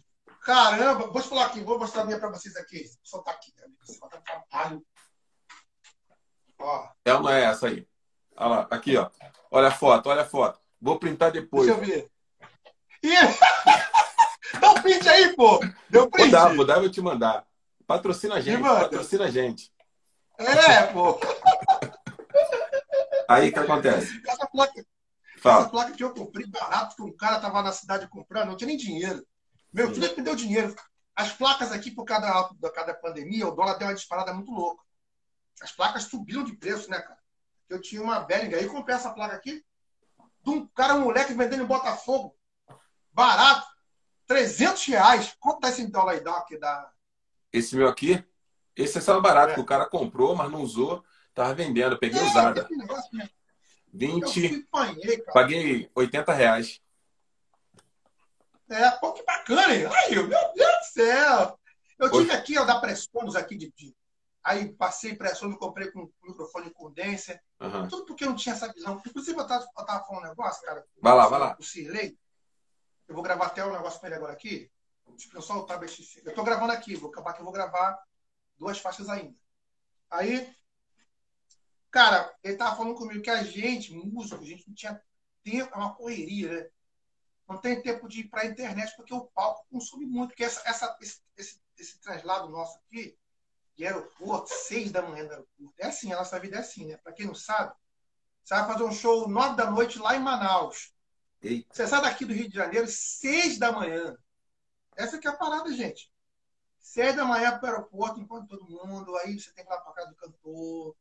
Caramba, 0.42 1.08
vou 1.08 1.22
falar 1.22 1.46
aqui, 1.46 1.60
vou 1.60 1.78
mostrar 1.78 2.02
a 2.02 2.04
minha 2.04 2.18
para 2.18 2.30
vocês 2.30 2.56
aqui. 2.56 2.84
Vou 2.84 2.96
soltar 3.02 3.34
aqui, 3.34 3.52
Você 3.80 3.98
vai. 3.98 4.80
Ó. 6.60 6.88
É 7.04 7.14
ou 7.14 7.20
não 7.20 7.28
é 7.28 7.44
essa 7.44 7.68
aí? 7.68 7.86
Olha 8.36 8.48
lá, 8.48 8.68
aqui, 8.70 8.96
ó. 8.96 9.10
Olha 9.50 9.68
a 9.68 9.72
foto, 9.72 10.08
olha 10.08 10.22
a 10.22 10.26
foto. 10.26 10.60
Vou 10.80 10.98
printar 10.98 11.32
depois. 11.32 11.66
Deixa 11.66 11.80
eu 11.80 11.86
ver. 11.86 12.10
Ih! 13.02 13.14
Dá 14.60 14.70
um 14.70 14.82
print 14.82 15.08
aí, 15.08 15.34
pô! 15.36 15.60
Deu 15.90 16.10
print. 16.10 16.30
Vou 16.30 16.40
dar, 16.40 16.56
vou 16.56 16.66
dar, 16.66 16.80
vou 16.80 16.90
te 16.90 17.00
mandar. 17.00 17.47
Patrocina 17.88 18.36
a 18.36 18.40
gente, 18.40 18.62
patrocina 18.62 19.24
a 19.24 19.30
gente. 19.30 19.72
É, 20.38 20.86
pô. 20.92 21.18
Aí 23.28 23.48
o 23.48 23.52
que 23.52 23.58
acontece? 23.58 24.22
Essa 24.24 24.46
placa, 24.46 24.86
Fala. 25.38 25.60
essa 25.62 25.70
placa 25.70 25.92
que 25.92 26.04
eu 26.04 26.14
comprei 26.14 26.46
barato, 26.46 26.94
que 26.94 27.02
um 27.02 27.16
cara 27.16 27.40
tava 27.40 27.60
na 27.62 27.72
cidade 27.72 28.08
comprando, 28.08 28.50
não 28.50 28.56
tinha 28.56 28.68
nem 28.68 28.76
dinheiro. 28.76 29.26
Meu 29.72 29.92
filho 29.92 30.16
me 30.16 30.22
deu 30.22 30.36
dinheiro. 30.36 30.76
As 31.16 31.32
placas 31.32 31.72
aqui, 31.72 31.90
por 31.90 32.04
causa 32.04 32.54
da, 32.60 32.70
cada 32.70 32.94
pandemia, 32.94 33.48
o 33.48 33.50
dólar 33.50 33.76
deu 33.76 33.88
uma 33.88 33.94
disparada 33.94 34.32
muito 34.32 34.52
louca 34.52 34.86
as 35.62 35.72
placas 35.72 36.04
subiram 36.04 36.44
de 36.44 36.56
preço, 36.56 36.90
né, 36.90 37.00
cara? 37.00 37.18
Eu 37.68 37.80
tinha 37.80 38.02
uma 38.02 38.20
Behringer 38.20 38.58
aí, 38.58 38.68
comprei 38.68 38.96
essa 38.96 39.10
placa 39.10 39.34
aqui, 39.36 39.64
de 40.42 40.50
um 40.50 40.66
cara, 40.68 40.94
um 40.94 41.02
moleque 41.02 41.34
vendendo 41.34 41.62
em 41.62 41.66
Botafogo, 41.66 42.34
barato, 43.12 43.66
300 44.26 44.84
reais. 44.86 45.36
Quanto 45.38 45.60
tá 45.60 45.68
esse 45.68 45.86
dólar 45.86 46.12
aí 46.12 46.22
aqui 46.26 46.58
da... 46.58 46.90
Esse 47.52 47.76
meu 47.76 47.88
aqui? 47.88 48.24
Esse 48.76 48.98
é 48.98 49.00
só 49.00 49.20
barato, 49.20 49.52
é. 49.52 49.54
que 49.54 49.60
o 49.60 49.66
cara 49.66 49.86
comprou, 49.86 50.36
mas 50.36 50.50
não 50.50 50.62
usou, 50.62 51.04
tava 51.34 51.54
vendendo, 51.54 51.98
peguei 51.98 52.20
é, 52.20 52.24
usada. 52.24 52.68
20, 53.92 54.66
panhei, 54.70 55.18
paguei 55.32 55.90
80 55.94 56.32
reais. 56.32 56.80
É, 58.70 58.90
pô, 58.92 59.12
que 59.12 59.24
bacana, 59.24 59.74
hein? 59.74 59.86
Ai, 59.86 60.10
meu 60.10 60.28
Deus 60.28 60.52
do 60.54 60.84
céu! 60.92 61.58
Eu 61.98 62.10
tive 62.12 62.30
aqui, 62.32 62.58
ó, 62.58 62.64
da 62.64 62.78
Pressonos 62.78 63.34
aqui 63.34 63.56
de, 63.56 63.72
de 63.74 63.96
Aí 64.48 64.72
passei 64.72 65.14
pressão, 65.14 65.52
comprei 65.56 65.90
com 65.90 66.10
microfone 66.22 66.70
condenser. 66.70 67.42
Uhum. 67.60 67.86
Tudo 67.88 68.06
porque 68.06 68.24
eu 68.24 68.30
não 68.30 68.36
tinha 68.36 68.54
essa 68.54 68.72
visão. 68.72 69.00
Inclusive, 69.06 69.36
eu 69.36 69.42
estava 69.42 69.66
falando 70.06 70.24
um 70.24 70.28
negócio, 70.28 70.64
cara. 70.64 70.82
Vai 71.02 71.14
lá, 71.14 71.28
vai 71.28 71.38
lá. 71.38 71.56
O 71.58 71.62
Cirlei. 71.62 72.16
Eu 73.06 73.14
vou 73.14 73.22
gravar 73.22 73.46
até 73.46 73.62
um 73.62 73.72
negócio 73.72 74.00
com 74.00 74.06
ele 74.06 74.14
agora 74.14 74.32
aqui. 74.32 74.70
Deixa 75.18 75.36
eu 75.36 75.42
só 75.42 75.58
o 75.58 75.66
tablet. 75.66 76.20
Eu 76.24 76.30
estou 76.30 76.44
gravando 76.44 76.72
aqui, 76.72 76.94
vou 76.94 77.10
acabar 77.10 77.32
que 77.32 77.40
eu 77.40 77.44
vou 77.44 77.52
gravar 77.52 78.00
duas 78.56 78.78
faixas 78.78 79.08
ainda. 79.08 79.36
Aí, 80.08 80.48
cara, 81.90 82.32
ele 82.42 82.56
tava 82.56 82.76
falando 82.76 82.94
comigo 82.94 83.22
que 83.22 83.30
a 83.30 83.42
gente, 83.42 83.92
músico, 83.92 84.40
a 84.40 84.46
gente 84.46 84.66
não 84.68 84.74
tinha 84.74 85.02
tempo, 85.42 85.74
é 85.74 85.76
uma 85.76 85.94
correria, 85.94 86.52
né? 86.52 86.70
Não 87.48 87.58
tem 87.58 87.82
tempo 87.82 88.06
de 88.08 88.20
ir 88.20 88.28
para 88.28 88.42
a 88.42 88.46
internet 88.46 88.94
porque 88.94 89.12
o 89.12 89.24
palco 89.26 89.66
consome 89.70 90.06
muito. 90.06 90.30
Porque 90.30 90.44
essa, 90.44 90.62
essa, 90.68 90.96
esse, 91.00 91.20
esse, 91.36 91.60
esse 91.76 91.98
translado 91.98 92.48
nosso 92.48 92.78
aqui, 92.78 93.18
de 93.76 93.86
aeroporto, 93.86 94.50
seis 94.50 94.92
da 94.92 95.02
manhã 95.02 95.24
do 95.24 95.30
aeroporto. 95.30 95.74
É 95.78 95.86
assim, 95.86 96.12
a 96.12 96.16
nossa 96.16 96.38
vida 96.38 96.56
é 96.56 96.60
assim, 96.60 96.86
né? 96.86 96.96
Para 96.98 97.12
quem 97.12 97.26
não 97.26 97.34
sabe, 97.34 97.74
você 98.44 98.54
vai 98.54 98.66
fazer 98.66 98.84
um 98.84 98.92
show 98.92 99.28
nove 99.28 99.56
da 99.56 99.70
noite 99.70 99.98
lá 99.98 100.14
em 100.14 100.20
Manaus. 100.20 100.92
Eita. 101.42 101.74
Você 101.74 101.86
sai 101.86 102.02
daqui 102.02 102.24
do 102.24 102.32
Rio 102.34 102.48
de 102.48 102.54
Janeiro 102.54 102.86
seis 102.86 103.58
da 103.58 103.72
manhã. 103.72 104.16
Essa 104.98 105.18
que 105.18 105.28
é 105.28 105.30
a 105.30 105.36
parada, 105.36 105.72
gente. 105.72 106.12
Seis 106.80 107.14
da 107.14 107.24
manhã 107.24 107.56
para 107.58 107.70
o 107.70 107.72
aeroporto, 107.72 108.20
enquanto 108.20 108.48
todo 108.48 108.68
mundo, 108.68 109.16
aí 109.18 109.38
você 109.38 109.52
tem 109.52 109.64
que 109.64 109.70
ir 109.70 109.74
lá 109.74 109.80
para 109.80 109.92
casa 109.92 110.10
do 110.10 110.16
cantor. 110.16 110.96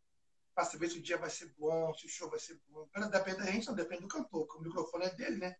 para 0.54 0.66
saber 0.66 0.90
se 0.90 1.00
o 1.00 1.02
dia 1.02 1.18
vai 1.18 1.30
ser 1.30 1.54
bom, 1.58 1.94
se 1.94 2.06
o 2.06 2.10
show 2.10 2.30
vai 2.30 2.40
ser 2.40 2.60
bom. 2.70 2.88
Depende 3.10 3.38
da 3.38 3.46
gente, 3.46 3.68
não 3.68 3.76
depende 3.76 4.02
do 4.02 4.08
cantor, 4.08 4.46
porque 4.46 4.58
o 4.58 4.62
microfone 4.62 5.06
é 5.06 5.10
dele, 5.10 5.38
né? 5.38 5.56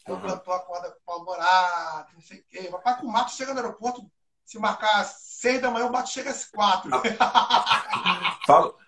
Então 0.00 0.16
uhum. 0.16 0.20
o 0.20 0.28
cantor 0.28 0.54
acorda 0.54 0.96
com 1.04 1.12
alvorada, 1.12 2.08
não 2.12 2.20
sei 2.20 2.40
o 2.40 2.44
quê. 2.44 2.70
Mas 2.84 2.98
que 2.98 3.06
o 3.06 3.08
Mato 3.08 3.30
chega 3.32 3.54
no 3.54 3.60
aeroporto, 3.60 4.10
se 4.44 4.58
marcar 4.58 5.04
seis 5.04 5.60
da 5.60 5.70
manhã, 5.70 5.86
o 5.86 5.92
Mato 5.92 6.10
chega 6.10 6.30
às 6.30 6.44
quatro. 6.44 6.90
Ah. 6.94 8.72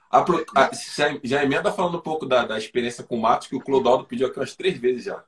A, 0.54 0.70
já, 0.72 1.18
já 1.24 1.42
emenda 1.42 1.72
falando 1.72 1.98
um 1.98 2.00
pouco 2.00 2.24
da, 2.24 2.46
da 2.46 2.56
experiência 2.56 3.02
com 3.02 3.16
o 3.16 3.20
Matos, 3.20 3.48
que 3.48 3.56
o 3.56 3.60
Clodoaldo 3.60 4.04
pediu 4.04 4.28
aqui 4.28 4.38
umas 4.38 4.54
três 4.54 4.78
vezes 4.78 5.04
já. 5.04 5.24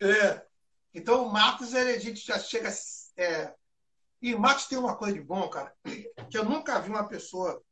É. 0.00 0.45
Então 0.96 1.26
o 1.26 1.32
Matos, 1.32 1.74
ele, 1.74 1.90
a 1.90 1.98
gente 1.98 2.26
já 2.26 2.38
chega. 2.38 2.72
É... 3.16 3.54
E 4.20 4.34
o 4.34 4.40
Matos 4.40 4.66
tem 4.66 4.78
uma 4.78 4.96
coisa 4.96 5.14
de 5.14 5.22
bom, 5.22 5.48
cara, 5.48 5.72
que 5.84 6.36
eu 6.36 6.44
nunca 6.44 6.80
vi 6.80 6.88
uma 6.88 7.06
pessoa 7.06 7.62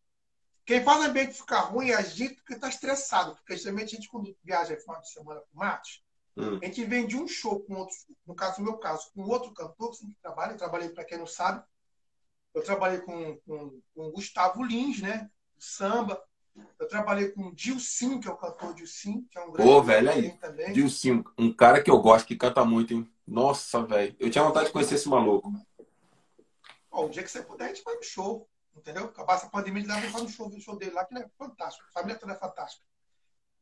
quem 0.66 0.82
faz 0.82 1.00
o 1.00 1.08
ambiente 1.08 1.34
ficar 1.34 1.60
ruim 1.60 1.90
é 1.90 1.94
a 1.94 2.02
gente 2.02 2.42
que 2.42 2.54
está 2.54 2.68
estressado, 2.68 3.34
porque 3.36 3.56
geralmente 3.56 3.94
a 3.94 3.96
gente, 3.96 4.08
quando 4.08 4.34
viaja 4.42 4.76
final 4.76 5.00
de 5.00 5.10
semana 5.10 5.40
com 5.40 5.46
o 5.54 5.58
Matos, 5.58 6.02
hum. 6.36 6.58
a 6.62 6.64
gente 6.64 6.84
vem 6.84 7.06
de 7.06 7.16
um 7.16 7.28
show 7.28 7.60
com 7.60 7.74
outro, 7.74 7.94
no 8.26 8.34
caso, 8.34 8.60
no 8.60 8.64
meu 8.64 8.78
caso, 8.78 9.10
com 9.14 9.22
outro 9.22 9.52
cantor 9.52 9.90
que 9.90 9.98
sempre 9.98 10.16
trabalha. 10.22 10.52
Eu 10.52 10.56
trabalhei, 10.56 10.88
para 10.88 11.04
quem 11.04 11.18
não 11.18 11.26
sabe, 11.26 11.62
eu 12.54 12.62
trabalhei 12.62 13.00
com, 13.00 13.36
com, 13.46 13.80
com 13.94 14.10
Gustavo 14.12 14.62
Lins, 14.62 15.02
né? 15.02 15.30
Samba. 15.58 16.22
Eu 16.78 16.88
trabalhei 16.88 17.30
com 17.30 17.48
o 17.48 17.54
Dilcim, 17.54 18.20
que 18.20 18.28
é 18.28 18.30
o 18.30 18.36
cantor 18.36 18.74
Dilcim, 18.74 19.26
que 19.30 19.36
é 19.36 19.42
um 19.42 19.50
grande 19.50 19.70
Pô, 19.70 19.82
velho, 19.82 20.10
aí. 20.10 20.32
também. 20.38 20.72
Dilcim, 20.72 21.24
um 21.36 21.52
cara 21.52 21.82
que 21.82 21.90
eu 21.90 21.98
gosto, 21.98 22.26
que 22.26 22.36
canta 22.36 22.64
muito, 22.64 22.94
hein? 22.94 23.10
Nossa, 23.26 23.82
velho. 23.84 24.14
Eu 24.18 24.30
tinha 24.30 24.44
vontade 24.44 24.66
de 24.66 24.72
conhecer 24.72 24.96
esse 24.96 25.08
maluco. 25.08 25.52
O 26.90 27.08
dia 27.08 27.22
que 27.22 27.30
você 27.30 27.42
puder, 27.42 27.64
a 27.64 27.68
gente 27.68 27.82
vai 27.82 27.94
no 27.96 28.02
show. 28.02 28.48
Entendeu? 28.76 29.04
Acabar 29.04 29.34
essa 29.34 29.48
pandemia, 29.48 29.82
ele 29.82 29.92
leva 29.92 30.20
no 30.20 30.28
show, 30.28 30.48
no 30.48 30.60
show 30.60 30.76
dele 30.76 30.92
lá, 30.92 31.04
que 31.04 31.16
é 31.16 31.28
fantástico. 31.38 31.86
A 31.88 31.92
família 31.92 32.18
toda 32.18 32.32
é 32.32 32.36
fantástica. 32.36 32.84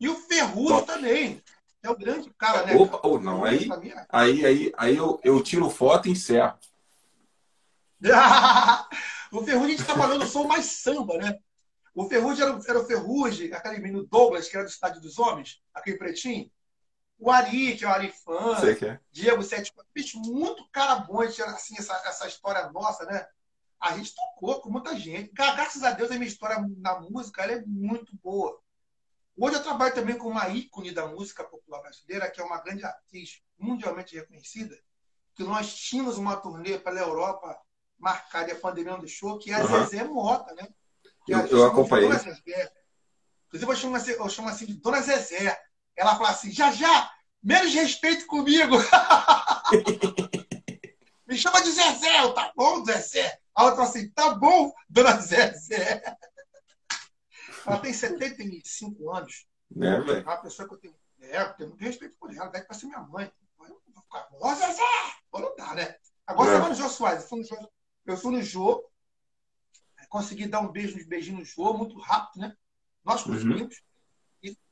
E 0.00 0.08
o 0.08 0.16
Ferrugem 0.16 0.84
também. 0.84 1.42
É 1.82 1.90
o 1.90 1.96
grande 1.96 2.30
cara, 2.38 2.64
né? 2.64 2.76
Opa, 2.76 3.00
ou 3.02 3.16
oh, 3.16 3.20
não, 3.20 3.44
aí, 3.44 3.68
aí, 4.08 4.46
aí, 4.46 4.72
aí 4.76 4.96
eu, 4.96 5.20
eu 5.24 5.42
tiro 5.42 5.68
foto 5.68 6.06
e 6.06 6.12
encerro. 6.12 6.56
o 9.32 9.42
Ferrugem 9.44 9.74
a 9.74 9.78
gente 9.78 9.84
trabalhou 9.84 10.18
no 10.18 10.26
som 10.26 10.44
mais 10.44 10.66
samba, 10.66 11.18
né? 11.18 11.38
O 11.92 12.08
Ferrugem 12.08 12.44
era, 12.44 12.60
era 12.68 12.80
o 12.80 12.86
Ferrugem, 12.86 13.52
aquele 13.52 13.78
menino 13.80 14.06
Douglas, 14.06 14.48
que 14.48 14.56
era 14.56 14.64
do 14.64 14.70
Estádio 14.70 15.00
dos 15.00 15.18
Homens, 15.18 15.60
aquele 15.74 15.98
pretinho. 15.98 16.48
O 17.18 17.30
Ari, 17.30 17.76
que 17.76 17.84
é 17.84 17.88
o 17.88 17.90
Ari 17.90 18.10
Fã. 18.10 18.56
É. 18.84 19.00
Diego 19.10 19.42
Sete. 19.42 19.72
Bicho, 19.94 20.18
muito 20.18 20.68
cara 20.70 20.96
bom. 20.96 21.20
Assim, 21.20 21.76
essa, 21.78 21.94
essa 22.06 22.26
história 22.26 22.70
nossa, 22.70 23.04
né? 23.04 23.26
a 23.82 23.96
gente 23.96 24.14
tocou 24.14 24.60
com 24.60 24.70
muita 24.70 24.96
gente. 24.96 25.32
Graças 25.32 25.82
a 25.82 25.90
Deus, 25.90 26.10
a 26.10 26.14
minha 26.14 26.28
história 26.28 26.56
na 26.78 27.00
música 27.00 27.42
é 27.42 27.60
muito 27.66 28.16
boa. 28.22 28.56
Hoje 29.36 29.56
eu 29.56 29.62
trabalho 29.62 29.92
também 29.92 30.16
com 30.16 30.28
uma 30.28 30.48
ícone 30.48 30.92
da 30.92 31.06
música 31.08 31.42
popular 31.42 31.80
brasileira, 31.80 32.30
que 32.30 32.40
é 32.40 32.44
uma 32.44 32.62
grande 32.62 32.84
atriz 32.84 33.42
mundialmente 33.58 34.14
reconhecida, 34.14 34.78
que 35.34 35.42
nós 35.42 35.74
tínhamos 35.74 36.16
uma 36.16 36.36
turnê 36.36 36.78
pela 36.78 37.00
Europa 37.00 37.58
marcada 37.98 38.50
e 38.50 38.52
a 38.52 38.60
pandemia 38.60 38.92
não 38.92 39.00
deixou, 39.00 39.38
que 39.38 39.50
é 39.50 39.54
a 39.54 39.64
uhum. 39.64 39.84
Zezé 39.84 40.04
Mota, 40.04 40.54
né? 40.54 40.68
Que 41.24 41.32
eu, 41.32 41.46
eu 41.46 41.66
acompanhei. 41.66 42.08
Inclusive, 42.08 43.70
eu 43.70 43.76
chamo, 43.76 43.96
assim, 43.96 44.12
eu 44.12 44.28
chamo 44.28 44.48
assim 44.48 44.66
de 44.66 44.74
Dona 44.74 45.00
Zezé. 45.00 45.60
Ela 45.96 46.16
fala 46.16 46.30
assim, 46.30 46.50
já, 46.50 46.72
já, 46.72 47.12
menos 47.42 47.74
respeito 47.74 48.26
comigo. 48.26 48.76
Me 51.26 51.36
chama 51.36 51.60
de 51.62 51.70
Zezé, 51.70 52.20
eu, 52.20 52.34
tá 52.34 52.52
bom, 52.56 52.84
Zezé. 52.84 53.38
A 53.54 53.64
outra 53.64 53.84
assim, 53.84 54.08
tá 54.10 54.34
bom, 54.34 54.72
dona 54.88 55.20
Zezé. 55.20 56.02
Ela 57.66 57.78
tem 57.78 57.92
75 57.92 59.10
anos. 59.10 59.46
É, 59.76 60.00
velho. 60.00 60.18
É 60.18 60.22
uma 60.22 60.36
pessoa 60.38 60.68
que 60.68 60.74
eu 60.74 60.78
tenho. 60.78 60.94
É, 61.20 61.40
eu 61.40 61.54
tenho 61.54 61.68
muito 61.70 61.82
respeito 61.82 62.16
por 62.18 62.34
ela, 62.34 62.46
deve 62.46 62.66
ser 62.74 62.86
minha 62.86 63.00
mãe. 63.00 63.32
Eu 63.60 63.68
não 63.68 63.78
vou 63.94 64.02
ficar, 64.02 64.28
Zezé! 64.54 64.82
Não 65.32 65.54
dá, 65.56 65.74
né? 65.74 65.96
Agora 66.26 66.50
é. 66.50 66.54
você 66.54 66.60
vai 66.60 66.70
no 66.70 66.74
Jô 66.74 66.88
Soares. 66.88 67.22
Eu 67.22 67.28
fui 67.28 67.38
no 67.38 67.44
Jô, 67.44 67.70
eu 68.06 68.16
fui 68.16 68.32
no 68.32 68.42
Jô 68.42 68.92
consegui 70.12 70.46
dar 70.46 70.60
um 70.60 70.70
beijo, 70.70 70.98
uns 70.98 71.06
beijinhos 71.06 71.40
no 71.40 71.44
Jô, 71.46 71.72
muito 71.72 71.98
rápido, 71.98 72.42
né? 72.42 72.54
Nós 73.02 73.22
conseguimos. 73.22 73.78
Uhum. 73.78 73.91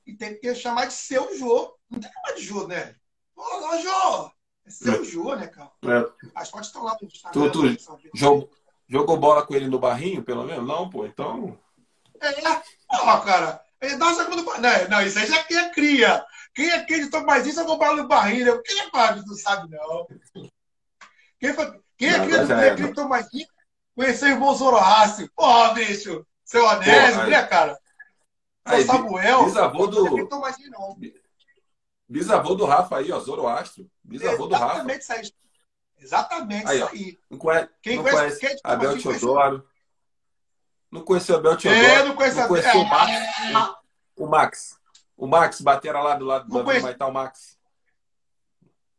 E, 0.06 0.14
tem 0.14 0.38
que 0.38 0.54
chamar 0.54 0.86
de 0.86 0.94
seu 0.94 1.36
Jô. 1.36 1.76
Não 1.90 2.00
tem 2.00 2.10
que 2.10 2.16
chamar 2.16 2.36
de 2.36 2.42
Jô, 2.42 2.66
né? 2.66 2.94
Ô, 3.36 3.42
ô 3.42 3.78
Jô! 3.80 4.30
É 4.66 4.70
seu 4.70 5.02
é. 5.02 5.04
Jô, 5.04 5.34
né, 5.34 5.46
cara? 5.46 5.70
É. 5.84 6.28
As 6.34 6.50
fotos 6.50 6.68
estão 6.68 6.84
lá 6.84 6.96
no 7.00 7.06
Instagram. 7.06 7.50
Tu, 7.50 7.76
tu, 7.76 8.10
João, 8.14 8.48
Jogou 8.90 9.16
bola 9.16 9.46
com 9.46 9.54
ele 9.54 9.68
no 9.68 9.78
barrinho, 9.78 10.24
pelo 10.24 10.42
menos? 10.42 10.66
Não, 10.66 10.90
pô, 10.90 11.06
então. 11.06 11.56
É, 12.20 12.28
ó, 12.90 13.20
cara. 13.20 13.62
Ele 13.80 13.96
dá 13.96 14.06
uma 14.06 14.14
segunda. 14.14 14.58
Não, 14.58 14.88
não, 14.88 15.06
isso 15.06 15.16
aí 15.16 15.26
já 15.26 15.44
quem 15.44 15.56
é 15.56 15.70
cria. 15.70 16.26
Quem 16.52 16.68
é 16.68 16.82
quem 16.82 17.04
de 17.04 17.08
Tomazinho 17.08 17.54
jogou 17.54 17.78
bola 17.78 18.02
no 18.02 18.08
barrinho? 18.08 18.56
Né? 18.56 18.62
Quem 18.64 18.80
é 18.80 18.90
pai? 18.90 19.22
Não 19.24 19.36
sabe, 19.36 19.70
não. 19.70 20.08
Quem, 21.38 21.54
foi, 21.54 21.80
quem 21.96 22.08
é 22.08 22.18
cria 22.18 22.44
do 22.44 22.52
é, 22.52 22.74
de 22.74 22.92
Tomazinho 22.92 23.46
conheceu 23.94 24.28
o 24.28 24.32
irmão 24.32 24.54
Zoroastro? 24.54 25.30
Porra, 25.36 25.72
bicho. 25.72 26.26
Seu 26.44 26.64
Onésio, 26.64 27.26
né, 27.28 27.46
cara? 27.46 27.78
Aí, 28.76 28.84
Samuel. 28.84 29.44
Bisavô 29.44 29.86
do. 29.86 30.28
Bisavô 32.08 32.54
do 32.54 32.64
Rafa 32.64 32.98
aí, 32.98 33.12
ó, 33.12 33.20
Zoroastro. 33.20 33.88
Bisavô 34.02 34.46
do 34.46 34.54
Rafa. 34.54 34.74
Exatamente 34.74 35.00
isso 35.02 35.12
aí. 35.12 35.32
Exatamente 35.98 36.68
aí, 36.68 36.76
isso 36.78 36.88
aí. 36.88 37.18
Não 37.30 37.38
conhece, 37.38 37.68
Quem 37.82 37.96
não 37.96 38.02
conhece, 38.04 38.40
conhece 38.40 38.60
Abel 38.64 39.00
Teodoro. 39.00 39.68
Não 40.90 41.02
conheceu 41.02 41.36
Abel 41.36 41.56
Teodoro. 41.56 41.84
É, 41.84 42.04
não 42.04 42.16
conhece 42.16 42.36
não 42.36 42.48
conheceu 42.48 42.80
o 42.80 42.88
Max. 42.88 43.10
É. 43.12 43.74
O 44.16 44.26
Max. 44.26 44.80
O 45.16 45.26
Max 45.26 45.60
batera 45.60 46.00
lá 46.02 46.14
do 46.14 46.24
lado 46.24 46.48
do 46.48 46.64
Maital 46.64 47.10
o 47.10 47.12
Max. 47.12 47.58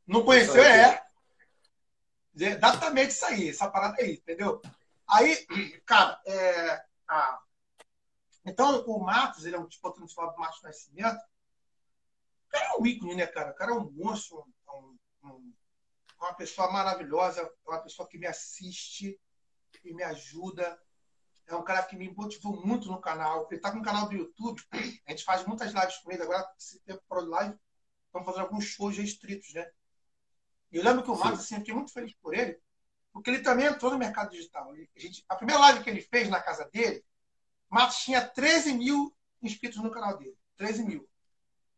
Não 0.07 0.23
conheceu, 0.23 0.63
é. 0.63 1.01
Exatamente 2.35 3.11
isso 3.11 3.25
aí, 3.25 3.49
essa 3.49 3.69
parada 3.69 4.01
aí, 4.01 4.13
entendeu? 4.13 4.61
Aí, 5.07 5.45
cara, 5.85 6.19
é, 6.25 6.81
ah, 7.07 7.39
então 8.45 8.83
o 8.85 8.99
Matos, 8.99 9.45
ele 9.45 9.55
é 9.55 9.59
um 9.59 9.67
tipo, 9.67 9.93
falar 10.09 10.31
do 10.31 10.39
Matos 10.39 10.61
Nascimento. 10.61 11.19
O 12.47 12.49
cara 12.49 12.65
é 12.65 12.77
um 12.77 12.85
ícone, 12.85 13.15
né, 13.15 13.27
cara? 13.27 13.51
O 13.51 13.55
cara 13.55 13.71
é 13.71 13.75
um 13.75 13.91
monstro, 13.91 14.45
um, 14.67 14.97
um, 15.23 15.53
é 16.19 16.23
uma 16.25 16.33
pessoa 16.33 16.71
maravilhosa, 16.71 17.41
é 17.41 17.69
uma 17.69 17.81
pessoa 17.81 18.07
que 18.07 18.17
me 18.17 18.27
assiste 18.27 19.19
e 19.83 19.93
me 19.93 20.03
ajuda. 20.03 20.79
É 21.47 21.55
um 21.55 21.63
cara 21.63 21.83
que 21.83 21.95
me 21.95 22.09
motivou 22.13 22.65
muito 22.65 22.87
no 22.87 23.01
canal. 23.01 23.47
Ele 23.47 23.57
está 23.57 23.71
com 23.71 23.79
um 23.79 23.83
canal 23.83 24.07
do 24.07 24.15
YouTube. 24.15 24.61
A 25.05 25.11
gente 25.11 25.23
faz 25.23 25.45
muitas 25.45 25.73
lives 25.73 25.97
com 25.97 26.11
ele. 26.11 26.23
Agora, 26.23 26.49
esse 26.57 26.79
tempo 26.81 27.01
para 27.07 27.21
live, 27.21 27.59
estamos 28.05 28.25
fazendo 28.25 28.43
alguns 28.43 28.65
shows 28.65 28.97
restritos, 28.97 29.53
né? 29.53 29.69
E 30.71 30.77
eu 30.77 30.83
lembro 30.83 31.03
que 31.03 31.11
o 31.11 31.17
Marcos, 31.17 31.41
assim, 31.41 31.55
eu 31.55 31.59
fiquei 31.59 31.73
muito 31.73 31.91
feliz 31.91 32.13
por 32.21 32.33
ele, 32.33 32.57
porque 33.11 33.29
ele 33.29 33.41
também 33.41 33.65
entrou 33.65 33.91
no 33.91 33.97
mercado 33.97 34.31
digital. 34.31 34.71
A, 34.71 34.99
gente, 34.99 35.25
a 35.27 35.35
primeira 35.35 35.59
live 35.61 35.83
que 35.83 35.89
ele 35.89 36.01
fez 36.01 36.29
na 36.29 36.41
casa 36.41 36.69
dele, 36.71 37.03
Marcos 37.71 38.03
tinha 38.03 38.21
13 38.21 38.73
mil 38.73 39.15
inscritos 39.41 39.81
no 39.81 39.89
canal 39.89 40.17
dele. 40.17 40.37
13 40.57 40.83
mil. 40.83 41.09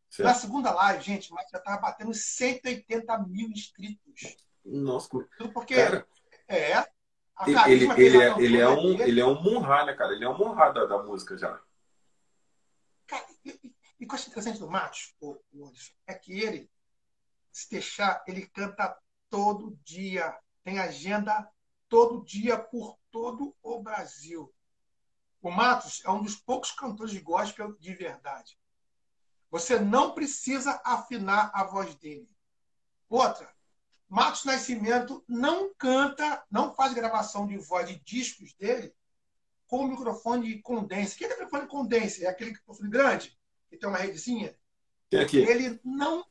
Certo. 0.09 0.27
Na 0.27 0.33
segunda 0.33 0.71
live, 0.73 1.03
gente, 1.03 1.31
o 1.31 1.35
Mike 1.35 1.51
já 1.51 1.59
estava 1.59 1.81
batendo 1.81 2.13
180 2.13 3.17
mil 3.19 3.49
inscritos. 3.49 4.37
Nossa, 4.65 5.07
Tudo 5.37 5.53
porque. 5.53 5.75
Cara, 5.75 6.07
é. 6.47 6.85
ele, 7.47 7.85
ele, 7.85 8.01
ele, 8.01 8.17
é, 8.17 8.39
ele, 8.39 8.59
é 8.59 8.69
um, 8.69 9.01
ele 9.01 9.21
é 9.21 9.25
um 9.25 9.41
Munra, 9.41 9.85
né, 9.85 9.93
cara? 9.93 10.13
Ele 10.13 10.25
é 10.25 10.29
um 10.29 10.37
Munra 10.37 10.71
da, 10.71 10.85
da 10.85 11.03
música 11.03 11.37
já. 11.37 11.59
Cara, 13.05 13.25
e, 13.45 13.49
e, 13.63 13.75
e 13.99 14.05
o 14.05 14.07
que 14.07 14.13
eu 14.13 14.15
acho 14.15 14.29
interessante 14.29 14.59
do 14.59 14.69
Matos, 14.69 15.15
o, 15.19 15.39
o 15.51 15.67
Anderson, 15.67 15.93
é 16.07 16.13
que 16.13 16.39
ele, 16.39 16.69
se 17.51 17.69
deixar, 17.69 18.23
ele 18.27 18.47
canta 18.47 18.97
todo 19.29 19.77
dia. 19.83 20.35
Tem 20.63 20.79
agenda 20.79 21.47
todo 21.89 22.23
dia 22.23 22.57
por 22.57 22.97
todo 23.11 23.55
o 23.61 23.81
Brasil. 23.81 24.53
O 25.43 25.51
Matos 25.51 26.01
é 26.05 26.09
um 26.09 26.23
dos 26.23 26.37
poucos 26.37 26.71
cantores 26.71 27.11
de 27.11 27.19
gospel 27.19 27.75
de 27.77 27.93
verdade. 27.93 28.57
Você 29.51 29.77
não 29.77 30.13
precisa 30.13 30.81
afinar 30.85 31.51
a 31.53 31.65
voz 31.65 31.93
dele. 31.95 32.29
Outra, 33.09 33.53
Matos 34.07 34.45
Nascimento 34.45 35.21
não 35.27 35.73
canta, 35.75 36.41
não 36.49 36.73
faz 36.73 36.93
gravação 36.93 37.45
de 37.45 37.57
voz 37.57 37.89
de 37.89 37.99
discos 38.05 38.53
dele 38.53 38.95
com 39.67 39.85
microfone 39.85 40.61
condense. 40.61 41.15
O 41.15 41.17
que 41.17 41.25
é 41.25 41.29
microfone 41.29 41.67
condense? 41.67 42.23
É 42.23 42.29
aquele 42.29 42.51
microfone 42.51 42.89
grande, 42.89 43.37
que 43.69 43.75
tem 43.75 43.89
uma 43.89 43.97
redezinha? 43.97 44.55
Tem 45.09 45.19
aqui. 45.19 45.39
Ele 45.39 45.77
não, 45.83 46.25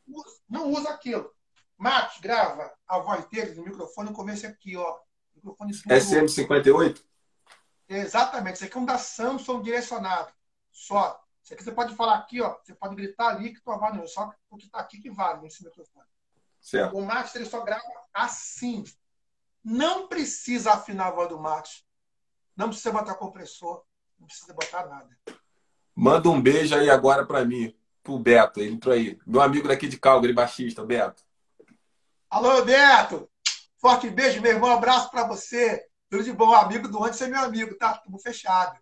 não 0.48 0.70
usa 0.70 0.89
aquilo. 0.89 1.30
Matos 1.76 2.18
grava 2.18 2.72
a 2.89 2.98
voz 2.98 3.28
dele 3.28 3.55
no 3.56 3.64
microfone 3.64 4.10
começa 4.14 4.48
aqui, 4.48 4.74
ó. 4.74 4.98
Microfone 5.34 5.72
SM58? 5.74 7.11
Exatamente. 7.88 8.56
Isso 8.56 8.64
aqui 8.64 8.76
é 8.76 8.80
um 8.80 8.84
da 8.84 8.98
Samsung 8.98 9.62
direcionado. 9.62 10.32
Só. 10.70 11.20
Isso 11.42 11.54
aqui 11.54 11.64
você 11.64 11.72
pode 11.72 11.94
falar 11.94 12.16
aqui, 12.16 12.40
ó. 12.40 12.56
Você 12.62 12.74
pode 12.74 12.94
gritar 12.94 13.28
ali 13.28 13.52
que 13.52 13.60
tua 13.60 13.76
voz 13.76 13.94
não. 13.94 14.06
Só 14.06 14.32
o 14.50 14.56
que 14.56 14.66
está 14.66 14.78
aqui 14.78 15.00
que 15.00 15.10
vale 15.10 15.42
nesse 15.42 15.64
microfone. 15.64 16.06
Certo. 16.60 16.96
O 16.96 17.04
Max 17.04 17.34
ele 17.34 17.44
só 17.44 17.62
grava 17.62 17.82
assim. 18.14 18.84
Não 19.64 20.09
precisa 20.09 20.72
afinar 20.72 21.09
a 21.09 21.10
voz 21.10 21.28
do 21.28 21.38
Max. 21.38 21.84
Não 22.56 22.68
precisa 22.68 22.92
botar 22.92 23.14
compressor. 23.14 23.84
Não 24.18 24.26
precisa 24.26 24.54
botar 24.54 24.86
nada. 24.86 25.10
Manda 25.94 26.28
um 26.28 26.40
beijo 26.40 26.74
aí 26.74 26.88
agora 26.88 27.26
para 27.26 27.44
mim, 27.44 27.76
pro 28.02 28.18
Beto. 28.18 28.60
Ele 28.60 28.74
entrou 28.74 28.94
aí. 28.94 29.18
Meu 29.26 29.40
amigo 29.40 29.68
daqui 29.68 29.88
de 29.88 29.98
Calgary, 29.98 30.32
baixista, 30.32 30.84
Beto. 30.84 31.22
Alô, 32.30 32.64
Beto! 32.64 33.28
Forte 33.76 34.09
beijo, 34.09 34.40
meu 34.40 34.52
irmão. 34.52 34.70
Abraço 34.70 35.10
para 35.10 35.26
você. 35.26 35.84
Tudo 36.12 36.24
de 36.24 36.32
bom. 36.34 36.55
Amigo 36.55 36.89
do 36.89 37.02
antes 37.02 37.22
é 37.22 37.26
meu 37.26 37.40
amigo, 37.40 37.74
tá? 37.74 37.94
Tudo 37.94 38.18
fechado. 38.18 38.78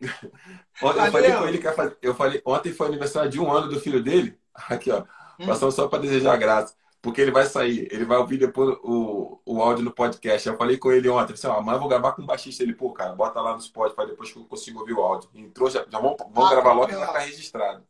eu 0.00 1.12
falei 1.12 1.32
com 1.32 1.46
ele 1.46 1.58
que 1.58 1.66
eu 2.00 2.14
falei, 2.14 2.42
ontem 2.46 2.72
foi 2.72 2.86
aniversário 2.86 3.30
de 3.30 3.38
um 3.38 3.52
ano 3.52 3.68
do 3.68 3.78
filho 3.78 4.02
dele. 4.02 4.40
Aqui, 4.54 4.90
ó. 4.90 5.04
Hum. 5.38 5.46
Passando 5.46 5.70
só 5.70 5.86
para 5.86 5.98
desejar 5.98 6.38
graça. 6.38 6.74
Porque 7.02 7.20
ele 7.20 7.30
vai 7.30 7.44
sair, 7.44 7.88
ele 7.92 8.06
vai 8.06 8.16
ouvir 8.16 8.38
depois 8.38 8.78
o, 8.82 9.38
o 9.44 9.60
áudio 9.60 9.84
no 9.84 9.92
podcast. 9.92 10.48
Eu 10.48 10.56
falei 10.56 10.78
com 10.78 10.90
ele 10.90 11.10
ontem, 11.10 11.34
assim, 11.34 11.46
ó, 11.46 11.58
amanhã 11.58 11.76
eu 11.76 11.80
vou 11.80 11.90
gravar 11.90 12.12
com 12.12 12.22
o 12.22 12.26
baixista. 12.26 12.62
Ele, 12.62 12.72
pô, 12.72 12.90
cara, 12.90 13.14
bota 13.14 13.38
lá 13.38 13.52
no 13.52 13.60
Spotify 13.60 14.06
depois 14.06 14.32
que 14.32 14.38
eu 14.38 14.44
consigo 14.44 14.80
ouvir 14.80 14.94
o 14.94 15.02
áudio. 15.02 15.28
Entrou, 15.34 15.68
já, 15.68 15.80
já 15.80 15.98
vamos, 16.00 16.16
vamos 16.30 16.50
ah, 16.50 16.54
gravar 16.54 16.72
logo 16.72 16.90
e 16.90 16.94
vai 16.94 17.06
ficar 17.06 17.18
registrado. 17.18 17.84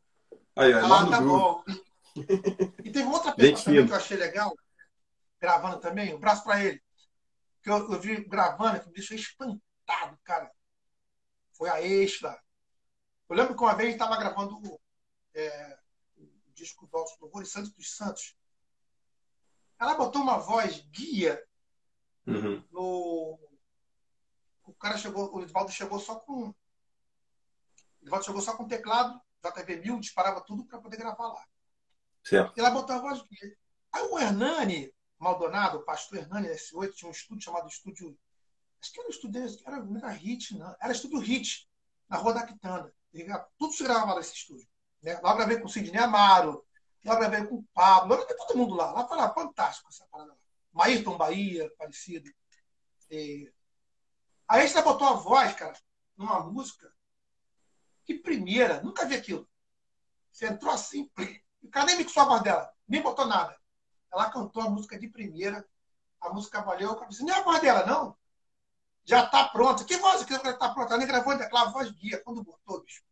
Aí, 0.57 0.73
aí, 0.73 0.83
ah, 0.83 1.07
tá 1.07 1.21
bom. 1.21 1.63
E 2.85 2.91
teve 2.91 3.05
outra 3.05 3.31
pessoa 3.33 3.65
também 3.65 3.87
que 3.87 3.93
eu 3.93 3.97
achei 3.97 4.17
legal, 4.17 4.53
gravando 5.41 5.79
também, 5.79 6.13
um 6.13 6.19
braço 6.19 6.43
para 6.43 6.65
ele. 6.65 6.83
Que 7.63 7.71
eu, 7.71 7.93
eu, 7.93 8.01
vi 8.01 8.25
gravando, 8.25 8.81
que 8.81 8.89
me 8.89 8.95
deixou 8.95 9.17
espantado, 9.17 10.19
cara. 10.25 10.51
Foi 11.53 11.69
a 11.69 11.81
Extra. 11.81 12.41
Eu 13.29 13.37
lembro 13.37 13.57
que 13.57 13.63
uma 13.63 13.75
vez 13.75 13.89
a 13.89 13.91
gente 13.93 14.03
estava 14.03 14.19
gravando 14.19 14.61
é, 15.35 15.79
o 16.17 16.53
disco 16.53 16.87
do 16.87 16.97
Alto 16.97 17.17
Louvor 17.21 17.47
Santos 17.47 17.73
dos 17.73 17.95
Santos. 17.97 18.37
Ela 19.79 19.95
botou 19.95 20.23
uma 20.23 20.39
voz 20.39 20.81
guia 20.91 21.43
uhum. 22.27 22.63
no. 22.71 23.39
O 24.65 24.75
cara 24.75 24.97
chegou, 24.97 25.35
o 25.35 25.43
Edvaldo 25.43 25.71
chegou 25.71 25.99
só 25.99 26.17
com. 26.17 26.49
O 26.49 26.55
Edvaldo 28.03 28.25
chegou 28.25 28.41
só 28.41 28.57
com 28.57 28.69
teclado, 28.69 29.21
JV1000, 29.43 30.01
disparava 30.01 30.41
tudo 30.41 30.65
para 30.67 30.81
poder 30.81 30.97
gravar 30.97 31.29
lá. 31.29 31.45
Certo. 32.25 32.57
E 32.57 32.61
ela 32.61 32.71
botou 32.71 32.95
a 32.95 33.01
voz 33.01 33.23
guia. 33.23 33.57
Aí 33.93 34.03
o 34.03 34.19
Hernani 34.19 34.93
Maldonado, 35.23 35.79
o 35.79 35.83
pastor 35.85 36.19
Hernani 36.19 36.49
S8, 36.49 36.95
tinha 36.95 37.09
um 37.09 37.13
estúdio 37.13 37.45
chamado 37.45 37.69
Estúdio. 37.69 38.19
Acho 38.81 38.93
que 38.93 38.99
era 38.99 39.09
um 39.09 39.13
estúdio, 39.13 39.59
era, 39.65 39.81
não 39.85 39.97
era 39.97 40.09
Hit, 40.09 40.59
não. 40.59 40.77
Era 40.81 40.93
Estúdio 40.93 41.21
Hit, 41.21 41.71
na 42.09 42.17
Rua 42.17 42.35
da 42.35 42.47
Quitanda. 42.47 42.93
Tudo 43.57 43.73
se 43.73 43.85
gravava 43.85 44.17
nesse 44.17 44.35
estúdio. 44.35 44.67
Né? 45.01 45.19
Lá 45.23 45.35
gravei 45.35 45.61
com 45.61 45.67
o 45.67 45.69
Sidney 45.69 45.97
Amaro, 46.03 46.65
Lá 47.05 47.17
gravei 47.17 47.45
com 47.47 47.57
o 47.57 47.65
Pablo, 47.75 48.17
lá 48.17 48.25
todo 48.25 48.57
mundo 48.57 48.75
lá. 48.75 48.93
Lá 48.93 49.09
lá, 49.11 49.35
fantástico 49.35 49.89
essa 49.89 50.07
parada 50.11 50.31
lá. 50.31 50.39
Maírton 50.73 51.17
Bahia, 51.17 51.71
parecido. 51.77 52.31
E... 53.11 53.53
Aí 54.49 54.63
a 54.63 54.67
gente 54.67 54.83
botou 54.83 55.07
a 55.07 55.15
voz, 55.15 55.55
cara, 55.55 55.77
numa 56.17 56.41
música 56.41 56.93
que 58.05 58.15
primeira, 58.15 58.83
nunca 58.83 59.07
vi 59.07 59.15
aquilo. 59.15 59.49
Você 60.31 60.47
entrou 60.47 60.73
assim, 60.73 61.11
o 61.63 61.69
cara 61.71 61.87
nem 61.87 61.99
mixou 61.99 62.23
a 62.23 62.27
voz 62.27 62.43
dela, 62.43 62.73
nem 62.89 63.03
botou 63.03 63.27
nada. 63.27 63.57
Ela 64.13 64.31
cantou 64.31 64.63
a 64.63 64.71
música 64.71 64.99
de 64.99 65.09
primeira, 65.09 65.67
a 66.21 66.31
música 66.31 66.61
valeu, 66.61 66.91
eu 66.91 67.09
disse, 67.09 67.25
nem 67.25 67.35
a 67.35 67.43
voz 67.43 67.61
dela, 67.61 67.87
não. 67.87 68.17
Já 69.05 69.27
tá 69.27 69.49
pronta. 69.49 69.85
Que 69.85 69.97
voz 69.97 70.23
que 70.25 70.33
já 70.33 70.53
tá 70.53 70.69
pronta? 70.69 70.91
Ela 70.91 70.99
nem 70.99 71.07
gravou 71.07 71.33
ainda 71.33 71.45
aquela 71.45 71.71
voz 71.71 71.91
guia, 71.91 72.23
quando 72.23 72.45
botou, 72.45 72.83
bicho. 72.83 73.03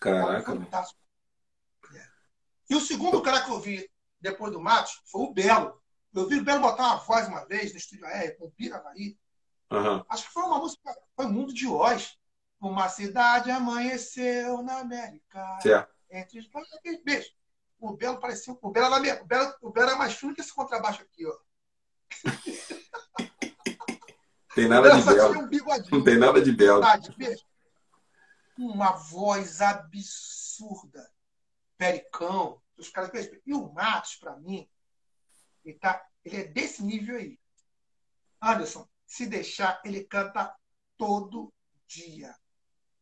Caraca. 0.00 0.52
Fantástico. 0.52 1.00
E 2.70 2.74
o 2.74 2.80
segundo 2.80 3.22
cara 3.22 3.42
que 3.42 3.50
eu 3.50 3.60
vi 3.60 3.90
depois 4.20 4.52
do 4.52 4.60
Matos 4.60 5.00
foi 5.06 5.22
o 5.22 5.32
Belo. 5.32 5.80
Eu 6.14 6.28
vi 6.28 6.38
o 6.38 6.44
Belo 6.44 6.60
botar 6.60 6.86
uma 6.86 6.96
voz 6.96 7.26
uma 7.26 7.44
vez 7.46 7.72
no 7.72 7.78
estúdio 7.78 8.06
aéreo 8.06 8.36
com 8.36 8.46
o 8.46 8.50
Piravaí. 8.50 9.18
Uhum. 9.70 10.04
Acho 10.08 10.26
que 10.26 10.32
foi 10.32 10.42
uma 10.42 10.58
música, 10.58 10.96
foi 11.16 11.26
Mundo 11.26 11.52
de 11.52 11.66
Oz. 11.66 12.18
Uma 12.60 12.88
cidade 12.88 13.50
amanheceu 13.50 14.62
na 14.62 14.80
América. 14.80 15.58
Certo. 15.62 15.94
Entre 16.10 16.38
os 16.38 16.48
beijo. 17.04 17.30
O 17.78 17.96
Belo 17.96 18.18
parecia. 18.18 18.56
O 18.60 18.70
Belo, 18.70 18.94
era, 18.94 19.22
o 19.22 19.26
Belo, 19.26 19.54
o 19.62 19.70
Belo 19.70 19.90
era 19.90 19.98
mais 19.98 20.14
fino 20.14 20.34
que 20.34 20.40
esse 20.40 20.54
contrabaixo 20.54 21.02
aqui, 21.02 21.24
ó. 21.26 21.38
Tem 24.54 24.66
nada 24.66 24.90
de 24.96 25.02
Belo. 25.04 25.38
Um 25.38 25.48
Não 25.92 26.04
tem 26.04 26.18
nada 26.18 26.40
de 26.40 26.52
Belo. 26.52 26.82
Uma 28.56 28.92
voz 28.92 29.60
absurda. 29.60 31.08
Pericão, 31.76 32.60
os 32.76 32.88
caras 32.88 33.30
E 33.46 33.54
o 33.54 33.72
Matos, 33.72 34.16
para 34.16 34.36
mim, 34.36 34.68
ele, 35.64 35.78
tá, 35.78 36.04
ele 36.24 36.36
é 36.38 36.44
desse 36.44 36.82
nível 36.82 37.16
aí. 37.16 37.38
Anderson, 38.42 38.88
se 39.06 39.26
deixar, 39.26 39.80
ele 39.84 40.02
canta 40.02 40.52
todo 40.96 41.52
dia. 41.86 42.34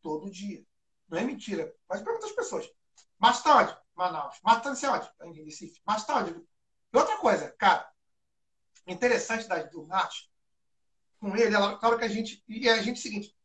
Todo 0.03 0.31
dia. 0.31 0.62
Não 1.09 1.19
é 1.19 1.24
mentira. 1.24 1.74
Mas 1.89 2.03
para 2.03 2.12
muitas 2.12 2.32
pessoas. 2.32 2.70
Mais 3.19 3.43
tarde, 3.43 3.77
Manaus. 3.97 4.39
Mais 4.43 4.62
tarde, 4.62 4.78
você 4.78 4.86
onde? 4.86 5.40
Em 5.40 5.44
Recife. 5.44 5.81
Mais 5.85 6.05
tarde. 6.05 6.31
E 6.93 6.97
outra 6.97 7.16
coisa, 7.18 7.51
cara, 7.52 7.90
interessante 8.86 9.48
da, 9.48 9.62
do 9.62 9.86
Matos, 9.86 10.31
com 11.18 11.35
ele, 11.36 11.55
ela 11.55 11.78
fala 11.78 11.98
que 11.98 12.05
a 12.05 12.09
gente. 12.09 12.44
E 12.47 12.68
a 12.68 12.77
gente 12.82 12.97
é 12.97 13.01
o 13.01 13.02
seguinte: 13.02 13.36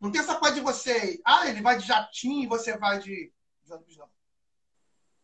não 0.00 0.10
tem 0.10 0.20
essa 0.20 0.36
coisa 0.36 0.54
de 0.54 0.60
você. 0.60 1.20
Ah, 1.24 1.48
ele 1.48 1.62
vai 1.62 1.78
de 1.78 1.86
jatinho 1.86 2.44
e 2.44 2.46
você 2.46 2.76
vai 2.76 3.00
de. 3.00 3.32
Não. 3.66 4.10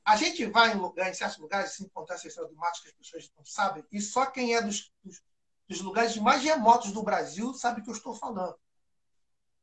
A 0.04 0.16
gente 0.16 0.44
vai 0.46 0.72
em, 0.72 0.76
lugar, 0.76 1.08
em 1.08 1.14
certos 1.14 1.38
lugares, 1.38 1.72
se 1.72 1.84
encontrar 1.84 2.16
essa 2.16 2.26
história 2.26 2.50
do 2.50 2.56
mato 2.56 2.82
que 2.82 2.88
as 2.88 2.94
pessoas 2.94 3.32
não 3.36 3.44
sabem, 3.44 3.86
e 3.92 4.00
só 4.00 4.26
quem 4.26 4.56
é 4.56 4.60
dos, 4.60 4.92
dos, 5.04 5.22
dos 5.68 5.80
lugares 5.80 6.16
mais 6.16 6.42
remotos 6.42 6.90
do 6.90 7.04
Brasil 7.04 7.54
sabe 7.54 7.80
o 7.80 7.84
que 7.84 7.90
eu 7.90 7.94
estou 7.94 8.12
falando. 8.12 8.58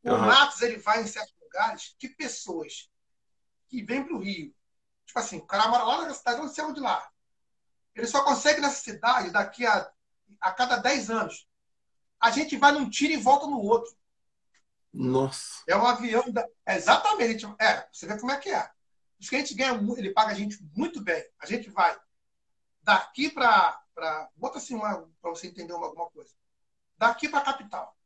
O 0.01 0.11
uhum. 0.11 0.17
Matos 0.17 0.61
ele 0.61 0.77
vai 0.77 1.01
em 1.03 1.07
certos 1.07 1.35
lugares 1.41 1.93
que 1.99 2.07
pessoas 2.07 2.89
que 3.67 3.83
vêm 3.83 4.03
para 4.03 4.15
o 4.15 4.19
Rio, 4.19 4.55
tipo 5.09 5.19
assim, 5.19 5.37
o 5.37 5.45
cara 5.45 5.67
mora 5.67 5.83
lá 5.83 6.05
na 6.05 6.13
cidade, 6.13 6.39
não 6.39 6.47
sei 6.47 6.63
onde 6.63 6.79
lá. 6.79 7.09
Ele 7.95 8.05
só 8.05 8.23
consegue 8.23 8.61
nessa 8.61 8.79
cidade 8.81 9.31
daqui 9.31 9.65
a, 9.65 9.91
a 10.39 10.51
cada 10.51 10.77
10 10.77 11.09
anos. 11.09 11.47
A 12.19 12.29
gente 12.29 12.55
vai 12.57 12.71
num 12.71 12.89
tiro 12.89 13.13
e 13.13 13.17
volta 13.17 13.47
no 13.47 13.59
outro. 13.59 13.91
Nossa. 14.93 15.63
É 15.67 15.75
um 15.75 15.85
avião. 15.85 16.23
Da... 16.31 16.47
É 16.63 16.75
exatamente. 16.75 17.45
É, 17.59 17.87
você 17.91 18.05
vê 18.05 18.19
como 18.19 18.31
é 18.31 18.37
que 18.37 18.49
é. 18.49 18.69
Que 19.19 19.35
a 19.35 19.39
gente 19.39 19.55
ganha, 19.55 19.73
ele 19.97 20.13
paga 20.13 20.31
a 20.31 20.35
gente 20.35 20.59
muito 20.75 21.01
bem. 21.01 21.25
A 21.39 21.45
gente 21.47 21.69
vai 21.71 21.99
daqui 22.83 23.31
para. 23.31 23.81
Bota 24.35 24.59
assim 24.59 24.79
para 24.79 25.31
você 25.31 25.47
entender 25.47 25.73
alguma 25.73 26.09
coisa. 26.11 26.31
Daqui 26.97 27.27
para 27.27 27.39
a 27.39 27.45
capital. 27.45 27.97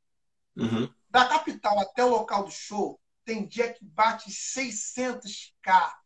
Uhum. 0.56 0.92
Da 1.10 1.28
capital 1.28 1.78
até 1.80 2.04
o 2.04 2.10
local 2.10 2.46
do 2.46 2.52
show, 2.52 3.00
tem 3.26 3.46
dia 3.46 3.74
que 3.74 3.84
bate 3.84 4.32
600k 4.32 6.03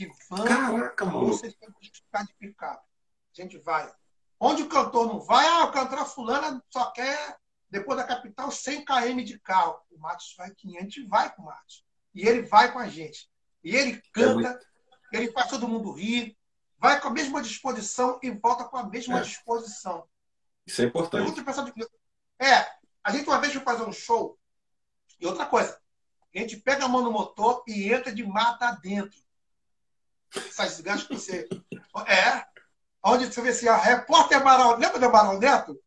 de 0.00 0.10
van 0.30 0.44
Caraca, 0.44 1.04
ou 1.04 1.30
600k 1.30 2.26
de 2.26 2.34
picape. 2.38 2.82
A 2.82 3.42
gente 3.42 3.58
vai. 3.58 3.92
Onde 4.38 4.62
o 4.62 4.68
cantor 4.68 5.06
não 5.06 5.20
vai, 5.20 5.46
ah, 5.46 5.64
o 5.64 5.72
cantor 5.72 6.06
fulana 6.06 6.62
só 6.70 6.90
quer, 6.92 7.36
depois 7.68 7.98
da 7.98 8.04
capital, 8.04 8.50
100 8.50 8.84
km 8.86 9.22
de 9.22 9.38
carro. 9.38 9.78
O 9.90 9.98
Matos 9.98 10.34
vai 10.38 10.50
500, 10.50 10.78
a 10.78 10.82
gente 10.82 11.06
vai 11.06 11.34
com 11.34 11.42
o 11.42 11.44
Matos. 11.44 11.84
E 12.14 12.26
ele 12.26 12.42
vai 12.42 12.72
com 12.72 12.78
a 12.78 12.88
gente. 12.88 13.30
E 13.62 13.76
ele 13.76 14.00
canta, 14.12 14.58
é 15.12 15.16
ele 15.18 15.30
faz 15.32 15.50
todo 15.50 15.68
mundo 15.68 15.92
rir, 15.92 16.34
vai 16.78 16.98
com 16.98 17.08
a 17.08 17.12
mesma 17.12 17.42
disposição 17.42 18.18
e 18.22 18.30
volta 18.30 18.64
com 18.64 18.78
a 18.78 18.88
mesma 18.88 19.18
é. 19.18 19.22
disposição. 19.22 20.08
Isso 20.66 20.80
é 20.80 20.86
importante. 20.86 21.44
É, 22.38 22.66
a 23.04 23.12
gente 23.12 23.28
uma 23.28 23.38
vez 23.38 23.52
foi 23.52 23.62
fazer 23.62 23.82
um 23.82 23.92
show, 23.92 24.38
e 25.20 25.26
outra 25.26 25.44
coisa, 25.44 25.78
a 26.34 26.38
gente 26.38 26.56
pega 26.56 26.86
a 26.86 26.88
mão 26.88 27.02
no 27.02 27.12
motor 27.12 27.62
e 27.68 27.92
entra 27.92 28.14
de 28.14 28.24
mata 28.24 28.70
dentro. 28.82 29.20
Essas 30.34 30.80
gás 30.80 31.04
que 31.04 31.14
você. 31.14 31.48
É. 32.06 32.44
Onde 33.02 33.26
você 33.26 33.40
vê 33.40 33.48
assim, 33.50 33.68
a 33.68 33.76
repórter 33.76 34.38
Amaral. 34.38 34.76
Lembra 34.76 34.98
do 34.98 35.06
Amaral 35.06 35.38
Neto? 35.38 35.78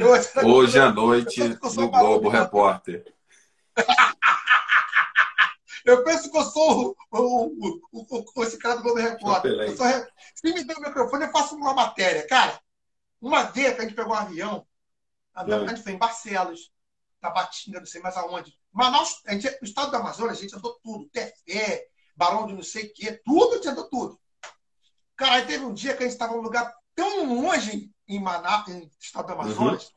Eu, 0.00 0.48
Hoje 0.48 0.78
à 0.78 0.92
noite, 0.92 1.40
no 1.74 1.90
Globo 1.90 2.28
Repórter. 2.28 3.04
Eu 5.84 6.04
penso 6.04 6.30
que 6.30 6.36
eu 6.36 6.44
sou 6.44 6.94
o, 7.10 7.80
o, 7.92 8.22
o, 8.36 8.42
esse 8.42 8.58
cara 8.58 8.76
do 8.76 8.82
Globo 8.82 9.00
Repórter. 9.00 9.52
Eu 9.52 9.74
sou, 9.74 9.86
se 10.34 10.52
me 10.52 10.62
der 10.62 10.76
o 10.76 10.82
microfone, 10.82 11.24
eu 11.24 11.30
faço 11.30 11.56
uma 11.56 11.72
matéria. 11.72 12.26
Cara, 12.26 12.60
uma 13.18 13.44
vez 13.44 13.74
que 13.74 13.80
a 13.80 13.84
gente 13.84 13.94
pegou 13.94 14.12
um 14.12 14.16
avião, 14.16 14.66
a, 15.34 15.42
é. 15.48 15.68
gente 15.68 15.82
foi 15.82 15.92
em 15.92 15.98
Barcelos, 15.98 16.70
Tabatinga, 17.22 17.80
não 17.80 17.86
sei 17.86 18.02
mais 18.02 18.18
aonde. 18.18 18.52
Manaus, 18.70 19.22
a 19.26 19.32
gente, 19.32 19.48
o 19.62 19.64
estado 19.64 19.90
do 19.90 19.96
Amazonas, 19.96 20.36
a 20.36 20.40
gente 20.42 20.54
andou 20.54 20.78
tudo. 20.82 21.08
Tefé, 21.08 21.86
Barão 22.18 22.46
de 22.46 22.52
não 22.52 22.62
sei 22.62 22.86
o 22.86 22.92
quê, 22.92 23.20
tudo, 23.24 23.52
a 23.52 23.56
gente 23.56 23.68
andou 23.68 23.88
tudo. 23.88 24.20
Cara, 25.16 25.46
teve 25.46 25.64
um 25.64 25.72
dia 25.72 25.96
que 25.96 26.02
a 26.02 26.06
gente 26.06 26.12
estava 26.12 26.34
num 26.34 26.42
lugar 26.42 26.74
tão 26.94 27.42
longe 27.42 27.92
em 28.08 28.20
Manaus, 28.20 28.68
em 28.68 28.90
estado 29.00 29.28
do 29.28 29.32
Amazonas, 29.34 29.84
uhum. 29.84 29.90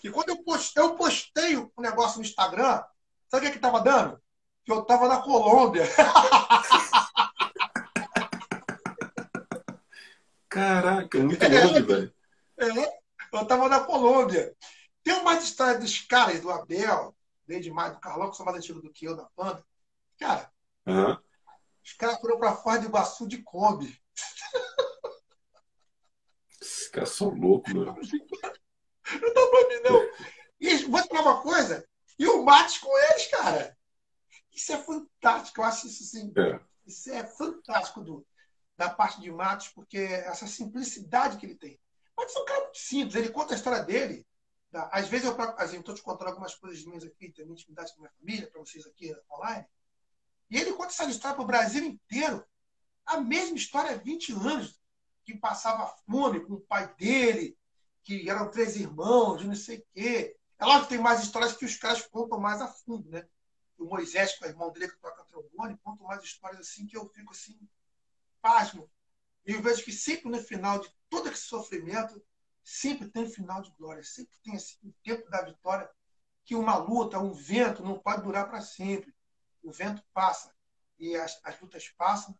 que 0.00 0.10
quando 0.10 0.28
eu 0.28 0.44
postei, 0.44 0.82
eu 0.82 0.94
postei 0.94 1.56
o 1.56 1.72
um 1.76 1.82
negócio 1.82 2.18
no 2.18 2.24
Instagram, 2.24 2.84
sabe 3.30 3.46
o 3.46 3.50
que 3.50 3.56
estava 3.56 3.80
dando? 3.80 4.22
que 4.64 4.72
eu 4.72 4.80
estava 4.82 5.08
na 5.08 5.20
Colômbia. 5.20 5.84
Caraca, 10.48 11.18
muito 11.18 11.42
longe, 11.42 11.76
é, 11.76 11.82
velho. 11.82 12.14
É, 12.58 12.68
eu 13.32 13.42
estava 13.42 13.68
na 13.68 13.80
Colômbia. 13.80 14.54
Tem 15.02 15.14
uma 15.14 15.34
história 15.34 15.76
dos 15.78 16.00
caras 16.02 16.40
do 16.40 16.50
Abel, 16.50 17.12
desde 17.46 17.70
mais 17.70 17.92
do 17.94 18.00
Carlão, 18.00 18.30
que 18.30 18.36
são 18.36 18.46
mais 18.46 18.58
antigos 18.58 18.82
do 18.82 18.92
que 18.92 19.06
eu 19.06 19.16
da 19.16 19.26
banda, 19.36 19.58
uhum. 19.58 19.64
Pra 22.42 22.56
fora 22.56 22.80
do 22.80 22.86
Iguaçu 22.86 23.28
de 23.28 23.40
Kombi. 23.40 24.02
Esses 26.60 26.88
caras 26.88 27.10
são 27.10 27.28
loucos, 27.28 27.72
mano. 27.72 27.94
Não 27.94 29.34
dá 29.34 29.46
pra 29.46 29.68
mim, 29.68 29.80
não. 29.84 30.10
E 30.60 30.76
vou 30.86 31.00
te 31.00 31.08
falar 31.08 31.22
uma 31.22 31.40
coisa. 31.40 31.88
E 32.18 32.26
o 32.26 32.42
Matos 32.42 32.78
com 32.78 32.98
eles, 32.98 33.28
cara. 33.28 33.78
Isso 34.52 34.72
é 34.72 34.78
fantástico. 34.78 35.60
Eu 35.60 35.64
acho 35.64 35.86
isso 35.86 36.02
assim. 36.02 36.32
É. 36.36 36.60
Isso 36.84 37.12
é 37.12 37.24
fantástico 37.24 38.00
do, 38.00 38.26
da 38.76 38.90
parte 38.90 39.20
de 39.20 39.30
Matos, 39.30 39.68
porque 39.68 39.98
essa 39.98 40.48
simplicidade 40.48 41.36
que 41.36 41.46
ele 41.46 41.54
tem. 41.54 41.80
Matos 42.16 42.34
é 42.34 42.40
um 42.40 42.44
cara 42.44 42.60
muito 42.62 42.78
simples. 42.78 43.14
Ele 43.14 43.30
conta 43.30 43.54
a 43.54 43.56
história 43.56 43.84
dele. 43.84 44.26
Tá? 44.72 44.90
Às 44.92 45.08
vezes 45.08 45.28
eu 45.28 45.78
estou 45.78 45.94
te 45.94 46.02
contando 46.02 46.28
algumas 46.28 46.56
coisas 46.56 46.84
minhas 46.84 47.04
aqui, 47.04 47.30
tem 47.30 47.46
intimidade 47.46 47.92
com 47.92 47.98
a 47.98 48.00
minha 48.00 48.12
família, 48.18 48.50
para 48.50 48.58
vocês 48.58 48.84
aqui 48.84 49.14
online. 49.30 49.64
E 50.52 50.58
ele 50.58 50.74
conta 50.74 50.90
essa 50.90 51.06
história 51.06 51.34
para 51.34 51.44
o 51.44 51.46
Brasil 51.46 51.82
inteiro. 51.82 52.46
A 53.06 53.18
mesma 53.18 53.56
história 53.56 53.92
há 53.92 53.96
20 53.96 54.32
anos, 54.32 54.78
que 55.24 55.34
passava 55.34 55.86
fome 56.06 56.40
com 56.44 56.52
o 56.52 56.60
pai 56.60 56.94
dele, 56.94 57.58
que 58.02 58.28
eram 58.28 58.50
três 58.50 58.76
irmãos, 58.76 59.42
não 59.42 59.54
sei 59.54 59.78
o 59.78 59.86
quê. 59.94 60.36
É 60.58 60.64
lógico 60.66 60.88
que 60.88 60.94
tem 60.94 61.02
mais 61.02 61.22
histórias 61.22 61.56
que 61.56 61.64
os 61.64 61.76
caras 61.76 62.06
contam 62.06 62.38
mais 62.38 62.60
a 62.60 62.68
fundo, 62.68 63.08
né? 63.08 63.26
O 63.78 63.86
Moisés, 63.86 64.38
com 64.38 64.44
o 64.44 64.48
irmão 64.48 64.70
dele 64.70 64.88
que 64.88 65.00
toca 65.00 65.24
trombone, 65.24 65.78
contam 65.82 66.06
mais 66.06 66.22
histórias 66.22 66.60
assim 66.60 66.86
que 66.86 66.98
eu 66.98 67.08
fico 67.08 67.32
assim, 67.32 67.58
pasmo. 68.42 68.90
E 69.46 69.54
eu 69.54 69.62
vejo 69.62 69.82
que 69.82 69.90
sempre 69.90 70.30
no 70.30 70.38
final 70.38 70.80
de 70.80 70.94
todo 71.08 71.30
esse 71.30 71.44
sofrimento, 71.44 72.22
sempre 72.62 73.08
tem 73.08 73.26
final 73.26 73.62
de 73.62 73.70
glória, 73.70 74.04
sempre 74.04 74.36
tem 74.44 74.54
assim, 74.54 74.76
o 74.84 74.92
tempo 75.02 75.30
da 75.30 75.40
vitória, 75.40 75.88
que 76.44 76.54
uma 76.54 76.76
luta, 76.76 77.18
um 77.18 77.32
vento 77.32 77.82
não 77.82 77.98
pode 77.98 78.22
durar 78.22 78.50
para 78.50 78.60
sempre. 78.60 79.14
O 79.62 79.72
vento 79.72 80.02
passa 80.12 80.52
e 80.98 81.16
as, 81.16 81.40
as 81.44 81.60
lutas 81.60 81.88
passam, 81.96 82.36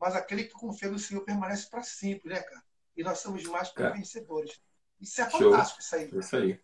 mas 0.00 0.14
aquele 0.14 0.44
que 0.44 0.52
confia 0.52 0.90
no 0.90 0.98
Senhor 0.98 1.22
permanece 1.22 1.68
para 1.68 1.82
sempre, 1.82 2.30
né, 2.30 2.40
cara? 2.40 2.62
E 2.96 3.02
nós 3.02 3.18
somos 3.18 3.42
mais 3.44 3.70
que 3.70 3.82
vencedores. 3.82 4.60
Isso 5.00 5.20
é 5.20 5.28
fantástico, 5.28 5.80
isso 5.80 5.96
aí. 5.96 6.10
Isso 6.12 6.36
aí. 6.36 6.60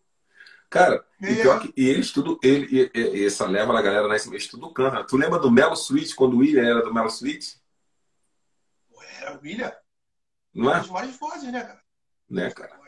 Cara, 0.68 1.04
e, 1.20 1.34
pior 1.34 1.60
que, 1.60 1.72
e 1.76 1.88
eles 1.88 2.12
tudo, 2.12 2.38
ele, 2.42 2.90
e, 2.94 2.98
e, 2.98 3.26
essa 3.26 3.44
leva 3.46 3.72
da 3.72 3.82
galera, 3.82 4.06
né, 4.06 4.16
eles 4.24 4.46
tudo 4.46 4.72
canta. 4.72 5.04
Tu 5.04 5.16
lembra 5.16 5.40
do 5.40 5.50
Melo 5.50 5.74
Suite, 5.74 6.14
quando 6.14 6.34
o 6.34 6.38
William 6.38 6.64
era 6.64 6.82
do 6.82 6.94
Melo 6.94 7.10
Suite? 7.10 7.60
Era 9.18 9.36
o 9.36 9.40
William? 9.42 9.72
Não 10.54 10.72
é? 10.72 10.80
Os 10.80 10.88
maiores 10.88 11.16
vozes, 11.16 11.52
né, 11.52 11.60
cara? 11.60 11.82
Né, 12.28 12.50
cara? 12.52 12.78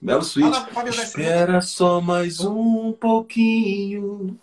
Melo 0.00 0.22
Suite. 0.22 0.56
Espera 0.88 1.60
só 1.60 2.00
mais 2.00 2.40
um 2.40 2.92
pouquinho. 2.92 4.40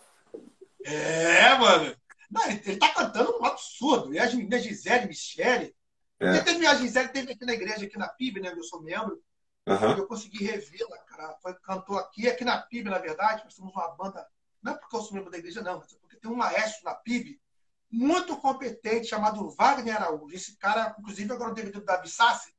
É, 0.85 1.57
mano. 1.57 1.95
Não, 2.29 2.45
ele, 2.45 2.61
ele 2.65 2.77
tá 2.77 2.89
cantando 2.89 3.37
um 3.39 3.45
absurdo. 3.45 4.13
E 4.13 4.19
a 4.19 4.27
Gisele, 4.27 5.07
Michele. 5.07 5.75
É. 6.19 6.39
Teve 6.39 6.65
a 6.65 6.75
Gisele 6.75 7.09
teve 7.09 7.33
aqui 7.33 7.45
na 7.45 7.53
igreja, 7.53 7.85
aqui 7.85 7.97
na 7.97 8.07
PIB, 8.07 8.41
né? 8.41 8.53
Eu 8.55 8.63
sou 8.63 8.81
membro. 8.81 9.21
Uhum. 9.67 9.97
Eu 9.97 10.07
consegui 10.07 10.43
revê-la, 10.43 10.97
cara. 10.99 11.37
Foi, 11.41 11.53
cantou 11.55 11.97
aqui, 11.97 12.27
aqui 12.27 12.43
na 12.43 12.61
PIB, 12.61 12.89
na 12.89 12.99
verdade. 12.99 13.43
Nós 13.43 13.55
temos 13.55 13.73
uma 13.73 13.89
banda. 13.95 14.27
Não 14.61 14.73
é 14.73 14.75
porque 14.75 14.95
eu 14.95 15.01
sou 15.01 15.13
membro 15.13 15.31
da 15.31 15.37
igreja, 15.37 15.61
não, 15.61 15.79
mas 15.79 15.93
é 15.93 15.97
porque 15.97 16.17
tem 16.17 16.31
um 16.31 16.35
maestro 16.35 16.85
na 16.85 16.95
PIB 16.95 17.39
muito 17.91 18.35
competente 18.37 19.07
chamado 19.07 19.49
Wagner 19.51 19.95
Araújo. 19.95 20.35
Esse 20.35 20.57
cara, 20.57 20.95
inclusive, 20.97 21.31
agora 21.31 21.51
o 21.51 21.53
DVD 21.53 21.79
do 21.79 21.85
Davi 21.85 22.09
Sassi. 22.09 22.49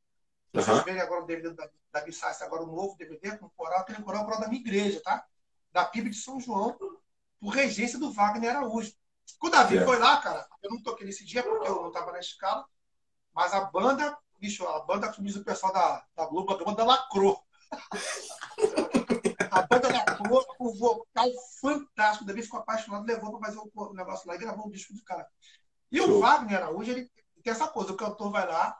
Uhum. 0.55 0.63
Vocês 0.63 0.85
verem 0.85 1.01
agora 1.01 1.23
o 1.23 1.27
DVD 1.27 1.51
do 1.51 1.71
Davi 1.93 2.13
Sassi, 2.13 2.45
agora 2.45 2.63
o 2.63 2.67
novo 2.67 2.97
DVD 2.97 3.37
com 3.39 3.49
coral, 3.51 3.81
aquele 3.81 4.03
coral, 4.03 4.23
é 4.23 4.25
coral 4.25 4.41
da 4.41 4.49
minha 4.49 4.61
igreja, 4.61 5.01
tá? 5.03 5.25
Da 5.73 5.85
PIB 5.85 6.11
de 6.11 6.17
São 6.17 6.39
João, 6.39 6.79
por 7.45 7.53
regência 7.53 7.99
do 7.99 8.11
Wagner 8.11 8.57
Araújo. 8.57 8.91
O 9.43 9.51
Davi 9.51 9.77
é. 9.77 9.85
foi 9.85 9.99
lá, 9.99 10.17
cara. 10.17 10.49
Eu 10.63 10.71
não 10.71 10.83
toquei 10.83 11.07
nesse 11.07 11.27
dia 11.27 11.43
porque 11.43 11.69
eu 11.69 11.75
não 11.75 11.89
estava 11.89 12.11
na 12.11 12.19
escala. 12.19 12.65
Mas 13.35 13.53
a 13.53 13.67
banda, 13.67 14.17
bicho, 14.41 14.67
a 14.67 14.81
banda, 14.81 15.13
como 15.13 15.27
diz 15.27 15.37
o 15.37 15.45
pessoal 15.45 15.71
da, 15.71 16.03
da 16.17 16.25
Globo, 16.25 16.55
a 16.55 16.65
banda 16.65 16.83
lacrou. 16.85 17.45
a 19.51 19.63
banda 19.63 19.93
lacrou 19.93 20.43
com 20.57 20.69
um 20.69 20.73
vocal 20.75 21.29
fantástico. 21.61 22.25
O 22.25 22.27
Davi 22.27 22.43
ficou 22.43 22.61
apaixonado, 22.61 23.05
levou 23.05 23.39
para 23.39 23.49
fazer 23.49 23.59
o 23.75 23.93
negócio 23.93 24.27
lá 24.27 24.37
e 24.37 24.39
gravou 24.39 24.67
o 24.67 24.73
disco 24.73 24.95
do 24.95 25.05
cara. 25.05 25.29
E 25.93 25.99
Show. 25.99 26.13
o 26.13 26.21
Wagner 26.21 26.57
Araújo, 26.57 26.93
ele 26.93 27.11
tem 27.43 27.53
essa 27.53 27.69
coisa: 27.69 27.93
o 27.93 27.97
cantor 27.97 28.31
vai 28.31 28.47
lá, 28.47 28.75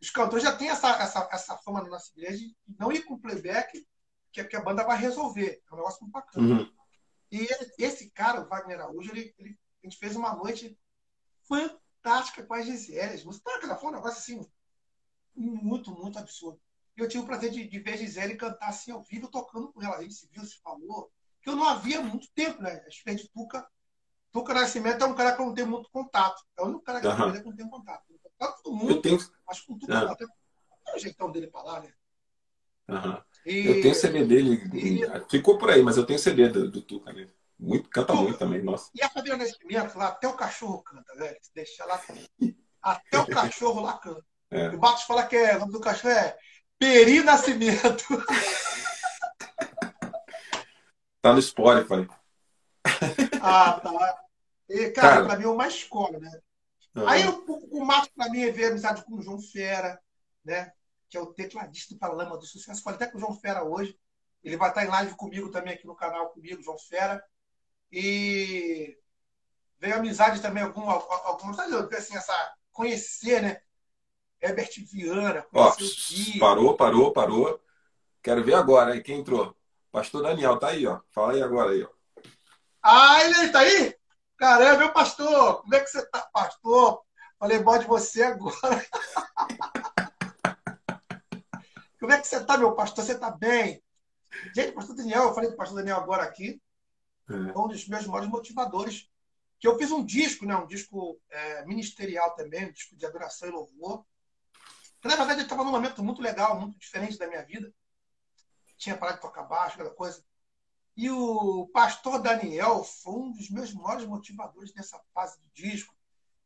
os 0.00 0.10
cantores 0.10 0.44
já 0.44 0.56
têm 0.56 0.68
essa, 0.68 0.90
essa, 1.02 1.28
essa 1.32 1.58
fama 1.58 1.82
na 1.82 1.88
nossa 1.88 2.12
igreja 2.12 2.38
de 2.38 2.54
não 2.78 2.92
ir 2.92 3.02
com 3.02 3.18
playback, 3.18 3.84
que, 4.30 4.44
que 4.44 4.56
a 4.56 4.62
banda 4.62 4.84
vai 4.84 4.96
resolver. 4.96 5.60
É 5.68 5.74
um 5.74 5.78
negócio 5.78 6.02
muito 6.02 6.12
bacana. 6.12 6.60
Uhum. 6.60 6.75
E 7.30 7.48
esse 7.78 8.10
cara, 8.10 8.40
o 8.40 8.48
Wagner 8.48 8.80
Araújo, 8.80 9.10
ele, 9.10 9.34
ele 9.38 9.58
a 9.82 9.86
gente 9.86 9.98
fez 9.98 10.16
uma 10.16 10.34
noite 10.34 10.76
fantástica 11.42 12.44
com 12.44 12.54
as 12.54 12.66
Gisele. 12.66 13.24
Música, 13.24 13.76
foi 13.76 13.90
um 13.90 13.92
negócio 13.92 14.18
assim, 14.18 14.48
muito, 15.34 15.90
muito 15.92 16.18
absurdo. 16.18 16.60
Eu 16.96 17.08
tive 17.08 17.22
o 17.22 17.26
prazer 17.26 17.50
de, 17.50 17.68
de 17.68 17.78
ver 17.78 17.94
a 17.94 17.96
Gisele 17.96 18.36
cantar 18.36 18.68
assim 18.68 18.90
ao 18.90 19.02
vivo, 19.02 19.28
tocando 19.28 19.72
com 19.72 19.82
ela. 19.82 19.96
A 19.96 20.02
gente 20.02 20.14
se 20.14 20.28
viu, 20.28 20.44
se 20.44 20.58
falou, 20.60 21.12
que 21.42 21.48
eu 21.48 21.54
não 21.54 21.68
havia 21.68 22.00
muito 22.00 22.28
tempo, 22.32 22.62
né? 22.62 22.82
A 22.84 22.90
gente 22.90 23.22
de 23.22 23.28
Tuca. 23.28 23.66
Tuca 24.32 24.54
Nascimento 24.54 25.02
é 25.02 25.06
um 25.06 25.14
cara 25.14 25.34
que 25.34 25.40
eu 25.40 25.46
não 25.46 25.54
tenho 25.54 25.68
muito 25.68 25.90
contato. 25.90 26.42
É 26.56 26.62
o 26.62 26.66
único 26.66 26.82
cara 26.82 27.00
que, 27.00 27.06
uhum. 27.06 27.34
eu 27.34 27.44
não 27.44 27.56
tenho 27.56 27.70
contato. 27.70 28.04
Tá 28.38 28.52
todo 28.52 28.74
mundo, 28.74 28.90
eu 28.90 29.02
tenho... 29.02 29.18
mas 29.46 29.60
com 29.60 29.78
Tuca 29.78 30.08
uhum. 30.08 30.16
tem 30.16 30.26
o 30.94 30.98
jeitão 30.98 31.30
dele 31.30 31.50
lá, 31.52 31.80
né? 31.80 31.92
Uhum. 32.88 33.22
E... 33.46 33.66
Eu 33.66 33.80
tenho 33.80 33.94
CD 33.94 34.24
dele, 34.24 34.60
e... 34.74 35.00
ficou 35.30 35.56
por 35.56 35.70
aí, 35.70 35.80
mas 35.80 35.96
eu 35.96 36.04
tenho 36.04 36.18
CD 36.18 36.48
do, 36.48 36.68
do 36.68 36.82
Tuca, 36.82 37.12
né? 37.12 37.28
Muito, 37.58 37.88
canta 37.88 38.12
muito 38.12 38.36
também, 38.36 38.60
nossa. 38.60 38.90
E 38.92 39.02
a 39.02 39.08
Fabiana 39.08 39.44
Nascimento, 39.44 39.96
lá 39.96 40.08
até 40.08 40.28
o 40.28 40.34
cachorro 40.34 40.82
canta, 40.82 41.14
velho. 41.14 41.38
Deixa 41.54 41.86
lá. 41.86 41.98
Até 42.82 43.18
o 43.18 43.26
cachorro 43.26 43.80
lá 43.80 43.96
canta. 43.98 44.22
É. 44.50 44.68
O 44.70 44.78
Marcos 44.78 45.04
fala 45.04 45.24
que 45.24 45.36
é, 45.36 45.56
o 45.56 45.60
nome 45.60 45.72
do 45.72 45.80
cachorro 45.80 46.12
é 46.12 46.36
Peri 46.78 47.22
Nascimento. 47.22 48.04
tá 51.22 51.32
no 51.32 51.40
Spotify. 51.40 52.06
Ah, 53.40 53.80
tá. 53.80 54.18
E, 54.68 54.90
cara, 54.90 55.08
cara, 55.08 55.26
pra 55.26 55.36
mim 55.36 55.44
é 55.44 55.48
uma 55.48 55.68
escola, 55.68 56.18
né? 56.18 56.30
Uhum. 56.96 57.08
Aí 57.08 57.26
o, 57.26 57.44
o 57.70 57.84
Marcos, 57.84 58.10
pra 58.14 58.28
mim, 58.28 58.42
é 58.42 58.50
ver 58.50 58.66
amizade 58.66 59.02
com 59.04 59.14
o 59.14 59.22
João 59.22 59.40
Fera, 59.40 59.98
né? 60.44 60.72
Que 61.16 61.18
é 61.18 61.22
o 61.22 61.32
tecladista 61.32 61.94
do 61.94 61.98
Paralama 61.98 62.36
do 62.36 62.44
Sucesso. 62.44 62.82
Falei 62.82 62.96
até 62.96 63.06
com 63.06 63.16
o 63.16 63.20
João 63.20 63.34
Fera 63.34 63.64
hoje. 63.64 63.98
Ele 64.44 64.58
vai 64.58 64.68
estar 64.68 64.84
em 64.84 64.88
live 64.88 65.16
comigo 65.16 65.50
também 65.50 65.72
aqui 65.72 65.86
no 65.86 65.96
canal, 65.96 66.28
comigo, 66.28 66.62
João 66.62 66.78
Fera. 66.78 67.24
E 67.90 68.98
veio 69.80 69.96
amizade 69.96 70.42
também, 70.42 70.62
algum, 70.62 70.86
algumas, 70.90 71.58
assim, 71.58 72.14
essa, 72.14 72.54
conhecer, 72.70 73.40
né? 73.40 73.62
Herbert 74.42 74.68
Viana, 74.92 75.46
Ó, 75.54 75.74
Parou, 76.38 76.76
parou, 76.76 77.12
parou. 77.14 77.64
Quero 78.22 78.44
ver 78.44 78.54
agora, 78.54 78.94
hein? 78.94 79.02
Quem 79.02 79.20
entrou? 79.20 79.56
Pastor 79.90 80.22
Daniel, 80.22 80.58
tá 80.58 80.68
aí, 80.68 80.86
ó. 80.86 81.00
Fala 81.08 81.32
aí 81.32 81.42
agora 81.42 81.70
aí, 81.70 81.82
ó. 81.82 81.88
Ah, 82.82 83.24
ele 83.24 83.48
tá 83.48 83.60
aí? 83.60 83.96
Caramba, 84.36 84.80
meu 84.80 84.92
pastor, 84.92 85.62
como 85.62 85.74
é 85.74 85.80
que 85.80 85.88
você 85.88 86.04
tá, 86.10 86.20
pastor? 86.30 87.02
Falei 87.38 87.58
mal 87.60 87.78
de 87.78 87.86
você 87.86 88.22
agora. 88.22 88.52
como 92.06 92.14
é 92.14 92.20
que 92.20 92.28
você 92.28 92.44
tá, 92.44 92.56
meu 92.56 92.72
pastor? 92.72 93.04
Você 93.04 93.18
tá 93.18 93.32
bem? 93.32 93.82
Gente, 94.54 94.70
pastor 94.70 94.94
Daniel, 94.94 95.24
eu 95.24 95.34
falei 95.34 95.50
do 95.50 95.56
pastor 95.56 95.78
Daniel 95.78 95.96
agora 95.96 96.22
aqui. 96.22 96.62
É. 97.28 97.58
um 97.58 97.66
dos 97.66 97.88
meus 97.88 98.06
maiores 98.06 98.30
motivadores. 98.30 99.10
Que 99.58 99.66
eu 99.66 99.76
fiz 99.76 99.90
um 99.90 100.04
disco, 100.04 100.46
né, 100.46 100.54
um 100.54 100.68
disco 100.68 101.20
é, 101.28 101.64
ministerial 101.64 102.32
também, 102.36 102.66
um 102.66 102.70
disco 102.70 102.94
de 102.94 103.04
adoração 103.04 103.48
e 103.48 103.50
louvor. 103.50 104.06
Que, 105.00 105.08
na 105.08 105.16
verdade, 105.16 105.42
estava 105.42 105.64
num 105.64 105.72
momento 105.72 106.04
muito 106.04 106.22
legal, 106.22 106.60
muito 106.60 106.78
diferente 106.78 107.18
da 107.18 107.26
minha 107.26 107.42
vida. 107.42 107.74
Tinha 108.76 108.96
parado 108.96 109.16
de 109.16 109.22
tocar 109.22 109.42
baixo, 109.42 109.74
aquela 109.74 109.90
coisa. 109.90 110.22
E 110.96 111.10
o 111.10 111.68
pastor 111.72 112.22
Daniel 112.22 112.84
foi 112.84 113.14
um 113.14 113.32
dos 113.32 113.50
meus 113.50 113.74
maiores 113.74 114.06
motivadores 114.06 114.72
nessa 114.74 115.00
fase 115.12 115.40
do 115.40 115.48
disco. 115.52 115.92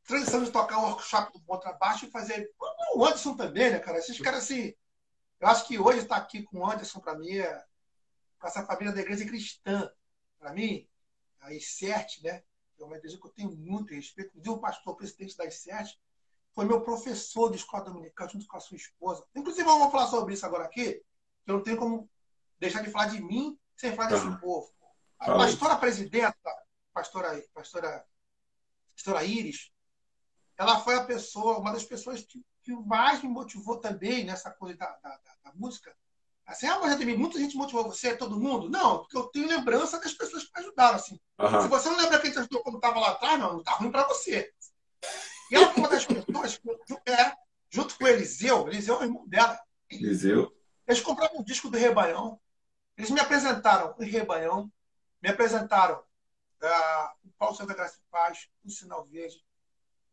Transição 0.05 0.43
de 0.43 0.51
tocar 0.51 0.79
o 0.79 0.87
workshop 0.87 1.35
do 1.35 1.45
contrabaixo 1.45 2.07
e 2.07 2.11
fazer. 2.11 2.51
O 2.95 3.05
Anderson 3.05 3.37
também, 3.37 3.71
né, 3.71 3.79
cara? 3.79 3.99
Esses 3.99 4.19
caras, 4.19 4.45
assim. 4.45 4.75
Eu 5.41 5.49
acho 5.49 5.67
que 5.67 5.79
hoje 5.79 6.01
estar 6.01 6.17
tá 6.17 6.21
aqui 6.21 6.43
com 6.43 6.59
o 6.59 6.71
Anderson, 6.71 7.01
para 7.01 7.19
mim, 7.19 7.39
é, 7.39 7.65
com 8.39 8.47
essa 8.47 8.65
família 8.65 8.93
da 8.93 9.01
igreja 9.01 9.25
cristã 9.25 9.91
para 10.39 10.53
mim, 10.53 10.87
a 11.41 11.53
ICERT, 11.53 12.23
né, 12.23 12.43
é 12.79 12.85
uma 12.85 12.97
igreja 12.97 13.19
que 13.19 13.27
eu 13.27 13.31
tenho 13.31 13.51
muito 13.57 13.95
respeito, 13.95 14.29
inclusive 14.29 14.57
o 14.57 14.61
pastor 14.61 14.97
presidente 14.97 15.37
da 15.37 15.45
ICERT, 15.45 15.99
foi 16.53 16.65
meu 16.65 16.83
professor 16.83 17.51
de 17.51 17.57
escola 17.57 17.85
dominical 17.85 18.29
junto 18.29 18.47
com 18.47 18.57
a 18.57 18.61
sua 18.61 18.77
esposa. 18.77 19.25
Inclusive, 19.35 19.65
vamos 19.65 19.93
falar 19.93 20.09
sobre 20.09 20.35
isso 20.35 20.45
agora 20.45 20.65
aqui, 20.65 20.95
que 20.95 21.51
eu 21.51 21.57
não 21.57 21.63
tenho 21.63 21.77
como 21.77 22.11
deixar 22.59 22.83
de 22.83 22.91
falar 22.91 23.07
de 23.07 23.23
mim 23.23 23.59
sem 23.77 23.95
falar 23.95 24.11
desse 24.11 24.41
povo. 24.41 24.71
A 25.19 25.27
pastora 25.35 25.77
presidenta, 25.77 26.35
pastora, 26.93 27.43
pastora, 27.55 28.05
pastora 28.95 29.25
Iris, 29.25 29.71
ela 30.57 30.81
foi 30.81 30.97
a 30.97 31.05
pessoa, 31.05 31.59
uma 31.59 31.73
das 31.73 31.85
pessoas 31.85 32.23
que, 32.23 32.45
que 32.77 32.89
mais 32.89 33.23
me 33.23 33.29
motivou 33.29 33.79
também 33.79 34.25
nessa 34.25 34.51
coisa 34.51 34.77
da, 34.77 34.87
da, 34.87 35.11
da, 35.11 35.37
da 35.45 35.53
música, 35.55 35.95
Assim, 36.51 36.67
ah, 36.67 36.81
mas 36.81 36.93
Ademir, 36.93 37.17
muita 37.17 37.39
gente 37.39 37.57
motivou 37.57 37.85
você, 37.85 38.17
todo 38.17 38.41
mundo? 38.41 38.69
Não, 38.69 38.99
porque 38.99 39.17
eu 39.17 39.23
tenho 39.29 39.47
lembrança 39.47 40.01
das 40.01 40.13
pessoas 40.13 40.43
que 40.43 40.51
me 40.53 40.65
ajudaram. 40.67 40.97
Assim. 40.97 41.21
Uhum. 41.39 41.63
Se 41.63 41.69
você 41.69 41.89
não 41.89 41.97
lembra 41.97 42.19
quem 42.19 42.33
te 42.33 42.41
ajudou 42.41 42.61
quando 42.65 42.75
estava 42.75 42.99
lá 42.99 43.11
atrás, 43.11 43.39
não, 43.39 43.63
tá 43.63 43.75
ruim 43.75 43.93
para 43.93 44.09
você. 44.09 44.53
E 45.49 45.55
ela 45.55 45.71
foi 45.71 45.79
uma 45.79 45.89
das 45.89 46.05
pessoas, 46.05 46.61
é, 47.07 47.33
junto 47.71 47.97
com 47.97 48.03
o 48.03 48.09
Eliseu, 48.09 48.67
Eliseu 48.67 48.97
é 48.97 48.99
o 48.99 49.05
irmão 49.05 49.29
dela. 49.29 49.61
Eliseu. 49.89 50.53
Eles 50.89 51.01
compraram 51.01 51.39
um 51.39 51.45
disco 51.45 51.71
do 51.71 51.79
Rebanhão. 51.79 52.41
Eles 52.97 53.11
me 53.11 53.21
apresentaram 53.21 53.95
o 53.97 54.03
Rebanhão, 54.03 54.73
me 55.23 55.29
apresentaram 55.29 56.01
uh, 56.01 57.29
o 57.29 57.31
Paulo 57.39 57.55
Santa 57.55 57.75
Graça 57.75 57.97
e 57.97 58.11
Paz, 58.11 58.49
o 58.65 58.71
Sinal 58.71 59.07
Verde. 59.07 59.41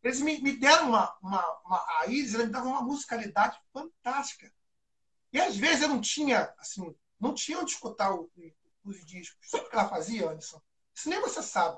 Eles 0.04 0.22
me, 0.22 0.40
me 0.40 0.58
deram 0.58 0.90
uma, 0.90 1.18
uma, 1.22 1.60
uma 1.66 1.78
raiz, 1.78 2.34
eles 2.34 2.48
me 2.48 2.52
davam 2.52 2.72
uma 2.72 2.82
musicalidade 2.82 3.60
fantástica. 3.74 4.52
E 5.34 5.42
às 5.42 5.56
vezes 5.58 5.82
eu 5.82 5.90
não 5.90 6.02
tinha, 6.02 6.54
assim, 6.58 6.96
não 7.20 7.34
tinha 7.34 7.60
onde 7.60 7.72
escutar 7.72 8.14
o, 8.14 8.32
os 8.84 9.06
discos. 9.06 9.50
Sabe 9.50 9.66
o 9.66 9.70
que 9.70 9.76
ela 9.76 9.90
fazia, 9.90 10.30
Anderson? 10.30 10.62
Isso 10.96 11.10
nem 11.10 11.22
você 11.22 11.44
sabe. 11.44 11.78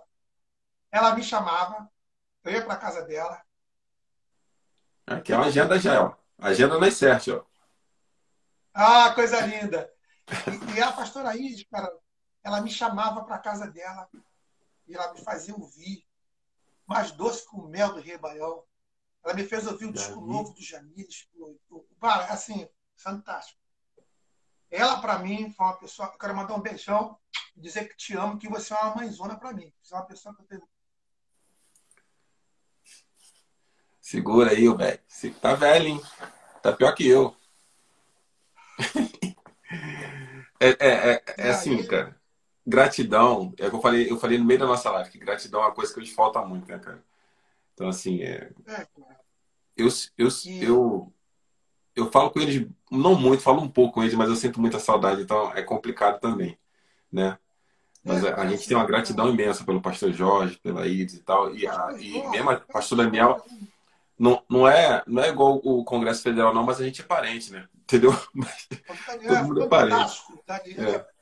Ela 0.91 1.15
me 1.15 1.23
chamava, 1.23 1.89
eu 2.43 2.51
ia 2.51 2.65
para 2.65 2.77
casa 2.77 3.01
dela. 3.03 3.41
Aqui 5.05 5.33
é 5.33 5.35
uma 5.35 5.47
agenda 5.47 5.79
já, 5.79 6.03
ó. 6.03 6.15
Agenda 6.37 6.79
na 6.79 6.91
certo, 6.91 7.33
ó. 7.35 7.49
Ah, 8.73 9.11
coisa 9.13 9.41
linda. 9.41 9.91
E, 10.29 10.77
e 10.77 10.81
a 10.81 10.91
pastora 10.91 11.35
Iris, 11.35 11.65
cara, 11.69 11.91
ela 12.43 12.61
me 12.61 12.71
chamava 12.71 13.23
para 13.23 13.39
casa 13.39 13.67
dela 13.67 14.07
e 14.87 14.95
ela 14.95 15.11
me 15.13 15.21
fazia 15.21 15.53
ouvir 15.53 16.07
mais 16.89 17.11
doce 17.11 17.47
que 17.47 17.55
o 17.55 17.67
mel 17.67 17.93
do 17.93 18.01
Rebaião. 18.01 18.63
Ela 19.23 19.35
me 19.35 19.45
fez 19.45 19.67
ouvir 19.67 19.85
o 19.85 19.93
disco 19.93 20.19
novo 20.19 20.53
do 20.53 20.63
Jamires. 20.63 21.29
Assim, 22.01 22.67
fantástico. 22.95 23.59
Ela, 24.71 24.99
para 24.99 25.19
mim, 25.19 25.51
foi 25.51 25.65
uma 25.67 25.77
pessoa. 25.77 26.09
Eu 26.09 26.17
quero 26.17 26.35
mandar 26.35 26.55
um 26.55 26.61
beijão, 26.61 27.15
dizer 27.55 27.87
que 27.89 27.95
te 27.95 28.17
amo, 28.17 28.39
que 28.39 28.49
você 28.49 28.73
é 28.73 28.77
uma 28.77 28.95
mãezona 28.95 29.37
para 29.37 29.53
mim. 29.53 29.71
Você 29.83 29.93
é 29.93 29.97
uma 29.97 30.05
pessoa 30.05 30.35
que 30.35 30.41
eu 30.41 30.45
tenho. 30.45 30.67
Segura 34.01 34.51
aí, 34.51 34.67
velho. 34.75 34.99
Você 35.07 35.29
tá 35.29 35.53
velho, 35.53 35.87
hein? 35.87 36.01
Tá 36.63 36.73
pior 36.73 36.95
que 36.95 37.07
eu. 37.07 37.35
é, 40.59 40.69
é, 40.69 41.13
é, 41.13 41.23
é 41.37 41.49
assim, 41.49 41.85
cara. 41.85 42.18
Gratidão, 42.69 43.53
é 43.57 43.65
o 43.65 43.69
que 43.69 43.75
eu 43.75 43.81
falei, 43.81 44.11
eu 44.11 44.17
falei 44.17 44.37
no 44.37 44.45
meio 44.45 44.59
da 44.59 44.67
nossa 44.67 44.91
live, 44.91 45.09
que 45.09 45.17
gratidão 45.17 45.61
é 45.61 45.65
uma 45.65 45.71
coisa 45.73 45.91
que 45.91 45.99
hoje 45.99 46.13
falta 46.13 46.39
muito, 46.45 46.67
né, 46.67 46.77
cara? 46.77 47.03
Então, 47.73 47.87
assim, 47.87 48.21
é. 48.21 48.51
é 48.67 48.87
eu, 49.75 49.87
eu, 50.17 50.27
eu, 50.61 51.13
eu 51.95 52.11
falo 52.11 52.29
com 52.29 52.39
eles, 52.39 52.67
não 52.91 53.15
muito, 53.15 53.41
falo 53.41 53.61
um 53.61 53.67
pouco 53.67 53.95
com 53.95 54.03
eles, 54.03 54.13
mas 54.13 54.29
eu 54.29 54.35
sinto 54.35 54.61
muita 54.61 54.77
saudade, 54.77 55.21
então 55.21 55.51
é 55.53 55.63
complicado 55.63 56.19
também, 56.19 56.57
né? 57.11 57.39
Mas 58.03 58.23
a, 58.23 58.35
a 58.35 58.47
gente 58.47 58.67
tem 58.67 58.77
uma 58.77 58.85
gratidão 58.85 59.29
imensa 59.29 59.63
pelo 59.63 59.81
pastor 59.81 60.13
Jorge, 60.13 60.57
pela 60.57 60.87
Ides 60.87 61.15
e 61.15 61.23
tal, 61.23 61.55
e, 61.55 61.67
a, 61.67 61.89
e 61.97 62.29
mesmo 62.29 62.51
o 62.51 62.61
pastor 62.61 62.99
Daniel, 62.99 63.43
não, 64.17 64.43
não, 64.49 64.67
é, 64.67 65.01
não 65.07 65.23
é 65.23 65.29
igual 65.29 65.59
o 65.63 65.83
Congresso 65.83 66.21
Federal, 66.21 66.53
não, 66.53 66.63
mas 66.63 66.79
a 66.79 66.83
gente 66.83 67.01
é 67.01 67.05
parente, 67.05 67.51
né? 67.51 67.67
Entendeu? 67.89 68.15
Mas, 68.33 68.67
todo 69.25 69.45
mundo 69.45 69.63
é 69.63 69.67
parente. 69.67 70.21
É. 70.77 71.18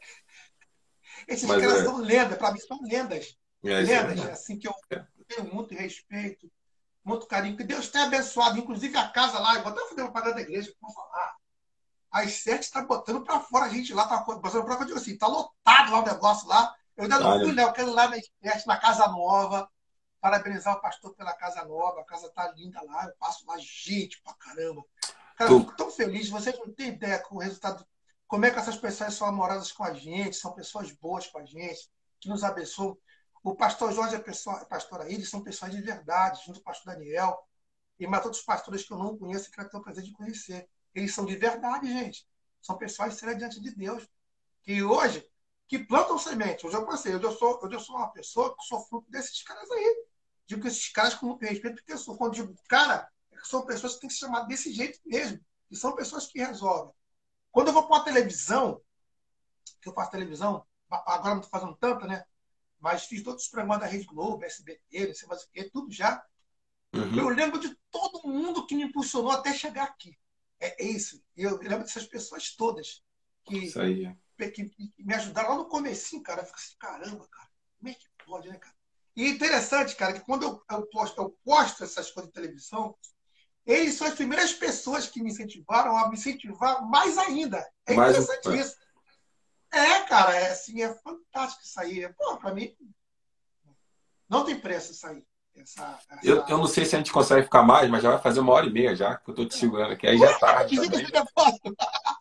Esses 1.28 1.48
mas 1.48 1.62
caras 1.62 1.82
é... 1.82 1.84
são 1.84 1.98
lendas, 1.98 2.38
para 2.38 2.52
mim 2.52 2.60
são 2.60 2.80
lendas. 2.82 3.38
É, 3.64 3.82
lendas, 3.82 4.26
assim, 4.30 4.58
que 4.58 4.68
eu 4.68 4.74
tenho 5.28 5.54
muito 5.54 5.74
respeito 5.74 6.50
muito 7.08 7.26
carinho. 7.26 7.56
Que 7.56 7.64
Deus 7.64 7.88
tenha 7.90 8.04
abençoado, 8.04 8.60
inclusive 8.60 8.96
a 8.98 9.08
casa 9.08 9.40
lá. 9.40 9.56
Eu 9.56 9.64
vou 9.64 9.72
até 9.72 9.82
fazer 9.88 10.02
uma 10.02 10.12
parada 10.12 10.36
da 10.36 10.42
igreja, 10.42 10.74
vou 10.82 10.92
falar. 10.92 11.38
Às 12.12 12.34
sete 12.44 12.64
está 12.64 12.84
botando 12.84 13.24
para 13.24 13.40
fora 13.40 13.66
a 13.66 13.70
gente 13.70 13.94
lá, 13.94 14.06
tá 14.06 14.18
botando 14.18 14.66
para 14.66 14.78
fora. 14.78 14.90
Eu 14.90 14.98
assim, 14.98 15.18
tá 15.18 15.28
lotado 15.28 15.92
lá 15.92 16.00
o 16.00 16.06
negócio 16.06 16.48
lá. 16.48 16.76
Eu 16.98 17.04
ainda 17.04 17.20
não 17.20 17.40
fui, 17.40 17.54
né? 17.54 17.64
Eu 17.64 17.72
quero 17.72 17.90
ir 17.90 17.94
lá 17.94 18.10
na 18.10 18.18
na 18.66 18.78
Casa 18.78 19.08
Nova, 19.08 19.70
parabenizar 20.20 20.76
o 20.76 20.82
pastor 20.82 21.16
pela 21.16 21.34
Casa 21.34 21.64
Nova. 21.64 22.02
A 22.02 22.06
casa 22.06 22.30
tá 22.30 22.52
linda 22.52 22.82
lá. 22.84 23.06
Eu 23.06 23.14
passo 23.18 23.46
lá 23.48 23.56
gente 23.60 24.22
pra 24.22 24.34
caramba. 24.34 24.84
Cara, 25.36 25.52
eu 25.52 25.60
fico 25.62 25.76
tão 25.76 25.92
feliz. 25.92 26.30
Vocês 26.30 26.58
não 26.58 26.74
têm 26.74 26.90
ideia 26.90 27.20
com 27.20 27.36
o 27.36 27.40
resultado. 27.40 27.86
Como 28.28 28.46
é 28.46 28.52
que 28.52 28.60
essas 28.60 28.78
pessoas 28.78 29.14
são 29.14 29.28
amorosas 29.28 29.72
com 29.72 29.84
a 29.84 29.94
gente, 29.94 30.36
são 30.36 30.54
pessoas 30.54 30.92
boas 30.92 31.28
com 31.28 31.40
a 31.40 31.46
gente, 31.46 31.90
que 32.20 32.28
nos 32.28 32.44
abençoam. 32.44 32.98
O 33.44 33.56
pastor 33.56 33.94
Jorge 33.94 34.16
e 34.16 34.18
a, 34.18 34.22
pessoa, 34.22 34.58
a 34.58 34.66
pastora 34.66 35.10
Iris 35.10 35.30
são 35.30 35.42
pessoas 35.42 35.72
de 35.72 35.82
verdade, 35.82 36.42
junto 36.46 36.60
com 36.60 36.70
o 36.70 36.74
pastor 36.74 36.94
Daniel. 36.94 37.38
E 38.00 38.06
mais 38.06 38.26
outros 38.26 38.44
pastores 38.44 38.86
que 38.86 38.92
eu 38.92 38.98
não 38.98 39.18
conheço 39.18 39.48
e 39.48 39.52
quero 39.52 39.70
ter 39.70 39.78
o 39.78 39.82
prazer 39.82 40.04
de 40.04 40.12
conhecer. 40.12 40.70
Eles 40.94 41.14
são 41.14 41.26
de 41.26 41.36
verdade, 41.36 41.88
gente. 41.88 42.28
São 42.62 42.78
pessoas 42.78 43.16
sérias 43.16 43.38
diante 43.38 43.62
de 43.62 43.74
Deus. 43.74 44.08
Que 44.62 44.84
hoje, 44.84 45.26
que 45.68 45.80
plantam 45.80 46.18
semente. 46.18 46.68
Hoje 46.68 46.76
eu 46.76 46.86
pensei, 46.86 47.16
hoje 47.16 47.24
eu 47.24 47.32
sou, 47.32 47.60
hoje 47.64 47.76
eu 47.76 47.80
sou 47.80 47.96
uma 47.96 48.12
pessoa 48.12 48.56
que 48.56 48.64
sou 48.66 48.82
fruto 48.86 49.10
desses 49.10 49.42
caras 49.44 49.72
aí. 49.72 50.06
Digo 50.46 50.62
que 50.62 50.68
esses 50.68 50.90
caras 50.90 51.16
com 51.16 51.28
muito 51.28 51.42
respeito, 51.44 51.78
porque 51.78 51.94
eu 51.94 51.98
sou, 51.98 52.18
quando 52.18 52.34
digo 52.34 52.54
cara, 52.68 53.10
é 53.32 53.38
são 53.44 53.66
pessoas 53.66 53.96
que 53.96 54.02
têm 54.02 54.08
que 54.10 54.14
se 54.14 54.20
chamar 54.20 54.42
desse 54.42 54.74
jeito 54.74 55.00
mesmo. 55.06 55.40
E 55.72 55.76
são 55.76 55.96
pessoas 55.96 56.28
que 56.28 56.40
resolvem. 56.40 56.94
Quando 57.58 57.70
eu 57.70 57.74
vou 57.74 57.88
para 57.88 57.96
uma 57.96 58.06
televisão, 58.06 58.80
que 59.82 59.90
eu 59.90 59.94
faço 59.96 60.12
televisão, 60.12 60.64
agora 60.92 61.34
não 61.34 61.42
estou 61.42 61.50
fazendo 61.50 61.76
tanta, 61.76 62.06
né? 62.06 62.24
mas 62.80 63.06
fiz 63.06 63.24
todos 63.24 63.46
os 63.46 63.50
programas 63.50 63.80
da 63.80 63.88
Rede 63.88 64.06
Globo, 64.06 64.46
SBT, 64.46 65.08
não 65.08 65.16
sei 65.16 65.28
mais 65.28 65.42
o 65.42 65.50
quê, 65.50 65.64
tudo 65.64 65.92
já. 65.92 66.24
Uhum. 66.94 67.18
Eu 67.18 67.30
lembro 67.30 67.60
de 67.60 67.76
todo 67.90 68.28
mundo 68.28 68.68
que 68.68 68.76
me 68.76 68.84
impulsionou 68.84 69.32
até 69.32 69.56
chegar 69.56 69.86
aqui. 69.86 70.16
É, 70.60 70.84
é 70.84 70.88
isso. 70.88 71.20
Eu 71.36 71.58
lembro 71.58 71.80
dessas 71.80 72.06
pessoas 72.06 72.56
todas 72.56 73.04
que, 73.44 73.72
que, 74.38 74.52
que, 74.52 74.94
me 75.00 75.16
ajudaram 75.16 75.50
lá 75.50 75.56
no 75.56 75.66
comecinho, 75.66 76.22
cara. 76.22 76.44
Eu 76.44 76.46
fico 76.46 76.60
assim, 76.60 76.76
caramba, 76.78 77.28
cara, 77.28 77.50
como 77.80 77.90
é 77.90 77.94
que 77.96 78.06
pode, 78.24 78.50
né, 78.50 78.60
cara? 78.60 78.76
E 79.16 79.26
é 79.26 79.30
interessante, 79.30 79.96
cara, 79.96 80.14
que 80.14 80.20
quando 80.20 80.44
eu, 80.44 80.64
eu, 80.70 80.86
posto, 80.92 81.20
eu 81.20 81.36
posto 81.44 81.84
essas 81.84 82.12
coisas 82.12 82.32
de 82.32 82.40
televisão, 82.40 82.96
eles 83.68 83.96
são 83.96 84.08
as 84.08 84.14
primeiras 84.16 84.54
pessoas 84.54 85.08
que 85.08 85.22
me 85.22 85.30
incentivaram 85.30 85.98
a 85.98 86.08
me 86.08 86.16
incentivar 86.16 86.88
mais 86.88 87.18
ainda. 87.18 87.68
É 87.86 87.94
mais 87.94 88.18
interessante 88.18 88.48
um... 88.48 88.56
isso. 88.56 88.76
É, 89.74 90.00
cara, 90.04 90.34
é 90.34 90.52
assim, 90.52 90.82
é 90.82 90.94
fantástico 90.96 91.64
isso 91.66 91.80
aí. 91.80 92.08
Pô, 92.14 92.38
pra 92.38 92.54
mim, 92.54 92.74
não 94.30 94.46
tem 94.46 94.58
preço 94.58 94.94
isso 94.94 95.06
aí. 95.06 95.22
Essa, 95.54 96.00
essa... 96.10 96.26
Eu, 96.26 96.46
eu 96.48 96.58
não 96.58 96.68
sei 96.68 96.86
se 96.86 96.96
a 96.96 97.00
gente 97.00 97.12
consegue 97.12 97.44
ficar 97.44 97.62
mais, 97.62 97.90
mas 97.90 98.02
já 98.02 98.12
vai 98.12 98.22
fazer 98.22 98.40
uma 98.40 98.54
hora 98.54 98.66
e 98.66 98.72
meia 98.72 98.96
já, 98.96 99.18
que 99.18 99.30
eu 99.30 99.36
tô 99.36 99.46
te 99.46 99.56
segurando 99.56 99.92
aqui. 99.92 100.08
Aí 100.08 100.18
já 100.18 100.30
é 100.30 100.40
tarde. 100.40 100.80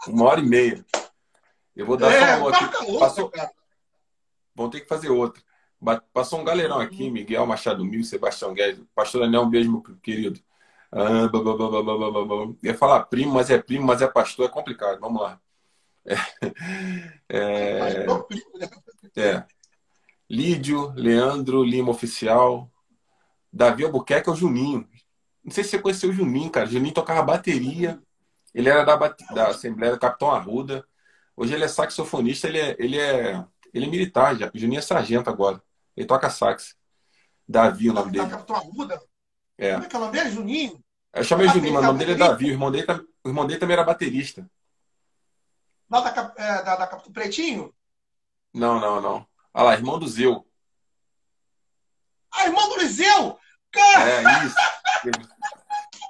uma 0.09 0.25
hora 0.25 0.41
e 0.41 0.47
meia. 0.47 0.85
Eu 1.77 1.87
vou 1.87 1.97
dar 1.97 2.11
é, 2.11 2.19
só 2.19 2.41
uma 2.41 2.51
aqui. 2.51 2.65
Outra, 2.65 2.99
Passou... 2.99 3.33
Vão 4.53 4.69
ter 4.69 4.81
que 4.81 4.89
fazer 4.89 5.11
outra. 5.11 5.41
Passou 6.13 6.41
um 6.41 6.45
galerão 6.45 6.81
aqui, 6.81 7.09
Miguel 7.09 7.47
Machado 7.47 7.85
Mil, 7.85 8.03
Sebastião 8.03 8.53
Guedes. 8.53 8.83
Pastor 8.95 9.21
Daniel, 9.21 9.43
um 9.43 9.51
beijo, 9.51 9.71
meu 9.71 9.83
querido. 10.03 10.41
Ah, 10.93 11.29
blá, 11.29 11.43
blá, 11.43 11.57
blá, 11.57 11.83
blá, 11.83 12.11
blá, 12.11 12.25
blá. 12.25 12.55
Ia 12.63 12.75
falar 12.75 13.05
primo, 13.07 13.35
mas 13.35 13.51
é 13.51 13.59
primo, 13.59 13.87
mas 13.87 14.03
é 14.03 14.07
pastor, 14.09 14.47
é 14.47 14.49
complicado. 14.49 15.01
Vamos 15.01 15.23
lá. 15.23 15.41
É, 17.29 18.07
é, 19.17 19.45
Lídio, 20.31 20.93
Leandro, 20.95 21.65
Lima 21.65 21.91
Oficial, 21.91 22.71
Davi 23.53 23.85
Albuquerque 23.85 24.29
é 24.29 24.33
o 24.33 24.37
Juninho. 24.37 24.89
Não 25.43 25.51
sei 25.51 25.65
se 25.65 25.71
você 25.71 25.79
conheceu 25.79 26.11
o 26.11 26.13
Juninho, 26.13 26.51
cara. 26.51 26.67
O 26.67 26.71
Juninho 26.71 26.95
tocava 26.95 27.23
bateria. 27.23 28.01
Ele 28.55 28.69
era 28.69 28.85
da, 28.85 28.97
da 29.35 29.49
Assembleia 29.49 29.93
do 29.93 29.99
Capitão 29.99 30.31
Arruda. 30.31 30.87
Hoje 31.37 31.55
ele 31.55 31.65
é 31.65 31.69
saxofonista, 31.69 32.49
ele 32.49 32.59
é, 32.59 32.77
ele 32.79 32.99
é, 32.99 33.45
ele 33.73 33.87
é 33.87 33.89
militar 33.89 34.37
já. 34.37 34.51
O 34.55 34.59
Juninho 34.59 34.79
é 34.79 34.83
sargento 34.83 35.31
agora. 35.31 35.63
Ele 35.97 36.07
toca 36.07 36.31
sax. 36.31 36.77
Davi, 37.49 37.91
o 37.91 37.93
nome 37.93 38.13
dele. 38.13 38.29
Capitão 38.29 38.57
Arruda? 38.57 39.01
É. 39.59 39.73
Como 39.73 39.85
é 39.85 39.89
que 39.89 39.97
é 39.97 39.99
nome 39.99 40.13
dele? 40.13 40.31
Juninho? 40.31 40.85
Eu 41.13 41.25
chamei 41.25 41.49
Juninho, 41.49 41.75
mas 41.75 41.85
o 41.85 41.87
nome 41.87 41.99
dele 41.99 42.13
é 42.13 42.15
Davi. 42.17 42.47
O 42.47 42.51
irmão 42.51 42.71
dele, 42.71 42.87
o 43.25 43.29
irmão 43.29 43.47
dele 43.47 43.59
também 43.59 43.75
era 43.75 43.85
baterista. 43.85 44.49
Lá 45.91 46.01
da, 46.01 46.35
é, 46.37 46.63
da, 46.63 46.77
da 46.77 46.87
Pretinho? 46.87 47.73
Não, 48.53 48.81
não, 48.81 49.01
não. 49.01 49.27
Olha 49.55 49.65
lá, 49.65 49.75
irmão 49.75 49.99
do 49.99 50.09
Zeu. 50.09 50.47
Ah, 52.33 52.47
irmão 52.47 52.69
do 52.69 52.79
Liseu? 52.79 53.39
Cara! 53.71 54.11
É, 54.11 54.45
isso. 54.45 54.57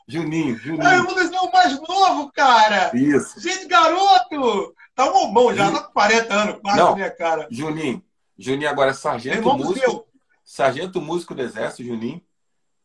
Juninho, 0.08 0.56
Juninho. 0.58 0.86
Ah, 0.86 0.94
irmão 0.94 1.14
do 1.14 1.20
Liseu 1.20 1.50
mais 1.52 1.80
novo, 1.80 2.32
cara! 2.32 2.90
Isso. 2.96 3.38
Gente, 3.40 3.66
garoto! 3.66 4.74
Tá 4.94 5.08
um 5.10 5.12
bombom 5.12 5.54
já, 5.54 5.70
tá 5.70 5.82
com 5.82 5.92
40 5.92 6.34
anos, 6.34 6.60
quase, 6.60 6.78
não, 6.78 6.94
minha 6.94 7.10
cara. 7.10 7.46
Juninho. 7.50 8.02
Juninho 8.38 8.70
agora 8.70 8.90
é 8.90 8.94
sargento 8.94 9.36
irmão 9.36 9.58
músico. 9.58 10.06
Sargento 10.44 11.00
músico 11.00 11.34
do 11.34 11.42
Exército, 11.42 11.84
Juninho. 11.84 12.22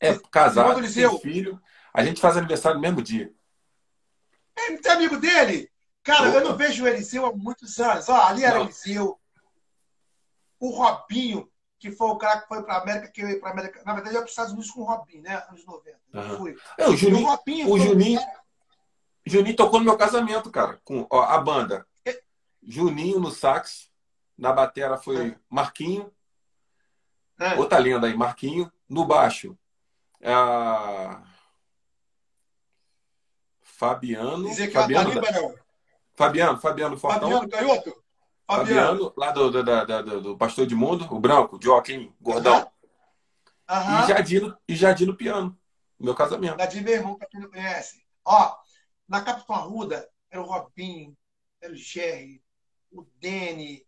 É 0.02 0.18
casado, 0.32 0.82
tem 0.82 1.20
filho. 1.20 1.62
A 1.94 2.04
gente 2.04 2.20
faz 2.20 2.36
aniversário 2.36 2.76
no 2.76 2.82
mesmo 2.82 3.02
dia. 3.02 3.32
É, 4.58 4.76
tem 4.78 4.92
amigo 4.92 5.18
dele? 5.18 5.70
Cara, 6.04 6.30
Opa. 6.30 6.38
eu 6.40 6.44
não 6.44 6.58
vejo 6.58 6.84
o 6.84 6.88
Eliseu 6.88 7.26
há 7.26 7.32
muitos 7.32 7.80
anos. 7.80 8.10
Ó, 8.10 8.20
ali 8.20 8.44
era 8.44 8.60
o 8.60 8.64
Eliseu. 8.64 9.20
O 10.60 10.70
Robinho, 10.72 11.50
que 11.80 11.92
foi 11.92 12.08
o 12.08 12.18
cara 12.18 12.42
que 12.42 12.48
foi 12.48 12.64
para 12.64 12.78
América, 12.78 13.12
que 13.12 13.24
veio 13.24 13.40
para 13.40 13.52
América. 13.52 13.82
Na 13.86 13.94
verdade, 13.94 14.16
eu 14.16 14.20
ia 14.20 14.22
para 14.22 14.26
os 14.26 14.32
Estados 14.32 14.52
Unidos 14.52 14.72
com 14.72 14.82
o 14.82 14.86
Robinho, 14.86 15.22
né? 15.22 15.44
Anos 15.48 15.66
90. 15.66 16.00
Uhum. 16.14 16.38
Fui. 16.38 16.58
É, 16.78 16.88
o 16.88 16.96
Juninho, 16.96 17.26
o, 17.26 17.30
Robinho, 17.30 17.70
o 17.70 17.80
Juninho, 17.80 18.20
Juninho 19.26 19.56
tocou 19.56 19.80
no 19.80 19.86
meu 19.86 19.98
casamento, 19.98 20.50
cara, 20.50 20.80
com 20.84 21.06
ó, 21.10 21.22
a 21.22 21.38
banda. 21.40 21.86
Juninho 22.64 23.20
no 23.20 23.32
sax. 23.32 23.90
Na 24.38 24.52
batera 24.52 24.98
foi 24.98 25.30
é. 25.30 25.36
Marquinho. 25.50 26.12
É. 27.40 27.56
Outra 27.56 27.78
lenda 27.78 28.08
aí, 28.08 28.16
Marquinho. 28.16 28.72
No 28.90 29.06
baixo, 29.06 29.58
a... 30.24 31.24
Fabiano. 33.62 34.48
Dizer 34.48 34.68
que 34.68 34.74
Fabiano, 34.74 35.10
é 35.10 35.14
Fabiano, 35.16 35.48
da... 35.56 35.62
Fabiano, 36.14 36.60
Fabiano 36.60 36.98
Fortão. 36.98 37.22
Fabiano 37.22 37.50
Canhoto. 37.50 38.04
Fabiano, 38.46 38.68
Fabiano 38.68 39.14
lá 39.18 39.32
do, 39.32 39.50
do, 39.50 39.64
do, 39.64 40.22
do, 40.22 40.38
Pastor 40.38 40.68
de 40.68 40.76
Mundo, 40.76 41.08
o 41.10 41.20
branco, 41.20 41.58
o 41.58 41.64
Joaquim, 41.64 42.14
gordão. 42.22 42.70
Uhum. 43.70 44.04
E, 44.04 44.08
Jadino, 44.08 44.58
e 44.68 44.76
Jadino 44.76 45.16
Piano, 45.16 45.58
meu 46.00 46.14
casamento. 46.14 46.60
Jadino, 46.60 46.84
meu 46.84 46.94
irmão, 46.94 47.16
pra 47.16 47.28
quem 47.28 47.40
não 47.40 47.50
conhece. 47.50 48.06
Ó, 48.26 48.56
na 49.08 49.22
Capitão 49.22 49.56
Arruda, 49.56 50.08
era 50.30 50.42
o 50.42 50.46
Robinho, 50.46 51.18
era 51.62 51.72
o 51.72 51.76
Jerry, 51.76 52.44
o 52.92 53.04
Dene. 53.20 53.86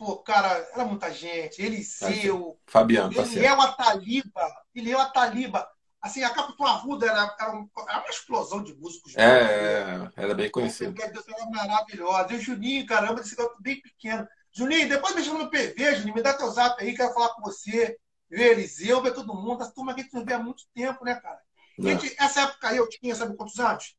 Pô, 0.00 0.16
cara, 0.16 0.48
era 0.72 0.86
muita 0.86 1.12
gente. 1.12 1.60
Eliseu. 1.60 2.58
Fabiano, 2.66 3.14
tá 3.14 3.20
Ele 3.20 3.44
é 3.44 3.54
o 3.54 3.60
Ataliba. 3.60 4.50
Ele 4.74 4.90
é 4.90 4.96
o 4.96 5.00
Ataliba. 5.00 5.68
Assim, 6.00 6.24
a 6.24 6.30
Capitão 6.30 6.64
Arruda 6.64 7.04
era, 7.04 7.36
era, 7.38 7.52
um, 7.54 7.68
uma 7.76 8.08
explosão 8.08 8.64
de 8.64 8.74
músicos. 8.76 9.14
É, 9.14 9.20
é 9.22 10.10
era 10.16 10.34
bem 10.34 10.50
conhecido. 10.50 10.98
Era 10.98 11.46
maravilhosa. 11.50 12.32
E 12.32 12.36
o 12.36 12.40
Juninho, 12.40 12.86
caramba, 12.86 13.20
desse 13.20 13.36
garoto 13.36 13.60
bem 13.60 13.78
pequeno. 13.78 14.26
Juninho, 14.50 14.88
depois 14.88 15.14
me 15.14 15.22
chama 15.22 15.40
no 15.40 15.50
PV, 15.50 15.96
Juninho, 15.96 16.14
me 16.14 16.22
dá 16.22 16.32
teu 16.32 16.48
zap 16.48 16.82
aí, 16.82 16.96
quero 16.96 17.12
falar 17.12 17.34
com 17.34 17.42
você. 17.42 17.98
Ver 18.30 18.52
Eliseu, 18.52 19.02
ver 19.02 19.12
todo 19.12 19.34
mundo. 19.34 19.62
Essa 19.62 19.74
turma 19.74 19.92
aqui 19.92 20.04
que 20.04 20.14
não 20.14 20.24
vê 20.24 20.32
há 20.32 20.38
muito 20.38 20.64
tempo, 20.74 21.04
né, 21.04 21.16
cara? 21.16 21.40
Gente, 21.78 22.16
essa 22.18 22.40
época 22.40 22.68
aí 22.68 22.78
eu 22.78 22.88
tinha, 22.88 23.14
sabe 23.14 23.36
quantos 23.36 23.60
anos? 23.60 23.94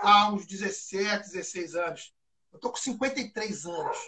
Há 0.00 0.32
uns 0.32 0.46
17, 0.46 1.30
16 1.30 1.76
anos. 1.76 2.12
Eu 2.52 2.58
tô 2.58 2.70
com 2.70 2.76
53 2.76 3.66
anos. 3.66 3.98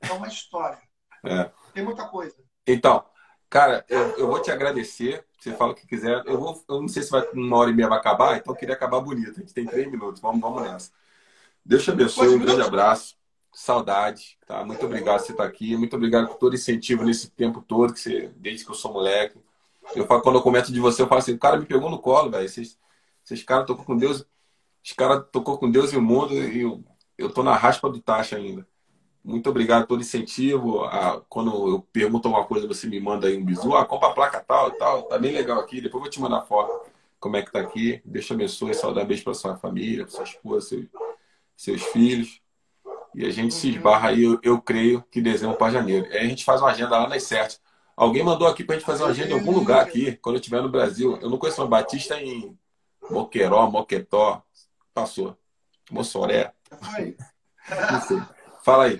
É 0.00 0.12
uma 0.12 0.28
história. 0.28 0.78
É. 1.24 1.50
Tem 1.74 1.84
muita 1.84 2.06
coisa. 2.08 2.34
Então, 2.66 3.04
cara, 3.48 3.84
eu, 3.88 4.18
eu 4.18 4.26
vou 4.26 4.40
te 4.40 4.50
agradecer. 4.50 5.24
Você 5.38 5.52
fala 5.54 5.72
o 5.72 5.74
que 5.74 5.86
quiser. 5.86 6.22
Eu, 6.26 6.38
vou, 6.38 6.64
eu 6.68 6.80
não 6.80 6.88
sei 6.88 7.02
se 7.02 7.10
vai, 7.10 7.26
uma 7.32 7.56
hora 7.56 7.70
e 7.70 7.74
meia 7.74 7.88
vai 7.88 7.98
acabar, 7.98 8.36
então 8.36 8.52
eu 8.52 8.58
queria 8.58 8.74
acabar 8.74 9.00
bonito. 9.00 9.30
A 9.30 9.40
gente 9.40 9.54
tem 9.54 9.66
três 9.66 9.90
minutos. 9.90 10.20
Vamos, 10.20 10.40
vamos 10.40 10.62
nessa. 10.62 10.90
Deus 11.64 11.84
te 11.84 11.90
abençoe. 11.90 12.28
Um 12.28 12.38
grande 12.38 12.62
abraço. 12.62 13.18
Saudade, 13.52 14.38
tá? 14.46 14.64
Muito 14.64 14.84
obrigado 14.86 15.18
por 15.18 15.26
você 15.26 15.32
estar 15.32 15.44
aqui. 15.44 15.76
Muito 15.76 15.96
obrigado 15.96 16.28
por 16.28 16.36
todo 16.36 16.54
incentivo 16.54 17.04
nesse 17.04 17.30
tempo 17.30 17.60
todo, 17.60 17.92
que 17.92 17.98
você, 17.98 18.28
desde 18.36 18.64
que 18.64 18.70
eu 18.70 18.76
sou 18.76 18.92
moleque. 18.92 19.40
Eu 19.94 20.06
falo, 20.06 20.22
quando 20.22 20.36
eu 20.36 20.42
comento 20.42 20.72
de 20.72 20.78
você, 20.78 21.02
eu 21.02 21.08
falo 21.08 21.18
assim, 21.18 21.34
o 21.34 21.38
cara 21.38 21.56
me 21.58 21.66
pegou 21.66 21.90
no 21.90 21.98
colo, 21.98 22.30
velho. 22.30 22.48
Vocês, 22.48 22.78
vocês 23.24 23.42
caras 23.42 23.66
tocou 23.66 23.84
com 23.84 23.96
Deus. 23.96 24.24
Os 24.84 24.92
caras 24.92 25.24
tocou 25.32 25.58
com 25.58 25.70
Deus 25.70 25.92
e 25.92 25.96
o 25.96 26.02
mundo 26.02 26.32
e 26.34 26.60
eu, 26.60 26.84
eu 27.18 27.30
tô 27.30 27.42
na 27.42 27.56
raspa 27.56 27.90
do 27.90 28.00
taxa 28.00 28.36
ainda. 28.36 28.66
Muito 29.22 29.50
obrigado 29.50 29.86
pelo 29.86 30.00
incentivo. 30.00 30.84
Ah, 30.84 31.20
quando 31.28 31.50
eu 31.68 31.80
pergunto 31.92 32.28
alguma 32.28 32.46
coisa, 32.46 32.66
você 32.66 32.86
me 32.86 32.98
manda 32.98 33.28
aí 33.28 33.36
um 33.36 33.44
bisu. 33.44 33.74
Ah, 33.76 33.84
compra 33.84 34.08
a 34.08 34.12
placa 34.12 34.40
tal 34.40 34.68
e 34.68 34.78
tal. 34.78 35.02
Tá 35.02 35.18
bem 35.18 35.32
legal 35.32 35.60
aqui. 35.60 35.80
Depois 35.80 35.94
eu 35.94 36.00
vou 36.00 36.10
te 36.10 36.20
mandar 36.20 36.42
foto 36.42 36.88
como 37.18 37.36
é 37.36 37.42
que 37.42 37.52
tá 37.52 37.60
aqui. 37.60 38.00
Deus 38.04 38.26
te 38.26 38.32
abençoe. 38.32 38.74
Saudar 38.74 39.04
beijo 39.04 39.24
para 39.24 39.34
sua 39.34 39.56
família, 39.56 40.04
para 40.04 40.14
sua 40.14 40.24
esposa, 40.24 40.68
seus, 40.68 40.86
seus 41.56 41.82
filhos. 41.82 42.40
E 43.14 43.26
a 43.26 43.30
gente 43.30 43.52
se 43.52 43.70
esbarra 43.70 44.10
aí, 44.10 44.22
eu, 44.22 44.38
eu 44.42 44.60
creio 44.60 45.02
que 45.10 45.20
dezembro 45.20 45.56
para 45.56 45.72
janeiro. 45.72 46.06
Aí 46.12 46.18
a 46.18 46.28
gente 46.28 46.44
faz 46.44 46.60
uma 46.60 46.70
agenda 46.70 46.96
lá 46.96 47.08
nas 47.08 47.24
certas. 47.24 47.60
Alguém 47.96 48.22
mandou 48.22 48.48
aqui 48.48 48.64
para 48.64 48.76
a 48.76 48.78
gente 48.78 48.86
fazer 48.86 49.02
uma 49.02 49.10
agenda 49.10 49.30
em 49.30 49.34
algum 49.34 49.52
lugar 49.52 49.82
aqui, 49.82 50.16
quando 50.22 50.36
eu 50.36 50.40
estiver 50.40 50.62
no 50.62 50.70
Brasil. 50.70 51.18
Eu 51.20 51.28
não 51.28 51.36
conheço 51.36 51.60
uma 51.60 51.68
Batista 51.68 52.20
em 52.20 52.56
Moqueró, 53.10 53.70
Moquetó. 53.70 54.42
Passou. 54.94 55.36
Mossoré. 55.90 56.52
Não 57.92 58.00
sei. 58.00 58.20
Fala 58.62 58.84
aí. 58.84 58.98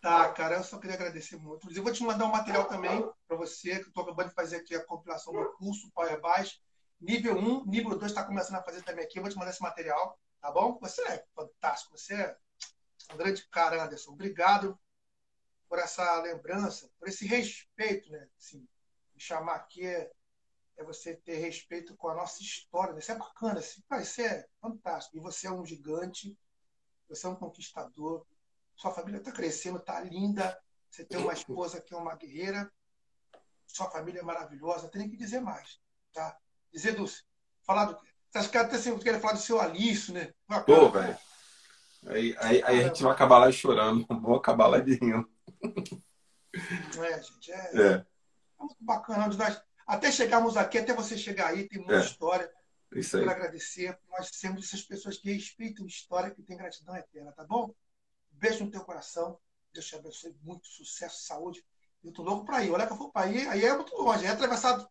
Tá, 0.00 0.32
cara, 0.32 0.56
eu 0.56 0.64
só 0.64 0.78
queria 0.78 0.96
agradecer 0.96 1.36
muito. 1.36 1.70
Eu 1.70 1.82
vou 1.82 1.92
te 1.92 2.02
mandar 2.02 2.24
um 2.24 2.32
material 2.32 2.64
também 2.64 3.06
para 3.28 3.36
você, 3.36 3.76
que 3.76 3.84
eu 3.84 3.88
estou 3.88 4.02
acabando 4.02 4.30
de 4.30 4.34
fazer 4.34 4.56
aqui 4.56 4.74
a 4.74 4.84
compilação 4.84 5.32
do 5.32 5.52
curso 5.58 5.90
Power 5.92 6.18
Baixo. 6.20 6.58
Nível 6.98 7.36
1, 7.36 7.66
nível 7.66 7.98
2 7.98 8.10
está 8.10 8.24
começando 8.24 8.56
a 8.56 8.62
fazer 8.62 8.82
também 8.82 9.04
aqui. 9.04 9.18
Eu 9.18 9.22
vou 9.22 9.30
te 9.30 9.36
mandar 9.36 9.50
esse 9.50 9.62
material, 9.62 10.18
tá 10.40 10.50
bom? 10.50 10.78
Você 10.80 11.02
é 11.02 11.24
fantástico, 11.34 11.96
você 11.96 12.14
é 12.14 12.36
um 13.12 13.16
grande 13.16 13.46
cara, 13.48 13.84
Anderson. 13.84 14.12
Obrigado 14.12 14.78
por 15.68 15.78
essa 15.78 16.20
lembrança, 16.22 16.90
por 16.98 17.08
esse 17.08 17.26
respeito, 17.26 18.10
né? 18.10 18.26
Assim, 18.38 18.66
me 19.14 19.20
chamar 19.20 19.56
aqui 19.56 19.86
é, 19.86 20.10
é, 20.78 20.84
você 20.84 21.14
ter 21.14 21.36
respeito 21.36 21.94
com 21.96 22.08
a 22.08 22.14
nossa 22.14 22.42
história. 22.42 22.94
Né? 22.94 23.00
Isso 23.00 23.12
é 23.12 23.16
bacana, 23.16 23.60
assim, 23.60 23.82
isso 24.00 24.20
é 24.22 24.46
fantástico. 24.60 25.16
E 25.16 25.20
você 25.20 25.46
é 25.46 25.52
um 25.52 25.64
gigante, 25.64 26.36
você 27.10 27.26
é 27.26 27.30
um 27.30 27.36
conquistador 27.36 28.24
sua 28.80 28.90
família 28.90 29.18
está 29.18 29.30
crescendo, 29.30 29.76
está 29.76 30.00
linda, 30.00 30.58
você 30.90 31.04
tem 31.04 31.20
uma 31.20 31.34
esposa 31.34 31.82
que 31.82 31.92
é 31.92 31.96
uma 31.96 32.14
guerreira, 32.16 32.72
sua 33.66 33.90
família 33.90 34.20
é 34.20 34.22
maravilhosa, 34.22 34.88
tem 34.88 35.08
que 35.08 35.18
dizer 35.18 35.40
mais, 35.40 35.78
tá? 36.14 36.34
Dizer 36.72 36.94
do... 36.94 37.04
Falar 37.62 37.84
do... 37.84 37.98
Acha 38.34 38.48
que 38.48 38.56
até 38.56 38.78
sempre 38.78 39.02
quer 39.02 39.20
falar 39.20 39.34
do 39.34 39.40
seu 39.40 39.60
Alício, 39.60 40.14
né? 40.14 40.32
Pô, 40.64 40.88
velho. 40.88 41.18
Aí, 42.06 42.34
aí, 42.38 42.62
aí, 42.62 42.80
a 42.80 42.88
gente 42.88 43.02
vai 43.02 43.12
acabar 43.12 43.38
lá 43.38 43.52
chorando, 43.52 44.06
vou 44.22 44.36
acabar 44.36 44.66
lá 44.66 44.78
de 44.78 44.94
rindo. 44.94 45.28
É, 45.62 47.22
gente, 47.22 47.52
é, 47.52 47.70
é. 47.74 47.86
é 47.92 48.06
muito 48.58 48.76
bacana. 48.80 49.26
Nós, 49.26 49.62
até 49.86 50.10
chegarmos 50.10 50.56
aqui, 50.56 50.78
até 50.78 50.94
você 50.94 51.18
chegar 51.18 51.48
aí, 51.48 51.68
tem 51.68 51.80
muita 51.80 51.96
é. 51.96 52.00
história. 52.00 52.50
Isso 52.92 53.16
aí. 53.16 53.22
Quero 53.22 53.36
agradecer. 53.36 53.98
Nós 54.10 54.30
temos 54.30 54.66
essas 54.66 54.82
pessoas 54.82 55.16
que 55.16 55.32
respeitam 55.32 55.86
história, 55.86 56.30
que 56.30 56.42
têm 56.42 56.56
gratidão 56.56 56.96
eterna, 56.96 57.32
tá 57.32 57.44
bom? 57.44 57.72
Beijo 58.32 58.64
no 58.64 58.70
teu 58.70 58.82
coração. 58.82 59.38
Deus 59.72 59.86
te 59.86 59.94
abençoe. 59.94 60.36
Muito 60.42 60.66
sucesso, 60.66 61.22
saúde. 61.24 61.64
Eu 62.02 62.12
tô 62.12 62.22
louco 62.22 62.44
para 62.44 62.64
ir. 62.64 62.70
Olha 62.70 62.86
que 62.86 62.92
eu 62.92 62.96
for 62.96 63.12
para 63.12 63.28
ir, 63.28 63.46
aí 63.48 63.64
é 63.64 63.74
muito 63.74 63.94
longe. 63.94 64.24
É 64.24 64.30
atravessar, 64.30 64.84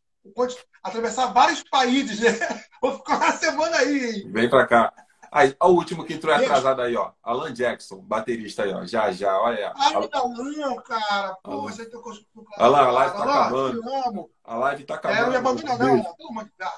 atravessar 0.84 1.34
vários 1.34 1.64
países, 1.64 2.20
né? 2.20 2.30
Vou 2.82 2.98
ficar 2.98 3.18
uma 3.18 3.32
semana 3.34 3.78
aí. 3.78 4.22
Hein? 4.22 4.32
Vem 4.32 4.50
para 4.50 4.68
cá. 4.68 4.94
Aí, 5.32 5.56
o 5.62 5.68
último 5.68 6.04
que 6.04 6.14
entrou 6.14 6.34
atrasado 6.34 6.82
aí, 6.82 6.96
ó. 6.96 7.12
Alan 7.22 7.54
Jackson, 7.54 8.02
baterista 8.02 8.64
aí, 8.64 8.74
ó. 8.74 8.84
Já, 8.86 9.12
já, 9.12 9.40
olha. 9.40 9.72
Ai, 9.76 9.94
Alan, 9.94 10.10
Alan 10.12 10.82
cara. 10.82 11.36
Pô, 11.44 11.62
você 11.62 11.86
tem 11.86 12.02
que 12.02 12.26
Alan, 12.58 12.80
a 12.80 12.92
live 12.92 13.14
tá 13.14 13.22
Alan, 13.22 13.42
acabando. 13.42 14.32
A 14.44 14.56
live 14.56 14.84
tá 14.86 14.96
acabando. 14.96 15.20
É, 15.20 15.24
não 15.24 15.30
me 15.30 15.36
abandona, 15.36 15.78
não. 15.78 16.16
Pelo 16.16 16.30
amor 16.30 16.46
de 16.46 16.52
Deus. 16.58 16.72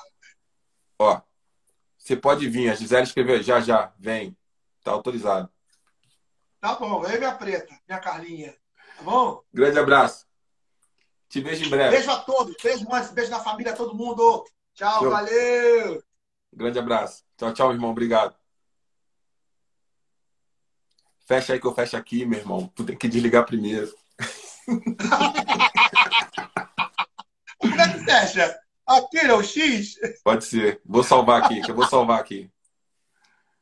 Ó, 1.01 1.19
você 1.97 2.15
pode 2.15 2.47
vir. 2.47 2.69
A 2.69 2.75
Gisele 2.75 3.03
escreveu 3.03 3.41
já, 3.41 3.59
já. 3.59 3.91
Vem. 3.97 4.37
Tá 4.83 4.91
autorizado. 4.91 5.49
Tá 6.59 6.75
bom, 6.75 7.03
aí 7.03 7.17
minha 7.17 7.33
preta, 7.33 7.75
minha 7.87 7.99
Carlinha. 7.99 8.55
Tá 8.97 9.03
bom? 9.03 9.41
Grande 9.51 9.79
abraço. 9.79 10.27
Te 11.27 11.41
vejo 11.41 11.65
em 11.65 11.69
breve. 11.69 11.95
Beijo 11.95 12.11
a 12.11 12.17
todos. 12.17 12.55
Beijo, 12.61 12.87
mãe. 12.87 13.03
Beijo 13.13 13.31
na 13.31 13.39
família, 13.39 13.73
todo 13.73 13.95
mundo. 13.95 14.45
Tchau, 14.75 14.99
tchau. 14.99 15.09
valeu. 15.09 16.03
Grande 16.53 16.77
abraço. 16.77 17.23
Tchau, 17.35 17.51
tchau, 17.53 17.71
irmão. 17.71 17.89
Obrigado. 17.89 18.35
Fecha 21.25 21.53
aí 21.53 21.59
que 21.59 21.65
eu 21.65 21.73
fecho 21.73 21.97
aqui, 21.97 22.25
meu 22.25 22.39
irmão. 22.39 22.71
Tu 22.75 22.83
tem 22.83 22.95
que 22.95 23.07
desligar 23.07 23.43
primeiro. 23.45 23.91
Como 27.57 27.81
é 27.81 27.91
que 27.91 28.03
fecha? 28.03 28.61
Aqui 28.85 29.19
é 29.19 29.33
o 29.33 29.41
X? 29.41 29.95
Pode 30.23 30.45
ser. 30.45 30.81
Vou 30.85 31.03
salvar 31.03 31.43
aqui, 31.43 31.61
que 31.61 31.71
eu 31.71 31.75
vou 31.75 31.87
salvar 31.87 32.19
aqui. 32.19 32.50